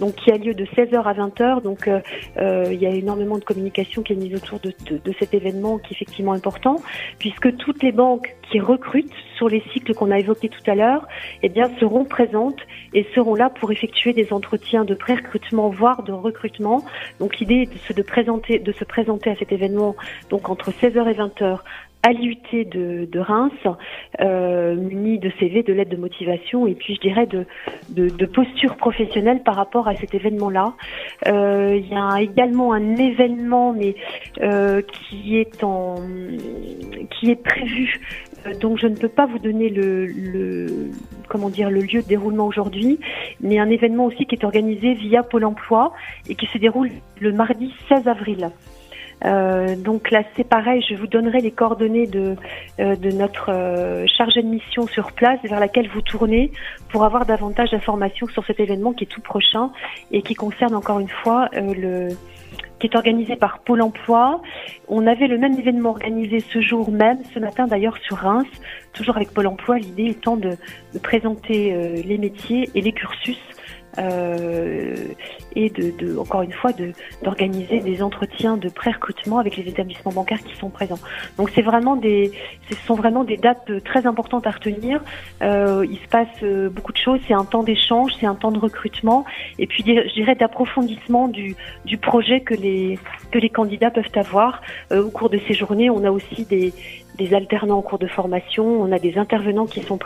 donc 0.00 0.14
qui 0.16 0.30
a 0.30 0.36
lieu 0.36 0.54
de 0.54 0.64
16h 0.64 1.02
à 1.02 1.14
20h. 1.14 1.62
Donc 1.62 1.88
euh, 1.88 2.00
euh, 2.36 2.68
il 2.72 2.80
y 2.80 2.86
a 2.86 2.90
énormément 2.90 3.38
de 3.38 3.44
communication 3.44 4.02
qui 4.02 4.12
est 4.12 4.16
mise 4.16 4.34
autour 4.34 4.60
de, 4.60 4.72
cet 5.18 5.34
événement 5.34 5.78
qui 5.78 5.92
est 5.92 5.96
effectivement 5.96 6.32
important, 6.32 6.76
puisque 7.18 7.56
toutes 7.56 7.82
les 7.82 7.92
banques 7.92 8.34
qui 8.50 8.60
recrutent 8.60 9.12
sur 9.36 9.48
les 9.48 9.62
cycles 9.72 9.94
qu'on 9.94 10.10
a 10.10 10.18
évoqués 10.18 10.48
tout 10.48 10.70
à 10.70 10.74
l'heure, 10.74 11.06
eh 11.42 11.48
bien 11.48 11.70
seront 11.78 12.04
présentes 12.04 12.60
et 12.92 13.06
seront 13.14 13.34
là 13.34 13.50
pour 13.50 13.72
effectuer 13.72 14.12
des 14.12 14.32
entretiens 14.32 14.84
de 14.84 14.94
pré-recrutement, 14.94 15.68
voire 15.68 16.02
de 16.02 16.12
recrutement. 16.12 16.84
Donc 17.20 17.38
l'idée 17.38 17.62
est 17.62 17.72
de 17.72 17.78
se, 17.78 17.92
de 17.92 18.02
présenter, 18.02 18.58
de 18.58 18.72
se 18.72 18.84
présenter 18.84 19.30
à 19.30 19.36
cet 19.36 19.52
événement 19.52 19.96
donc 20.30 20.48
entre 20.48 20.70
16h 20.70 21.08
et 21.10 21.14
20h 21.14 21.58
à 22.02 22.12
de, 22.12 23.18
Reims, 23.18 23.52
euh, 24.20 24.74
de 24.74 25.32
CV, 25.38 25.62
de 25.62 25.72
lettres 25.72 25.90
de 25.90 25.96
motivation 25.96 26.66
et 26.66 26.74
puis 26.74 26.94
je 26.94 27.00
dirais 27.00 27.26
de, 27.26 27.46
de, 27.90 28.26
posture 28.26 28.76
professionnelle 28.76 29.42
par 29.42 29.54
rapport 29.54 29.88
à 29.88 29.94
cet 29.96 30.14
événement-là. 30.14 30.74
Euh, 31.28 31.76
Il 31.76 31.88
y 31.88 31.94
a 31.94 32.20
également 32.20 32.72
un 32.72 32.96
événement 32.96 33.74
euh, 34.40 34.82
qui 34.82 35.38
est 35.38 35.62
en 35.62 35.96
qui 37.10 37.30
est 37.30 37.42
prévu 37.42 38.00
euh, 38.46 38.54
donc 38.54 38.78
je 38.78 38.86
ne 38.86 38.96
peux 38.96 39.08
pas 39.08 39.26
vous 39.26 39.38
donner 39.38 39.68
le 39.68 40.90
comment 41.28 41.48
dire 41.48 41.70
le 41.70 41.80
lieu 41.80 42.02
de 42.02 42.06
déroulement 42.06 42.46
aujourd'hui, 42.46 42.98
mais 43.40 43.58
un 43.58 43.70
événement 43.70 44.04
aussi 44.04 44.26
qui 44.26 44.34
est 44.34 44.44
organisé 44.44 44.94
via 44.94 45.22
Pôle 45.22 45.44
Emploi 45.44 45.92
et 46.28 46.34
qui 46.34 46.46
se 46.46 46.58
déroule 46.58 46.90
le 47.20 47.32
mardi 47.32 47.72
16 47.88 48.06
avril. 48.08 48.50
Euh, 49.24 49.76
donc 49.76 50.10
là, 50.10 50.22
c'est 50.36 50.44
pareil, 50.44 50.84
je 50.88 50.94
vous 50.94 51.06
donnerai 51.06 51.40
les 51.40 51.50
coordonnées 51.50 52.06
de, 52.06 52.36
euh, 52.80 52.96
notre 53.12 53.50
euh, 53.50 54.06
chargé 54.06 54.42
de 54.42 54.48
mission 54.48 54.86
sur 54.86 55.12
place 55.12 55.38
vers 55.44 55.60
laquelle 55.60 55.88
vous 55.88 56.00
tournez 56.00 56.50
pour 56.90 57.04
avoir 57.04 57.26
davantage 57.26 57.70
d'informations 57.70 58.26
sur 58.28 58.44
cet 58.46 58.60
événement 58.60 58.92
qui 58.92 59.04
est 59.04 59.08
tout 59.08 59.20
prochain 59.20 59.70
et 60.10 60.22
qui 60.22 60.34
concerne 60.34 60.74
encore 60.74 60.98
une 60.98 61.08
fois 61.08 61.48
euh, 61.54 61.74
le 61.74 62.08
qui 62.78 62.88
est 62.88 62.96
organisé 62.96 63.36
par 63.36 63.60
Pôle 63.60 63.80
Emploi. 63.80 64.42
On 64.88 65.06
avait 65.06 65.28
le 65.28 65.38
même 65.38 65.56
événement 65.56 65.90
organisé 65.90 66.40
ce 66.40 66.60
jour 66.60 66.90
même, 66.90 67.18
ce 67.32 67.38
matin 67.38 67.68
d'ailleurs 67.68 67.96
sur 67.98 68.16
Reims, 68.16 68.48
toujours 68.92 69.14
avec 69.14 69.32
Pôle 69.32 69.46
Emploi, 69.46 69.78
l'idée 69.78 70.06
étant 70.06 70.36
de, 70.36 70.56
présenter 71.00 72.02
les 72.04 72.18
métiers 72.18 72.68
et 72.74 72.80
les 72.80 72.90
cursus 72.90 73.38
euh, 73.98 74.96
et 75.54 75.70
de, 75.70 75.90
de, 75.90 76.16
encore 76.18 76.42
une 76.42 76.52
fois 76.52 76.72
de 76.72 76.92
d'organiser 77.22 77.80
des 77.80 78.02
entretiens 78.02 78.56
de 78.56 78.68
pré-recrutement 78.68 79.38
avec 79.38 79.56
les 79.56 79.68
établissements 79.68 80.12
bancaires 80.12 80.42
qui 80.42 80.56
sont 80.56 80.70
présents. 80.70 80.98
Donc 81.36 81.50
c'est 81.54 81.62
vraiment 81.62 81.96
des 81.96 82.32
ce 82.70 82.76
sont 82.86 82.94
vraiment 82.94 83.24
des 83.24 83.36
dates 83.36 83.68
euh, 83.70 83.80
très 83.80 84.06
importantes 84.06 84.46
à 84.46 84.50
retenir. 84.50 85.02
Euh, 85.42 85.86
il 85.88 85.98
se 85.98 86.08
passe 86.08 86.28
euh, 86.42 86.68
beaucoup 86.68 86.92
de 86.92 86.98
choses, 86.98 87.20
c'est 87.28 87.34
un 87.34 87.44
temps 87.44 87.62
d'échange, 87.62 88.12
c'est 88.18 88.26
un 88.26 88.34
temps 88.34 88.52
de 88.52 88.58
recrutement 88.58 89.24
et 89.58 89.66
puis 89.66 89.82
je 89.86 90.14
dirais 90.14 90.34
d'approfondissement 90.34 91.28
du 91.28 91.54
du 91.84 91.98
projet 91.98 92.40
que 92.40 92.54
les 92.54 92.98
que 93.30 93.38
les 93.38 93.50
candidats 93.50 93.90
peuvent 93.90 94.04
avoir 94.14 94.62
Euh, 94.92 95.04
au 95.04 95.10
cours 95.10 95.30
de 95.30 95.38
ces 95.46 95.54
journées. 95.54 95.90
On 95.90 96.04
a 96.04 96.10
aussi 96.10 96.44
des 96.44 96.72
des 97.16 97.34
alternants 97.34 97.78
en 97.78 97.82
cours 97.82 97.98
de 97.98 98.06
formation, 98.06 98.64
on 98.64 98.92
a 98.92 98.98
des 98.98 99.18
intervenants 99.18 99.66
qui 99.66 99.82
sont 99.82 99.98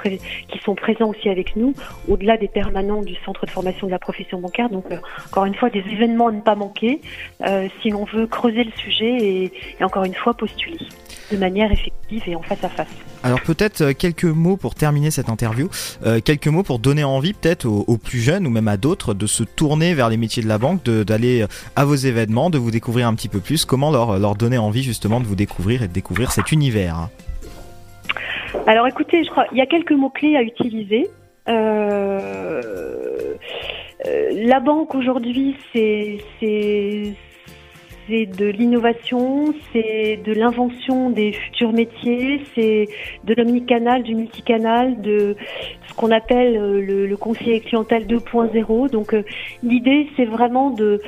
présents 0.75 1.09
aussi 1.09 1.29
avec 1.29 1.57
nous, 1.57 1.75
au-delà 2.09 2.37
des 2.37 2.49
permanents 2.49 3.03
du 3.03 3.15
centre 3.25 3.47
de 3.47 3.51
formation 3.51 3.87
de 3.87 3.93
la 3.93 3.99
profession 3.99 4.41
bancaire. 4.41 4.69
Donc 4.69 4.87
euh, 4.91 4.99
encore 5.27 5.45
une 5.45 5.55
fois, 5.55 5.71
des 5.71 5.85
événements 5.91 6.29
à 6.29 6.33
ne 6.33 6.41
pas 6.41 6.55
manquer 6.55 7.01
euh, 7.47 7.69
si 7.81 7.91
l'on 7.91 8.05
veut 8.05 8.27
creuser 8.27 8.65
le 8.65 8.73
sujet 8.73 9.17
et, 9.17 9.53
et 9.79 9.85
encore 9.85 10.05
une 10.05 10.15
fois 10.15 10.35
postuler 10.35 10.79
de 11.33 11.37
manière 11.37 11.71
effective 11.73 12.23
et 12.27 12.35
en 12.37 12.43
face 12.43 12.63
à 12.63 12.69
face. 12.69 12.87
Alors 13.23 13.41
peut-être 13.43 13.81
euh, 13.81 13.93
quelques 13.93 14.25
mots 14.25 14.57
pour 14.57 14.75
terminer 14.75 15.11
cette 15.11 15.29
interview, 15.29 15.69
euh, 16.05 16.21
quelques 16.21 16.47
mots 16.49 16.63
pour 16.63 16.79
donner 16.79 17.03
envie 17.05 17.33
peut-être 17.33 17.65
aux, 17.67 17.85
aux 17.89 17.99
plus 17.99 18.21
jeunes 18.21 18.47
ou 18.47 18.51
même 18.51 18.69
à 18.69 18.77
d'autres 18.77 19.15
de 19.15 19.27
se 19.27 19.43
tourner 19.43 19.95
vers 19.95 20.09
les 20.09 20.17
métiers 20.17 20.43
de 20.43 20.49
la 20.49 20.59
banque, 20.59 20.83
de- 20.85 21.03
d'aller 21.03 21.43
euh, 21.43 21.47
à 21.75 21.85
vos 21.85 21.97
événements, 21.97 22.51
de 22.51 22.59
vous 22.59 22.71
découvrir 22.71 23.09
un 23.09 23.15
petit 23.15 23.29
peu 23.29 23.41
plus. 23.41 23.65
Comment 23.65 23.91
leur, 23.91 24.19
leur 24.19 24.37
donner 24.37 24.59
envie 24.59 24.83
justement 24.85 25.21
de 25.21 25.27
vous 25.27 25.35
découvrir 25.37 25.83
et 25.83 25.89
de 25.89 25.93
découvrir 25.93 26.31
cet 26.31 26.53
univers 26.53 26.95
hein? 26.97 27.11
Alors 28.69 28.87
écoutez, 28.87 29.23
je 29.25 29.31
crois 29.31 29.47
il 29.53 29.59
y 29.59 29.61
a 29.61 29.67
quelques 29.67 29.93
mots-clés 29.93 30.37
à 30.37 30.43
utiliser. 30.43 31.09
Euh, 31.49 32.61
euh, 34.07 34.31
la 34.47 34.61
banque 34.61 34.95
aujourd'hui, 34.95 35.57
c'est 35.73 36.19
c'est 38.09 38.27
de 38.27 38.47
l'innovation, 38.47 39.55
c'est 39.73 40.21
de 40.25 40.33
l'invention 40.33 41.11
des 41.11 41.33
futurs 41.33 41.73
métiers, 41.73 42.43
c'est 42.55 42.89
de 43.25 43.35
l'omnicanal, 43.35 44.03
du 44.03 44.15
multicanal, 44.15 45.01
de 45.01 45.37
ce 45.89 45.95
qu'on 45.95 46.11
appelle 46.11 46.57
euh, 46.57 46.81
le, 46.81 47.07
le 47.07 47.17
conseiller 47.17 47.61
clientèle 47.61 48.07
2.0. 48.07 48.91
Donc 48.91 49.15
euh, 49.15 49.23
l'idée, 49.63 50.09
c'est 50.17 50.25
vraiment 50.25 50.71
de, 50.71 51.01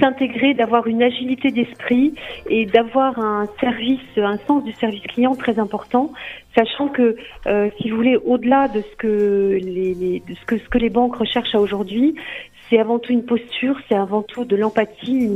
s'intégrer, 0.00 0.54
d'avoir 0.54 0.86
une 0.86 1.02
agilité 1.02 1.50
d'esprit 1.50 2.14
et 2.48 2.66
d'avoir 2.66 3.18
un 3.18 3.46
service, 3.60 4.00
un 4.16 4.38
sens 4.46 4.64
du 4.64 4.72
service 4.72 5.02
client 5.02 5.34
très 5.34 5.58
important, 5.58 6.12
sachant 6.56 6.88
que 6.88 7.16
euh, 7.46 7.70
si 7.80 7.90
vous 7.90 7.96
voulez, 7.96 8.16
au-delà 8.16 8.68
de 8.68 8.80
ce 8.80 8.96
que 8.96 9.58
les, 9.62 10.22
ce 10.28 10.44
que 10.46 10.58
ce 10.58 10.68
que 10.68 10.78
les 10.78 10.90
banques 10.90 11.16
recherchent 11.16 11.54
aujourd'hui, 11.54 12.14
c'est 12.74 12.80
avant 12.80 12.98
tout 12.98 13.12
une 13.12 13.24
posture, 13.24 13.76
c'est 13.88 13.94
avant 13.94 14.22
tout 14.22 14.44
de 14.44 14.56
l'empathie, 14.56 15.30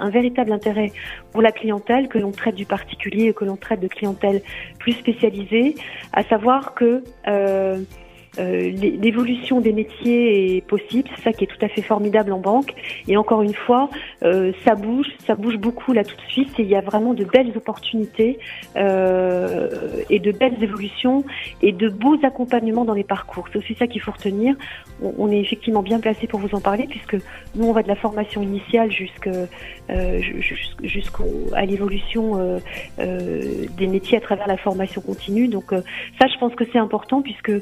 un 0.00 0.10
véritable 0.10 0.52
intérêt 0.52 0.90
pour 1.32 1.42
la 1.42 1.52
clientèle, 1.52 2.08
que 2.08 2.16
l'on 2.16 2.30
traite 2.30 2.54
du 2.54 2.64
particulier 2.64 3.26
et 3.26 3.34
que 3.34 3.44
l'on 3.44 3.56
traite 3.56 3.80
de 3.80 3.88
clientèle 3.88 4.40
plus 4.78 4.92
spécialisée, 4.92 5.74
à 6.14 6.22
savoir 6.22 6.72
que 6.72 7.04
euh, 7.26 7.78
euh, 8.38 8.70
l'é- 8.70 8.98
l'évolution 9.02 9.60
des 9.60 9.72
métiers 9.72 10.56
est 10.56 10.60
possible, 10.60 11.08
c'est 11.16 11.22
ça 11.22 11.32
qui 11.32 11.44
est 11.44 11.46
tout 11.46 11.64
à 11.64 11.68
fait 11.68 11.82
formidable 11.82 12.32
en 12.32 12.38
banque. 12.38 12.74
Et 13.06 13.16
encore 13.16 13.42
une 13.42 13.54
fois, 13.54 13.90
euh, 14.22 14.52
ça 14.64 14.74
bouge, 14.74 15.06
ça 15.26 15.34
bouge 15.34 15.56
beaucoup 15.56 15.92
là 15.92 16.04
tout 16.04 16.16
de 16.16 16.30
suite, 16.30 16.58
et 16.58 16.62
il 16.62 16.68
y 16.68 16.76
a 16.76 16.80
vraiment 16.80 17.14
de 17.14 17.24
belles 17.24 17.52
opportunités 17.56 18.38
euh, 18.76 19.68
et 20.10 20.18
de 20.18 20.32
belles 20.32 20.62
évolutions 20.62 21.24
et 21.62 21.72
de 21.72 21.88
beaux 21.88 22.18
accompagnements 22.22 22.84
dans 22.84 22.94
les 22.94 23.04
parcours. 23.04 23.46
C'est 23.52 23.58
aussi 23.58 23.74
ça 23.74 23.86
qu'il 23.86 24.00
faut 24.00 24.12
retenir. 24.12 24.54
On, 25.02 25.30
est 25.30 25.40
effectivement 25.40 25.82
bien 25.82 26.00
placé 26.00 26.26
pour 26.26 26.40
vous 26.40 26.54
en 26.54 26.60
parler, 26.60 26.86
puisque 26.88 27.16
nous 27.54 27.66
on 27.66 27.72
va 27.72 27.82
de 27.82 27.88
la 27.88 27.96
formation 27.96 28.42
initiale 28.42 28.90
jusqu'à 28.90 29.30
l'évolution 31.64 32.60
des 32.98 33.86
métiers 33.86 34.18
à 34.18 34.20
travers 34.20 34.48
la 34.48 34.56
formation 34.56 35.00
continue. 35.00 35.48
Donc 35.48 35.70
ça, 35.70 36.26
je 36.26 36.38
pense 36.38 36.54
que 36.54 36.64
c'est 36.72 36.78
important 36.78 37.22
puisque 37.22 37.52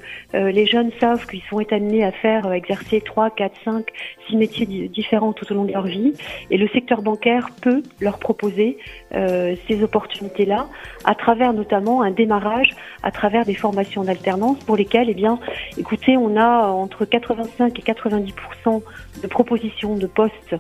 les 0.56 0.64
jeunes 0.66 0.90
savent 0.98 1.26
qu'ils 1.26 1.42
être 1.60 1.72
amenés 1.72 2.02
à 2.02 2.12
faire, 2.12 2.46
euh, 2.46 2.52
exercer 2.52 3.02
3, 3.02 3.28
4, 3.30 3.52
5, 3.64 3.84
6 4.28 4.36
métiers 4.36 4.64
di- 4.66 4.88
différents 4.88 5.34
tout 5.34 5.44
au 5.52 5.54
long 5.54 5.64
de 5.64 5.72
leur 5.72 5.86
vie. 5.86 6.14
Et 6.50 6.56
le 6.56 6.66
secteur 6.68 7.02
bancaire 7.02 7.48
peut 7.60 7.82
leur 8.00 8.18
proposer 8.18 8.78
euh, 9.14 9.54
ces 9.68 9.82
opportunités-là 9.82 10.66
à 11.04 11.14
travers 11.14 11.52
notamment 11.52 12.00
un 12.02 12.10
démarrage, 12.10 12.70
à 13.02 13.10
travers 13.10 13.44
des 13.44 13.54
formations 13.54 14.00
en 14.00 14.08
alternance 14.08 14.58
pour 14.64 14.76
lesquelles, 14.76 15.10
eh 15.10 15.14
bien, 15.14 15.38
écoutez, 15.76 16.16
on 16.16 16.36
a 16.36 16.68
entre 16.68 17.04
85 17.04 17.78
et 17.78 17.82
90% 17.82 18.82
de 19.22 19.26
propositions 19.26 19.96
de 19.96 20.06
postes 20.06 20.56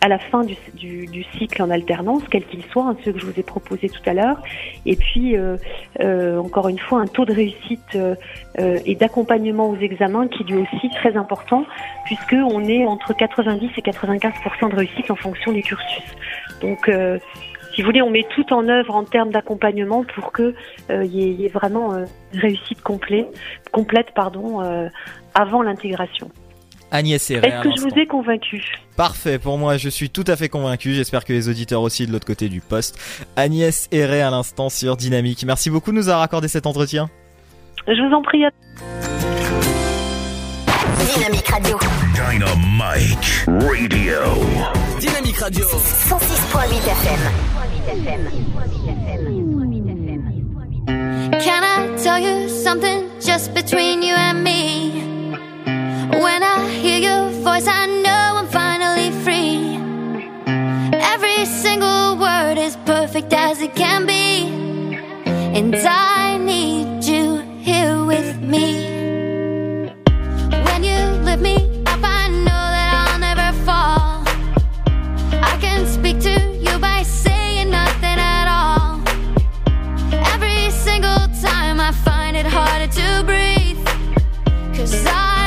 à 0.00 0.08
la 0.08 0.18
fin 0.18 0.44
du, 0.44 0.54
du, 0.74 1.06
du 1.06 1.24
cycle 1.36 1.62
en 1.62 1.70
alternance, 1.70 2.22
quel 2.30 2.44
qu'il 2.44 2.62
soit, 2.66 2.84
hein, 2.84 2.96
ceux 3.04 3.12
que 3.12 3.18
je 3.18 3.26
vous 3.26 3.38
ai 3.38 3.42
proposés 3.42 3.88
tout 3.88 4.02
à 4.06 4.14
l'heure. 4.14 4.40
Et 4.86 4.94
puis, 4.94 5.36
euh, 5.36 5.56
euh, 6.00 6.38
encore 6.38 6.68
une 6.68 6.78
fois, 6.78 7.00
un 7.00 7.06
taux 7.06 7.24
de 7.24 7.32
réussite 7.32 7.96
euh, 7.96 8.14
et 8.56 8.94
d'accompagnement 8.94 9.68
aux 9.70 9.76
examens 9.76 10.28
qui 10.28 10.44
est 10.48 10.54
aussi 10.54 10.88
très 10.90 11.16
important, 11.16 11.64
puisque 12.04 12.34
on 12.34 12.64
est 12.64 12.86
entre 12.86 13.12
90 13.12 13.70
et 13.76 13.80
95% 13.80 14.70
de 14.70 14.76
réussite 14.76 15.10
en 15.10 15.16
fonction 15.16 15.52
des 15.52 15.62
cursus. 15.62 16.04
Donc, 16.60 16.90
si 17.74 17.82
vous 17.82 17.86
voulez, 17.86 18.02
on 18.02 18.10
met 18.10 18.26
tout 18.34 18.52
en 18.52 18.68
œuvre 18.68 18.94
en 18.94 19.04
termes 19.04 19.30
d'accompagnement 19.30 20.04
pour 20.14 20.32
que 20.32 20.54
y, 20.90 20.92
ait- 21.22 21.32
y 21.32 21.44
ait 21.46 21.48
vraiment 21.48 21.96
une 22.32 22.40
réussite 22.40 22.82
complète, 22.82 23.28
complète 23.72 24.12
pardon, 24.14 24.60
avant 25.34 25.62
l'intégration. 25.62 26.30
Agnès 26.90 27.22
Serret. 27.22 27.48
Est-ce 27.48 27.62
que 27.62 27.70
je 27.76 27.82
vous 27.82 27.98
ai 28.00 28.06
convaincu 28.06 28.62
Parfait, 28.96 29.38
pour 29.38 29.58
moi 29.58 29.76
je 29.76 29.88
suis 29.88 30.10
tout 30.10 30.24
à 30.26 30.36
fait 30.36 30.48
convaincu, 30.48 30.94
j'espère 30.94 31.24
que 31.24 31.32
les 31.32 31.48
auditeurs 31.48 31.82
aussi 31.82 32.06
de 32.06 32.12
l'autre 32.12 32.26
côté 32.26 32.48
du 32.48 32.60
poste. 32.60 32.98
Agnès 33.36 33.88
Herré 33.92 34.22
à 34.22 34.30
l'instant 34.30 34.68
sur 34.70 34.96
Dynamique. 34.96 35.44
Merci 35.44 35.70
beaucoup 35.70 35.90
de 35.92 35.96
nous 35.96 36.08
avoir 36.08 36.22
accordé 36.22 36.48
cet 36.48 36.66
entretien. 36.66 37.08
Je 37.86 37.92
vous 38.08 38.14
en 38.14 38.22
prie. 38.22 38.44
à- 38.44 38.50
Dynamique 41.14 41.46
Radio. 41.48 41.78
Dynamite 42.14 43.46
Radio. 43.46 44.18
Dynamique 45.00 45.38
Radio. 45.38 45.66
106.8 45.66 46.88
FM. 46.88 48.28
Can 51.40 51.62
I 51.64 51.96
tell 52.02 52.18
you 52.18 52.48
something 52.48 53.08
just 53.20 53.54
between 53.54 54.02
you 54.02 54.14
and 54.14 54.42
me? 54.42 55.07
When 56.18 56.42
I 56.42 56.68
hear 56.68 56.98
your 56.98 57.30
voice, 57.44 57.68
I 57.68 57.86
know 57.86 58.38
I'm 58.38 58.48
finally 58.48 59.12
free. 59.22 59.78
Every 60.92 61.44
single 61.44 62.16
word 62.18 62.58
is 62.58 62.74
perfect 62.84 63.32
as 63.32 63.60
it 63.60 63.76
can 63.76 64.04
be. 64.04 64.48
And 65.56 65.76
I 65.76 66.36
need 66.38 67.04
you 67.04 67.36
here 67.60 68.04
with 68.04 68.40
me. 68.40 69.92
When 70.66 70.82
you 70.82 70.98
lift 71.22 71.40
me 71.40 71.84
up, 71.86 72.00
I 72.02 72.26
know 72.46 72.64
that 72.76 72.90
I'll 72.98 73.20
never 73.20 73.56
fall. 73.64 74.24
I 75.40 75.56
can 75.60 75.86
speak 75.86 76.18
to 76.22 76.34
you 76.64 76.80
by 76.80 77.04
saying 77.04 77.70
nothing 77.70 78.18
at 78.18 78.48
all. 78.58 79.00
Every 80.34 80.68
single 80.70 81.28
time 81.40 81.78
I 81.80 81.92
find 81.92 82.36
it 82.36 82.46
harder 82.46 82.90
to 82.92 83.22
breathe. 83.24 83.78
Cause 84.76 85.06
I 85.06 85.37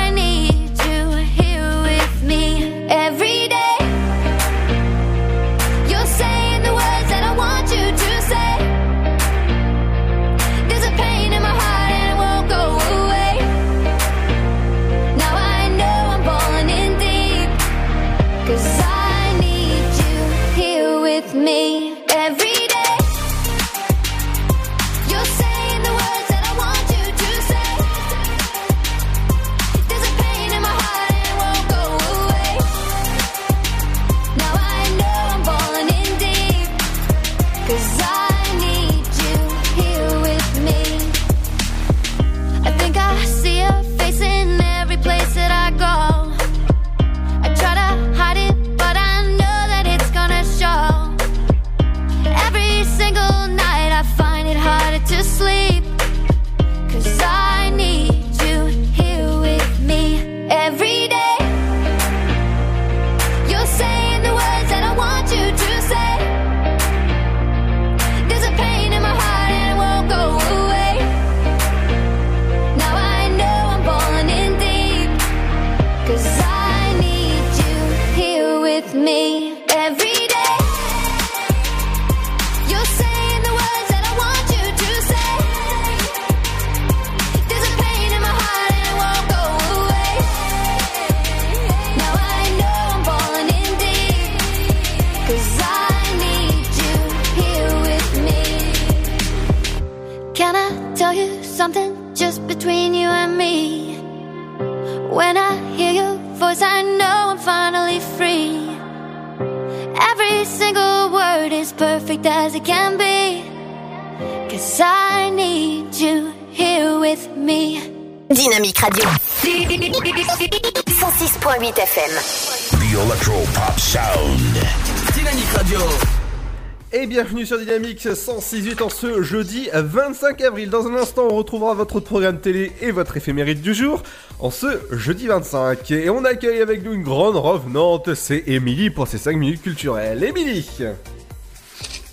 sur 127.52 127.60
Dynamique 127.60 128.06
106.8 128.06 128.82
en 128.82 128.88
ce 128.88 129.23
jeudi 129.23 129.68
25 129.73 130.40
avril. 130.40 130.69
Dans 130.69 130.88
un 130.88 130.95
instant, 130.95 131.23
on 131.30 131.36
retrouvera 131.36 131.73
votre 131.73 131.99
programme 131.99 132.40
télé 132.40 132.72
et 132.80 132.91
votre 132.91 133.18
éphémérite 133.18 133.61
du 133.61 133.73
jour 133.73 134.03
en 134.40 134.49
ce 134.49 134.80
jeudi 134.91 135.28
25. 135.28 135.91
Et 135.91 136.10
on 136.10 136.23
accueille 136.23 136.61
avec 136.61 136.82
nous 136.82 136.94
une 136.94 137.03
grande 137.03 137.36
revenante, 137.36 138.14
c'est 138.14 138.45
Émilie 138.48 138.90
pour 138.90 139.06
ses 139.06 139.18
5 139.18 139.36
minutes 139.36 139.64
culturelles. 139.64 140.23
Émilie 140.23 140.65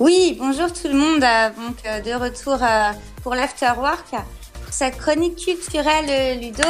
Oui, 0.00 0.36
bonjour 0.40 0.72
tout 0.72 0.88
le 0.88 0.94
monde. 0.94 1.22
euh, 1.22 1.50
Donc, 1.50 1.76
euh, 1.86 2.00
de 2.00 2.20
retour 2.20 2.54
euh, 2.60 2.90
pour 3.22 3.36
l'Afterwork, 3.36 4.10
pour 4.10 4.72
cette 4.72 4.98
chronique 4.98 5.36
culturelle 5.36 6.40
Ludo. 6.40 6.68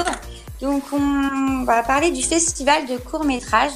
Donc, 0.60 0.82
on 0.92 1.64
va 1.64 1.82
parler 1.84 2.10
du 2.10 2.22
festival 2.22 2.86
de 2.86 2.98
court-métrage. 2.98 3.72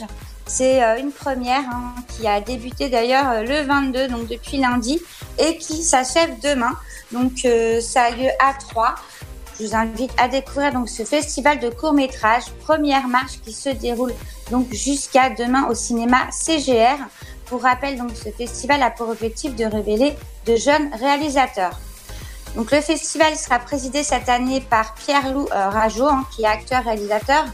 C'est 0.47 0.82
euh, 0.82 0.98
une 0.98 1.12
première 1.12 1.64
hein, 1.70 1.94
qui 2.09 2.27
a 2.27 2.40
débuté 2.40 2.89
d'ailleurs 2.89 3.31
euh, 3.31 3.43
le 3.43 3.66
22, 3.66 4.09
donc 4.09 4.28
depuis 4.28 4.59
lundi, 4.59 5.01
et 5.39 5.56
qui 5.56 5.82
s'achève 5.82 6.39
demain. 6.40 6.73
Donc, 7.12 7.44
euh, 7.44 7.81
ça 7.81 8.05
a 8.05 8.10
lieu 8.10 8.28
à 8.40 8.55
3. 8.55 8.94
Je 9.59 9.66
vous 9.66 9.74
invite 9.74 10.12
à 10.19 10.28
découvrir 10.28 10.73
donc 10.73 10.89
ce 10.89 11.05
festival 11.05 11.60
de 11.60 11.69
court-métrage, 11.69 12.44
première 12.64 13.06
marche 13.06 13.40
qui 13.44 13.52
se 13.52 13.69
déroule 13.69 14.12
donc 14.51 14.73
jusqu'à 14.73 15.31
demain 15.31 15.69
au 15.69 15.74
cinéma 15.74 16.28
CGR. 16.31 16.98
Pour 17.47 17.62
rappel, 17.62 17.98
donc, 17.98 18.10
ce 18.14 18.31
festival 18.31 18.82
a 18.82 18.90
pour 18.90 19.10
objectif 19.10 19.55
de 19.55 19.64
révéler 19.64 20.16
de 20.47 20.56
jeunes 20.56 20.90
réalisateurs. 20.94 21.78
Donc, 22.56 22.70
le 22.70 22.81
festival 22.81 23.36
sera 23.36 23.59
présidé 23.59 24.02
cette 24.02 24.28
année 24.28 24.60
par 24.60 24.94
Pierre-Loup 24.94 25.48
euh, 25.52 25.69
Rajo, 25.69 26.06
hein, 26.06 26.27
qui 26.35 26.43
est 26.43 26.47
acteur, 26.47 26.85
réalisateur, 26.85 27.44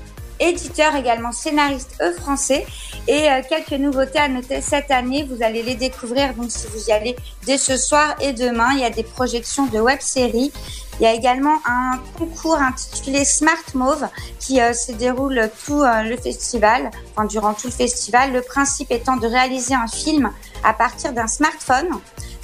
éditeur 0.41 0.95
également, 0.97 1.33
scénariste 1.33 1.97
eux 2.03 2.13
français. 2.13 2.67
Et 3.07 3.31
euh, 3.31 3.41
quelques 3.49 3.81
nouveautés 3.81 4.19
à 4.19 4.29
noter 4.29 4.61
cette 4.61 4.91
année, 4.91 5.27
vous 5.29 5.43
allez 5.43 5.63
les 5.63 5.75
découvrir 5.75 6.35
donc 6.35 6.51
si 6.51 6.67
vous 6.67 6.89
y 6.89 6.93
allez 6.93 7.17
dès 7.47 7.59
ce 7.59 7.77
soir 7.77 8.15
et 8.21 8.33
demain. 8.33 8.69
Il 8.75 8.81
y 8.81 8.85
a 8.85 8.91
des 8.91 9.03
projections 9.03 9.67
de 9.67 9.79
web-séries, 9.79 10.53
Il 11.01 11.05
y 11.05 11.07
a 11.07 11.15
également 11.15 11.59
un 11.65 11.99
concours 12.19 12.57
intitulé 12.57 13.25
Smart 13.25 13.63
Mauve 13.75 14.09
qui 14.41 14.61
euh, 14.61 14.73
se 14.73 14.91
déroule 14.91 15.49
tout 15.65 15.81
euh, 15.83 16.03
le 16.03 16.17
festival, 16.17 16.91
enfin 17.13 17.27
durant 17.27 17.55
tout 17.55 17.69
le 17.69 17.73
festival. 17.73 18.33
Le 18.33 18.43
principe 18.43 18.91
étant 18.91 19.17
de 19.17 19.27
réaliser 19.29 19.75
un 19.75 19.87
film 19.87 20.33
à 20.65 20.73
partir 20.73 21.13
d'un 21.13 21.29
smartphone 21.29 21.89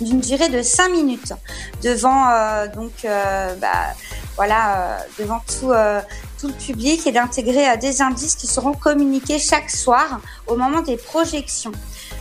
d'une 0.01 0.21
durée 0.21 0.49
de 0.49 0.63
5 0.63 0.89
minutes 0.91 1.33
devant 1.83 2.29
euh, 2.31 2.69
donc 2.69 2.93
euh, 3.05 3.55
bah, 3.57 3.95
voilà 4.37 4.99
devant 5.19 5.41
tout 5.47 5.73
tout 6.41 6.49
le 6.49 6.55
public 6.55 7.07
et 7.07 7.13
d'intégrer 7.13 7.77
des 7.79 8.03
indices 8.03 8.35
qui 8.35 8.47
seront 8.47 8.73
communiqués 8.73 9.39
chaque 9.39 9.71
soir 9.71 10.21
au 10.47 10.57
moment 10.57 10.81
des 10.81 10.97
projections. 10.97 11.73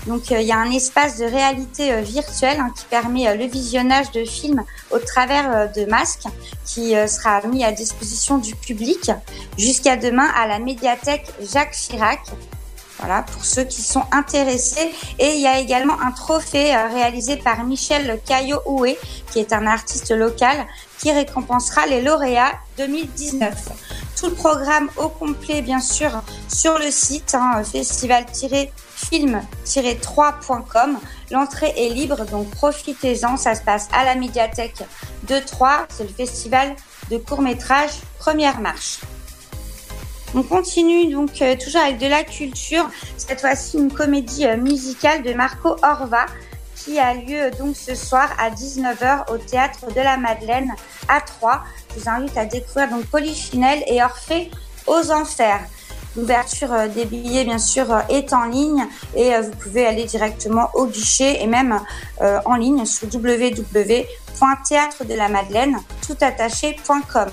Donc 0.08 0.32
euh, 0.32 0.42
il 0.42 0.48
y 0.48 0.52
a 0.52 0.58
un 0.58 0.72
espace 0.72 1.18
de 1.18 1.26
réalité 1.26 1.94
euh, 1.94 2.02
virtuelle 2.02 2.60
hein, 2.60 2.72
qui 2.76 2.86
permet 2.86 3.28
euh, 3.28 3.36
le 3.36 3.46
visionnage 3.46 4.12
de 4.12 4.26
films 4.26 4.64
au 4.92 5.00
travers 5.00 5.72
de 5.74 5.86
masques 5.86 6.26
qui 6.66 6.94
sera 7.08 7.42
mis 7.48 7.64
à 7.64 7.72
disposition 7.72 8.38
du 8.38 8.56
public 8.56 9.12
jusqu'à 9.58 9.98
demain 9.98 10.28
à 10.36 10.48
la 10.48 10.60
médiathèque 10.60 11.32
Jacques 11.42 11.74
Chirac. 11.74 12.22
Voilà, 13.00 13.24
pour 13.24 13.44
ceux 13.44 13.64
qui 13.64 13.82
sont 13.82 14.04
intéressés. 14.12 14.92
Et 15.20 15.34
il 15.36 15.42
y 15.42 15.48
a 15.48 15.60
également 15.60 16.00
un 16.00 16.12
trophée 16.12 16.74
réalisé 16.76 17.36
par 17.36 17.64
Michel 17.66 18.20
Caillot-Houé, 18.26 18.98
qui 19.32 19.40
est 19.40 19.52
un 19.52 19.68
artiste 19.68 20.12
local, 20.12 20.66
qui 21.00 21.12
récompensera 21.12 21.86
les 21.88 22.02
lauréats 22.02 22.54
2019. 22.78 23.54
Tout 24.16 24.28
le 24.28 24.36
programme 24.36 24.90
au 24.96 25.10
complet, 25.10 25.62
bien 25.62 25.82
sûr, 25.82 26.12
sur 26.48 26.78
le 26.78 26.92
site 26.92 27.36
hein, 27.36 27.62
festival-film-3.com. 29.10 30.98
L'entrée 31.32 31.74
est 31.78 31.90
libre, 31.90 32.26
donc 32.26 32.50
profitez-en. 32.52 33.38
Ça 33.38 33.56
se 33.56 33.62
passe 33.62 33.88
à 33.94 34.04
la 34.06 34.16
médiathèque 34.16 34.84
de 35.28 35.40
Troyes. 35.40 35.86
C'est 35.90 36.04
le 36.04 36.10
festival 36.10 36.76
de 37.10 37.18
court-métrage 37.18 37.92
Première 38.20 38.60
Marche. 38.60 39.00
On 40.36 40.42
continue 40.42 41.12
donc 41.12 41.42
euh, 41.42 41.56
toujours 41.56 41.82
avec 41.82 42.00
de 42.00 42.08
la 42.08 42.24
culture. 42.24 42.90
Cette 43.18 43.42
fois-ci, 43.42 43.78
une 43.78 43.94
comédie 43.94 44.48
euh, 44.48 44.58
musicale 44.58 45.22
de 45.22 45.32
Marco 45.34 45.76
Orva 45.84 46.26
qui 46.76 46.98
a 46.98 47.14
lieu 47.14 47.40
euh, 47.40 47.52
donc 47.52 47.76
ce 47.76 47.94
soir 47.94 48.30
à 48.40 48.50
19h 48.50 49.32
au 49.32 49.38
théâtre 49.38 49.94
de 49.94 50.02
la 50.02 50.18
Madeleine 50.18 50.74
à 51.08 51.22
Troyes. 51.22 51.64
Je 51.90 52.00
vous 52.00 52.10
invite 52.10 52.36
à 52.36 52.46
découvrir 52.46 52.90
donc 52.90 53.06
Polychinelle 53.06 53.84
et 53.86 54.02
Orphée 54.02 54.50
aux 54.88 55.12
Enfers. 55.12 55.62
L'ouverture 56.15 56.72
euh, 56.72 56.88
des 56.88 57.06
billets, 57.06 57.44
bien 57.44 57.57
sûr, 57.57 57.91
euh, 57.91 58.02
est 58.10 58.31
en 58.34 58.44
ligne 58.45 58.85
et 59.15 59.34
euh, 59.34 59.41
vous 59.41 59.49
pouvez 59.52 59.84
aller 59.85 60.06
directement 60.06 60.69
au 60.73 60.85
guichet 60.85 61.41
et 61.41 61.48
même 61.48 61.81
en 62.22 62.56
ligne 62.56 62.85
sur 62.85 63.10
www.théâtre-de-la-Madeleine 63.14 65.77
toutattaché.com. 66.06 67.30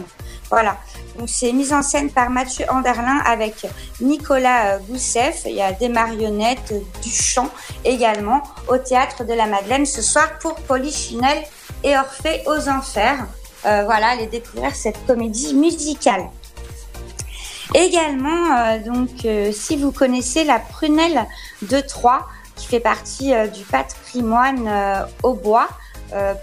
Voilà. 0.51 0.77
Donc 1.17 1.29
c'est 1.29 1.53
mis 1.53 1.73
en 1.73 1.83
scène 1.83 2.11
par 2.11 2.29
Mathieu 2.29 2.67
Anderlin 2.69 3.19
avec 3.25 3.67
Nicolas 4.01 4.75
euh, 4.75 4.79
Goussef. 4.89 5.43
Il 5.47 5.55
y 5.55 5.63
a 5.63 5.73
des 5.73 5.89
marionnettes, 5.89 6.75
du 7.03 7.11
chant 7.11 7.49
également 7.85 8.43
au 8.69 8.77
théâtre 8.77 9.25
de 9.25 9.33
la 9.33 9.47
Madeleine 9.47 9.87
ce 9.87 10.03
soir 10.03 10.39
pour 10.41 10.57
Polychinelle 10.57 11.43
et 11.85 11.97
Orphée 11.97 12.43
aux 12.47 12.69
Enfers. 12.69 13.27
Euh, 13.65 13.85
voilà, 13.85 14.09
allez 14.09 14.27
découvrir 14.27 14.75
cette 14.75 15.07
comédie 15.07 15.55
musicale. 15.55 16.25
Également, 17.75 18.57
euh, 18.57 18.79
donc, 18.79 19.25
euh, 19.25 19.53
si 19.53 19.77
vous 19.77 19.93
connaissez 19.93 20.45
la 20.45 20.59
prunelle 20.59 21.27
de 21.63 21.81
Troyes, 21.81 22.27
qui 22.57 22.67
fait 22.67 22.81
partie 22.81 23.33
euh, 23.33 23.47
du 23.47 23.63
patrimoine 23.63 24.69
au 25.23 25.35
bois 25.35 25.69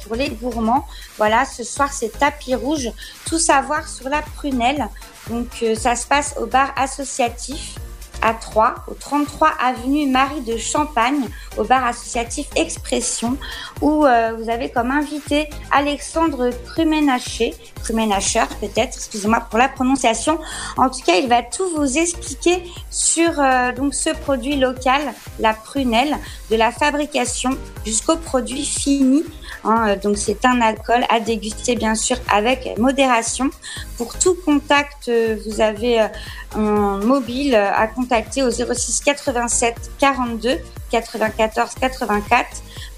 pour 0.05 0.15
les 0.15 0.29
gourmands, 0.29 0.87
voilà, 1.17 1.43
ce 1.43 1.61
soir 1.61 1.91
c'est 1.91 2.17
tapis 2.17 2.55
rouge, 2.55 2.89
tout 3.25 3.37
savoir 3.37 3.85
sur 3.89 4.07
la 4.07 4.21
prunelle. 4.21 4.87
Donc, 5.29 5.65
ça 5.77 5.97
se 5.97 6.07
passe 6.07 6.35
au 6.39 6.45
bar 6.45 6.71
associatif 6.77 7.75
à 8.21 8.33
Troyes, 8.33 8.75
au 8.87 8.93
33 8.93 9.49
avenue 9.59 10.07
Marie 10.07 10.41
de 10.41 10.57
Champagne, 10.57 11.27
au 11.57 11.63
bar 11.63 11.85
associatif 11.85 12.47
Expression, 12.55 13.37
où 13.81 14.05
euh, 14.05 14.33
vous 14.37 14.49
avez 14.49 14.69
comme 14.69 14.91
invité 14.91 15.49
Alexandre 15.71 16.49
Krumenacher, 16.65 17.53
Krumenacher 17.83 18.45
peut-être, 18.59 18.95
excusez-moi 18.95 19.41
pour 19.49 19.59
la 19.59 19.69
prononciation. 19.69 20.39
En 20.77 20.89
tout 20.89 21.01
cas, 21.05 21.15
il 21.15 21.27
va 21.27 21.43
tout 21.43 21.69
vous 21.75 21.97
expliquer 21.97 22.63
sur 22.89 23.39
euh, 23.39 23.71
donc 23.71 23.93
ce 23.93 24.09
produit 24.09 24.55
local, 24.55 25.01
la 25.39 25.53
prunelle, 25.53 26.17
de 26.49 26.55
la 26.55 26.71
fabrication 26.71 27.51
jusqu'au 27.85 28.15
produit 28.15 28.65
fini. 28.65 29.23
Hein, 29.67 29.89
euh, 29.89 29.95
donc 29.97 30.17
c'est 30.17 30.45
un 30.45 30.61
alcool 30.61 31.03
à 31.09 31.19
déguster 31.19 31.75
bien 31.75 31.93
sûr 31.95 32.17
avec 32.31 32.77
modération. 32.77 33.49
Pour 33.97 34.17
tout 34.17 34.35
contact, 34.45 35.09
euh, 35.09 35.35
vous 35.45 35.59
avez 35.59 36.01
euh, 36.01 36.07
un 36.55 36.99
mobile 36.99 37.55
à 37.55 37.87
contacter 37.87 38.43
au 38.43 38.49
06 38.49 39.01
87 39.01 39.91
42 39.99 40.57
94 40.89 41.75
84. 41.75 42.47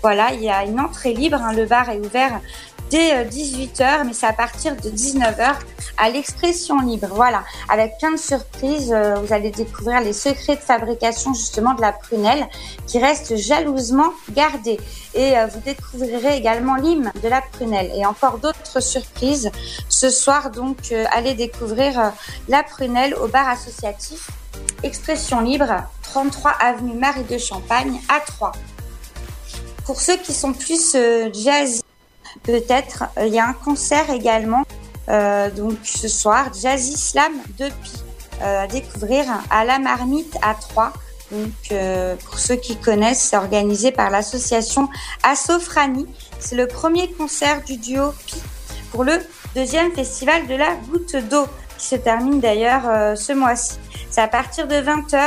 Voilà, 0.01 0.31
il 0.33 0.43
y 0.43 0.49
a 0.49 0.63
une 0.63 0.79
entrée 0.79 1.13
libre. 1.13 1.41
hein, 1.41 1.53
le 1.53 1.65
bar 1.65 1.89
est 1.89 1.99
ouvert 1.99 2.39
dès 2.89 3.23
18h, 3.25 4.05
mais 4.05 4.13
c'est 4.13 4.25
à 4.25 4.33
partir 4.33 4.75
de 4.75 4.89
19h 4.89 5.55
à 5.97 6.09
l'expression 6.09 6.79
libre. 6.81 7.07
Voilà, 7.11 7.43
avec 7.69 7.97
plein 7.99 8.11
de 8.11 8.17
surprises, 8.17 8.91
euh, 8.93 9.15
vous 9.15 9.33
allez 9.33 9.51
découvrir 9.51 10.01
les 10.01 10.13
secrets 10.13 10.55
de 10.55 10.61
fabrication 10.61 11.33
justement 11.33 11.73
de 11.73 11.81
la 11.81 11.91
prunelle 11.91 12.47
qui 12.87 12.99
reste 12.99 13.35
jalousement 13.35 14.13
gardée. 14.31 14.79
Et 15.13 15.37
euh, 15.37 15.47
vous 15.47 15.59
découvrirez 15.59 16.37
également 16.37 16.75
l'hymne 16.75 17.11
de 17.21 17.27
la 17.27 17.41
prunelle 17.41 17.91
et 17.95 18.05
encore 18.05 18.37
d'autres 18.39 18.81
surprises. 18.81 19.51
Ce 19.89 20.09
soir, 20.09 20.49
donc, 20.49 20.77
euh, 20.91 21.05
allez 21.11 21.33
découvrir 21.33 21.99
euh, 21.99 22.09
la 22.47 22.63
prunelle 22.63 23.13
au 23.15 23.27
bar 23.27 23.49
associatif 23.49 24.29
Expression 24.83 25.41
libre, 25.41 25.83
33 26.03 26.51
avenue 26.51 26.93
Marie 26.93 27.23
de 27.23 27.37
Champagne 27.37 27.99
à 28.07 28.19
Troyes. 28.21 28.53
Pour 29.85 29.99
ceux 29.99 30.17
qui 30.17 30.33
sont 30.33 30.53
plus 30.53 30.95
euh, 30.95 31.29
jazz, 31.33 31.81
peut-être, 32.43 33.05
il 33.21 33.33
y 33.33 33.39
a 33.39 33.47
un 33.47 33.53
concert 33.53 34.09
également, 34.09 34.63
euh, 35.09 35.49
donc 35.49 35.77
ce 35.83 36.07
soir, 36.07 36.51
Jazzy 36.53 36.97
Slam 36.97 37.33
de 37.57 37.67
Pi, 37.67 38.03
euh, 38.41 38.63
à 38.63 38.67
découvrir 38.67 39.25
à 39.49 39.65
la 39.65 39.79
Marmite 39.79 40.37
à 40.41 40.53
Troyes. 40.53 40.93
Donc, 41.31 41.51
euh, 41.71 42.15
pour 42.25 42.39
ceux 42.39 42.55
qui 42.55 42.75
connaissent, 42.75 43.21
c'est 43.21 43.37
organisé 43.37 43.91
par 43.91 44.09
l'association 44.09 44.89
Assofranie. 45.23 46.07
C'est 46.39 46.55
le 46.55 46.67
premier 46.67 47.11
concert 47.11 47.63
du 47.63 47.77
duo 47.77 48.11
Pi 48.25 48.41
pour 48.91 49.03
le 49.03 49.19
deuxième 49.55 49.91
festival 49.91 50.47
de 50.47 50.55
la 50.55 50.75
goutte 50.89 51.15
d'eau, 51.29 51.45
qui 51.77 51.87
se 51.87 51.95
termine 51.95 52.39
d'ailleurs 52.39 52.83
euh, 52.87 53.15
ce 53.15 53.33
mois-ci. 53.33 53.77
C'est 54.09 54.21
à 54.21 54.27
partir 54.27 54.67
de 54.67 54.75
20h, 54.75 55.19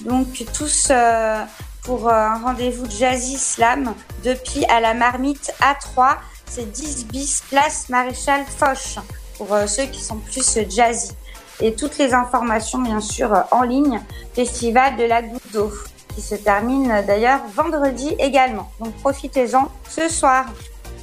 donc 0.00 0.44
tous 0.56 0.88
euh, 0.90 1.44
pour 1.82 2.08
euh, 2.08 2.12
un 2.12 2.38
rendez-vous 2.38 2.88
Jazzy 2.90 3.38
Slam 3.38 3.94
depuis 4.24 4.64
à 4.66 4.80
la 4.80 4.94
Marmite 4.94 5.52
à 5.60 5.74
3 5.74 6.18
c'est 6.46 6.70
10 6.70 7.06
bis 7.06 7.42
place 7.48 7.88
Maréchal 7.88 8.44
Foch 8.44 8.98
pour 9.36 9.52
euh, 9.52 9.66
ceux 9.66 9.84
qui 9.84 10.02
sont 10.02 10.16
plus 10.16 10.56
euh, 10.56 10.64
jazzy. 10.68 11.12
Et 11.60 11.74
toutes 11.74 11.98
les 11.98 12.14
informations 12.14 12.80
bien 12.80 13.00
sûr 13.00 13.32
euh, 13.32 13.40
en 13.50 13.62
ligne, 13.62 14.00
Festival 14.34 14.96
de 14.96 15.04
la 15.04 15.22
goutte 15.22 15.52
d'eau 15.52 15.72
qui 16.14 16.20
se 16.20 16.34
termine 16.34 17.02
d'ailleurs 17.06 17.40
vendredi 17.54 18.14
également. 18.18 18.70
Donc 18.80 18.94
profitez-en 18.96 19.68
ce 19.88 20.08
soir. 20.08 20.46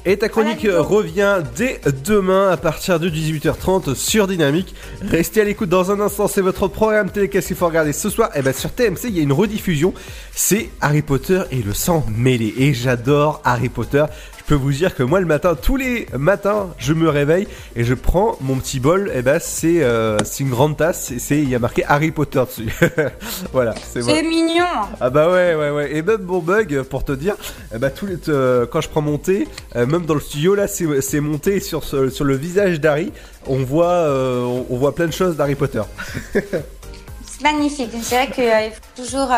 Et 0.04 0.16
ta 0.16 0.28
chronique 0.28 0.64
Voilà, 0.64 0.80
revient 0.80 1.38
dès 1.54 1.80
demain 2.04 2.50
à 2.50 2.56
partir 2.56 2.98
de 2.98 3.08
18h30 3.08 3.94
sur 3.94 4.26
Dynamique. 4.26 4.74
Restez 5.02 5.42
à 5.42 5.44
l'écoute 5.44 5.68
dans 5.68 5.92
un 5.92 6.00
instant, 6.00 6.26
c'est 6.26 6.40
votre 6.40 6.66
programme 6.66 7.10
télé. 7.10 7.28
Qu'est-ce 7.28 7.48
qu'il 7.48 7.56
faut 7.56 7.68
regarder 7.68 7.92
ce 7.92 8.10
soir? 8.10 8.30
Et 8.34 8.42
ben 8.42 8.52
sur 8.52 8.72
TMC, 8.72 9.04
il 9.04 9.16
y 9.16 9.20
a 9.20 9.22
une 9.22 9.32
rediffusion. 9.32 9.94
C'est 10.34 10.70
Harry 10.80 11.02
Potter 11.02 11.42
et 11.52 11.62
le 11.62 11.72
sang 11.72 12.04
mêlé. 12.08 12.52
Et 12.58 12.74
j'adore 12.74 13.40
Harry 13.44 13.68
Potter. 13.68 14.04
Je 14.44 14.48
peux 14.48 14.60
vous 14.60 14.72
dire 14.72 14.94
que 14.94 15.02
moi 15.02 15.20
le 15.20 15.26
matin, 15.26 15.54
tous 15.54 15.76
les 15.76 16.06
matins, 16.18 16.68
je 16.76 16.92
me 16.92 17.08
réveille 17.08 17.46
et 17.76 17.84
je 17.84 17.94
prends 17.94 18.36
mon 18.40 18.56
petit 18.56 18.80
bol. 18.80 19.10
Et 19.14 19.22
ben 19.22 19.38
c'est 19.40 19.82
euh, 19.82 20.18
c'est 20.24 20.42
une 20.42 20.50
grande 20.50 20.76
tasse. 20.76 21.10
et 21.12 21.18
C'est 21.18 21.38
il 21.38 21.48
y 21.48 21.54
a 21.54 21.58
marqué 21.58 21.84
Harry 21.86 22.10
Potter 22.10 22.42
dessus. 22.44 22.68
voilà, 23.52 23.74
c'est 23.92 24.02
mignon. 24.22 24.64
Ah 25.00 25.10
bah 25.10 25.30
ouais 25.30 25.54
ouais 25.54 25.70
ouais 25.70 25.96
et 25.96 26.02
même 26.02 26.22
mon 26.22 26.40
bug 26.40 26.82
pour 26.82 27.04
te 27.04 27.12
dire 27.12 27.36
eh 27.74 27.78
bah 27.78 27.90
tous 27.90 28.06
les 28.06 28.16
euh, 28.28 28.66
quand 28.66 28.80
je 28.80 28.88
prends 28.88 29.00
mon 29.00 29.16
thé 29.16 29.46
euh, 29.76 29.86
même 29.86 30.04
dans 30.06 30.14
le 30.14 30.20
studio 30.20 30.54
là 30.54 30.66
c'est 30.66 31.20
monté 31.20 31.60
sur 31.60 31.84
ce- 31.84 32.10
sur 32.10 32.24
le 32.24 32.36
visage 32.36 32.80
d'Harry 32.80 33.12
on 33.46 33.58
voit 33.64 34.06
on, 34.08 34.66
on 34.68 34.76
voit 34.76 34.94
plein 34.94 35.06
de 35.06 35.12
choses 35.12 35.36
d'Harry 35.36 35.54
Potter 35.54 35.82
C'est 36.34 37.42
magnifique. 37.42 37.90
C'est 38.02 38.16
vrai 38.16 38.30
qu'il 38.30 38.72
faut 38.72 39.02
toujours 39.02 39.28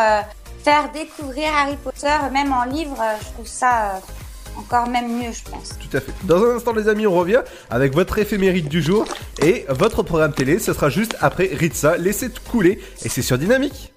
faire 0.63 0.91
découvrir 0.93 1.49
Harry 1.57 1.77
Potter, 1.83 2.07
même 2.33 2.51
en 2.51 2.65
livre. 2.65 2.97
je 3.21 3.25
trouve 3.33 3.47
ça 3.47 4.01
encore 4.57 4.87
même 4.89 5.17
mieux, 5.17 5.31
je 5.31 5.49
pense. 5.49 5.77
tout 5.79 5.97
à 5.97 5.99
fait 5.99 6.13
dans 6.23 6.43
un 6.43 6.55
instant 6.55 6.73
les 6.73 6.87
amis 6.87 7.07
on 7.07 7.13
revient 7.13 7.41
avec 7.69 7.93
votre 7.93 8.17
éphéméride 8.17 8.67
du 8.67 8.81
jour 8.81 9.05
et 9.41 9.65
votre 9.69 10.03
programme 10.03 10.33
télé 10.33 10.59
ce 10.59 10.73
sera 10.73 10.89
juste 10.89 11.15
après 11.21 11.49
Ritza 11.53 11.97
laissez 11.97 12.29
tout 12.29 12.41
couler 12.49 12.79
et 13.03 13.09
c'est 13.09 13.21
sur 13.21 13.37
Dynamique 13.37 13.91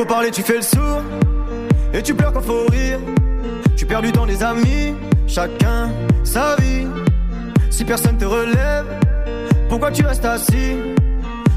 Faut 0.00 0.06
parler, 0.06 0.30
tu 0.30 0.40
fais 0.40 0.56
le 0.56 0.62
sourd. 0.62 1.02
Et 1.92 2.02
tu 2.02 2.14
pleures 2.14 2.32
quand 2.32 2.40
faut 2.40 2.64
rire. 2.70 2.98
Tu 3.76 3.84
perds 3.84 4.00
du 4.00 4.12
temps 4.12 4.24
des 4.24 4.42
amis, 4.42 4.94
chacun 5.26 5.90
sa 6.24 6.56
vie. 6.56 6.86
Si 7.68 7.84
personne 7.84 8.16
te 8.16 8.24
relève, 8.24 8.86
pourquoi 9.68 9.90
tu 9.90 10.02
restes 10.02 10.24
assis? 10.24 10.76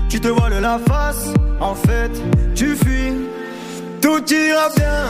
Tu 0.09 0.19
te 0.19 0.27
voiles 0.27 0.59
la 0.59 0.77
face, 0.79 1.33
en 1.63 1.75
fait, 1.75 2.11
tu 2.55 2.75
fuis. 2.75 3.13
Tout 4.01 4.23
ira 4.33 4.67
bien, 4.75 5.03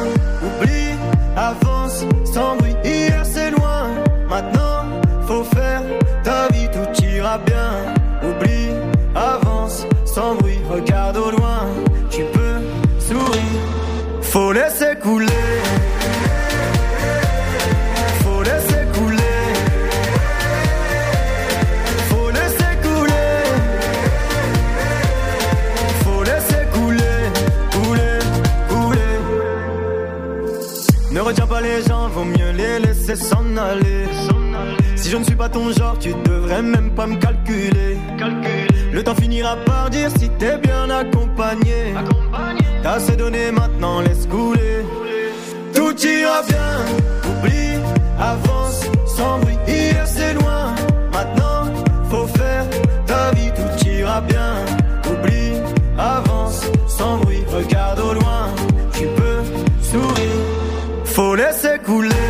oublie, 0.45 0.93
avance, 1.35 2.05
sans 2.31 2.55
bruit. 2.57 2.75
Hier 2.84 3.23
c'est 3.25 3.51
loin, 3.51 3.89
maintenant 4.30 4.84
faut 5.27 5.43
faire 5.43 5.81
ta 6.23 6.47
vie. 6.53 6.62
Je 35.14 35.18
ne 35.19 35.23
suis 35.26 35.35
pas 35.35 35.48
ton 35.48 35.72
genre, 35.72 35.95
tu 35.99 36.11
devrais 36.26 36.64
même 36.64 36.90
pas 36.95 37.06
me 37.06 37.18
calculer. 37.18 37.98
Le 38.91 39.03
temps 39.03 39.14
finira 39.14 39.56
par 39.57 39.91
dire 39.91 40.10
si 40.18 40.27
t'es 40.40 40.57
bien 40.57 40.90
accompagné. 40.90 41.94
T'as 42.81 42.94
assez 42.94 43.15
donné, 43.15 43.52
maintenant 43.52 44.02
laisse 44.02 44.26
couler. 44.26 44.84
Tout 45.76 45.95
ira 46.03 46.41
bien, 46.49 46.72
oublie, 47.30 47.77
avance, 48.19 48.81
sans 49.06 49.38
bruit. 49.38 49.57
Hier 49.68 50.03
c'est 50.07 50.34
loin, 50.34 50.73
maintenant 51.11 51.72
faut 52.10 52.26
faire 52.26 52.65
ta 53.06 53.30
vie. 53.34 53.52
Tout 53.56 53.88
ira 53.88 54.19
bien, 54.22 54.56
oublie, 55.11 55.53
avance, 55.95 56.61
sans 56.88 57.18
bruit. 57.19 57.44
Regarde 57.53 57.99
au 57.99 58.14
loin, 58.14 58.48
tu 58.94 59.06
peux 59.18 59.44
sourire. 59.80 60.41
Faut 61.06 61.35
laisser 61.35 61.77
couler. 61.85 62.22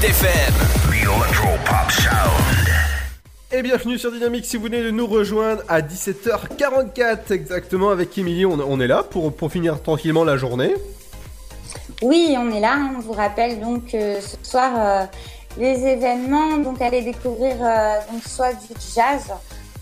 106.8 0.00 0.04
FM. 0.04 0.54
The 0.90 0.94
Electropop 1.02 1.90
Sound. 1.90 2.68
Et 3.52 3.62
bienvenue 3.62 3.98
sur 3.98 4.10
Dynamique 4.12 4.44
si 4.46 4.56
vous 4.56 4.64
venez 4.64 4.82
de 4.82 4.90
nous 4.90 5.06
rejoindre 5.06 5.62
à 5.68 5.80
17h44 5.82 7.30
exactement 7.32 7.90
avec 7.90 8.16
Émilie. 8.16 8.46
On, 8.46 8.58
on 8.60 8.80
est 8.80 8.86
là 8.86 9.02
pour, 9.02 9.34
pour 9.34 9.50
finir 9.50 9.82
tranquillement 9.82 10.24
la 10.24 10.36
journée. 10.36 10.74
Oui, 12.02 12.34
on 12.38 12.50
est 12.50 12.60
là. 12.60 12.74
hein. 12.76 12.92
On 12.96 13.00
vous 13.00 13.12
rappelle 13.12 13.60
donc 13.60 13.94
euh, 13.94 14.20
ce 14.20 14.36
soir 14.50 14.70
euh, 14.76 15.04
les 15.58 15.84
événements. 15.86 16.56
Donc, 16.58 16.80
allez 16.80 17.02
découvrir 17.02 17.56
euh, 17.60 17.96
donc 18.10 18.22
soit 18.24 18.52
du 18.52 18.68
jazz 18.94 19.24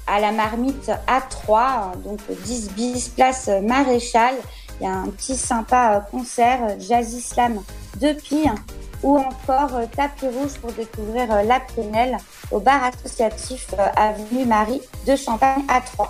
à 0.07 0.19
la 0.21 0.33
marmite 0.33 0.91
A3, 1.07 2.03
donc 2.03 2.19
10 2.45 2.71
bis 2.73 3.09
place 3.11 3.49
Maréchal. 3.63 4.35
Il 4.81 4.85
y 4.85 4.87
a 4.87 4.93
un 4.95 5.09
petit 5.09 5.37
sympa 5.37 6.07
concert 6.11 6.61
jazz 6.81 7.13
islam 7.13 7.61
de 8.01 8.13
Pille 8.13 8.51
ou 9.03 9.17
encore 9.17 9.75
euh, 9.75 9.85
tapis 9.95 10.27
rouge 10.27 10.55
pour 10.61 10.73
découvrir 10.73 11.31
euh, 11.31 11.43
la 11.43 11.61
PNL 11.61 12.17
au 12.51 12.59
bar 12.59 12.83
associatif 12.85 13.67
euh, 13.79 13.87
avenue 13.97 14.45
Marie 14.45 14.81
de 15.07 15.15
Champagne 15.15 15.63
A3. 15.69 16.09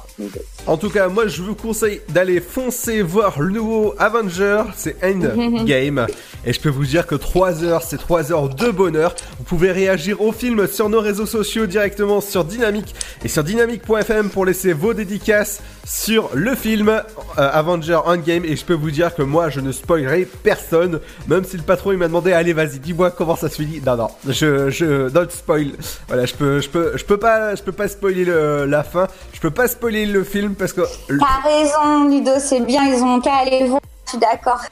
En 0.67 0.77
tout 0.77 0.91
cas, 0.91 1.09
moi 1.09 1.27
je 1.27 1.43
vous 1.43 1.55
conseille 1.55 2.01
d'aller 2.09 2.41
foncer 2.41 3.03
voir 3.03 3.41
le 3.41 3.51
nouveau 3.51 3.95
Avenger, 3.99 4.63
c'est 4.77 4.97
Endgame. 5.05 6.07
Et 6.45 6.53
je 6.53 6.61
peux 6.61 6.69
vous 6.69 6.87
dire 6.87 7.07
que 7.07 7.15
3 7.15 7.65
heures, 7.65 7.83
c'est 7.83 7.99
3 7.99 8.33
heures 8.33 8.49
de 8.49 8.71
bonheur. 8.71 9.15
Vous 9.39 9.45
pouvez 9.45 9.73
réagir 9.73 10.23
au 10.23 10.33
film 10.33 10.67
sur 10.67 10.89
nos 10.89 11.01
réseaux 11.01 11.27
sociaux 11.27 11.67
directement 11.67 12.21
sur 12.21 12.45
Dynamique 12.45 12.95
et 13.25 13.29
sur 13.29 13.45
dynamique.fm 13.45 14.31
pour 14.31 14.47
laisser 14.47 14.73
vos 14.73 14.95
dédicaces 14.95 15.61
sur 15.85 16.31
le 16.35 16.55
film 16.55 17.03
Avenger 17.37 17.99
Endgame. 18.05 18.45
Et 18.45 18.57
je 18.57 18.65
peux 18.65 18.75
vous 18.75 18.91
dire 18.91 19.15
que 19.15 19.23
moi 19.23 19.51
je 19.51 19.61
ne 19.61 19.73
spoilerai 19.73 20.29
personne, 20.43 21.01
même 21.27 21.45
si 21.45 21.57
le 21.57 21.63
patron 21.63 21.93
il 21.93 21.99
m'a 21.99 22.07
demandé 22.07 22.33
allez 22.33 22.53
vas-y 22.53 22.78
dis-moi 22.79 23.11
comment 23.11 23.37
ça 23.37 23.49
se 23.49 23.57
finit. 23.57 23.81
Non 23.85 23.97
non, 23.97 24.09
je 24.29 24.71
je 24.71 25.09
don't 25.09 25.31
spoil. 25.31 25.73
Voilà, 26.09 26.25
je 26.27 26.35
peux 26.35 26.61
je 26.61 26.69
peux 26.69 26.97
je 26.97 27.05
peux 27.05 27.19
pas 27.19 27.55
je 27.55 27.63
peux 27.63 27.73
pas 27.73 27.89
spoiler 27.89 28.25
le- 28.25 28.65
la 28.67 28.83
fin. 28.85 29.07
Je 29.33 29.41
peux 29.41 29.51
pas 29.51 29.69
spoiler 29.69 30.07
le 30.07 30.25
film 30.25 30.55
parce 30.55 30.73
que 30.73 30.83
T'as 31.09 31.49
raison, 31.49 32.09
Ludo, 32.09 32.33
c'est 32.39 32.61
bien, 32.61 32.83
ils 32.87 33.03
ont 33.03 33.21
qu'à 33.21 33.37
aller 33.37 33.65
voir. 33.65 33.81
Je 34.09 34.13
suis 34.13 34.19
d'accord. 34.21 34.63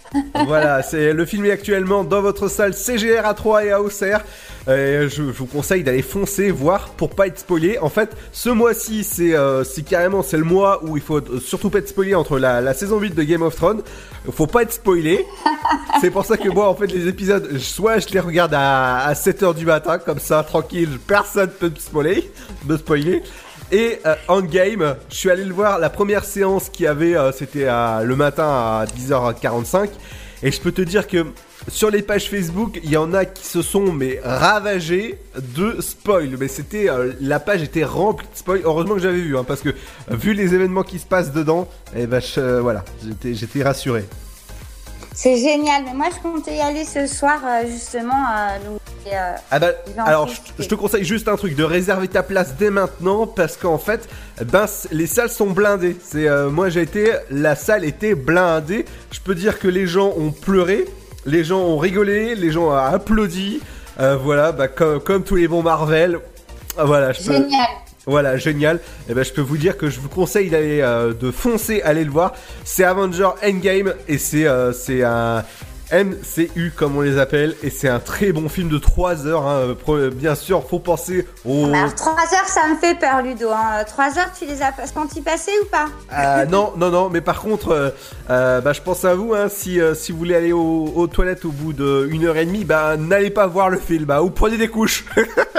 voilà, 0.47 0.83
c'est 0.83 1.13
le 1.13 1.27
film 1.27 1.45
est 1.45 1.51
actuellement 1.51 2.05
dans 2.05 2.23
votre 2.23 2.49
salle 2.49 2.73
CGR 2.73 3.21
A3 3.23 3.67
et 3.67 3.71
à 3.71 3.83
Auxerre. 3.83 4.25
Euh, 4.67 5.11
je, 5.11 5.17
je 5.17 5.21
vous 5.21 5.45
conseille 5.45 5.85
d'aller 5.85 6.01
foncer 6.01 6.51
voir 6.51 6.89
pour 6.89 7.11
pas 7.11 7.27
être 7.27 7.39
spoilé. 7.39 7.79
En 7.79 7.91
fait, 7.91 8.17
ce 8.33 8.49
mois-ci, 8.49 9.05
c'est 9.05 9.35
euh, 9.35 9.63
carrément 9.87 10.23
c'est 10.23 10.39
le 10.39 10.45
mois 10.45 10.83
où 10.85 10.97
il 10.97 11.03
faut 11.03 11.21
surtout 11.39 11.69
pas 11.69 11.81
être 11.81 11.89
spoilé 11.89 12.15
entre 12.15 12.39
la, 12.39 12.63
la 12.63 12.73
saison 12.73 12.99
8 12.99 13.15
de 13.15 13.23
Game 13.25 13.43
of 13.43 13.55
Thrones. 13.57 13.83
Faut 14.33 14.47
pas 14.47 14.63
être 14.63 14.73
spoilé. 14.73 15.27
c'est 16.01 16.11
pour 16.11 16.25
ça 16.25 16.39
que 16.39 16.49
moi, 16.49 16.71
en 16.71 16.75
fait, 16.75 16.87
les 16.87 17.07
épisodes, 17.07 17.59
soit 17.59 17.99
je 17.99 18.09
les 18.15 18.21
regarde 18.21 18.55
à, 18.55 19.07
à 19.07 19.13
7h 19.13 19.55
du 19.55 19.67
matin, 19.67 19.99
comme 19.99 20.19
ça, 20.19 20.43
tranquille, 20.45 20.99
personne 21.07 21.51
peut 21.51 21.69
me 21.69 21.79
spoiler, 21.79 22.33
me 22.67 22.79
spoiler. 22.79 23.23
Et 23.73 23.99
euh, 24.07 24.15
Endgame, 24.29 24.97
je 25.09 25.15
suis 25.15 25.31
allé 25.31 25.45
le 25.45 25.53
voir 25.53 25.79
la 25.79 25.91
première 25.91 26.25
séance 26.25 26.69
qui 26.69 26.87
avait, 26.87 27.17
euh, 27.17 27.33
c'était 27.33 27.67
le 27.67 28.15
matin 28.15 28.45
à 28.45 28.85
10h45. 28.87 29.89
Et 30.43 30.53
je 30.53 30.61
peux 30.61 30.71
te 30.71 30.83
dire 30.83 31.09
que 31.09 31.27
sur 31.69 31.91
les 31.91 32.03
pages 32.03 32.29
Facebook, 32.29 32.79
il 32.85 32.91
y 32.91 32.97
en 32.97 33.13
a 33.13 33.25
qui 33.25 33.45
se 33.45 33.63
sont 33.63 33.93
mais 33.93 34.21
ravagés 34.23 35.19
de 35.57 35.81
spoil. 35.81 36.37
Mais 36.39 36.47
c'était 36.47 36.89
euh, 36.89 37.13
la 37.21 37.41
page 37.41 37.63
était 37.63 37.85
remplie 37.85 38.27
de 38.33 38.39
spoil. 38.39 38.61
Heureusement 38.65 38.95
que 38.95 39.01
j'avais 39.01 39.19
vu, 39.19 39.37
hein, 39.37 39.45
parce 39.45 39.63
que 39.63 39.71
vu 40.11 40.35
les 40.35 40.55
événements 40.55 40.85
qui 40.85 40.99
se 40.99 41.07
passent 41.07 41.33
dedans, 41.33 41.69
et 41.97 42.07
ben 42.07 42.21
voilà, 42.61 42.85
j'étais 43.25 43.63
rassuré. 43.63 44.05
C'est 45.17 45.39
génial, 45.39 45.83
mais 45.87 45.95
moi 45.95 46.09
je 46.15 46.21
comptais 46.21 46.57
y 46.57 46.61
aller 46.61 46.85
ce 46.85 47.07
soir 47.07 47.41
euh, 47.43 47.67
justement. 47.67 48.13
euh, 48.13 48.69
donc, 48.69 48.81
euh, 49.11 49.35
Ah 49.51 49.59
bah, 49.59 49.69
alors 50.05 50.29
je, 50.59 50.67
te 50.69 50.75
conseille 50.75 51.05
juste 51.05 51.27
un 51.29 51.37
truc, 51.37 51.57
de 51.57 51.65
réserver 51.65 52.07
ta 52.07 52.23
place 52.23 52.55
dès 52.59 52.69
maintenant 52.69 53.27
parce 53.27 53.57
qu'en 53.57 53.79
fait, 53.79 54.11
ben 54.45 54.67
les 54.93 55.07
salles 55.07 55.31
sont 55.31 55.47
blindées. 55.47 55.97
C'est 56.05 56.29
euh, 56.29 56.51
moi 56.51 56.69
j'ai 56.69 56.83
été, 56.83 57.13
la 57.31 57.57
salle 57.57 57.87
était 57.87 58.15
blindée. 58.15 58.85
Je 59.11 59.21
peux 59.21 59.35
dire 59.35 59.59
que 59.59 59.69
les 59.69 59.87
gens 59.87 60.13
ont 60.19 60.33
pleuré, 60.33 60.85
les 61.25 61.45
gens 61.45 61.61
ont 61.61 61.79
rigolé, 61.79 62.35
les 62.35 62.51
gens 62.53 62.65
ont 62.65 62.73
applaudi. 62.73 63.63
Voilà, 63.99 64.53
bah, 64.53 64.69
comme, 64.69 65.01
comme 65.01 65.25
tous 65.25 65.37
les 65.37 65.49
bons 65.49 65.63
Marvel. 65.63 66.21
Voilà, 66.77 67.13
je 67.13 67.23
peux. 67.23 67.33
Génial. 67.33 67.67
Voilà, 68.07 68.37
génial. 68.37 68.79
Et 69.09 69.15
ben, 69.15 69.25
je 69.25 69.33
peux 69.33 69.41
vous 69.41 69.57
dire 69.57 69.77
que 69.77 69.91
je 69.91 69.99
vous 69.99 70.09
conseille 70.09 70.49
d'aller 70.49 70.81
euh, 70.81 71.13
de 71.13 71.31
foncer, 71.33 71.83
aller 71.83 72.05
le 72.05 72.11
voir. 72.13 72.33
C'est 72.65 72.85
Avenger 72.85 73.31
Endgame 73.45 73.95
et 74.07 74.19
c'est 74.19 74.47
euh, 74.47 74.73
c'est 74.73 75.03
un 75.03 75.43
MCU 75.93 76.73
comme 76.77 76.97
on 76.97 77.01
les 77.01 77.17
appelle 77.19 77.55
et 77.63 77.71
c'est 77.71 77.89
un 77.89 78.01
très 78.01 78.33
bon 78.33 78.49
film 78.49 78.69
de 78.69 78.79
3 78.79 79.27
heures. 79.27 79.47
hein. 79.47 79.75
Pro- 79.81 80.11
Bien 80.11 80.35
sûr, 80.37 80.65
faut 80.69 80.79
penser 80.81 81.27
au. 81.45 81.67
Alors, 81.73 81.95
3 81.95 82.13
heures, 82.13 82.49
ça 82.49 82.69
me 82.69 82.77
fait 82.77 82.97
peur, 82.99 83.23
Ludo. 83.23 83.51
Hein. 83.51 83.85
3 83.85 84.19
heures, 84.19 84.33
tu 84.39 84.47
les 84.47 84.63
as 84.63 84.73
senti 84.93 85.21
passer 85.21 85.53
ou 85.63 85.67
pas? 85.67 85.87
Ah, 86.11 86.45
non, 86.49 86.73
non, 86.77 86.91
non, 86.91 87.09
mais 87.09 87.21
par 87.21 87.41
contre, 87.41 87.71
euh, 87.71 87.91
euh, 88.31 88.61
bah, 88.61 88.73
je 88.73 88.83
pense 88.83 89.05
à 89.05 89.15
vous, 89.15 89.35
hein, 89.35 89.49
si, 89.49 89.81
euh, 89.81 89.95
si 89.95 90.11
vous 90.13 90.19
voulez 90.19 90.35
aller 90.37 90.53
au- 90.53 90.93
aux 90.95 91.07
toilettes 91.09 91.45
au 91.45 91.51
bout 91.51 91.73
d'une 91.73 92.25
heure 92.25 92.37
et 92.37 92.47
demie, 92.47 92.65
bah, 92.65 92.97
n'allez 92.97 93.31
pas 93.31 93.47
voir 93.49 93.69
le 93.71 93.79
film, 93.79 94.05
bah, 94.07 94.23
ou 94.23 94.31
prenez 94.31 94.57
des 94.59 94.69
couches. 94.69 95.05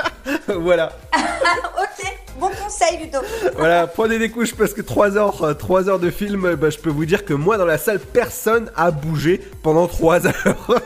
voilà, 0.48 0.92
Ok, 1.14 2.06
bon 2.40 2.50
conseil, 2.50 2.98
Ludo. 3.04 3.20
voilà, 3.56 3.88
prenez 3.88 4.20
des 4.20 4.30
couches 4.30 4.56
parce 4.56 4.74
que 4.74 4.82
3 4.82 5.18
heures, 5.18 5.44
euh, 5.44 5.54
3 5.54 5.90
heures 5.90 6.00
de 6.00 6.10
film, 6.10 6.46
euh, 6.46 6.56
bah, 6.56 6.70
je 6.70 6.78
peux 6.78 6.90
vous 6.90 7.06
dire 7.06 7.26
que 7.26 7.34
moi 7.34 7.58
dans 7.58 7.66
la 7.66 7.78
salle, 7.78 8.00
personne 8.00 8.72
a 8.76 8.92
bougé 8.92 9.42
pendant 9.64 9.88
3 9.88 10.28
heures. 10.28 10.68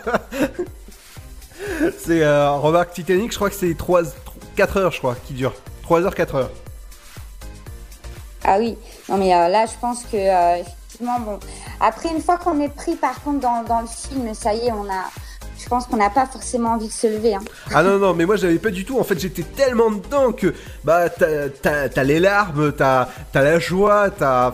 c'est, 1.99 2.23
euh, 2.23 2.52
remarque 2.52 2.94
Titanic, 2.94 3.32
je 3.32 3.38
crois 3.38 3.49
que 3.49 3.56
c'est 3.56 3.76
3, 3.78 4.03
4 4.56 4.78
heures, 4.78 4.91
je 4.91 4.99
crois, 4.99 5.15
qui 5.26 5.34
dure. 5.34 5.53
3 5.84 6.02
heures, 6.02 6.15
4 6.15 6.36
heures. 6.36 6.52
Ah 8.44 8.57
oui, 8.57 8.78
non 9.07 9.18
mais 9.18 9.34
euh, 9.36 9.48
là 9.49 9.65
je 9.68 9.73
pense 9.80 10.03
que 10.03 10.18
euh, 10.18 10.61
effectivement 10.61 11.19
bon. 11.19 11.40
Après 11.80 12.10
une 12.10 12.22
fois 12.22 12.38
qu'on 12.38 12.60
est 12.60 12.73
pris 12.73 12.95
par 12.95 13.22
contre 13.22 13.40
dans, 13.40 13.64
dans 13.64 13.82
le 13.82 13.88
film, 13.88 14.34
ça 14.34 14.53
y 14.53 14.68
est, 14.68 14.72
on 14.72 14.86
a. 14.86 15.10
Je 15.61 15.69
pense 15.69 15.85
qu'on 15.85 15.97
n'a 15.97 16.09
pas 16.09 16.25
forcément 16.25 16.71
envie 16.73 16.88
de 16.88 16.91
se 16.91 17.07
lever. 17.07 17.35
Hein. 17.35 17.41
Ah 17.73 17.83
non, 17.83 17.99
non, 17.99 18.13
mais 18.13 18.25
moi 18.25 18.35
j'avais 18.35 18.57
pas 18.57 18.71
du 18.71 18.83
tout. 18.85 18.99
En 18.99 19.03
fait, 19.03 19.19
j'étais 19.19 19.43
tellement 19.43 19.91
dedans 19.91 20.31
que 20.31 20.53
bah 20.83 21.09
t'as, 21.09 22.03
les 22.03 22.19
larmes, 22.19 22.71
t'as, 22.71 23.07
t'as 23.31 23.41
la 23.41 23.59
joie, 23.59 24.09
t'as. 24.09 24.51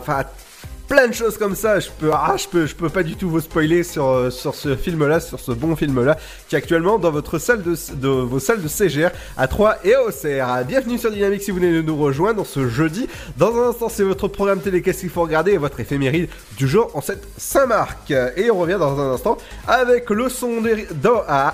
Plein 0.88 1.06
de 1.06 1.12
choses 1.12 1.36
comme 1.36 1.54
ça. 1.54 1.80
Je 1.80 1.90
peux, 1.90 2.10
ah, 2.14 2.34
je 2.38 2.48
peux, 2.48 2.66
je 2.66 2.74
peux 2.74 2.88
pas 2.88 3.02
du 3.02 3.14
tout 3.14 3.28
vous 3.28 3.40
spoiler 3.40 3.82
sur, 3.82 4.08
euh, 4.08 4.30
sur 4.30 4.54
ce 4.54 4.74
film-là, 4.74 5.20
sur 5.20 5.38
ce 5.38 5.52
bon 5.52 5.76
film-là, 5.76 6.16
qui 6.48 6.54
est 6.54 6.58
actuellement 6.58 6.98
dans 6.98 7.10
votre 7.10 7.38
salle 7.38 7.62
de, 7.62 7.74
de 7.94 8.08
vos 8.08 8.38
salles 8.38 8.62
de 8.62 8.68
CGR 8.68 9.10
à 9.36 9.48
3 9.48 9.80
et 9.84 9.94
à 9.94 10.02
Auxerre. 10.02 10.64
Bienvenue 10.66 10.96
sur 10.96 11.10
Dynamique 11.10 11.42
si 11.42 11.50
vous 11.50 11.58
venez 11.58 11.72
de 11.72 11.82
nous 11.82 11.96
rejoindre 11.96 12.46
ce 12.46 12.68
jeudi. 12.68 13.06
Dans 13.36 13.54
un 13.54 13.68
instant, 13.68 13.90
c'est 13.90 14.02
votre 14.02 14.28
programme 14.28 14.60
télé 14.60 14.80
Qu'est-ce 14.80 15.00
qu'il 15.00 15.10
faut 15.10 15.20
regarder? 15.20 15.52
Et 15.52 15.58
votre 15.58 15.78
éphéméride 15.78 16.30
du 16.56 16.66
jour 16.66 16.90
en 16.94 17.02
cette 17.02 17.28
Saint-Marc. 17.36 18.10
Et 18.36 18.50
on 18.50 18.58
revient 18.58 18.78
dans 18.78 18.98
un 18.98 19.12
instant 19.12 19.36
avec 19.66 20.08
le 20.08 20.30
son 20.30 20.62
de, 20.62 21.10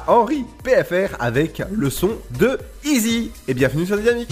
Henri 0.07 0.45
PFR 0.63 1.17
avec 1.19 1.61
le 1.73 1.91
son 1.91 2.11
de 2.39 2.57
Easy. 2.85 3.33
Et 3.49 3.55
bienvenue 3.55 3.85
sur 3.85 3.97
Dynamique. 3.97 4.31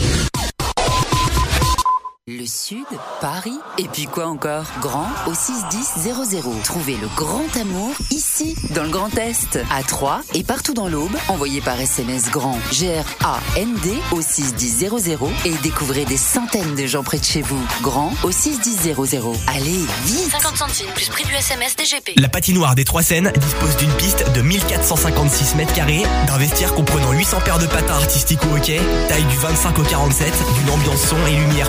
Le 2.28 2.46
Sud, 2.46 2.84
Paris, 3.20 3.58
et 3.78 3.88
puis 3.88 4.04
quoi 4.04 4.28
encore? 4.28 4.66
Grand 4.80 5.08
au 5.26 5.34
61000. 5.34 6.44
Trouvez 6.62 6.96
le 6.96 7.08
grand 7.16 7.48
amour 7.60 7.96
ici, 8.12 8.54
dans 8.70 8.84
le 8.84 8.90
Grand 8.90 9.12
Est, 9.18 9.58
à 9.72 9.82
Troyes 9.82 10.20
et 10.32 10.44
partout 10.44 10.72
dans 10.72 10.86
l'Aube. 10.86 11.10
Envoyez 11.26 11.60
par 11.60 11.80
SMS 11.80 12.30
grand 12.30 12.60
G-R-A-N-D 12.70 13.90
au 14.12 14.22
61000 14.22 15.18
et 15.46 15.54
découvrez 15.64 16.04
des 16.04 16.16
centaines 16.16 16.76
de 16.76 16.86
gens 16.86 17.02
près 17.02 17.18
de 17.18 17.24
chez 17.24 17.42
vous. 17.42 17.60
Grand 17.82 18.12
au 18.22 18.30
61000. 18.30 18.94
Allez, 19.48 19.84
vite 20.04 20.30
50 20.30 20.56
centimes 20.56 20.86
plus 20.94 21.08
prix 21.08 21.24
du 21.24 21.34
SMS 21.34 21.74
DGP. 21.74 22.20
La 22.20 22.28
patinoire 22.28 22.76
des 22.76 22.84
Trois 22.84 23.02
Seines 23.02 23.32
dispose 23.34 23.76
d'une 23.78 23.92
piste 23.94 24.30
de 24.30 24.42
1456 24.42 25.56
mètres 25.56 25.74
carrés, 25.74 26.04
d'un 26.28 26.38
vestiaire 26.38 26.72
comprenant 26.72 27.10
800 27.10 27.40
paires 27.44 27.58
de 27.58 27.66
patins 27.66 27.94
artistiques 27.94 28.44
au 28.44 28.54
hockey, 28.56 28.80
taille 29.08 29.24
du 29.24 29.36
25 29.38 29.76
au 29.76 29.82
47, 29.82 30.32
d'une 30.54 30.70
ambiance 30.70 31.04
son 31.04 31.16
et 31.26 31.34
lumière 31.34 31.68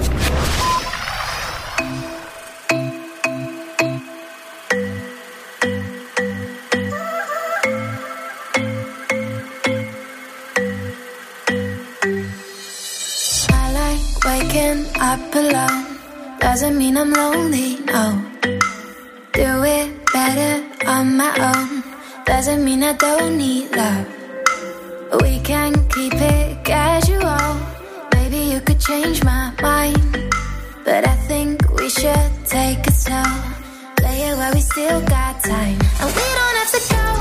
up 15.01 15.35
alone. 15.35 15.85
Doesn't 16.39 16.77
mean 16.77 16.95
I'm 16.95 17.11
lonely, 17.11 17.79
no. 17.85 18.05
Do 19.33 19.49
it 19.77 19.89
better 20.13 20.53
on 20.87 21.17
my 21.17 21.31
own. 21.49 21.83
Doesn't 22.25 22.63
mean 22.63 22.83
I 22.83 22.93
don't 22.93 23.37
need 23.37 23.75
love. 23.75 24.07
We 25.21 25.39
can 25.39 25.73
keep 25.89 26.13
it 26.13 26.63
casual. 26.63 27.47
Maybe 28.13 28.37
you 28.51 28.59
could 28.61 28.79
change 28.79 29.23
my 29.23 29.51
mind. 29.61 30.01
But 30.85 31.07
I 31.07 31.15
think 31.29 31.55
we 31.79 31.89
should 31.89 32.31
take 32.45 32.85
it 32.87 32.93
slow. 32.93 33.31
Play 33.97 34.17
it 34.29 34.37
while 34.37 34.53
we 34.53 34.61
still 34.61 35.01
got 35.01 35.43
time. 35.43 35.79
And 36.01 36.09
we 36.17 36.25
don't 36.37 36.55
have 36.61 36.71
to 36.77 36.81
go 36.93 37.20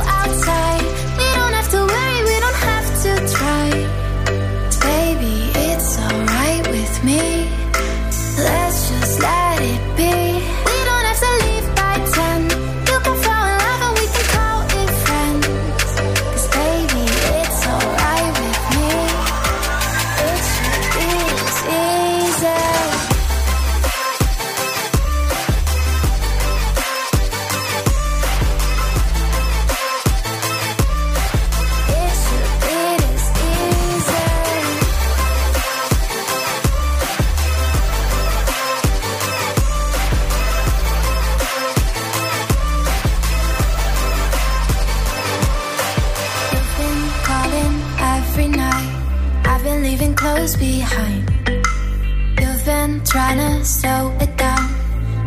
trying 53.11 53.39
to 53.39 53.65
slow 53.65 54.16
it 54.20 54.37
down. 54.37 54.70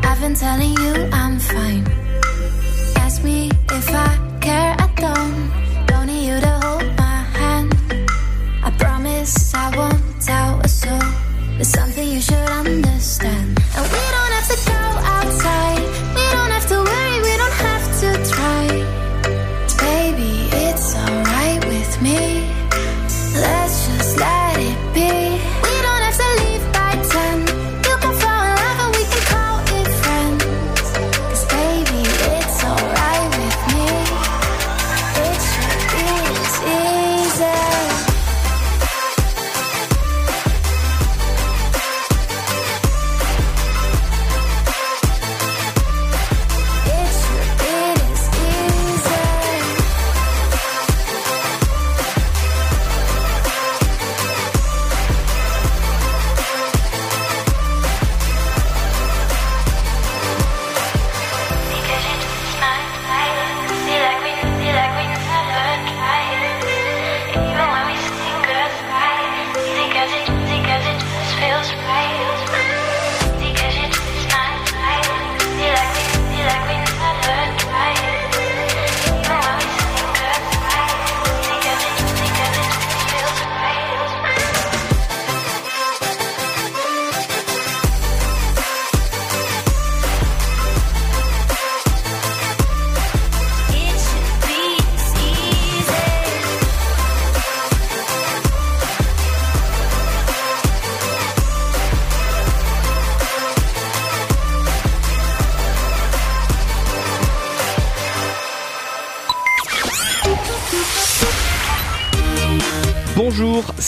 I've 0.06 0.20
been 0.22 0.36
telling 0.36 0.72
you 0.78 0.94
I'm 1.12 1.38
fine. 1.38 1.86
Ask 2.96 3.22
me 3.26 3.52
if 3.72 3.90
I 3.90 4.38
care, 4.40 4.76
I 4.80 4.88
don't. 4.96 5.63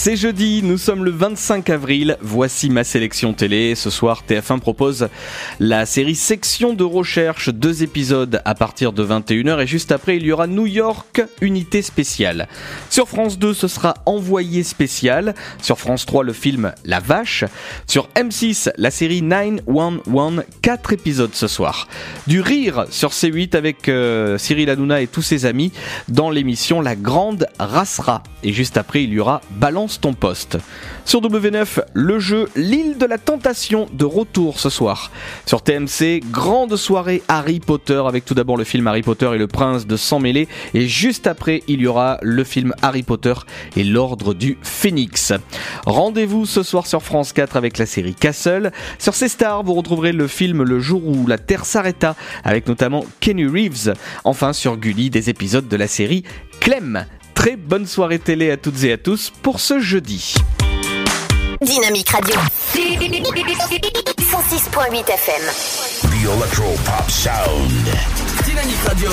C'est 0.06 0.16
jeudi, 0.16 0.62
nous 0.62 0.78
sommes 0.78 1.04
le 1.04 1.10
25 1.10 1.68
avril, 1.72 2.16
voici 2.22 2.70
ma 2.70 2.84
sélection 2.84 3.34
télé. 3.34 3.74
Ce 3.74 3.90
soir, 3.90 4.22
TF1 4.30 4.60
propose 4.60 5.08
la 5.60 5.88
série 5.88 6.14
Section 6.14 6.76
de 6.76 6.84
recherche, 6.84 7.50
deux 7.50 7.82
épisodes 7.82 8.40
à 8.46 8.54
partir 8.54 8.94
de 8.94 9.04
21h 9.04 9.64
et 9.64 9.66
juste 9.66 9.92
après, 9.92 10.18
il 10.18 10.24
y 10.28 10.32
aura 10.32 10.46
New 10.46 10.68
York, 10.68 11.24
unité 11.42 11.82
spéciale. 11.82 12.48
Sur 12.92 13.08
France 13.08 13.40
2, 13.40 13.56
ce 13.56 13.68
sera 13.68 13.96
Envoyé 14.06 14.62
spécial. 14.62 15.34
Sur 15.60 15.80
France 15.80 16.06
3, 16.06 16.24
le 16.24 16.34
film 16.34 16.72
La 16.86 17.00
Vache. 17.00 17.44
Sur 17.88 18.08
M6, 18.10 18.74
la 18.78 18.92
série 18.92 19.24
911, 19.24 20.44
quatre 20.62 20.94
épisodes 20.94 21.34
ce 21.34 21.48
soir. 21.48 21.88
Du 22.28 22.42
rire 22.42 22.86
sur 22.92 23.10
C8 23.10 23.58
avec 23.58 23.90
euh, 23.90 24.38
Cyril 24.38 24.70
Hanouna 24.70 25.02
et 25.02 25.08
tous 25.08 25.24
ses 25.24 25.48
amis 25.48 25.72
dans 26.10 26.30
l'émission 26.30 26.80
La 26.80 26.96
Grande 26.96 27.48
Rassera. 27.58 28.22
Et 28.44 28.54
juste 28.54 28.78
après, 28.78 29.04
il 29.04 29.12
y 29.12 29.20
aura 29.20 29.42
Balance 29.50 29.95
ton 30.00 30.14
poste. 30.14 30.58
Sur 31.06 31.22
W9, 31.22 31.82
le 31.94 32.20
jeu 32.20 32.50
L'île 32.56 32.98
de 32.98 33.06
la 33.06 33.18
tentation 33.18 33.88
de 33.94 34.06
retour 34.06 34.60
ce 34.60 34.70
soir. 34.70 35.12
Sur 35.46 35.62
TMC, 35.62 36.22
grande 36.32 36.76
soirée 36.76 37.22
Harry 37.28 37.60
Potter 37.60 38.02
avec 38.08 38.26
tout 38.26 38.34
d'abord 38.34 38.58
le 38.58 38.64
film 38.64 38.88
Harry 38.88 39.02
Potter 39.02 39.30
et 39.34 39.38
le 39.38 39.48
prince 39.48 39.86
de 39.88 39.98
sang 39.98 40.20
mêlé. 40.20 40.48
Et 40.74 40.88
juste 40.88 41.28
après, 41.28 41.64
il 41.68 41.82
y 41.82 41.88
aura 41.88 42.18
le 42.22 42.44
film 42.44 42.74
Harry 42.82 43.04
Potter 43.04 43.34
et 43.76 43.84
l'ordre 43.84 44.34
du 44.34 44.58
Phénix. 44.62 45.34
Rendez-vous 45.86 46.46
ce 46.46 46.64
soir 46.64 46.88
sur 46.88 47.02
France 47.02 47.34
4 47.34 47.58
avec 47.58 47.78
la 47.78 47.86
série 47.86 48.16
Castle. 48.16 48.72
Sur 49.00 49.16
C-Star, 49.16 49.64
vous 49.64 49.74
retrouverez 49.74 50.12
le 50.12 50.28
film 50.28 50.64
Le 50.64 50.80
jour 50.80 51.06
où 51.06 51.28
la 51.28 51.38
Terre 51.38 51.66
s'arrêta 51.66 52.16
avec 52.44 52.68
notamment 52.68 53.06
Kenny 53.20 53.46
Reeves. 53.46 53.94
Enfin 54.24 54.54
sur 54.54 54.78
Gulli, 54.78 55.10
des 55.10 55.30
épisodes 55.30 55.68
de 55.68 55.76
la 55.78 55.88
série 55.88 56.24
Clem. 56.60 57.06
Très 57.36 57.56
bonne 57.56 57.86
soirée 57.86 58.20
télé 58.20 58.52
à 58.52 58.58
toutes 58.58 58.84
et 58.84 58.92
à 58.94 58.98
tous 58.98 59.32
pour 59.42 59.60
ce 59.60 59.80
jeudi. 59.80 60.34
Dynamique 61.62 62.10
Radio. 62.10 62.36
106.8 62.74 65.10
FM. 65.10 65.44
The 66.02 66.26
Electro 66.38 66.76
Pop 66.86 67.10
Sound. 67.10 67.72
Dynamique 68.46 68.82
Radio. 68.88 69.12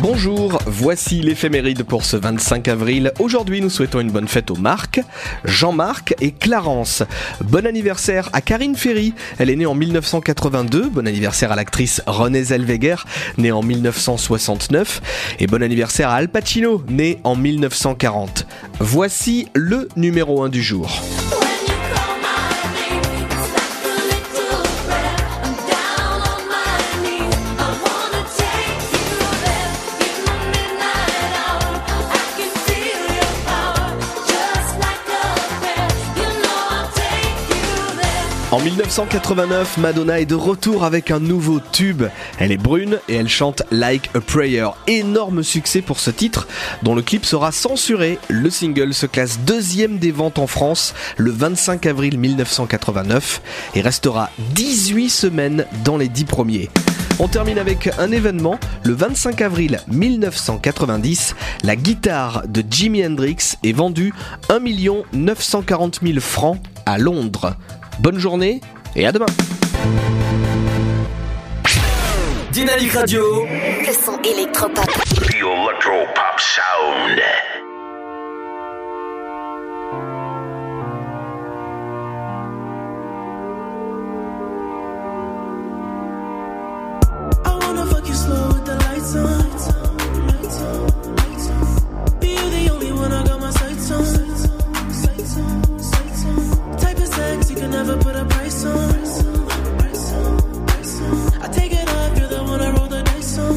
Bonjour, 0.00 0.60
voici 0.64 1.22
l'éphéméride 1.22 1.82
pour 1.82 2.04
ce 2.04 2.16
25 2.16 2.68
avril. 2.68 3.12
Aujourd'hui, 3.18 3.60
nous 3.60 3.68
souhaitons 3.68 3.98
une 3.98 4.12
bonne 4.12 4.28
fête 4.28 4.52
aux 4.52 4.56
Marc, 4.56 5.00
Jean-Marc 5.44 6.14
et 6.20 6.30
Clarence. 6.30 7.02
Bon 7.40 7.66
anniversaire 7.66 8.30
à 8.32 8.40
Karine 8.40 8.76
Ferry, 8.76 9.12
elle 9.38 9.50
est 9.50 9.56
née 9.56 9.66
en 9.66 9.74
1982. 9.74 10.88
Bon 10.88 11.08
anniversaire 11.08 11.50
à 11.50 11.56
l'actrice 11.56 12.00
Renée 12.06 12.44
Zellweger, 12.44 13.06
née 13.38 13.50
en 13.50 13.64
1969. 13.64 15.00
Et 15.40 15.48
bon 15.48 15.64
anniversaire 15.64 16.10
à 16.10 16.14
Al 16.14 16.28
Pacino, 16.28 16.84
né 16.88 17.18
en 17.24 17.34
1940. 17.34 18.46
Voici 18.78 19.48
le 19.54 19.88
numéro 19.96 20.44
1 20.44 20.48
du 20.48 20.62
jour. 20.62 21.02
1989, 38.98 39.78
Madonna 39.78 40.18
est 40.18 40.26
de 40.26 40.34
retour 40.34 40.82
avec 40.82 41.12
un 41.12 41.20
nouveau 41.20 41.60
tube. 41.60 42.02
Elle 42.40 42.50
est 42.50 42.56
brune 42.56 42.98
et 43.08 43.14
elle 43.14 43.28
chante 43.28 43.62
Like 43.70 44.10
a 44.16 44.20
Prayer. 44.20 44.70
Énorme 44.88 45.44
succès 45.44 45.82
pour 45.82 46.00
ce 46.00 46.10
titre, 46.10 46.48
dont 46.82 46.96
le 46.96 47.02
clip 47.02 47.24
sera 47.24 47.52
censuré. 47.52 48.18
Le 48.26 48.50
single 48.50 48.92
se 48.92 49.06
classe 49.06 49.38
deuxième 49.38 49.98
des 49.98 50.10
ventes 50.10 50.40
en 50.40 50.48
France 50.48 50.94
le 51.16 51.30
25 51.30 51.86
avril 51.86 52.18
1989 52.18 53.40
et 53.76 53.82
restera 53.82 54.30
18 54.56 55.08
semaines 55.10 55.64
dans 55.84 55.96
les 55.96 56.08
10 56.08 56.24
premiers. 56.24 56.68
On 57.20 57.28
termine 57.28 57.60
avec 57.60 57.88
un 58.00 58.10
événement. 58.10 58.58
Le 58.82 58.94
25 58.94 59.40
avril 59.42 59.78
1990, 59.86 61.36
la 61.62 61.76
guitare 61.76 62.48
de 62.48 62.64
Jimi 62.68 63.06
Hendrix 63.06 63.58
est 63.62 63.72
vendue 63.72 64.12
1 64.48 64.58
940 65.12 66.00
000 66.02 66.18
francs 66.18 66.60
à 66.84 66.98
Londres. 66.98 67.54
Bonne 68.00 68.18
journée 68.18 68.60
et 68.96 69.06
à 69.06 69.12
demain. 69.12 69.26
Dynamique 72.52 72.92
Radio. 72.92 73.46
Le 73.46 73.92
son 73.92 74.20
électropop. 74.22 74.84
The 74.84 75.34
Electro 75.34 76.06
Pop 76.14 76.38
Sound. 76.38 77.57
never 97.84 97.96
put 97.98 98.16
a 98.16 98.24
price 98.24 98.64
on. 98.64 98.90
I 101.44 101.48
take 101.58 101.72
it 101.72 101.88
up. 101.88 102.18
you're 102.18 102.26
the 102.26 102.42
one 102.42 102.60
I 102.60 102.70
roll 102.76 102.88
the 102.88 103.02
dice 103.04 103.38
on. 103.38 103.54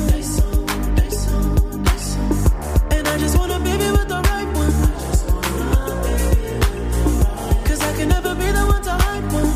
And 2.95 3.07
I 3.07 3.17
just 3.17 3.35
want 3.39 3.63
baby 3.67 3.89
with 3.97 4.07
the 4.13 4.19
right 4.29 4.49
I 7.89 7.91
can 7.97 8.09
never 8.09 8.35
be 8.41 8.47
the 8.57 8.63
one 8.73 8.83
to 8.87 8.93
one. 9.37 9.49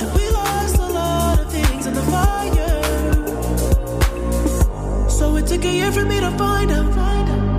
And 0.00 0.08
we 0.16 0.24
lost 0.38 0.76
a 0.78 0.88
lot 0.98 1.38
of 1.42 1.46
things 1.52 1.86
in 1.86 1.94
the 1.94 2.06
fire. 2.14 2.82
So 5.10 5.36
it 5.36 5.46
took 5.46 5.64
a 5.64 5.72
year 5.78 5.92
for 5.92 6.04
me 6.04 6.18
to 6.18 6.30
find 6.32 6.72
out. 6.72 6.92
Find 6.92 7.30
out. 7.30 7.49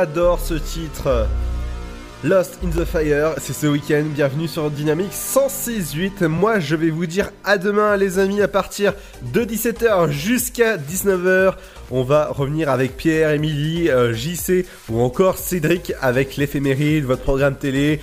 J'adore 0.00 0.40
ce 0.40 0.54
titre. 0.54 1.26
Lost 2.24 2.58
in 2.64 2.70
the 2.70 2.86
Fire, 2.86 3.34
c'est 3.36 3.52
ce 3.52 3.66
week-end, 3.66 4.04
bienvenue 4.14 4.48
sur 4.48 4.70
Dynamique 4.70 5.12
106.8. 5.12 6.24
Moi 6.24 6.58
je 6.58 6.74
vais 6.74 6.88
vous 6.88 7.04
dire 7.04 7.30
à 7.44 7.58
demain 7.58 7.98
les 7.98 8.18
amis 8.18 8.40
à 8.40 8.48
partir 8.48 8.94
de 9.34 9.44
17h 9.44 10.10
jusqu'à 10.10 10.78
19h. 10.78 11.52
On 11.90 12.02
va 12.02 12.28
revenir 12.28 12.70
avec 12.70 12.96
Pierre, 12.96 13.32
Émilie, 13.32 13.90
euh, 13.90 14.14
JC 14.14 14.64
ou 14.88 15.02
encore 15.02 15.36
Cédric 15.36 15.92
avec 16.00 16.38
l'éphéméride, 16.38 17.04
votre 17.04 17.22
programme 17.22 17.56
télé. 17.56 18.00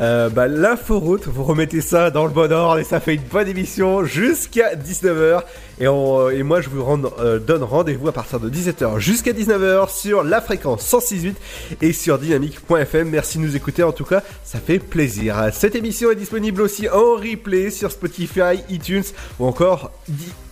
Euh, 0.00 0.28
bah, 0.28 0.46
l'inforoute, 0.46 1.26
vous 1.26 1.42
remettez 1.42 1.80
ça 1.80 2.12
dans 2.12 2.24
le 2.24 2.30
bon 2.30 2.52
ordre 2.52 2.78
et 2.78 2.84
ça 2.84 3.00
fait 3.00 3.16
une 3.16 3.22
bonne 3.22 3.48
émission 3.48 4.04
jusqu'à 4.04 4.76
19h. 4.76 5.42
Et, 5.80 5.88
on- 5.88 6.28
et 6.30 6.42
moi, 6.42 6.60
je 6.60 6.68
vous 6.68 6.84
euh, 7.18 7.38
donne 7.38 7.62
rendez-vous 7.62 8.08
à 8.08 8.12
partir 8.12 8.38
de 8.40 8.48
17h 8.50 8.98
jusqu'à 8.98 9.32
19h 9.32 9.90
sur 9.90 10.22
la 10.22 10.40
fréquence 10.40 10.84
106.8 10.92 11.34
et 11.80 11.92
sur 11.92 12.18
dynamique.fm. 12.18 13.08
Merci 13.08 13.38
de 13.38 13.42
nous 13.44 13.56
écouter, 13.56 13.82
en 13.82 13.92
tout 13.92 14.04
cas, 14.04 14.22
ça 14.44 14.58
fait 14.58 14.78
plaisir. 14.78 15.36
Cette 15.52 15.74
émission 15.74 16.10
est 16.10 16.16
disponible 16.16 16.62
aussi 16.62 16.88
en 16.88 17.14
replay 17.16 17.70
sur 17.70 17.90
Spotify, 17.90 18.62
iTunes 18.68 19.02
ou 19.38 19.46
encore 19.46 19.90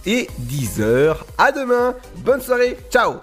et 0.06 0.28
10h. 0.40 1.16
À 1.38 1.52
demain, 1.52 1.94
bonne 2.24 2.40
soirée, 2.40 2.76
ciao 2.90 3.14